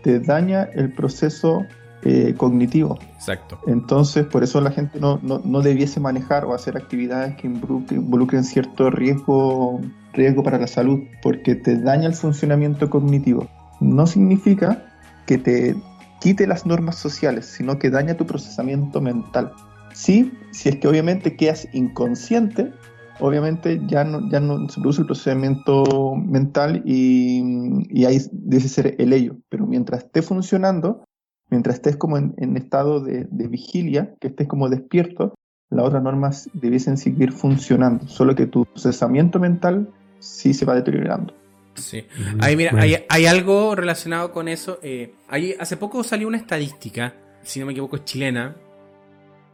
te 0.03 0.21
daña 0.21 0.65
el 0.75 0.93
proceso 0.93 1.65
eh, 2.03 2.35
cognitivo. 2.37 2.99
Exacto. 3.15 3.59
Entonces, 3.67 4.27
por 4.27 4.45
eso 4.45 4.61
la 4.61 4.71
gente 4.71 5.01
no, 5.01 5.19
debiese 5.63 5.99
manejar 5.99 6.45
o 6.45 6.55
hacer 6.55 6.77
actividades 6.77 7.35
que 7.37 7.47
involucren, 7.49 8.45
cierto 8.45 8.91
riesgo, 8.91 9.81
riesgo 10.13 10.43
para 10.43 10.59
la 10.59 10.67
salud, 10.67 11.01
porque 11.23 11.55
te 11.55 11.77
daña 11.79 12.07
el 12.07 12.15
funcionamiento 12.15 12.89
cognitivo. 12.91 13.49
No 13.81 14.07
significa 14.07 14.85
que 15.27 15.39
te 15.39 15.75
quite 16.21 16.47
las 16.47 16.67
normas 16.67 16.97
sociales, 16.97 17.47
sino 17.47 17.79
que 17.79 17.91
daña 17.91 18.17
tu 18.17 18.27
procesamiento 18.27 19.01
mental. 19.01 19.53
Sí, 19.99 20.33
si 20.53 20.69
es 20.69 20.77
que 20.77 20.87
obviamente 20.87 21.37
quedas 21.37 21.67
inconsciente, 21.73 22.73
obviamente 23.19 23.81
ya 23.89 24.05
no, 24.05 24.31
ya 24.31 24.39
no 24.39 24.69
se 24.69 24.81
produce 24.81 25.01
el 25.01 25.09
procesamiento 25.09 26.15
mental 26.15 26.83
y, 26.85 28.05
ahí 28.07 28.21
debe 28.31 28.69
ser 28.69 28.95
el 28.97 29.13
ello. 29.13 29.39
Pero 29.49 29.67
mientras 29.67 30.05
esté 30.05 30.23
funcionando, 30.23 31.03
mientras 31.51 31.75
estés 31.75 31.97
como 31.97 32.17
en, 32.17 32.57
estado 32.57 33.01
de, 33.01 33.27
vigilia, 33.49 34.15
que 34.21 34.29
estés 34.29 34.47
como 34.47 34.69
despierto, 34.69 35.35
las 35.69 35.87
otras 35.87 36.05
normas 36.05 36.49
debiesen 36.53 36.97
seguir 36.97 37.33
funcionando, 37.33 38.07
solo 38.07 38.37
que 38.37 38.47
tu 38.47 38.67
procesamiento 38.67 39.41
mental 39.41 39.91
sí 40.21 40.55
se 40.55 40.65
va 40.65 40.77
deteriorando. 40.77 41.35
Sí. 41.75 42.05
Ahí, 42.39 42.55
mira, 42.55 42.73
hay, 43.09 43.27
algo 43.27 43.75
relacionado 43.75 44.31
con 44.31 44.47
eso. 44.47 44.79
Eh, 44.81 45.17
hace 45.59 45.77
poco 45.77 46.05
salió 46.05 46.29
una 46.29 46.37
estadística, 46.37 47.17
si 47.43 47.59
no 47.59 47.67
me 47.67 47.73
equivoco, 47.73 47.97
es 47.97 48.05
chilena, 48.05 48.55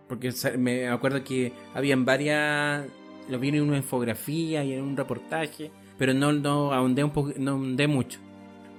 porque 0.08 0.32
me 0.58 0.88
acuerdo 0.88 1.22
que 1.24 1.52
habían 1.74 2.04
varias 2.04 2.84
lo 3.28 3.38
vi 3.38 3.48
en 3.48 3.62
una 3.62 3.78
infografía 3.78 4.62
y 4.64 4.74
en 4.74 4.82
un 4.82 4.96
reportaje, 4.96 5.70
pero 5.96 6.12
no, 6.12 6.32
no, 6.32 6.72
ahondé, 6.72 7.02
un 7.04 7.10
poco, 7.10 7.32
no 7.38 7.52
ahondé 7.52 7.86
mucho. 7.88 8.18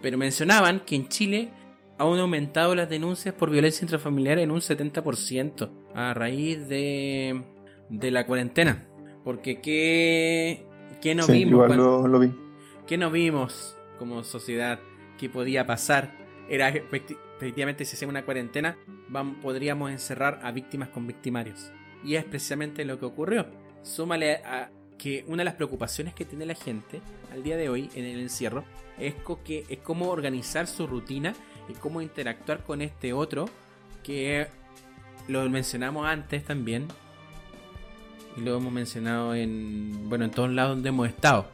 Pero 0.01 0.17
mencionaban 0.19 0.81
que 0.85 0.95
en 0.95 1.07
Chile 1.07 1.49
han 1.97 2.19
aumentado 2.19 2.75
las 2.75 2.89
denuncias 2.89 3.33
por 3.33 3.49
violencia 3.49 3.83
intrafamiliar 3.85 4.37
en 4.37 4.51
un 4.51 4.59
70% 4.61 5.69
a 5.95 6.13
raíz 6.13 6.67
de, 6.67 7.41
de 7.89 8.11
la 8.11 8.27
cuarentena. 8.27 8.85
Porque 9.23 9.61
¿qué, 9.61 10.63
qué 11.01 11.15
no 11.15 11.23
Sí, 11.23 11.31
vimos? 11.31 11.51
igual 11.53 11.67
cuando- 11.69 12.01
lo, 12.03 12.07
lo 12.07 12.19
vi. 12.19 12.31
¿Qué 12.85 12.97
no 12.99 13.09
vimos 13.09 13.75
como 13.97 14.23
sociedad 14.23 14.79
que 15.17 15.27
podía 15.29 15.65
pasar? 15.65 16.13
Era 16.49 16.71
efectivamente 17.37 17.85
si 17.85 17.95
hacemos 17.95 18.13
una 18.13 18.25
cuarentena, 18.25 18.77
podríamos 19.41 19.91
encerrar 19.91 20.39
a 20.43 20.51
víctimas 20.51 20.89
con 20.89 21.07
victimarios. 21.07 21.71
Y 22.03 22.15
es 22.15 22.23
precisamente 22.23 22.85
lo 22.85 22.99
que 22.99 23.05
ocurrió. 23.05 23.47
Súmale 23.83 24.35
a 24.37 24.69
que 24.97 25.25
una 25.27 25.37
de 25.41 25.45
las 25.45 25.55
preocupaciones 25.55 26.13
que 26.13 26.25
tiene 26.25 26.45
la 26.45 26.55
gente 26.55 27.01
al 27.31 27.43
día 27.43 27.57
de 27.57 27.69
hoy 27.69 27.89
en 27.95 28.05
el 28.05 28.19
encierro 28.19 28.63
es 28.97 29.15
cómo 29.83 30.09
organizar 30.09 30.67
su 30.67 30.87
rutina 30.87 31.33
y 31.67 31.73
cómo 31.73 32.01
interactuar 32.01 32.63
con 32.63 32.81
este 32.81 33.11
otro 33.11 33.49
que 34.03 34.47
lo 35.27 35.47
mencionamos 35.49 36.07
antes 36.07 36.45
también 36.45 36.87
y 38.37 38.41
lo 38.41 38.55
hemos 38.55 38.71
mencionado 38.71 39.35
en 39.35 40.07
bueno 40.07 40.25
en 40.25 40.31
todos 40.31 40.49
lados 40.51 40.75
donde 40.75 40.89
hemos 40.89 41.07
estado 41.09 41.49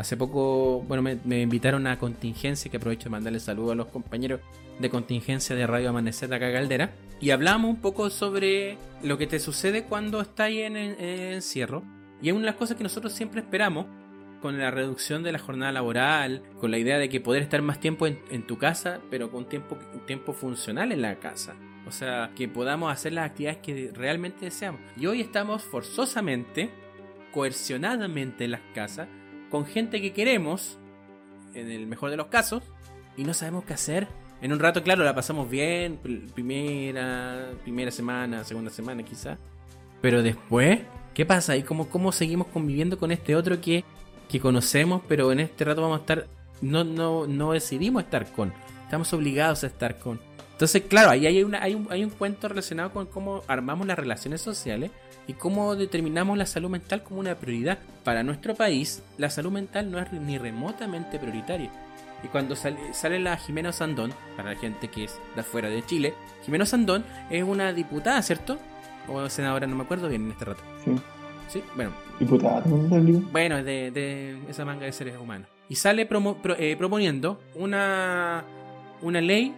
Hace 0.00 0.16
poco, 0.16 0.80
bueno, 0.88 1.02
me, 1.02 1.18
me 1.24 1.42
invitaron 1.42 1.86
a 1.86 1.98
contingencia, 1.98 2.70
que 2.70 2.78
aprovecho 2.78 3.04
de 3.04 3.10
mandarle 3.10 3.38
saludos 3.38 3.72
a 3.72 3.74
los 3.74 3.88
compañeros 3.88 4.40
de 4.80 4.90
contingencia 4.90 5.54
de 5.54 5.66
Radio 5.66 5.90
Amanecer 5.90 6.28
de 6.28 6.36
acá 6.36 6.52
Caldera. 6.52 6.92
Y 7.20 7.30
hablamos 7.30 7.70
un 7.70 7.80
poco 7.80 8.08
sobre 8.10 8.78
lo 9.02 9.18
que 9.18 9.26
te 9.26 9.38
sucede 9.38 9.84
cuando 9.84 10.20
estás 10.20 10.50
en, 10.50 10.76
en- 10.76 11.00
en 11.00 11.20
encierro. 11.34 11.82
Y 12.22 12.28
es 12.28 12.32
una 12.32 12.42
de 12.42 12.46
las 12.46 12.56
cosas 12.56 12.76
que 12.76 12.82
nosotros 12.82 13.12
siempre 13.12 13.40
esperamos 13.40 13.86
con 14.40 14.58
la 14.58 14.70
reducción 14.70 15.22
de 15.22 15.32
la 15.32 15.38
jornada 15.38 15.70
laboral, 15.72 16.42
con 16.58 16.70
la 16.70 16.78
idea 16.78 16.98
de 16.98 17.10
que 17.10 17.20
poder 17.20 17.42
estar 17.42 17.60
más 17.60 17.78
tiempo 17.78 18.06
en, 18.06 18.18
en 18.30 18.46
tu 18.46 18.56
casa, 18.56 19.00
pero 19.10 19.30
con 19.30 19.46
tiempo, 19.48 19.76
tiempo 20.06 20.32
funcional 20.32 20.92
en 20.92 21.02
la 21.02 21.16
casa. 21.18 21.56
O 21.86 21.92
sea, 21.92 22.30
que 22.34 22.48
podamos 22.48 22.90
hacer 22.92 23.12
las 23.12 23.26
actividades 23.30 23.58
que 23.58 23.90
realmente 23.94 24.46
deseamos. 24.46 24.80
Y 24.96 25.06
hoy 25.06 25.20
estamos 25.20 25.62
forzosamente, 25.62 26.70
coercionadamente 27.32 28.44
en 28.44 28.52
las 28.52 28.60
casas, 28.74 29.08
con 29.50 29.66
gente 29.66 30.00
que 30.00 30.12
queremos, 30.12 30.78
en 31.54 31.70
el 31.70 31.86
mejor 31.86 32.10
de 32.10 32.16
los 32.16 32.26
casos, 32.28 32.62
y 33.16 33.24
no 33.24 33.34
sabemos 33.34 33.64
qué 33.64 33.74
hacer. 33.74 34.08
En 34.42 34.52
un 34.52 34.58
rato, 34.58 34.82
claro, 34.82 35.04
la 35.04 35.14
pasamos 35.14 35.50
bien, 35.50 35.98
pr- 36.02 36.30
primera, 36.32 37.50
primera 37.62 37.90
semana, 37.90 38.42
segunda 38.44 38.70
semana 38.70 39.02
quizá. 39.02 39.36
Pero 40.00 40.22
después, 40.22 40.80
¿qué 41.12 41.26
pasa? 41.26 41.56
¿Y 41.56 41.62
cómo, 41.62 41.88
cómo 41.88 42.10
seguimos 42.12 42.46
conviviendo 42.46 42.98
con 42.98 43.10
este 43.12 43.36
otro 43.36 43.60
que, 43.60 43.84
que 44.30 44.40
conocemos, 44.40 45.02
pero 45.08 45.30
en 45.32 45.40
este 45.40 45.64
rato 45.64 45.82
vamos 45.82 45.98
a 45.98 46.00
estar, 46.00 46.26
no, 46.62 46.84
no, 46.84 47.26
no 47.26 47.52
decidimos 47.52 48.02
estar 48.04 48.26
con, 48.32 48.52
estamos 48.84 49.12
obligados 49.12 49.62
a 49.64 49.66
estar 49.66 49.98
con. 49.98 50.18
Entonces, 50.52 50.82
claro, 50.88 51.10
ahí 51.10 51.26
hay, 51.26 51.42
una, 51.42 51.62
hay, 51.62 51.74
un, 51.74 51.86
hay 51.90 52.04
un 52.04 52.10
cuento 52.10 52.48
relacionado 52.48 52.92
con 52.92 53.06
cómo 53.06 53.42
armamos 53.46 53.86
las 53.86 53.98
relaciones 53.98 54.40
sociales 54.40 54.90
y 55.26 55.34
cómo 55.34 55.74
determinamos 55.76 56.36
la 56.36 56.44
salud 56.46 56.68
mental 56.70 57.02
como 57.02 57.20
una 57.20 57.34
prioridad. 57.34 57.78
Para 58.04 58.22
nuestro 58.22 58.54
país, 58.54 59.02
la 59.16 59.30
salud 59.30 59.52
mental 59.52 59.90
no 59.90 59.98
es 59.98 60.12
ni 60.12 60.38
remotamente 60.38 61.18
prioritaria. 61.18 61.70
Y 62.22 62.28
cuando 62.28 62.54
sale, 62.56 62.78
sale 62.92 63.18
la 63.18 63.36
Jimena 63.36 63.72
Sandón, 63.72 64.12
para 64.36 64.52
la 64.54 64.58
gente 64.60 64.88
que 64.88 65.04
es 65.04 65.18
de 65.34 65.40
afuera 65.40 65.68
de 65.68 65.84
Chile, 65.84 66.14
Jimena 66.44 66.66
Sandón 66.66 67.04
es 67.30 67.42
una 67.42 67.72
diputada, 67.72 68.20
¿cierto? 68.22 68.58
O 69.08 69.28
senadora, 69.28 69.66
no 69.66 69.74
me 69.76 69.82
acuerdo 69.84 70.08
bien 70.08 70.26
en 70.26 70.32
este 70.32 70.44
rato. 70.44 70.62
Sí. 70.84 70.92
Sí, 71.48 71.64
bueno, 71.74 71.92
Diputada, 72.20 72.62
bueno, 72.64 73.58
es 73.58 73.64
de, 73.64 73.90
de 73.90 74.38
esa 74.48 74.64
manga 74.64 74.86
de 74.86 74.92
seres 74.92 75.16
humanos. 75.18 75.48
Y 75.68 75.74
sale 75.74 76.08
promo- 76.08 76.36
pro- 76.40 76.56
eh, 76.56 76.76
proponiendo 76.76 77.40
una, 77.56 78.44
una 79.02 79.20
ley 79.20 79.52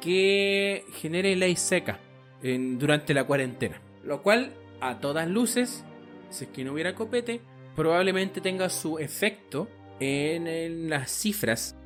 que 0.00 0.84
genere 0.94 1.36
ley 1.36 1.54
seca 1.56 1.98
en- 2.42 2.78
durante 2.78 3.14
la 3.14 3.22
cuarentena. 3.24 3.80
Lo 4.04 4.22
cual, 4.22 4.52
a 4.80 4.98
todas 4.98 5.28
luces, 5.28 5.84
si 6.30 6.44
es 6.44 6.50
que 6.50 6.64
no 6.64 6.72
hubiera 6.72 6.94
copete, 6.96 7.40
probablemente 7.76 8.40
tenga 8.40 8.68
su 8.68 8.98
efecto 8.98 9.68
en, 10.00 10.46
en 10.48 10.90
las 10.90 11.10
cifras, 11.10 11.76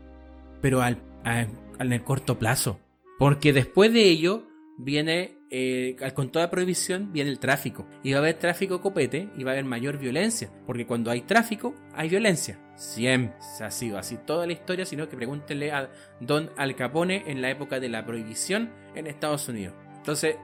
pero 0.62 0.80
al, 0.80 1.02
a- 1.24 1.46
al- 1.78 1.92
el 1.92 2.02
corto 2.02 2.38
plazo. 2.38 2.80
Porque 3.18 3.52
después 3.52 3.92
de 3.92 4.04
ello 4.04 4.48
viene, 4.78 5.36
eh, 5.50 5.96
con 6.14 6.32
toda 6.32 6.50
prohibición, 6.50 7.12
viene 7.12 7.30
el 7.30 7.38
tráfico. 7.38 7.86
Y 8.02 8.12
va 8.12 8.18
a 8.18 8.20
haber 8.20 8.38
tráfico 8.38 8.80
copete 8.80 9.28
y 9.36 9.44
va 9.44 9.50
a 9.50 9.54
haber 9.54 9.66
mayor 9.66 9.98
violencia. 9.98 10.50
Porque 10.66 10.86
cuando 10.86 11.10
hay 11.10 11.20
tráfico, 11.20 11.74
hay 11.94 12.08
violencia. 12.08 12.58
Siempre 12.74 13.36
ha 13.60 13.70
sido 13.70 13.98
así 13.98 14.16
toda 14.26 14.46
la 14.46 14.54
historia, 14.54 14.86
sino 14.86 15.08
que 15.08 15.16
pregúntenle 15.16 15.70
a 15.72 15.90
Don 16.20 16.50
Al 16.56 16.74
Capone 16.74 17.24
en 17.26 17.42
la 17.42 17.50
época 17.50 17.78
de 17.78 17.90
la 17.90 18.04
prohibición 18.06 18.70
en 18.94 19.06
Estados 19.06 19.46
Unidos. 19.48 19.74
Entonces, 19.98 20.36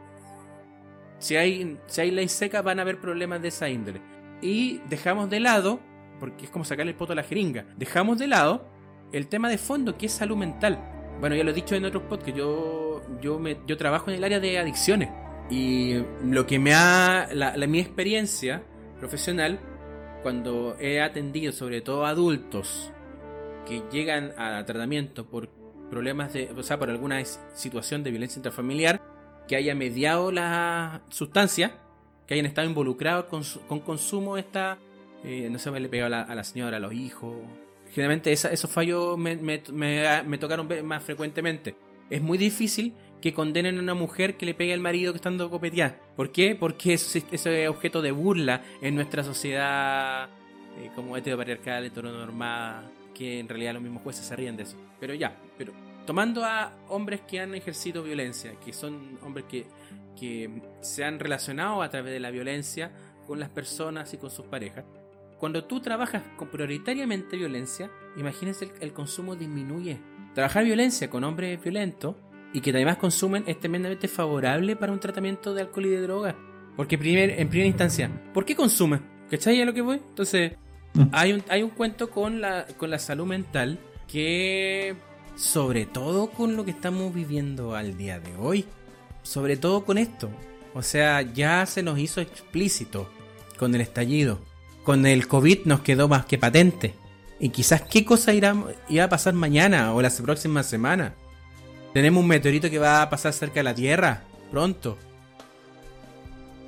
si 1.19 1.36
hay, 1.36 1.78
si 1.86 2.01
hay 2.01 2.11
ley 2.11 2.28
seca, 2.28 2.62
van 2.62 2.78
a 2.78 2.82
haber 2.82 3.01
problemas 3.01 3.43
de 3.43 3.49
esa 3.49 3.69
índole. 3.69 4.01
Y 4.40 4.78
dejamos 4.89 5.31
de 5.31 5.40
lado, 5.40 5.81
porque 6.20 6.45
es 6.45 6.51
como 6.51 6.65
sacarle 6.65 6.93
el 6.93 6.97
poto 6.97 7.12
a 7.12 7.16
la 7.16 7.24
jeringa, 7.24 7.65
dejamos 7.77 8.19
de 8.19 8.28
lado 8.28 8.69
el 9.12 9.28
tema 9.28 9.48
de 9.48 9.59
fondo 9.59 9.97
que 9.97 10.06
es 10.06 10.12
salud 10.12 10.36
mental. 10.36 10.78
Bueno, 11.20 11.35
ya 11.35 11.44
lo 11.44 11.51
he 11.51 11.55
dicho 11.55 11.74
en 11.74 11.85
otros 11.85 12.05
podcasts, 12.05 12.39
yo, 12.39 13.02
yo, 13.20 13.39
me, 13.39 13.59
yo 13.66 13.76
trabajo 13.76 14.10
en 14.10 14.16
el 14.16 14.24
área 14.24 14.40
de 14.40 14.59
adicciones. 14.59 15.10
Y 15.51 15.94
lo 16.24 16.47
que 16.47 16.59
me 16.59 16.74
ha. 16.74 17.28
La, 17.32 17.55
mi 17.66 17.80
experiencia 17.80 18.62
profesional, 18.98 19.59
cuando 20.22 20.76
he 20.78 21.01
atendido 21.01 21.52
sobre 21.52 21.80
todo 21.80 22.05
adultos 22.06 22.93
que 23.66 23.82
llegan 23.90 24.32
a 24.39 24.64
tratamiento 24.64 25.26
por 25.26 25.48
problemas 25.90 26.32
de. 26.35 26.51
O 26.56 26.62
sea, 26.62 26.78
por 26.78 26.90
alguna 26.90 27.24
situación 27.55 28.02
de 28.02 28.10
violencia 28.10 28.39
intrafamiliar, 28.39 29.01
que 29.48 29.56
haya 29.56 29.74
mediado 29.74 30.30
la 30.30 31.02
sustancia, 31.09 31.78
que 32.26 32.35
hayan 32.35 32.47
estado 32.47 32.68
involucrados 32.68 33.24
con, 33.24 33.43
con 33.66 33.80
consumo 33.80 34.36
esta. 34.36 34.78
eh, 35.24 35.48
no 35.51 35.59
sé, 35.59 35.70
le 35.80 35.89
pegado 35.89 36.06
a 36.06 36.10
la, 36.10 36.22
a 36.22 36.35
la 36.35 36.44
señora, 36.44 36.76
a 36.76 36.80
los 36.80 36.93
hijos. 36.93 37.35
Generalmente 37.93 38.32
esa- 38.32 38.51
esos 38.52 38.70
fallos 38.70 39.16
me, 39.19 39.36
tocaron 40.39 40.69
más 40.85 41.02
frecuentemente. 41.02 41.77
Es 42.10 42.23
muy 42.23 42.39
difícil 42.39 42.94
que 43.20 43.35
condenen 43.35 43.78
a 43.78 43.81
una 43.81 43.94
mujer 43.94 44.36
que 44.36 44.47
le 44.47 44.55
pegue 44.55 44.73
al 44.73 44.81
marido 44.81 45.12
que 45.12 45.16
estando 45.16 45.51
copeteada. 45.51 45.97
¿Por 46.16 46.31
qué? 46.31 46.55
Porque 46.55 46.94
eso 46.94 47.19
es 47.31 47.69
objeto 47.69 48.01
de 48.02 48.12
burla 48.12 48.62
en 48.81 48.94
nuestra 48.94 49.24
sociedad 49.24 50.28
eh, 50.78 50.90
como 50.94 51.16
heteropatriarcal, 51.16 51.85
heteronormada, 51.85 52.90
que 53.15 53.40
en 53.40 53.48
realidad 53.48 53.74
los 53.74 53.82
mismos 53.82 54.02
jueces 54.02 54.24
se 54.24 54.36
ríen 54.36 54.56
de 54.56 54.62
eso. 54.62 54.77
Pero 55.01 55.15
ya, 55.15 55.36
pero 55.56 55.73
tomando 56.06 56.44
a 56.44 56.73
hombres 56.89 57.20
que 57.23 57.40
han 57.40 57.55
ejercido 57.55 58.02
violencia, 58.05 58.52
que 58.65 58.73
son 58.73 59.19
hombres 59.23 59.44
que 59.48 59.66
se 60.81 61.05
han 61.05 61.19
relacionado 61.19 61.82
a 61.82 61.90
través 61.90 62.12
de 62.12 62.20
la 62.20 62.31
violencia 62.31 62.93
con 63.27 63.40
las 63.40 63.48
personas 63.51 64.12
y 64.15 64.16
con 64.16 64.31
sus 64.31 64.47
parejas, 64.47 64.85
cuando 65.39 65.65
tú 65.65 65.81
trabajas 65.81 66.23
con 66.36 66.48
prioritariamente 66.48 67.36
violencia, 67.36 67.90
imagínense 68.16 68.66
el, 68.66 68.73
el 68.81 68.93
consumo 68.93 69.36
disminuye. 69.36 69.98
Trabajar 70.35 70.65
violencia 70.65 71.09
con 71.09 71.24
hombres 71.24 71.62
violentos 71.62 72.16
y 72.52 72.60
que 72.60 72.70
además 72.70 72.97
consumen 72.97 73.44
es 73.47 73.59
tremendamente 73.60 74.09
favorable 74.09 74.77
para 74.77 74.93
un 74.93 75.01
tratamiento 75.01 75.55
de 75.55 75.62
alcohol 75.62 75.86
y 75.86 75.90
de 75.90 76.01
droga. 76.02 76.36
Porque 76.77 76.97
primer, 76.97 77.31
en 77.31 77.48
primera 77.48 77.69
instancia, 77.69 78.10
¿por 78.32 78.44
qué 78.44 78.55
consume? 78.55 79.01
¿Cachai 79.31 79.60
a 79.60 79.65
lo 79.65 79.74
que 79.74 79.82
voy? 79.82 79.97
Entonces, 79.97 80.52
hay 81.12 81.32
un, 81.32 81.43
hay 81.48 81.62
un 81.62 81.70
cuento 81.70 82.10
con 82.10 82.40
la, 82.40 82.66
con 82.77 82.90
la 82.90 82.98
salud 82.98 83.27
mental 83.27 83.78
que, 84.06 84.94
sobre 85.36 85.86
todo 85.86 86.31
con 86.31 86.56
lo 86.56 86.65
que 86.65 86.70
estamos 86.70 87.15
viviendo 87.15 87.74
al 87.74 87.97
día 87.97 88.20
de 88.20 88.35
hoy, 88.36 88.65
sobre 89.23 89.56
todo 89.56 89.85
con 89.85 89.98
esto, 89.98 90.31
o 90.74 90.82
sea, 90.82 91.23
ya 91.23 91.66
se 91.66 91.82
nos 91.82 91.98
hizo 91.98 92.20
explícito 92.20 93.10
con 93.59 93.74
el 93.74 93.81
estallido, 93.81 94.40
con 94.89 95.05
el 95.05 95.28
COVID 95.28 95.66
nos 95.66 95.81
quedó 95.81 96.09
más 96.09 96.24
que 96.24 96.39
patente. 96.39 96.94
Y 97.39 97.51
quizás 97.51 97.82
qué 97.82 98.06
cosa 98.06 98.32
irá, 98.32 98.56
a 99.02 99.09
pasar 99.10 99.35
mañana 99.35 99.93
o 99.93 100.01
las 100.01 100.19
próximas 100.19 100.65
semanas. 100.65 101.12
Tenemos 101.93 102.23
un 102.23 102.27
meteorito 102.27 102.70
que 102.70 102.78
va 102.78 103.02
a 103.02 103.10
pasar 103.10 103.35
cerca 103.35 103.56
de 103.56 103.65
la 103.65 103.74
Tierra 103.74 104.23
pronto. 104.51 104.97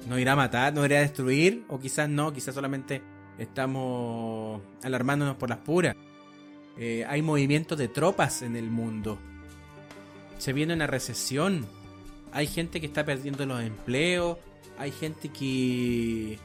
¿Nos 0.07 0.19
irá 0.19 0.33
a 0.33 0.37
matar? 0.37 0.75
¿Nos 0.75 0.85
irá 0.85 0.99
a 0.99 1.01
destruir? 1.01 1.65
O 1.69 1.81
quizás 1.81 2.11
no, 2.11 2.31
quizás 2.31 2.55
solamente 2.55 3.01
estamos 3.39 4.61
alarmándonos 4.83 5.37
por 5.37 5.49
las 5.49 5.61
puras. 5.61 5.97
Eh, 6.77 7.07
hay 7.09 7.23
movimientos 7.23 7.79
de 7.79 7.89
tropas 7.89 8.43
en 8.43 8.55
el 8.55 8.71
mundo. 8.71 9.19
Se 10.37 10.53
viene 10.53 10.75
una 10.75 10.87
recesión. 10.87 11.65
Hay 12.33 12.49
gente 12.49 12.83
que 12.83 12.87
está 12.87 13.03
perdiendo 13.03 13.47
los 13.47 13.63
empleos. 13.63 14.37
Hay 14.77 14.93
gente 14.93 15.31
que, 15.31 16.39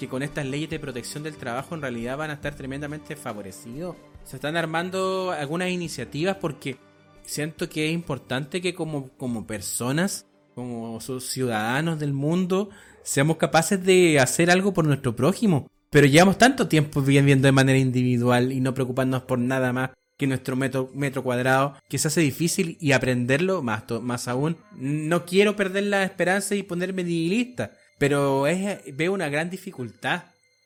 que 0.00 0.08
con 0.08 0.22
estas 0.22 0.46
leyes 0.46 0.70
de 0.70 0.80
protección 0.80 1.22
del 1.22 1.36
trabajo 1.36 1.74
en 1.74 1.82
realidad 1.82 2.16
van 2.16 2.30
a 2.30 2.32
estar 2.32 2.54
tremendamente 2.54 3.16
favorecidos. 3.16 3.96
Se 4.24 4.36
están 4.36 4.56
armando 4.56 5.30
algunas 5.30 5.68
iniciativas 5.68 6.38
porque 6.40 6.78
siento 7.22 7.68
que 7.68 7.88
es 7.88 7.92
importante 7.92 8.62
que 8.62 8.72
como, 8.72 9.10
como 9.18 9.46
personas, 9.46 10.24
como 10.54 10.98
ciudadanos 11.00 12.00
del 12.00 12.14
mundo, 12.14 12.70
seamos 13.02 13.36
capaces 13.36 13.84
de 13.84 14.18
hacer 14.18 14.50
algo 14.50 14.72
por 14.72 14.86
nuestro 14.86 15.14
prójimo. 15.14 15.70
Pero 15.90 16.06
llevamos 16.06 16.38
tanto 16.38 16.66
tiempo 16.66 17.02
viviendo 17.02 17.46
de 17.46 17.52
manera 17.52 17.78
individual 17.78 18.52
y 18.52 18.60
no 18.60 18.72
preocupándonos 18.72 19.26
por 19.26 19.38
nada 19.38 19.70
más 19.74 19.90
que 20.16 20.26
nuestro 20.26 20.56
metro, 20.56 20.90
metro 20.94 21.22
cuadrado, 21.22 21.74
que 21.90 21.98
se 21.98 22.08
hace 22.08 22.22
difícil 22.22 22.78
y 22.80 22.92
aprenderlo 22.92 23.62
más, 23.62 23.84
más 24.00 24.28
aún. 24.28 24.56
No 24.76 25.26
quiero 25.26 25.56
perder 25.56 25.84
la 25.84 26.04
esperanza 26.04 26.54
y 26.54 26.62
ponerme 26.62 27.04
nihilista, 27.04 27.72
pero 28.00 28.46
es, 28.46 28.80
veo 28.96 29.12
una 29.12 29.28
gran 29.28 29.50
dificultad 29.50 30.22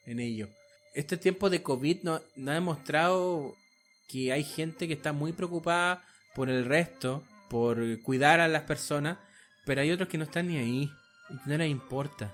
en 0.06 0.20
ello. 0.20 0.48
Este 0.94 1.16
tiempo 1.16 1.50
de 1.50 1.64
COVID 1.64 2.04
nos 2.04 2.22
no 2.36 2.52
ha 2.52 2.54
demostrado 2.54 3.56
que 4.08 4.32
hay 4.32 4.44
gente 4.44 4.86
que 4.86 4.94
está 4.94 5.12
muy 5.12 5.32
preocupada 5.32 6.04
por 6.36 6.48
el 6.48 6.64
resto, 6.64 7.24
por 7.50 8.00
cuidar 8.02 8.38
a 8.38 8.46
las 8.46 8.62
personas, 8.62 9.18
pero 9.66 9.80
hay 9.80 9.90
otros 9.90 10.08
que 10.08 10.16
no 10.16 10.22
están 10.22 10.46
ni 10.46 10.58
ahí 10.58 10.92
y 11.28 11.48
no 11.48 11.58
les 11.58 11.72
importa. 11.72 12.32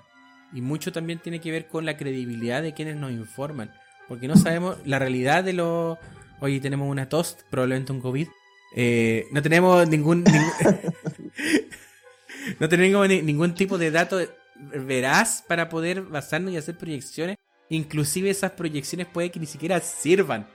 Y 0.53 0.61
mucho 0.61 0.91
también 0.91 1.17
tiene 1.17 1.41
que 1.41 1.49
ver 1.49 1.67
con 1.67 1.83
la 1.83 1.97
credibilidad 1.97 2.61
de 2.61 2.75
quienes 2.75 2.95
nos 2.95 3.11
informan, 3.11 3.73
porque 4.07 4.27
no 4.27 4.35
sabemos 4.35 4.77
la 4.85 4.99
realidad 4.99 5.43
de 5.43 5.53
los 5.53 5.97
Hoy 6.43 6.59
tenemos 6.59 6.89
una 6.89 7.09
tos, 7.09 7.37
probablemente 7.49 7.91
un 7.91 8.01
COVID. 8.01 8.27
Eh, 8.75 9.25
no 9.31 9.41
tenemos 9.41 9.87
ningún, 9.87 10.23
no 12.59 12.69
tenemos 12.69 13.07
ningún 13.07 13.55
tipo 13.55 13.79
de 13.79 13.89
dato 13.89 14.19
veraz 14.61 15.43
para 15.47 15.69
poder 15.69 16.01
basarnos 16.03 16.53
y 16.53 16.57
hacer 16.57 16.77
proyecciones. 16.77 17.37
Inclusive 17.69 18.29
esas 18.29 18.51
proyecciones 18.51 19.07
puede 19.07 19.31
que 19.31 19.39
ni 19.39 19.45
siquiera 19.45 19.79
sirvan. 19.79 20.47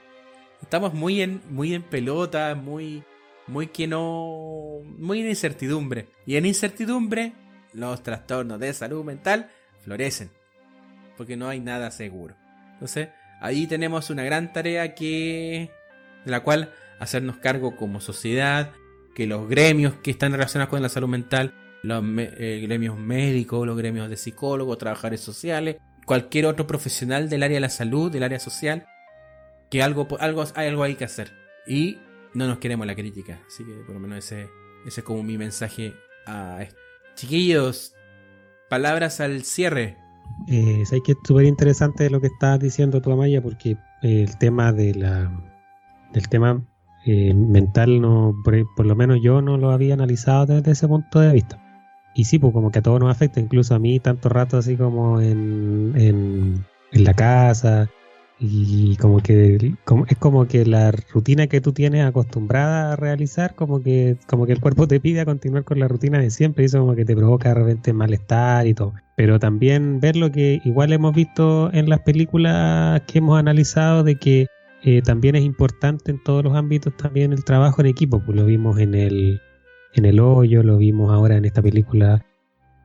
Estamos 0.61 0.93
muy 0.93 1.21
en, 1.21 1.41
muy 1.49 1.73
en 1.73 1.83
pelota, 1.83 2.55
muy, 2.55 3.03
muy 3.47 3.67
que 3.67 3.87
no, 3.87 4.81
muy 4.97 5.21
en 5.21 5.29
incertidumbre. 5.29 6.07
Y 6.25 6.35
en 6.35 6.45
incertidumbre, 6.45 7.33
los 7.73 8.03
trastornos 8.03 8.59
de 8.59 8.73
salud 8.73 9.03
mental 9.03 9.49
florecen. 9.81 10.31
Porque 11.15 11.37
no 11.37 11.49
hay 11.49 11.59
nada 11.59 11.91
seguro. 11.91 12.35
Entonces, 12.73 13.09
ahí 13.41 13.67
tenemos 13.67 14.09
una 14.09 14.23
gran 14.23 14.53
tarea 14.53 14.93
que 14.93 15.71
de 16.25 16.31
la 16.31 16.41
cual 16.41 16.73
hacernos 16.99 17.37
cargo 17.37 17.75
como 17.75 18.01
sociedad, 18.01 18.73
que 19.15 19.25
los 19.25 19.49
gremios 19.49 19.95
que 19.95 20.11
están 20.11 20.31
relacionados 20.31 20.69
con 20.69 20.81
la 20.81 20.89
salud 20.89 21.07
mental, 21.07 21.53
los 21.87 22.03
eh, 22.17 22.59
gremios 22.61 22.97
médicos, 22.97 23.65
los 23.65 23.77
gremios 23.77 24.09
de 24.09 24.17
psicólogos, 24.17 24.77
trabajadores 24.77 25.21
sociales, 25.21 25.77
cualquier 26.05 26.45
otro 26.45 26.67
profesional 26.67 27.29
del 27.29 27.43
área 27.43 27.55
de 27.55 27.61
la 27.61 27.69
salud, 27.69 28.11
del 28.11 28.23
área 28.23 28.39
social, 28.39 28.85
que 29.69 29.81
algo, 29.81 30.07
algo, 30.19 30.43
hay 30.55 30.67
algo 30.67 30.83
hay 30.83 30.95
que 30.95 31.05
hacer. 31.05 31.31
Y 31.65 31.97
no 32.33 32.47
nos 32.47 32.59
queremos 32.59 32.85
la 32.85 32.95
crítica. 32.95 33.39
Así 33.47 33.63
que 33.65 33.73
por 33.85 33.95
lo 33.95 33.99
menos 33.99 34.19
ese, 34.19 34.49
ese 34.85 35.01
es 35.01 35.05
como 35.05 35.23
mi 35.23 35.37
mensaje 35.37 35.93
a 36.25 36.61
esto. 36.61 36.79
Chiquillos, 37.15 37.93
palabras 38.69 39.19
al 39.19 39.43
cierre. 39.43 39.97
Eh, 40.47 40.83
sé 40.85 41.01
que 41.03 41.13
es 41.13 41.17
súper 41.25 41.45
interesante 41.45 42.09
lo 42.09 42.21
que 42.21 42.27
estás 42.27 42.59
diciendo 42.59 43.01
tu 43.01 43.11
Amaya, 43.11 43.41
porque 43.41 43.77
el 44.01 44.37
tema 44.37 44.71
de 44.71 44.93
la 44.93 45.31
del 46.13 46.29
tema 46.29 46.63
eh, 47.05 47.33
mental, 47.33 48.01
no 48.01 48.35
por, 48.43 48.85
lo 48.85 48.95
menos 48.95 49.19
yo 49.21 49.41
no 49.41 49.57
lo 49.57 49.71
había 49.71 49.93
analizado 49.93 50.55
desde 50.55 50.71
ese 50.71 50.87
punto 50.87 51.19
de 51.19 51.33
vista. 51.33 51.66
Y 52.17 52.23
sí, 52.23 52.39
pues 52.39 52.51
como 52.51 52.71
que 52.71 52.79
a 52.79 52.81
todos 52.81 52.99
nos 52.99 53.11
afecta, 53.11 53.39
incluso 53.39 53.75
a 53.75 53.79
mí, 53.79 53.99
tanto 53.99 54.27
rato 54.27 54.57
así 54.57 54.75
como 54.75 55.21
en, 55.21 55.93
en, 55.95 56.65
la 56.91 57.13
casa, 57.13 57.91
y 58.39 58.95
como 58.97 59.19
que 59.19 59.75
es 60.07 60.17
como 60.17 60.47
que 60.47 60.65
la 60.65 60.91
rutina 61.13 61.45
que 61.45 61.61
tú 61.61 61.73
tienes 61.73 62.03
acostumbrada 62.03 62.93
a 62.93 62.95
realizar, 62.95 63.53
como 63.53 63.83
que, 63.83 64.17
como 64.25 64.47
que 64.47 64.53
el 64.53 64.59
cuerpo 64.59 64.87
te 64.87 64.99
pide 64.99 65.21
a 65.21 65.25
continuar 65.25 65.63
con 65.63 65.79
la 65.79 65.87
rutina 65.87 66.17
de 66.17 66.31
siempre, 66.31 66.63
y 66.63 66.65
eso 66.65 66.79
como 66.79 66.95
que 66.95 67.05
te 67.05 67.15
provoca 67.15 67.49
de 67.49 67.55
repente 67.55 67.93
malestar 67.93 68.65
y 68.65 68.73
todo. 68.73 68.95
Pero 69.15 69.37
también 69.37 69.99
ver 69.99 70.15
lo 70.15 70.31
que 70.31 70.59
igual 70.65 70.93
hemos 70.93 71.13
visto 71.13 71.71
en 71.71 71.87
las 71.87 71.99
películas 71.99 72.99
que 73.01 73.19
hemos 73.19 73.37
analizado 73.37 74.03
de 74.03 74.15
que 74.15 74.47
eh, 74.81 75.03
también 75.03 75.35
es 75.35 75.43
importante 75.43 76.09
en 76.09 76.23
todos 76.23 76.43
los 76.43 76.55
ámbitos 76.55 76.97
también 76.97 77.31
el 77.31 77.43
trabajo 77.43 77.81
en 77.81 77.87
equipo, 77.87 78.23
pues 78.25 78.35
lo 78.35 78.45
vimos 78.45 78.79
en 78.79 78.95
el, 78.95 79.39
en 79.99 80.05
el 80.05 80.19
hoyo, 80.19 80.63
lo 80.63 80.77
vimos 80.77 81.11
ahora 81.11 81.37
en 81.37 81.45
esta 81.45 81.61
película, 81.61 82.25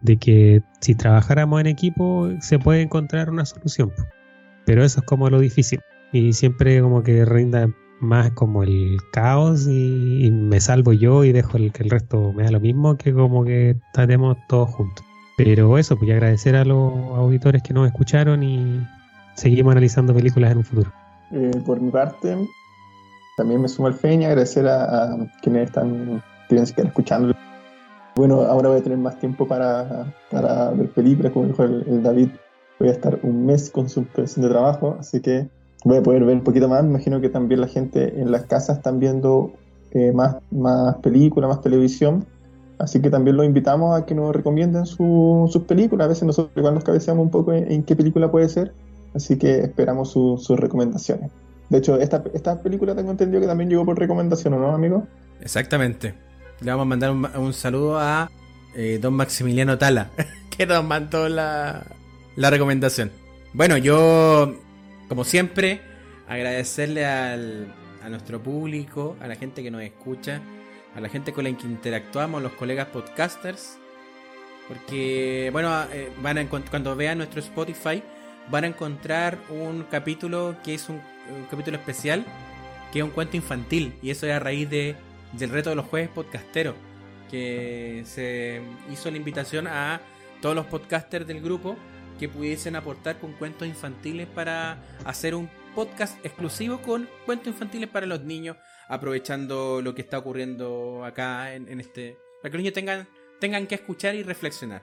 de 0.00 0.16
que 0.16 0.62
si 0.80 0.94
trabajáramos 0.94 1.60
en 1.60 1.66
equipo 1.66 2.28
se 2.40 2.58
puede 2.58 2.82
encontrar 2.82 3.30
una 3.30 3.44
solución, 3.44 3.92
pero 4.66 4.84
eso 4.84 5.00
es 5.00 5.06
como 5.06 5.30
lo 5.30 5.38
difícil 5.38 5.80
y 6.12 6.32
siempre 6.32 6.80
como 6.80 7.02
que 7.02 7.24
rinda 7.24 7.68
más 8.00 8.32
como 8.32 8.64
el 8.64 8.98
caos 9.12 9.66
y, 9.68 10.30
me 10.32 10.60
salvo 10.60 10.92
yo 10.92 11.24
y 11.24 11.32
dejo 11.32 11.56
que 11.72 11.82
el 11.82 11.90
resto 11.90 12.32
me 12.32 12.42
da 12.42 12.50
lo 12.50 12.60
mismo 12.60 12.96
que 12.96 13.14
como 13.14 13.44
que 13.44 13.70
estaremos 13.70 14.36
todos 14.48 14.70
juntos. 14.70 15.04
Pero 15.36 15.78
eso, 15.78 15.96
pues 15.96 16.10
agradecer 16.10 16.56
a 16.56 16.64
los 16.64 16.92
auditores 17.16 17.62
que 17.62 17.72
nos 17.72 17.86
escucharon 17.86 18.42
y 18.42 18.86
seguimos 19.34 19.72
analizando 19.72 20.12
películas 20.12 20.52
en 20.52 20.58
un 20.58 20.64
futuro. 20.64 20.92
Eh, 21.30 21.50
por 21.64 21.80
mi 21.80 21.90
parte, 21.90 22.36
también 23.36 23.62
me 23.62 23.68
sumo 23.68 23.88
al 23.88 23.94
feña, 23.94 24.28
agradecer 24.28 24.66
a, 24.68 25.16
quienes 25.40 25.68
están, 25.68 26.22
quieren 26.54 26.66
seguir 26.66 26.86
escuchando. 26.86 27.34
Bueno, 28.14 28.42
ahora 28.42 28.68
voy 28.68 28.78
a 28.78 28.82
tener 28.82 28.98
más 28.98 29.18
tiempo 29.18 29.46
para, 29.46 30.14
para 30.30 30.70
ver 30.70 30.90
películas, 30.90 31.32
como 31.32 31.46
dijo 31.46 31.64
el, 31.64 32.02
David, 32.02 32.28
voy 32.78 32.88
a 32.88 32.92
estar 32.92 33.18
un 33.22 33.46
mes 33.46 33.70
con 33.70 33.88
su 33.88 34.04
presión 34.04 34.44
de 34.44 34.50
trabajo, 34.50 34.96
así 35.00 35.20
que 35.20 35.48
voy 35.84 35.98
a 35.98 36.02
poder 36.02 36.24
ver 36.24 36.36
un 36.36 36.44
poquito 36.44 36.68
más. 36.68 36.82
Me 36.82 36.90
imagino 36.90 37.20
que 37.20 37.28
también 37.28 37.60
la 37.60 37.68
gente 37.68 38.20
en 38.20 38.30
las 38.30 38.44
casas 38.44 38.78
están 38.78 39.00
viendo 39.00 39.52
eh, 39.92 40.12
más, 40.12 40.36
más 40.50 40.96
películas, 40.96 41.48
más 41.48 41.60
televisión. 41.60 42.26
Así 42.78 43.00
que 43.00 43.10
también 43.10 43.36
los 43.36 43.46
invitamos 43.46 43.96
a 43.96 44.04
que 44.04 44.14
nos 44.14 44.34
recomienden 44.34 44.86
sus 44.86 45.56
películas. 45.66 46.06
A 46.06 46.08
veces 46.08 46.24
nosotros 46.24 46.52
igual 46.56 46.74
nos 46.74 46.84
cabeceamos 46.84 47.24
un 47.24 47.30
poco 47.30 47.52
en 47.52 47.82
qué 47.84 47.94
película 47.94 48.30
puede 48.30 48.48
ser 48.48 48.72
Así 49.14 49.36
que 49.36 49.60
esperamos 49.60 50.10
sus 50.10 50.48
recomendaciones. 50.58 51.30
De 51.68 51.78
hecho, 51.78 51.98
esta, 51.98 52.22
esta 52.34 52.60
película 52.62 52.94
tengo 52.94 53.10
entendido 53.10 53.40
que 53.40 53.46
también 53.46 53.70
llegó 53.70 53.84
por 53.84 53.98
recomendación, 53.98 54.54
¿no, 54.54 54.74
amigo? 54.74 55.06
Exactamente. 55.40 56.14
Le 56.62 56.70
vamos 56.70 56.84
a 56.84 56.88
mandar 56.88 57.10
un, 57.10 57.52
saludo 57.52 57.98
a 57.98 58.30
eh, 58.74 58.98
don 59.02 59.14
Maximiliano 59.14 59.78
Tala, 59.78 60.10
que 60.56 60.64
nos 60.64 60.84
mandó 60.84 61.28
la, 61.28 61.84
la 62.36 62.50
recomendación. 62.50 63.10
Bueno, 63.52 63.76
yo, 63.76 64.54
como 65.08 65.24
siempre, 65.24 65.80
agradecerle 66.28 67.04
al, 67.04 67.74
a 68.04 68.08
nuestro 68.08 68.40
público, 68.40 69.16
a 69.20 69.26
la 69.26 69.34
gente 69.34 69.62
que 69.62 69.70
nos 69.70 69.82
escucha, 69.82 70.40
a 70.94 71.00
la 71.00 71.08
gente 71.08 71.32
con 71.32 71.44
la 71.44 71.56
que 71.56 71.66
interactuamos, 71.66 72.42
los 72.42 72.52
colegas 72.52 72.88
podcasters. 72.88 73.78
Porque, 74.68 75.50
bueno, 75.52 75.70
eh, 75.92 76.12
van 76.22 76.38
a, 76.38 76.48
cuando 76.48 76.94
vean 76.94 77.18
nuestro 77.18 77.40
Spotify, 77.40 78.02
van 78.50 78.64
a 78.64 78.68
encontrar 78.68 79.38
un 79.50 79.84
capítulo 79.90 80.56
que 80.62 80.74
es 80.74 80.88
un, 80.88 81.00
capítulo 81.50 81.76
especial, 81.76 82.24
que 82.92 83.00
es 83.00 83.04
un 83.04 83.10
cuento 83.10 83.36
infantil. 83.36 83.94
Y 84.00 84.10
eso 84.10 84.26
es 84.26 84.32
a 84.32 84.38
raíz 84.38 84.70
de, 84.70 84.94
del 85.32 85.50
reto 85.50 85.70
de 85.70 85.76
los 85.76 85.86
jueves 85.86 86.08
podcasteros, 86.10 86.74
que 87.30 88.02
se 88.04 88.60
hizo 88.90 89.10
la 89.10 89.16
invitación 89.16 89.66
a 89.66 90.00
todos 90.40 90.54
los 90.54 90.66
podcasters 90.66 91.26
del 91.26 91.40
grupo 91.40 91.76
que 92.18 92.28
pudiesen 92.28 92.76
aportar 92.76 93.18
con 93.18 93.32
cuentos 93.32 93.66
infantiles 93.66 94.28
para 94.28 94.82
hacer 95.04 95.34
un 95.34 95.50
podcast 95.74 96.24
exclusivo 96.24 96.82
con 96.82 97.08
cuentos 97.24 97.48
infantiles 97.48 97.88
para 97.88 98.06
los 98.06 98.22
niños, 98.22 98.56
aprovechando 98.88 99.80
lo 99.82 99.94
que 99.94 100.02
está 100.02 100.18
ocurriendo 100.18 101.04
acá 101.04 101.54
en, 101.54 101.80
este... 101.80 102.18
Para 102.42 102.50
que 102.50 102.58
los 102.58 102.62
niños 102.62 102.74
tengan, 102.74 103.08
tengan 103.40 103.66
que 103.66 103.76
escuchar 103.76 104.14
y 104.14 104.22
reflexionar. 104.22 104.82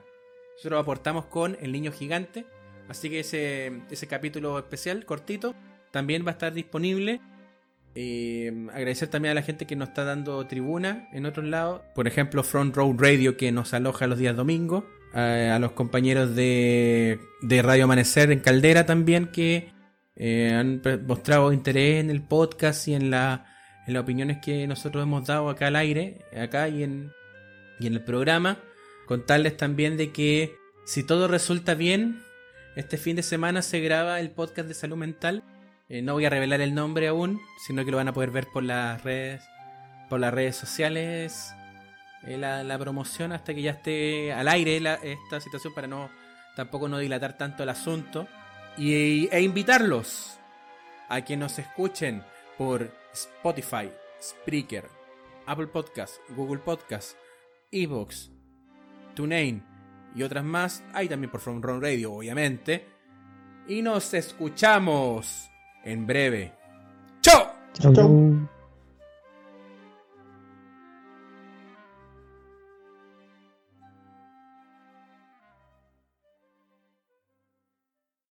Nosotros 0.56 0.82
aportamos 0.82 1.26
con 1.26 1.56
El 1.60 1.72
Niño 1.72 1.92
Gigante, 1.92 2.44
Así 2.90 3.08
que 3.08 3.20
ese, 3.20 3.82
ese 3.88 4.08
capítulo 4.08 4.58
especial, 4.58 5.04
cortito, 5.04 5.54
también 5.92 6.24
va 6.26 6.30
a 6.30 6.32
estar 6.32 6.52
disponible. 6.52 7.20
Eh, 7.94 8.68
agradecer 8.72 9.08
también 9.08 9.32
a 9.32 9.34
la 9.34 9.42
gente 9.42 9.66
que 9.66 9.76
nos 9.76 9.88
está 9.88 10.04
dando 10.04 10.46
tribuna 10.46 11.08
en 11.12 11.26
otros 11.26 11.46
lados. 11.46 11.82
Por 11.94 12.06
ejemplo, 12.06 12.42
Front 12.42 12.76
Row 12.76 12.94
Radio 12.96 13.36
que 13.36 13.50
nos 13.52 13.74
aloja 13.74 14.06
los 14.06 14.18
días 14.18 14.36
domingos. 14.36 14.84
a 15.12 15.58
los 15.58 15.72
compañeros 15.72 16.36
de, 16.36 17.18
Radio 17.42 17.84
Amanecer 17.84 18.30
en 18.30 18.38
Caldera 18.40 18.86
también 18.86 19.26
que 19.26 19.72
eh, 20.14 20.52
han 20.52 20.82
mostrado 21.06 21.52
interés 21.52 22.00
en 22.00 22.10
el 22.10 22.22
podcast 22.22 22.86
y 22.86 22.94
en, 22.94 23.10
la, 23.10 23.46
en 23.86 23.94
las 23.94 24.02
opiniones 24.02 24.38
que 24.38 24.66
nosotros 24.66 25.02
hemos 25.02 25.26
dado 25.26 25.48
acá 25.48 25.68
al 25.68 25.76
aire, 25.76 26.18
acá 26.38 26.68
y 26.68 26.82
en, 26.84 27.10
y 27.80 27.86
en 27.86 27.94
el 27.94 28.04
programa. 28.04 28.58
Contarles 29.06 29.56
también 29.56 29.96
de 29.96 30.12
que 30.12 30.54
si 30.84 31.02
todo 31.02 31.26
resulta 31.26 31.74
bien, 31.74 32.22
este 32.76 32.98
fin 32.98 33.16
de 33.16 33.22
semana 33.22 33.62
se 33.62 33.80
graba 33.80 34.20
el 34.20 34.30
podcast 34.30 34.68
de 34.68 34.74
salud 34.74 34.96
mental. 34.96 35.42
Eh, 35.90 36.02
no 36.02 36.12
voy 36.12 36.24
a 36.24 36.30
revelar 36.30 36.60
el 36.60 36.72
nombre 36.72 37.08
aún, 37.08 37.42
sino 37.58 37.84
que 37.84 37.90
lo 37.90 37.96
van 37.96 38.06
a 38.06 38.12
poder 38.12 38.30
ver 38.30 38.46
por 38.46 38.62
las 38.62 39.02
redes, 39.02 39.42
por 40.08 40.20
las 40.20 40.32
redes 40.32 40.54
sociales, 40.54 41.52
eh, 42.22 42.38
la, 42.38 42.78
promoción 42.78 43.32
hasta 43.32 43.52
que 43.52 43.62
ya 43.62 43.72
esté 43.72 44.32
al 44.32 44.46
aire 44.46 44.76
esta 45.02 45.40
situación 45.40 45.74
para 45.74 45.88
no 45.88 46.08
tampoco 46.54 46.88
no 46.88 46.98
dilatar 46.98 47.36
tanto 47.36 47.64
el 47.64 47.70
asunto 47.70 48.28
y, 48.78 49.28
e 49.32 49.42
invitarlos 49.42 50.38
a 51.08 51.22
que 51.22 51.36
nos 51.36 51.58
escuchen 51.58 52.22
por 52.56 52.94
Spotify, 53.12 53.90
Spreaker, 54.22 54.88
Apple 55.46 55.66
Podcast, 55.66 56.18
Google 56.36 56.58
Podcast, 56.58 57.16
Evox, 57.72 58.30
TuneIn 59.14 59.64
y 60.14 60.22
otras 60.22 60.44
más. 60.44 60.84
Hay 60.92 61.08
también 61.08 61.32
por 61.32 61.40
From 61.40 61.60
Run 61.60 61.82
Radio, 61.82 62.12
obviamente. 62.12 62.86
y 63.66 63.82
nos 63.82 64.14
escuchamos 64.14 65.49
en 65.84 66.06
breve. 66.06 66.52
¡Chao! 67.22 67.52
Chau. 67.72 68.48